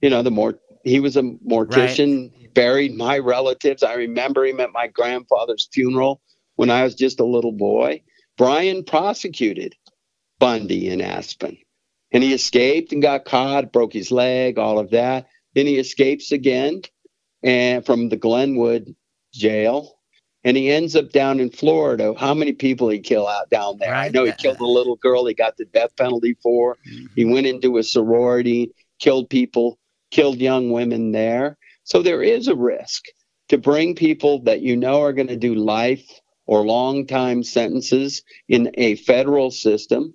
[0.00, 3.84] you know, the more he was a mortician, buried my relatives.
[3.84, 6.20] I remember him at my grandfather's funeral
[6.56, 8.02] when I was just a little boy.
[8.36, 9.76] Brian prosecuted
[10.40, 11.56] Bundy in Aspen.
[12.10, 15.28] And he escaped and got caught, broke his leg, all of that.
[15.58, 16.82] Then he escapes again
[17.42, 18.94] and from the Glenwood
[19.34, 19.98] jail.
[20.44, 22.14] And he ends up down in Florida.
[22.16, 23.92] How many people he kill out down there?
[23.92, 26.76] I know he killed a little girl he got the death penalty for.
[26.76, 27.06] Mm-hmm.
[27.16, 28.70] He went into a sorority,
[29.00, 29.80] killed people,
[30.12, 31.58] killed young women there.
[31.82, 33.06] So there is a risk
[33.48, 36.08] to bring people that you know are going to do life
[36.46, 40.14] or long time sentences in a federal system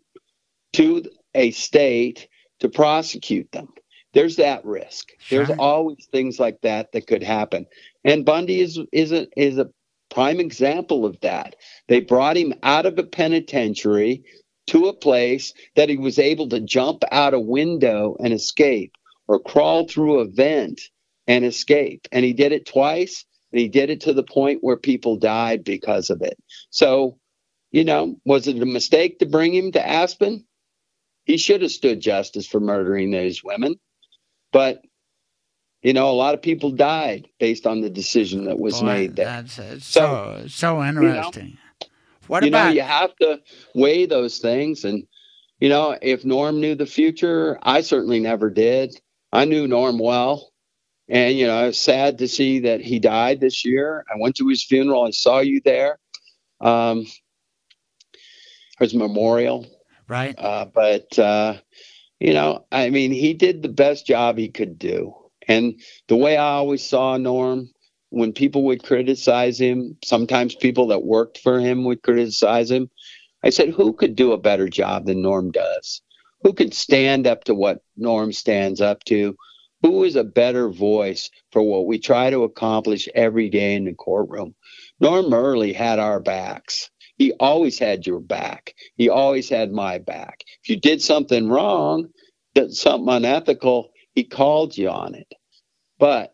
[0.71, 1.03] to
[1.35, 2.29] a state
[2.61, 3.67] to prosecute them.
[4.13, 5.09] There's that risk.
[5.29, 7.67] There's always things like that that could happen.
[8.03, 9.69] And Bundy is is a is a
[10.09, 11.55] prime example of that.
[11.87, 14.23] They brought him out of a penitentiary
[14.67, 18.93] to a place that he was able to jump out a window and escape
[19.27, 20.81] or crawl through a vent
[21.27, 22.07] and escape.
[22.11, 25.63] And he did it twice and he did it to the point where people died
[25.63, 26.37] because of it.
[26.69, 27.17] So,
[27.71, 30.45] you know, was it a mistake to bring him to Aspen?
[31.25, 33.79] He should have stood justice for murdering those women.
[34.53, 34.81] But
[35.83, 39.15] you know, a lot of people died based on the decision that was Boy, made
[39.17, 39.25] there.
[39.25, 41.57] That's uh, so so interesting.
[42.27, 43.41] what you know, you have to
[43.75, 44.85] weigh those things.
[44.85, 45.03] And,
[45.59, 48.95] you know, if Norm knew the future, I certainly never did.
[49.33, 50.51] I knew Norm well.
[51.09, 54.05] And, you know, I was sad to see that he died this year.
[54.09, 55.05] I went to his funeral.
[55.05, 55.99] I saw you there.
[56.61, 57.05] Um,
[58.79, 59.67] his memorial.
[60.07, 60.33] right?
[60.37, 61.55] Uh, but, uh,
[62.23, 65.13] you know, I mean, he did the best job he could do.
[65.45, 67.69] And the way I always saw Norm,
[68.11, 72.89] when people would criticize him, sometimes people that worked for him would criticize him.
[73.43, 76.01] I said, who could do a better job than Norm does?
[76.43, 79.35] Who could stand up to what Norm stands up to?
[79.81, 83.93] Who is a better voice for what we try to accomplish every day in the
[83.93, 84.55] courtroom?
[85.01, 86.89] Norm Early had our backs.
[87.17, 88.73] He always had your back.
[88.95, 90.43] He always had my back.
[90.63, 92.07] If you did something wrong,
[92.55, 95.31] did something unethical, he called you on it.
[95.99, 96.33] But,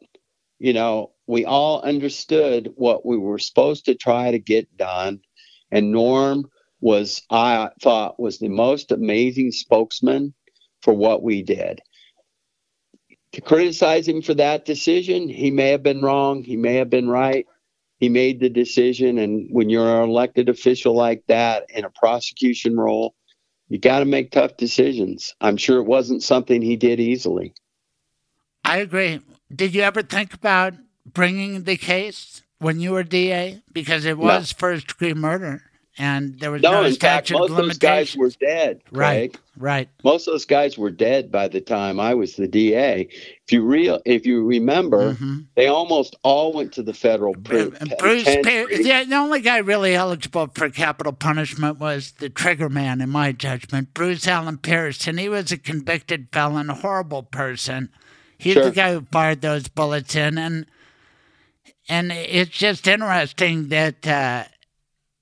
[0.58, 5.22] you know, we all understood what we were supposed to try to get done.
[5.72, 6.50] And Norm
[6.82, 10.34] was, I thought, was the most amazing spokesman
[10.82, 11.82] for what we did.
[13.34, 17.08] To criticize him for that decision, he may have been wrong, he may have been
[17.08, 17.46] right.
[18.00, 19.18] He made the decision.
[19.18, 23.16] And when you're an elected official like that in a prosecution role,
[23.68, 25.36] you got to make tough decisions.
[25.42, 27.54] I'm sure it wasn't something he did easily.
[28.64, 29.22] I agree.
[29.54, 30.74] Did you ever think about
[31.06, 33.62] bringing the case when you were DA?
[33.72, 34.58] Because it was no.
[34.58, 35.69] first degree murder
[36.00, 38.82] and there was no, no in fact, most of those guys were dead.
[38.86, 38.94] Craig.
[38.96, 39.90] Right, right.
[40.06, 43.02] Most of those guys were dead by the time I was the DA.
[43.02, 45.40] If you real, if you remember, mm-hmm.
[45.56, 47.92] they almost all went to the federal prison.
[48.00, 53.02] Bruce, Pierce, yeah, the only guy really eligible for capital punishment was the trigger man,
[53.02, 57.90] in my judgment, Bruce Allen Pierce, and he was a convicted felon, a horrible person.
[58.38, 58.64] He's sure.
[58.64, 60.66] the guy who fired those bullets in, and
[61.90, 64.08] and it's just interesting that.
[64.08, 64.46] Uh,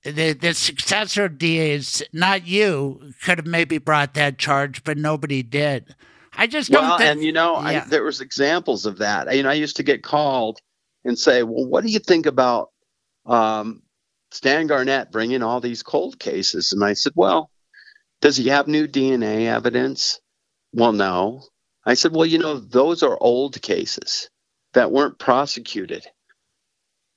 [0.02, 5.94] the the successor DAs, not you, could have maybe brought that charge, but nobody did.
[6.36, 6.82] I just don't.
[6.82, 7.82] Well, think, and you know, yeah.
[7.84, 9.34] I, there was examples of that.
[9.34, 10.60] You know, I used to get called
[11.04, 12.70] and say, "Well, what do you think about
[13.26, 13.82] um,
[14.30, 17.50] Stan Garnett bringing all these cold cases?" And I said, "Well,
[18.20, 20.20] does he have new DNA evidence?"
[20.72, 21.42] Well, no.
[21.84, 24.30] I said, "Well, you know, those are old cases
[24.74, 26.06] that weren't prosecuted."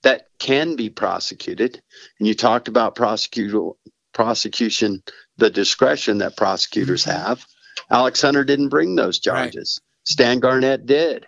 [0.03, 1.81] That can be prosecuted.
[2.19, 3.71] And you talked about prosecutor,
[4.13, 5.03] prosecution,
[5.38, 7.17] the discretion that prosecutors mm-hmm.
[7.17, 7.45] have.
[7.89, 9.80] Alex Hunter didn't bring those charges.
[9.81, 10.07] Right.
[10.07, 11.27] Stan Garnett did.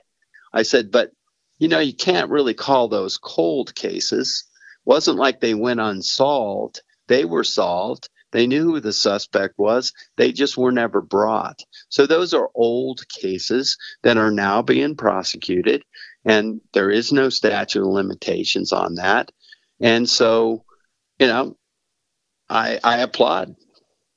[0.52, 1.12] I said, but
[1.60, 4.44] you know, you can't really call those cold cases.
[4.86, 6.82] Wasn't like they went unsolved.
[7.08, 8.10] They were solved.
[8.32, 9.94] They knew who the suspect was.
[10.18, 11.62] They just were never brought.
[11.90, 15.84] So those are old cases that are now being prosecuted
[16.26, 19.32] and there is no statute of limitations on that.
[19.80, 20.64] And so,
[21.20, 21.58] you know,
[22.50, 23.56] I, I applaud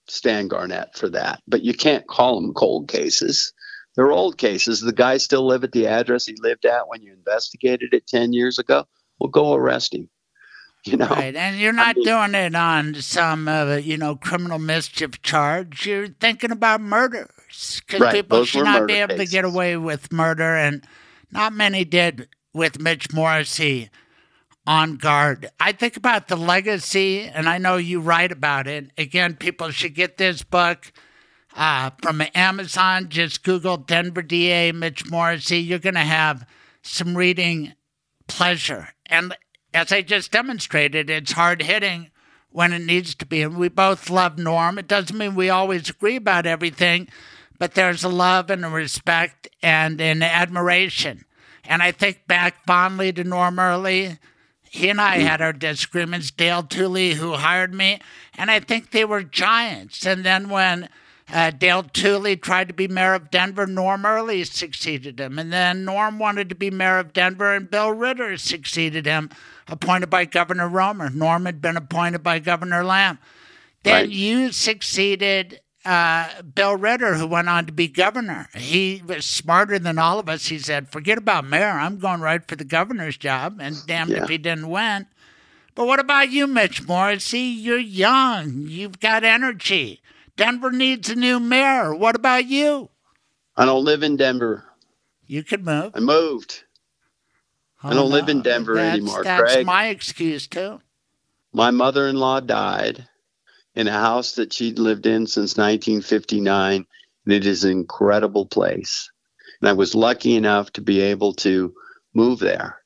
[0.08, 3.52] Stan Garnett for that, but you can't call them cold cases.
[3.96, 4.80] They're old cases.
[4.80, 8.32] The guy still live at the address he lived at when you investigated it 10
[8.32, 8.84] years ago.
[9.18, 10.10] Well, go arrest him.
[10.84, 11.08] You know?
[11.08, 15.20] Right, and you're not I mean, doing it on some, uh, you know, criminal mischief
[15.20, 15.84] charge.
[15.84, 19.30] You're thinking about murders because right, people should not be able cases.
[19.30, 20.86] to get away with murder, and
[21.30, 23.90] not many did with Mitch Morrissey
[24.66, 25.48] on guard.
[25.60, 28.90] I think about the legacy, and I know you write about it.
[28.98, 30.92] Again, people should get this book
[31.56, 33.08] uh, from Amazon.
[33.08, 35.58] Just Google Denver DA Mitch Morrissey.
[35.58, 36.46] You're going to have
[36.82, 37.74] some reading
[38.26, 38.88] pleasure.
[39.06, 39.36] And
[39.72, 42.10] as I just demonstrated, it's hard hitting
[42.50, 43.42] when it needs to be.
[43.42, 44.78] And we both love Norm.
[44.78, 47.08] It doesn't mean we always agree about everything,
[47.58, 51.24] but there's a love and a respect and an admiration.
[51.64, 54.18] And I think back fondly to Norm Early.
[54.62, 56.30] He and I had our disagreements.
[56.30, 58.00] Dale Tooley, who hired me,
[58.36, 60.04] and I think they were giants.
[60.04, 60.88] And then when
[61.32, 65.38] uh, Dale Tooley tried to be mayor of Denver, Norm Early succeeded him.
[65.38, 69.30] And then Norm wanted to be mayor of Denver, and Bill Ritter succeeded him,
[69.66, 71.10] appointed by Governor Romer.
[71.10, 73.18] Norm had been appointed by Governor Lamb.
[73.82, 74.08] Then right.
[74.08, 78.48] you succeeded uh, Bill Ritter, who went on to be governor.
[78.54, 80.46] He was smarter than all of us.
[80.46, 81.70] He said, forget about mayor.
[81.70, 83.58] I'm going right for the governor's job.
[83.60, 84.24] And damned yeah.
[84.24, 85.06] if he didn't win.
[85.74, 87.38] But what about you, Mitch Morrissey?
[87.40, 88.64] You're young.
[88.66, 90.00] You've got energy.
[90.36, 91.94] Denver needs a new mayor.
[91.94, 92.90] What about you?
[93.56, 94.64] I don't live in Denver.
[95.26, 95.92] You could move.
[95.94, 96.64] I moved.
[97.82, 98.16] Oh, I don't no.
[98.16, 99.22] live in Denver that's, anymore.
[99.22, 99.66] That's Craig.
[99.66, 100.80] my excuse, too.
[101.52, 103.06] My mother in law died
[103.76, 106.86] in a house that she'd lived in since 1959.
[107.24, 109.10] And it is an incredible place.
[109.60, 111.74] And I was lucky enough to be able to
[112.14, 112.78] move there.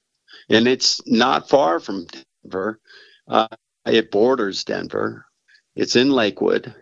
[0.49, 2.07] And it's not far from
[2.43, 2.81] Denver.
[3.29, 3.47] Uh,
[3.87, 5.27] it borders Denver.
[5.77, 6.75] It's in Lakewood.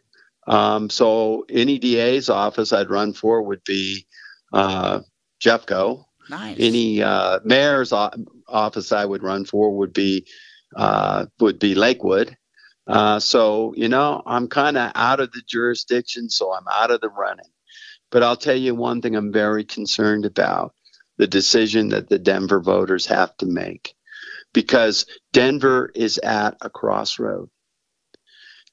[0.47, 4.07] Um, so any DA's office I'd run for would be
[4.53, 5.01] uh,
[5.45, 6.05] Jeffco.
[6.31, 6.57] Nice.
[6.59, 8.11] Any uh, mayor's o-
[8.49, 10.27] office I would run for would be
[10.75, 12.37] uh, would be Lakewood.
[12.89, 17.03] Uh, so, you know, I'm kind of out of the jurisdiction, so I'm out of
[17.03, 17.51] the running.
[18.11, 20.75] But I'll tell you one thing I'm very concerned about
[21.19, 23.95] the decision that the Denver voters have to make
[24.55, 27.51] because Denver is at a crossroad.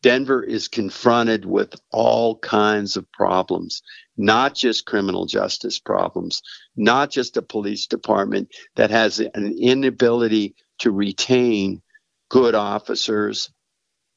[0.02, 3.82] Denver is confronted with all kinds of problems,
[4.16, 6.42] not just criminal justice problems,
[6.78, 11.82] not just a police department that has an inability to retain
[12.30, 13.50] good officers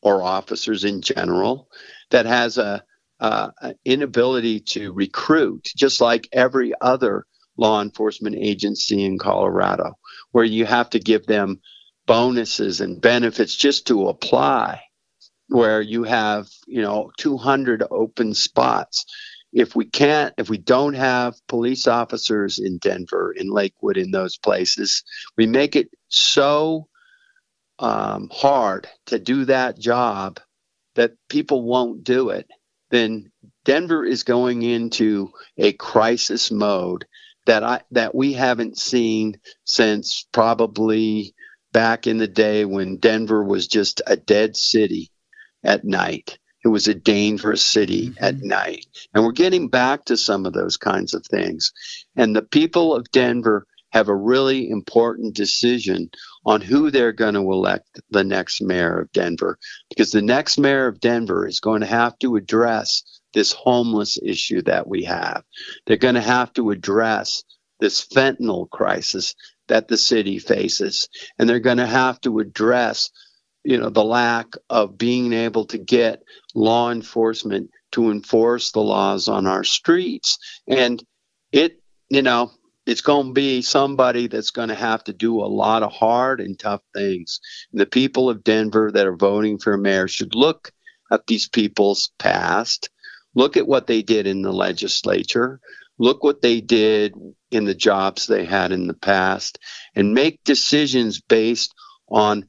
[0.03, 1.69] or officers in general
[2.11, 2.83] that has a,
[3.21, 3.51] uh,
[3.85, 9.95] inability to recruit, just like every other law enforcement agency in Colorado,
[10.31, 11.61] where you have to give them
[12.07, 14.81] bonuses and benefits just to apply,
[15.49, 19.05] where you have, you know, 200 open spots.
[19.53, 24.37] If we can't, if we don't have police officers in Denver, in Lakewood, in those
[24.39, 25.03] places,
[25.37, 26.87] we make it so
[27.79, 30.41] um, hard to do that job
[30.95, 32.49] that people won't do it,
[32.91, 33.31] then
[33.65, 37.07] Denver is going into a crisis mode
[37.47, 41.35] that I that we haven't seen since probably
[41.73, 45.11] back in the day when Denver was just a dead city
[45.63, 46.39] at night.
[46.65, 48.25] It was a dangerous city mm-hmm.
[48.25, 48.87] at night.
[49.15, 51.73] And we're getting back to some of those kinds of things.
[52.17, 56.11] And the people of Denver have a really important decision
[56.49, 59.59] on who they're going to elect the next mayor of Denver.
[59.91, 63.03] Because the next mayor of Denver is going to have to address
[63.35, 65.45] this homeless issue that we have.
[65.87, 67.45] They're going to have to address
[67.81, 69.35] this fentanyl crisis
[69.67, 71.11] that the city faces.
[71.39, 73.11] And they're going to have to address
[73.63, 76.23] you know the lack of being able to get
[76.55, 81.05] law enforcement to enforce the laws on our streets and
[81.53, 82.51] it you know
[82.89, 86.41] it's going to be somebody that's going to have to do a lot of hard
[86.41, 87.39] and tough things.
[87.71, 90.73] And the people of Denver that are voting for mayor should look
[91.13, 92.89] at these people's past,
[93.35, 95.61] look at what they did in the legislature,
[95.99, 97.15] look what they did
[97.51, 99.59] in the jobs they had in the past,
[99.95, 101.75] and make decisions based
[102.09, 102.49] on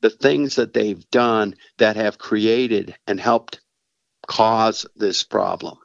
[0.00, 3.60] the things that they've done that have created and helped
[4.26, 5.78] cause this problem.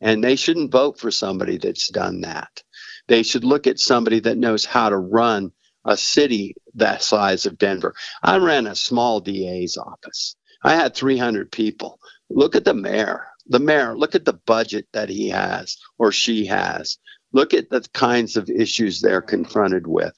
[0.00, 2.62] And they shouldn't vote for somebody that's done that.
[3.08, 5.52] They should look at somebody that knows how to run
[5.84, 7.94] a city that size of Denver.
[8.22, 10.36] I ran a small DA's office.
[10.62, 11.98] I had 300 people.
[12.30, 13.26] Look at the mayor.
[13.46, 16.98] The mayor, look at the budget that he has or she has.
[17.32, 20.12] Look at the kinds of issues they're confronted with.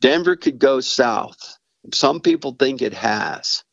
[0.00, 1.58] Denver could go south.
[1.92, 3.64] Some people think it has,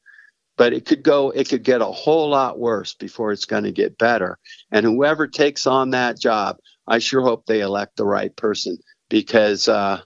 [0.58, 3.72] but it could go, it could get a whole lot worse before it's going to
[3.72, 4.38] get better.
[4.72, 6.58] And whoever takes on that job
[6.88, 8.78] I sure hope they elect the right person
[9.10, 10.02] because, uh,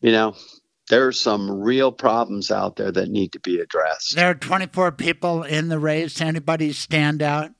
[0.00, 0.36] you know,
[0.88, 4.14] there are some real problems out there that need to be addressed.
[4.14, 6.20] There are 24 people in the race.
[6.20, 7.50] Anybody stand out?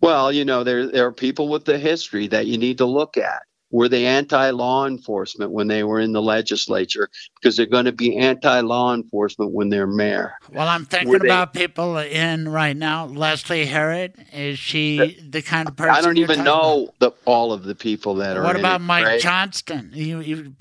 [0.00, 3.16] Well, you know, there there are people with the history that you need to look
[3.18, 7.08] at were they anti-law enforcement when they were in the legislature?
[7.34, 10.34] Because they're going to be anti-law enforcement when they're mayor.
[10.52, 13.06] Well i'm thinking about people in right now.
[13.06, 17.52] Leslie herod is she the, the kind of person i don't even know the, all
[17.52, 19.20] of the people that are what about it, mike right?
[19.20, 19.90] johnston?
[19.92, 20.54] You, you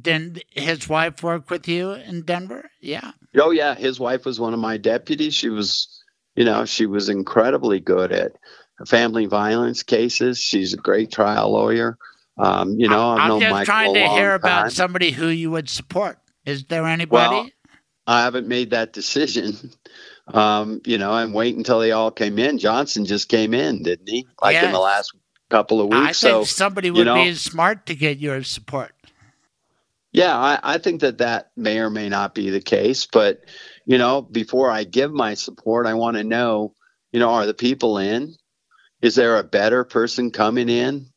[0.00, 2.70] didn't his wife work with you in denver?
[2.80, 3.12] Yeah.
[3.36, 5.34] Oh yeah his wife was one of my deputies.
[5.34, 6.02] She was
[6.34, 8.32] you know she was incredibly good at
[8.86, 10.38] family violence cases.
[10.38, 11.98] She's a great trial lawyer
[12.42, 14.40] um, you know, I've I'm just Michael trying to hear time.
[14.40, 16.18] about somebody who you would support.
[16.44, 17.36] Is there anybody?
[17.36, 17.50] Well,
[18.06, 19.54] I haven't made that decision.
[20.28, 22.58] Um, you know, I'm waiting until they all came in.
[22.58, 24.24] Johnston just came in, didn't he?
[24.40, 24.66] Like yes.
[24.66, 25.12] in the last
[25.50, 26.24] couple of weeks.
[26.24, 28.92] I think somebody would you know, be smart to get your support.
[30.12, 33.04] Yeah, I, I think that that may or may not be the case.
[33.04, 33.40] But,
[33.84, 36.72] you know, before I give my support, I want to know,
[37.10, 38.36] you know, are the people in?
[39.00, 41.11] Is there a better person coming in?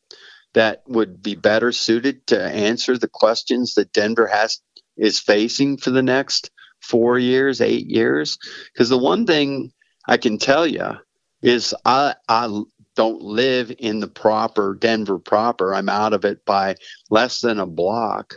[0.56, 4.58] That would be better suited to answer the questions that Denver has
[4.96, 8.38] is facing for the next four years, eight years.
[8.72, 9.70] Because the one thing
[10.08, 10.96] I can tell you
[11.42, 12.62] is I I
[12.96, 15.74] don't live in the proper Denver proper.
[15.74, 16.76] I'm out of it by
[17.10, 18.36] less than a block.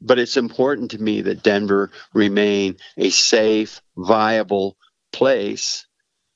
[0.00, 4.76] But it's important to me that Denver remain a safe, viable
[5.12, 5.86] place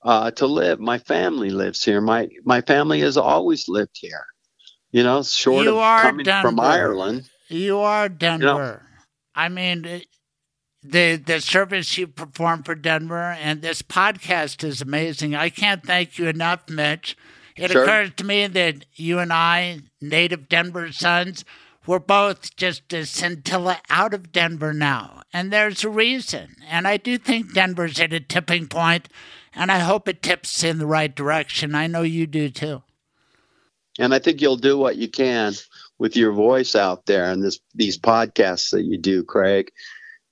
[0.04, 0.78] uh, to live.
[0.78, 2.00] My family lives here.
[2.00, 4.26] My my family has always lived here
[4.94, 6.48] you know, short you of coming Denver.
[6.48, 7.28] from Ireland.
[7.48, 8.46] You are Denver.
[8.46, 8.78] You know,
[9.34, 10.02] I mean,
[10.84, 15.34] the the service you perform for Denver and this podcast is amazing.
[15.34, 17.16] I can't thank you enough, Mitch.
[17.56, 17.82] It sure.
[17.82, 21.44] occurs to me that you and I, native Denver sons,
[21.88, 25.22] we're both just a scintilla out of Denver now.
[25.32, 26.54] And there's a reason.
[26.68, 29.08] And I do think Denver's at a tipping point,
[29.56, 31.74] and I hope it tips in the right direction.
[31.74, 32.83] I know you do too
[33.98, 35.54] and I think you'll do what you can
[35.98, 39.70] with your voice out there and this these podcasts that you do, Craig,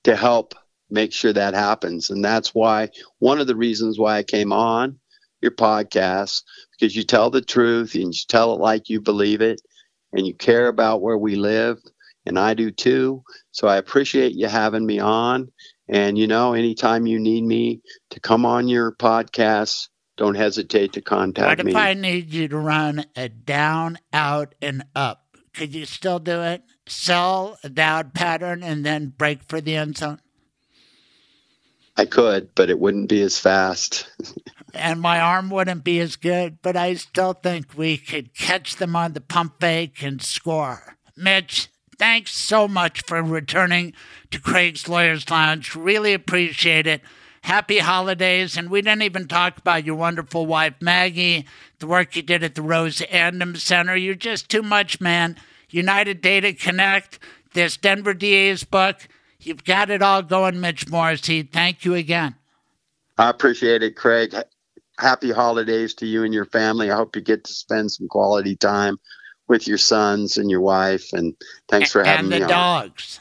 [0.03, 0.53] to help
[0.89, 2.09] make sure that happens.
[2.09, 4.99] And that's why one of the reasons why I came on
[5.41, 9.61] your podcast because you tell the truth and you tell it like you believe it
[10.13, 11.79] and you care about where we live
[12.25, 13.23] and I do too.
[13.51, 15.49] So I appreciate you having me on
[15.89, 21.01] And you know, anytime you need me to come on your podcast, don't hesitate to
[21.01, 21.75] contact What if.
[21.75, 25.37] I need you to run a down, out, and up?
[25.53, 26.63] Could you still do it?
[26.87, 30.19] Sell a down pattern and then break for the end zone?
[31.95, 34.09] I could, but it wouldn't be as fast.
[34.73, 38.95] and my arm wouldn't be as good, but I still think we could catch them
[38.95, 40.97] on the pump fake and score.
[41.15, 41.69] Mitch,
[41.99, 43.93] thanks so much for returning
[44.31, 45.75] to Craig's Lawyers Lounge.
[45.75, 47.01] Really appreciate it.
[47.43, 48.57] Happy holidays.
[48.57, 51.45] And we didn't even talk about your wonderful wife, Maggie,
[51.79, 53.97] the work you did at the Rose Andom Center.
[53.97, 55.35] You're just too much, man.
[55.69, 57.19] United Data Connect,
[57.53, 59.07] this Denver DA's book.
[59.39, 61.43] You've got it all going, Mitch Morrissey.
[61.43, 62.35] Thank you again.
[63.17, 64.33] I appreciate it, Craig.
[64.97, 66.91] Happy holidays to you and your family.
[66.91, 68.97] I hope you get to spend some quality time
[69.49, 71.11] with your sons and your wife.
[71.11, 71.35] And
[71.67, 72.83] thanks for having and me And the on.
[72.83, 73.19] dogs.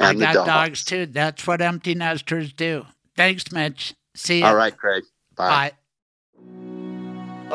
[0.00, 0.46] And I the got dogs.
[0.46, 1.06] dogs too.
[1.06, 2.86] That's what empty nesters do.
[3.16, 3.94] Thanks, Mitch.
[4.14, 4.46] See you.
[4.46, 5.04] All right, Craig.
[5.36, 5.48] Bye.
[5.48, 5.72] Bye.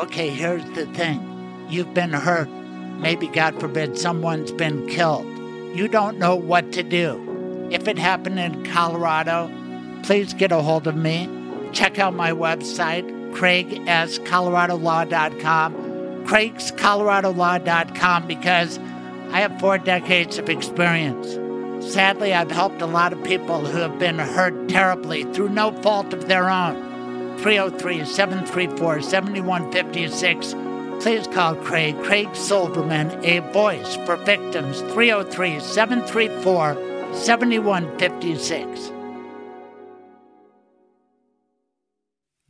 [0.02, 1.20] Okay, here's the thing.
[1.68, 2.48] You've been hurt.
[2.98, 5.26] Maybe, God forbid, someone's been killed.
[5.76, 7.68] You don't know what to do.
[7.70, 9.50] If it happened in Colorado,
[10.02, 11.28] please get a hold of me.
[11.72, 13.04] Check out my website,
[13.34, 15.74] craigscoloradolaw.com,
[16.24, 18.78] craigscoloradolaw.com, because
[19.30, 21.38] I have four decades of experience.
[21.80, 26.12] Sadly, I've helped a lot of people who have been hurt terribly through no fault
[26.12, 27.38] of their own.
[27.38, 30.54] 303 734 7156.
[31.00, 34.80] Please call Craig, Craig Silverman, a voice for victims.
[34.92, 38.97] 303 734 7156.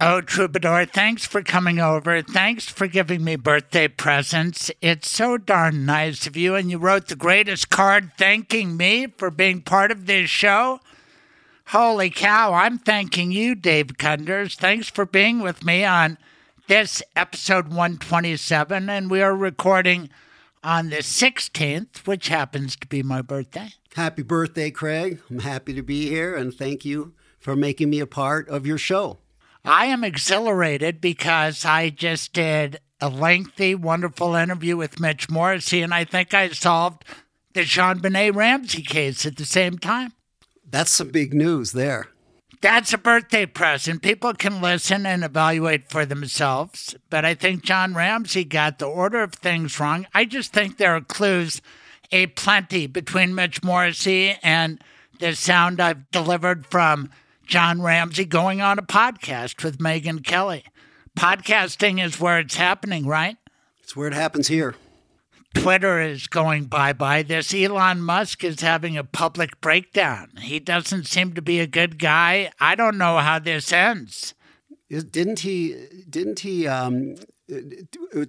[0.01, 2.23] Oh, Troubadour, thanks for coming over.
[2.23, 4.71] Thanks for giving me birthday presents.
[4.81, 6.55] It's so darn nice of you.
[6.55, 10.79] And you wrote the greatest card thanking me for being part of this show.
[11.67, 14.55] Holy cow, I'm thanking you, Dave Gunders.
[14.55, 16.17] Thanks for being with me on
[16.69, 18.89] this episode 127.
[18.89, 20.11] And we are recording
[20.63, 23.71] on the 16th, which happens to be my birthday.
[23.97, 25.21] Happy birthday, Craig.
[25.29, 28.79] I'm happy to be here and thank you for making me a part of your
[28.79, 29.19] show.
[29.65, 35.95] I am exhilarated because I just did a lengthy, wonderful interview with Mitch Morrissey, and
[35.95, 37.05] I think I solved
[37.53, 40.13] the JonBenét Ramsey case at the same time.
[40.69, 42.09] That's some big news there.
[42.61, 44.03] That's a birthday present.
[44.03, 49.23] People can listen and evaluate for themselves, but I think John Ramsey got the order
[49.23, 50.07] of things wrong.
[50.13, 51.63] I just think there are clues
[52.11, 54.83] a plenty between Mitch Morrissey and
[55.21, 57.11] the sound I've delivered from
[57.49, 60.65] John Ramsey going on a podcast with Megyn Kelly.
[61.19, 63.39] Podcasting is where it's happening, right?
[63.83, 64.75] It's where it happens here.
[65.55, 67.23] Twitter is going bye bye.
[67.23, 70.29] This Elon Musk is having a public breakdown.
[70.43, 72.53] He doesn't seem to be a good guy.
[72.61, 74.35] I don't know how this ends.
[74.91, 75.87] Didn't he?
[76.09, 76.69] Didn't he?
[76.69, 77.15] Um,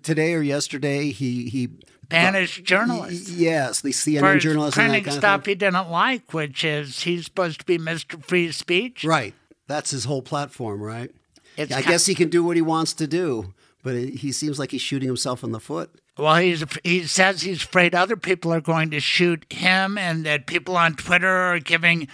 [0.01, 1.69] today or yesterday, he he
[2.09, 3.29] Banished journalists.
[3.29, 7.77] Yes, the CNN journalists printing stuff he didn't like, which is he's supposed to be
[7.77, 8.23] Mr.
[8.23, 9.03] Free Speech.
[9.03, 9.33] Right.
[9.67, 11.11] That's his whole platform, right?
[11.55, 14.57] It's I guess he can do what he wants to do, but it, he seems
[14.57, 15.91] like he's shooting himself in the foot.
[16.17, 20.47] Well, he's he says he's afraid other people are going to shoot him, and that
[20.47, 22.07] people on Twitter are giving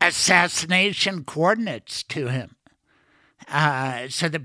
[0.00, 2.56] assassination coordinates to him,
[3.48, 4.42] uh, so that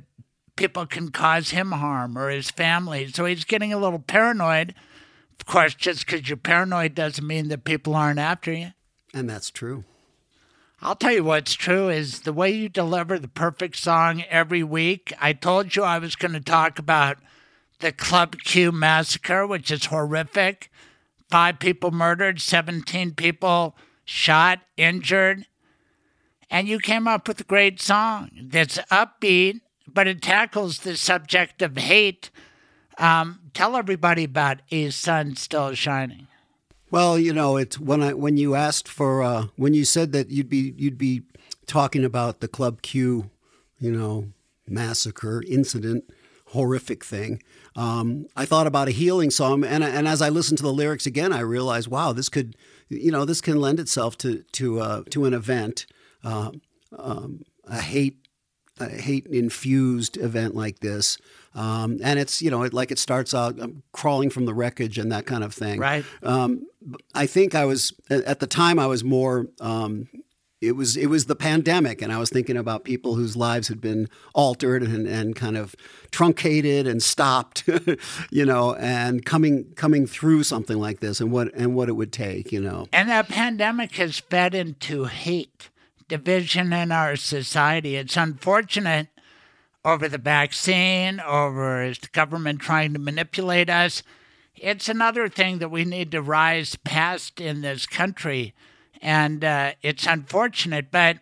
[0.56, 3.08] people can cause him harm or his family.
[3.08, 4.76] So he's getting a little paranoid.
[5.42, 8.74] Of course, just because you're paranoid doesn't mean that people aren't after you.
[9.12, 9.84] And that's true.
[10.84, 15.12] I'll tell you what's true is the way you deliver the perfect song every week.
[15.20, 17.18] I told you I was going to talk about
[17.80, 20.72] the Club Q massacre, which is horrific.
[21.32, 25.48] Five people murdered, 17 people shot, injured.
[26.52, 31.64] And you came up with a great song that's upbeat, but it tackles the subject
[31.64, 32.30] of hate.
[32.98, 36.28] Um, tell everybody about "Is Sun Still Shining.
[36.90, 40.30] Well, you know, it's when I when you asked for uh, when you said that
[40.30, 41.24] you'd be you'd be
[41.66, 43.30] talking about the Club Q,
[43.80, 44.28] you know,
[44.68, 46.04] massacre incident,
[46.48, 47.42] horrific thing.
[47.78, 51.06] Um, I thought about a healing song, and and as I listened to the lyrics
[51.06, 52.58] again, I realized, wow, this could,
[52.90, 55.86] you know, this can lend itself to to uh, to an event,
[56.26, 56.52] uh,
[57.00, 58.18] um, a hate
[58.80, 61.18] a hate infused event like this.
[61.54, 64.98] Um, and it's, you know, it, like it starts out um, crawling from the wreckage
[64.98, 65.80] and that kind of thing.
[65.80, 66.06] Right.
[66.24, 66.68] Um,
[67.14, 70.08] I think I was, at the time, I was more, um,
[70.62, 73.82] it was it was the pandemic, and I was thinking about people whose lives had
[73.82, 75.76] been altered and, and kind of
[76.12, 77.68] truncated and stopped,
[78.30, 82.14] you know, and coming coming through something like this, and what and what it would
[82.14, 82.88] take, you know.
[82.94, 85.70] And that pandemic has fed into hate.
[86.08, 87.96] division in our society.
[87.96, 89.08] It's unfortunate
[89.84, 94.04] over the vaccine, over is the government trying to manipulate us.
[94.56, 98.54] It's another thing that we need to rise past in this country.
[99.02, 101.18] And uh, it's unfortunate, but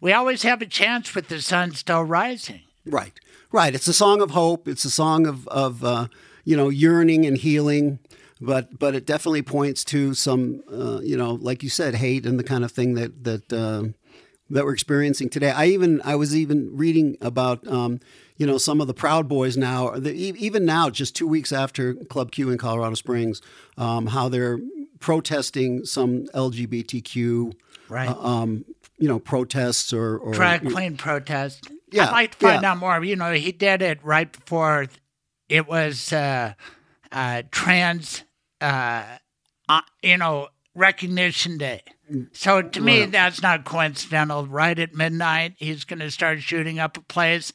[0.00, 2.62] we always have a chance with the sun still rising.
[2.86, 3.12] Right,
[3.52, 3.74] right.
[3.74, 4.68] It's a song of hope.
[4.68, 6.06] It's a song of, of uh,
[6.44, 7.98] you know, yearning and healing.
[8.40, 12.38] But but it definitely points to some, uh, you know, like you said, hate and
[12.38, 13.84] the kind of thing that that uh,
[14.50, 15.50] that we're experiencing today.
[15.50, 17.66] I even I was even reading about.
[17.66, 18.00] Um,
[18.38, 21.94] you know some of the Proud Boys now, the, even now, just two weeks after
[21.94, 23.40] Club Q in Colorado Springs,
[23.78, 24.58] um, how they're
[25.00, 27.54] protesting some LGBTQ,
[27.88, 28.08] right?
[28.08, 28.64] Uh, um,
[28.98, 31.70] you know, protests or, or drag queen protest.
[31.92, 32.72] Yeah, I'd like to find yeah.
[32.72, 33.02] out more.
[33.04, 34.86] You know, he did it right before
[35.48, 36.54] it was uh,
[37.12, 38.24] uh, trans,
[38.60, 39.04] uh,
[39.68, 41.82] uh, you know, recognition day.
[42.32, 44.46] So to me, Well- that's not coincidental.
[44.46, 47.52] Right at midnight, he's going to start shooting up a place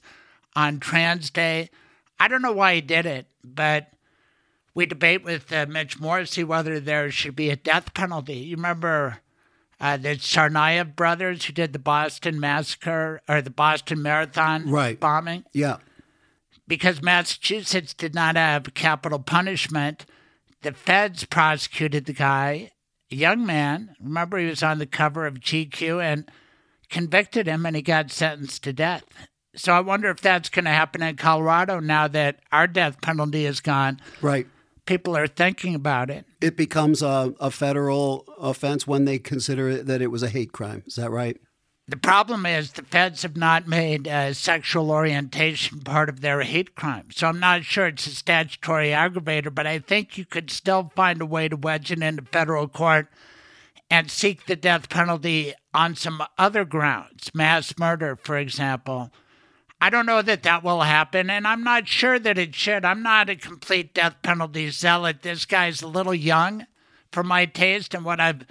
[0.56, 1.70] on Trans Day.
[2.20, 3.94] I don't know why he did it, but
[4.74, 8.36] we debate with uh, Mitch Morrissey whether there should be a death penalty.
[8.36, 9.20] You remember
[9.80, 15.00] uh, the Tsarnaev brothers who did the Boston massacre or the Boston Marathon Right.
[15.00, 15.46] bombing?
[15.54, 15.78] Yeah.
[16.68, 20.06] Because Massachusetts did not have capital punishment,
[20.62, 22.72] the feds prosecuted the guy,
[23.16, 23.96] young man.
[24.00, 26.30] Remember, he was on the cover of GQ and
[26.90, 29.04] convicted him, and he got sentenced to death.
[29.56, 33.46] So I wonder if that's going to happen in Colorado now that our death penalty
[33.46, 34.00] is gone.
[34.22, 34.48] Right.
[34.86, 36.26] People are thinking about it.
[36.40, 40.52] It becomes a, a federal offense when they consider it, that it was a hate
[40.54, 40.84] crime.
[40.88, 41.38] Is that right?
[41.88, 46.76] The problem is the feds have not made uh, sexual orientation part of their hate
[46.76, 47.08] crime.
[47.12, 51.22] So I'm not sure it's a statutory aggravator, but I think you could still find
[51.22, 53.08] a way to wedge it into federal court
[53.90, 59.12] and seek the death penalty on some other grounds, mass murder, for example.
[59.82, 62.86] I don't know that that will happen, and I'm not sure that it should.
[62.86, 65.24] I'm not a complete death penalty zealot.
[65.24, 66.68] This guy's a little young
[67.12, 68.46] for my taste, and what I've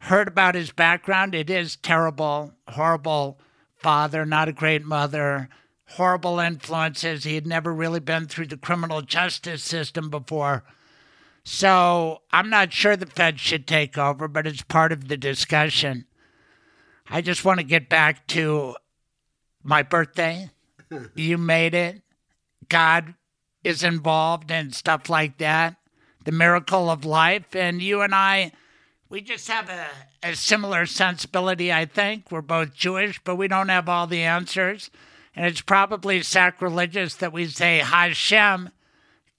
[0.00, 3.38] heard about his background, it is terrible, horrible
[3.78, 5.48] father, not a great mother,
[5.90, 7.24] horrible influences.
[7.24, 10.64] He had never really been through the criminal justice system before.
[11.44, 16.06] So I'm not sure the Fed should take over, but it's part of the discussion.
[17.08, 18.76] I just want to get back to
[19.62, 20.50] my birthday.
[21.14, 22.02] you made it.
[22.68, 23.14] God
[23.64, 25.76] is involved and stuff like that.
[26.24, 27.54] The miracle of life.
[27.56, 28.52] And you and I,
[29.10, 29.86] we just have a,
[30.22, 32.30] a similar sensibility, I think.
[32.30, 34.88] We're both Jewish, but we don't have all the answers.
[35.34, 38.70] And it's probably sacrilegious that we say Hashem,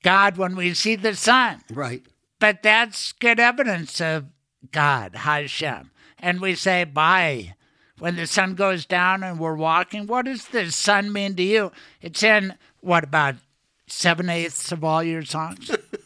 [0.03, 1.61] God, when we see the sun.
[1.72, 2.03] Right.
[2.40, 4.25] But that's good evidence of
[4.72, 5.91] God, Hashem.
[6.19, 7.56] And we say bye
[7.98, 10.06] when the sun goes down and we're walking.
[10.06, 11.72] What does the sun mean to you?
[12.01, 13.35] It's in what about
[13.88, 15.72] seven eighths of all your songs?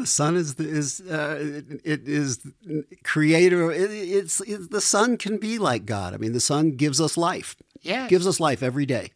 [0.00, 2.40] The sun is the, is uh, it, it is
[3.04, 3.70] creator.
[3.70, 6.14] It, it's it, the sun can be like God.
[6.14, 7.56] I mean, the sun gives us life.
[7.82, 8.08] Yeah.
[8.08, 9.10] gives us life every day.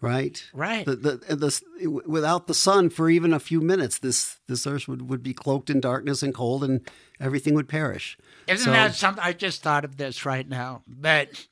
[0.00, 0.44] Right.
[0.54, 0.86] Right.
[0.86, 5.08] The, the, the, without the sun for even a few minutes, this this earth would,
[5.10, 6.88] would be cloaked in darkness and cold, and
[7.18, 8.16] everything would perish.
[8.46, 9.22] Isn't So- that something?
[9.24, 10.82] I just thought of this right now.
[10.86, 11.46] But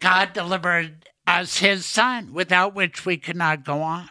[0.00, 4.10] God delivered us his son, without which we could not go on,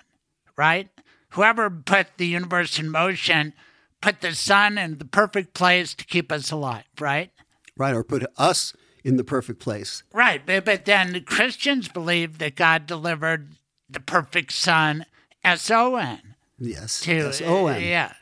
[0.57, 0.89] right?
[1.35, 3.53] Whoever put the universe in motion
[4.01, 7.31] put the sun in the perfect place to keep us alive, right?
[7.77, 7.93] right?
[7.95, 8.73] Or put us
[9.03, 10.03] in the perfect place.
[10.13, 10.41] Right.
[10.45, 13.49] But, but then the Christians believe that God delivered
[13.89, 15.05] the perfect son,
[15.43, 16.35] S O N.
[16.59, 17.01] Yes.
[17.01, 17.81] To, uh, S O N.
[17.81, 18.13] Yeah.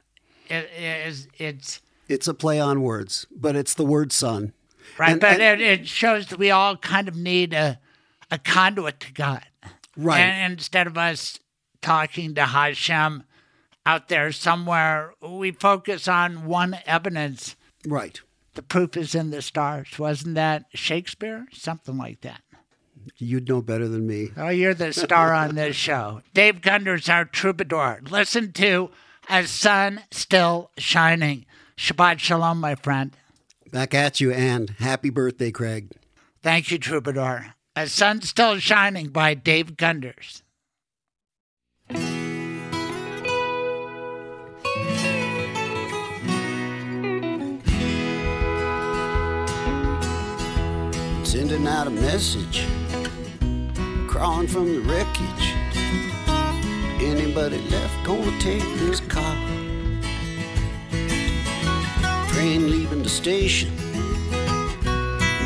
[0.49, 1.81] It is, it's.
[2.09, 4.53] It's a play on words, but it's the word sun.
[4.97, 7.79] Right, And- but and- it, it shows that we all kind of need a,
[8.31, 9.43] a conduit to God.
[9.95, 10.19] Right.
[10.19, 11.39] And instead of us
[11.83, 13.23] talking to Hashem
[13.85, 17.55] out there somewhere, we focus on one evidence.
[17.85, 18.19] Right.
[18.55, 19.99] The proof is in the stars.
[19.99, 21.45] Wasn't that Shakespeare?
[21.51, 22.41] Something like that.
[23.17, 24.29] You'd know better than me.
[24.37, 26.21] Oh, you're the star on this show.
[26.33, 28.01] Dave Gunder's our troubadour.
[28.09, 28.91] Listen to
[29.29, 31.45] A Sun Still Shining.
[31.77, 33.15] Shabbat Shalom, my friend.
[33.71, 35.91] Back at you, and happy birthday, Craig.
[36.41, 37.55] Thank you, troubadour.
[37.75, 40.43] A Sun Still Shining by Dave Gunders.
[51.33, 52.67] Sending out a message,
[54.07, 55.55] crawling from the wreckage.
[57.01, 59.35] Anybody left gonna take this car?
[62.29, 63.75] Train leaving the station,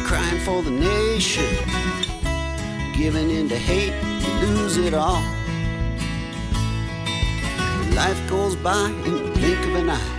[0.04, 1.46] crying for the nation,
[2.94, 3.94] giving in to hate,
[4.42, 5.24] you lose it all.
[7.96, 10.14] Life goes by in the blink of an eye.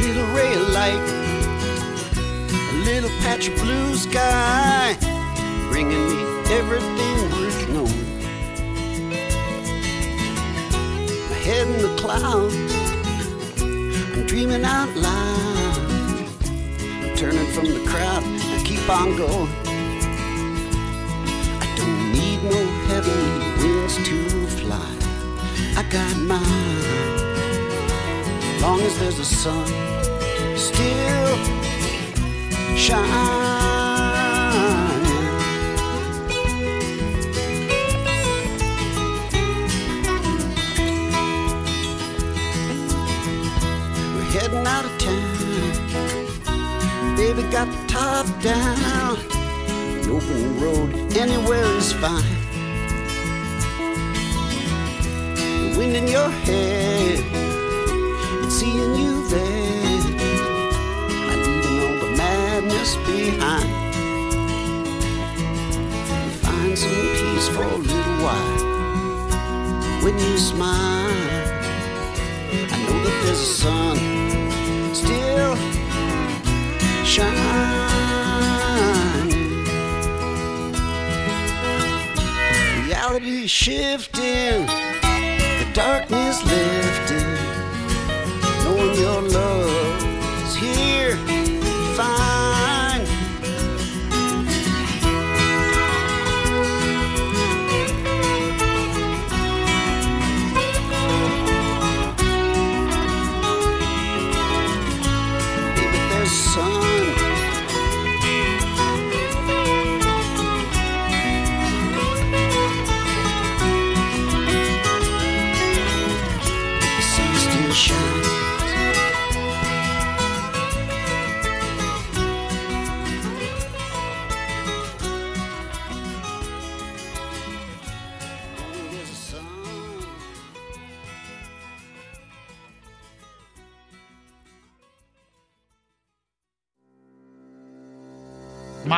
[0.00, 1.23] Little ray of light,
[2.84, 4.94] little patch of blue sky,
[5.70, 6.22] bringing me
[6.52, 8.18] everything worth knowing.
[11.30, 12.54] My head in the clouds,
[13.62, 16.28] I'm dreaming out loud.
[17.02, 19.50] I'm turning from the crowd, I keep on going.
[21.64, 24.92] I don't need no heavenly wings to fly.
[25.78, 26.84] I got mine.
[28.60, 29.66] Long as there's a sun,
[30.56, 31.63] still
[32.76, 33.12] shining.
[44.14, 45.22] We're heading out of town.
[47.16, 49.18] Baby got the top down.
[49.68, 52.22] An open road anywhere is fine.
[55.60, 57.18] The wind in your hair,
[58.42, 59.63] and seeing you there.
[63.04, 63.70] Behind.
[66.42, 68.58] Find some peace for a little while.
[70.02, 71.10] When you smile,
[72.72, 73.96] I know that there's a sun
[74.94, 75.56] still
[77.04, 77.44] shining.
[82.84, 84.66] Reality shifting,
[85.60, 87.34] the darkness lifting.
[88.64, 90.02] Knowing your love
[90.44, 91.16] is here,
[91.96, 92.23] fine.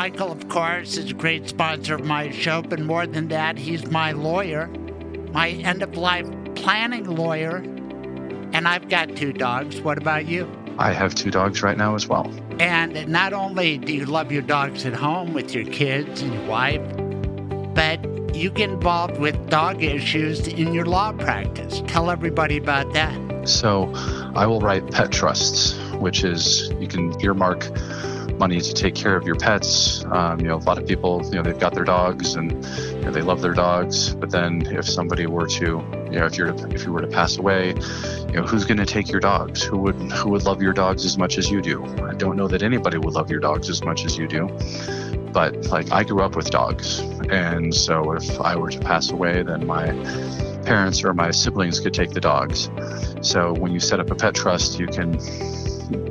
[0.06, 3.90] Michael, of course, is a great sponsor of my show, but more than that, he's
[3.90, 4.68] my lawyer,
[5.32, 7.56] my end of life planning lawyer.
[8.52, 9.80] And I've got two dogs.
[9.80, 10.48] What about you?
[10.78, 12.32] I have two dogs right now as well.
[12.60, 16.44] And not only do you love your dogs at home with your kids and your
[16.44, 16.86] wife,
[17.74, 17.98] but
[18.32, 21.82] you get involved with dog issues in your law practice.
[21.88, 23.48] Tell everybody about that.
[23.48, 23.90] So
[24.36, 27.64] I will write pet trusts, which is you can earmark
[28.38, 30.04] money to take care of your pets.
[30.06, 33.00] Um, you know, a lot of people, you know, they've got their dogs and you
[33.00, 34.14] know, they love their dogs.
[34.14, 37.38] But then if somebody were to, you know, if you're if you were to pass
[37.38, 37.74] away,
[38.28, 39.62] you know, who's going to take your dogs?
[39.62, 41.84] Who would who would love your dogs as much as you do?
[42.04, 44.48] I don't know that anybody would love your dogs as much as you do.
[45.32, 47.00] But like I grew up with dogs,
[47.30, 49.88] and so if I were to pass away, then my
[50.64, 52.70] parents or my siblings could take the dogs.
[53.20, 55.18] So when you set up a pet trust, you can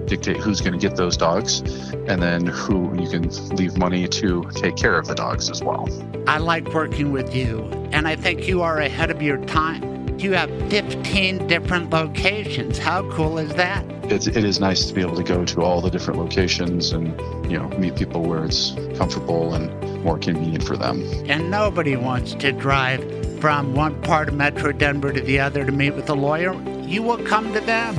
[0.06, 1.62] dictate who's going to get those dogs
[2.08, 5.88] and then who you can leave money to take care of the dogs as well.
[6.28, 10.18] I like working with you, and I think you are ahead of your time.
[10.18, 12.78] You have 15 different locations.
[12.78, 13.86] How cool is that?
[14.06, 17.20] It's, it is nice to be able to go to all the different locations and
[17.52, 21.02] you know meet people where it's comfortable and more convenient for them.
[21.28, 23.04] And nobody wants to drive
[23.42, 26.54] from one part of Metro Denver to the other to meet with a lawyer.
[26.84, 27.96] You will come to them.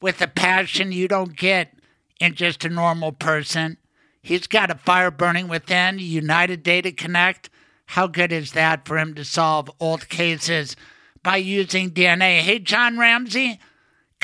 [0.00, 1.74] with a passion you don't get
[2.20, 3.78] in just a normal person.
[4.22, 7.50] He's got a fire burning within, United Data Connect.
[7.86, 10.76] How good is that for him to solve old cases
[11.24, 12.38] by using DNA?
[12.38, 13.58] Hey, John Ramsey,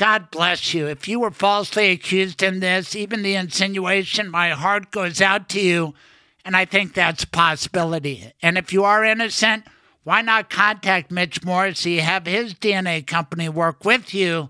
[0.01, 0.87] God bless you.
[0.87, 5.61] If you were falsely accused in this, even the insinuation, my heart goes out to
[5.61, 5.93] you.
[6.43, 8.33] And I think that's a possibility.
[8.41, 9.65] And if you are innocent,
[10.03, 14.49] why not contact Mitch Morrissey, have his DNA company work with you?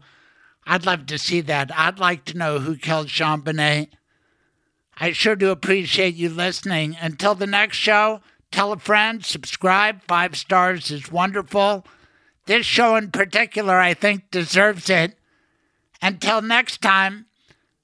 [0.65, 1.77] I'd love to see that.
[1.77, 3.89] I'd like to know who killed JonBenét.
[5.01, 6.95] I sure do appreciate you listening.
[7.01, 8.21] Until the next show,
[8.51, 10.01] tell a friend, subscribe.
[10.07, 11.85] Five stars is wonderful.
[12.45, 15.17] This show in particular, I think, deserves it.
[16.01, 17.27] Until next time,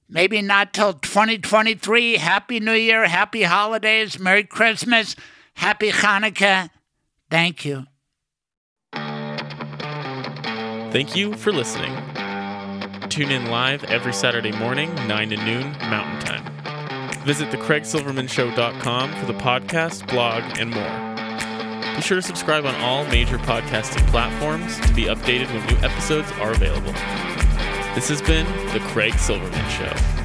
[0.08, 5.14] maybe not till 2023, Happy New Year, Happy Holidays, Merry Christmas,
[5.54, 6.70] Happy Hanukkah.
[7.30, 7.86] Thank you.
[10.90, 11.94] Thank you for listening.
[13.08, 17.24] Tune in live every Saturday morning, 9 to noon Mountain Time.
[17.24, 21.94] Visit thecraigsilvermanshow.com for the podcast, blog, and more.
[21.96, 26.30] Be sure to subscribe on all major podcasting platforms to be updated when new episodes
[26.40, 26.94] are available.
[27.98, 30.17] This has been The Craig Silverman Show.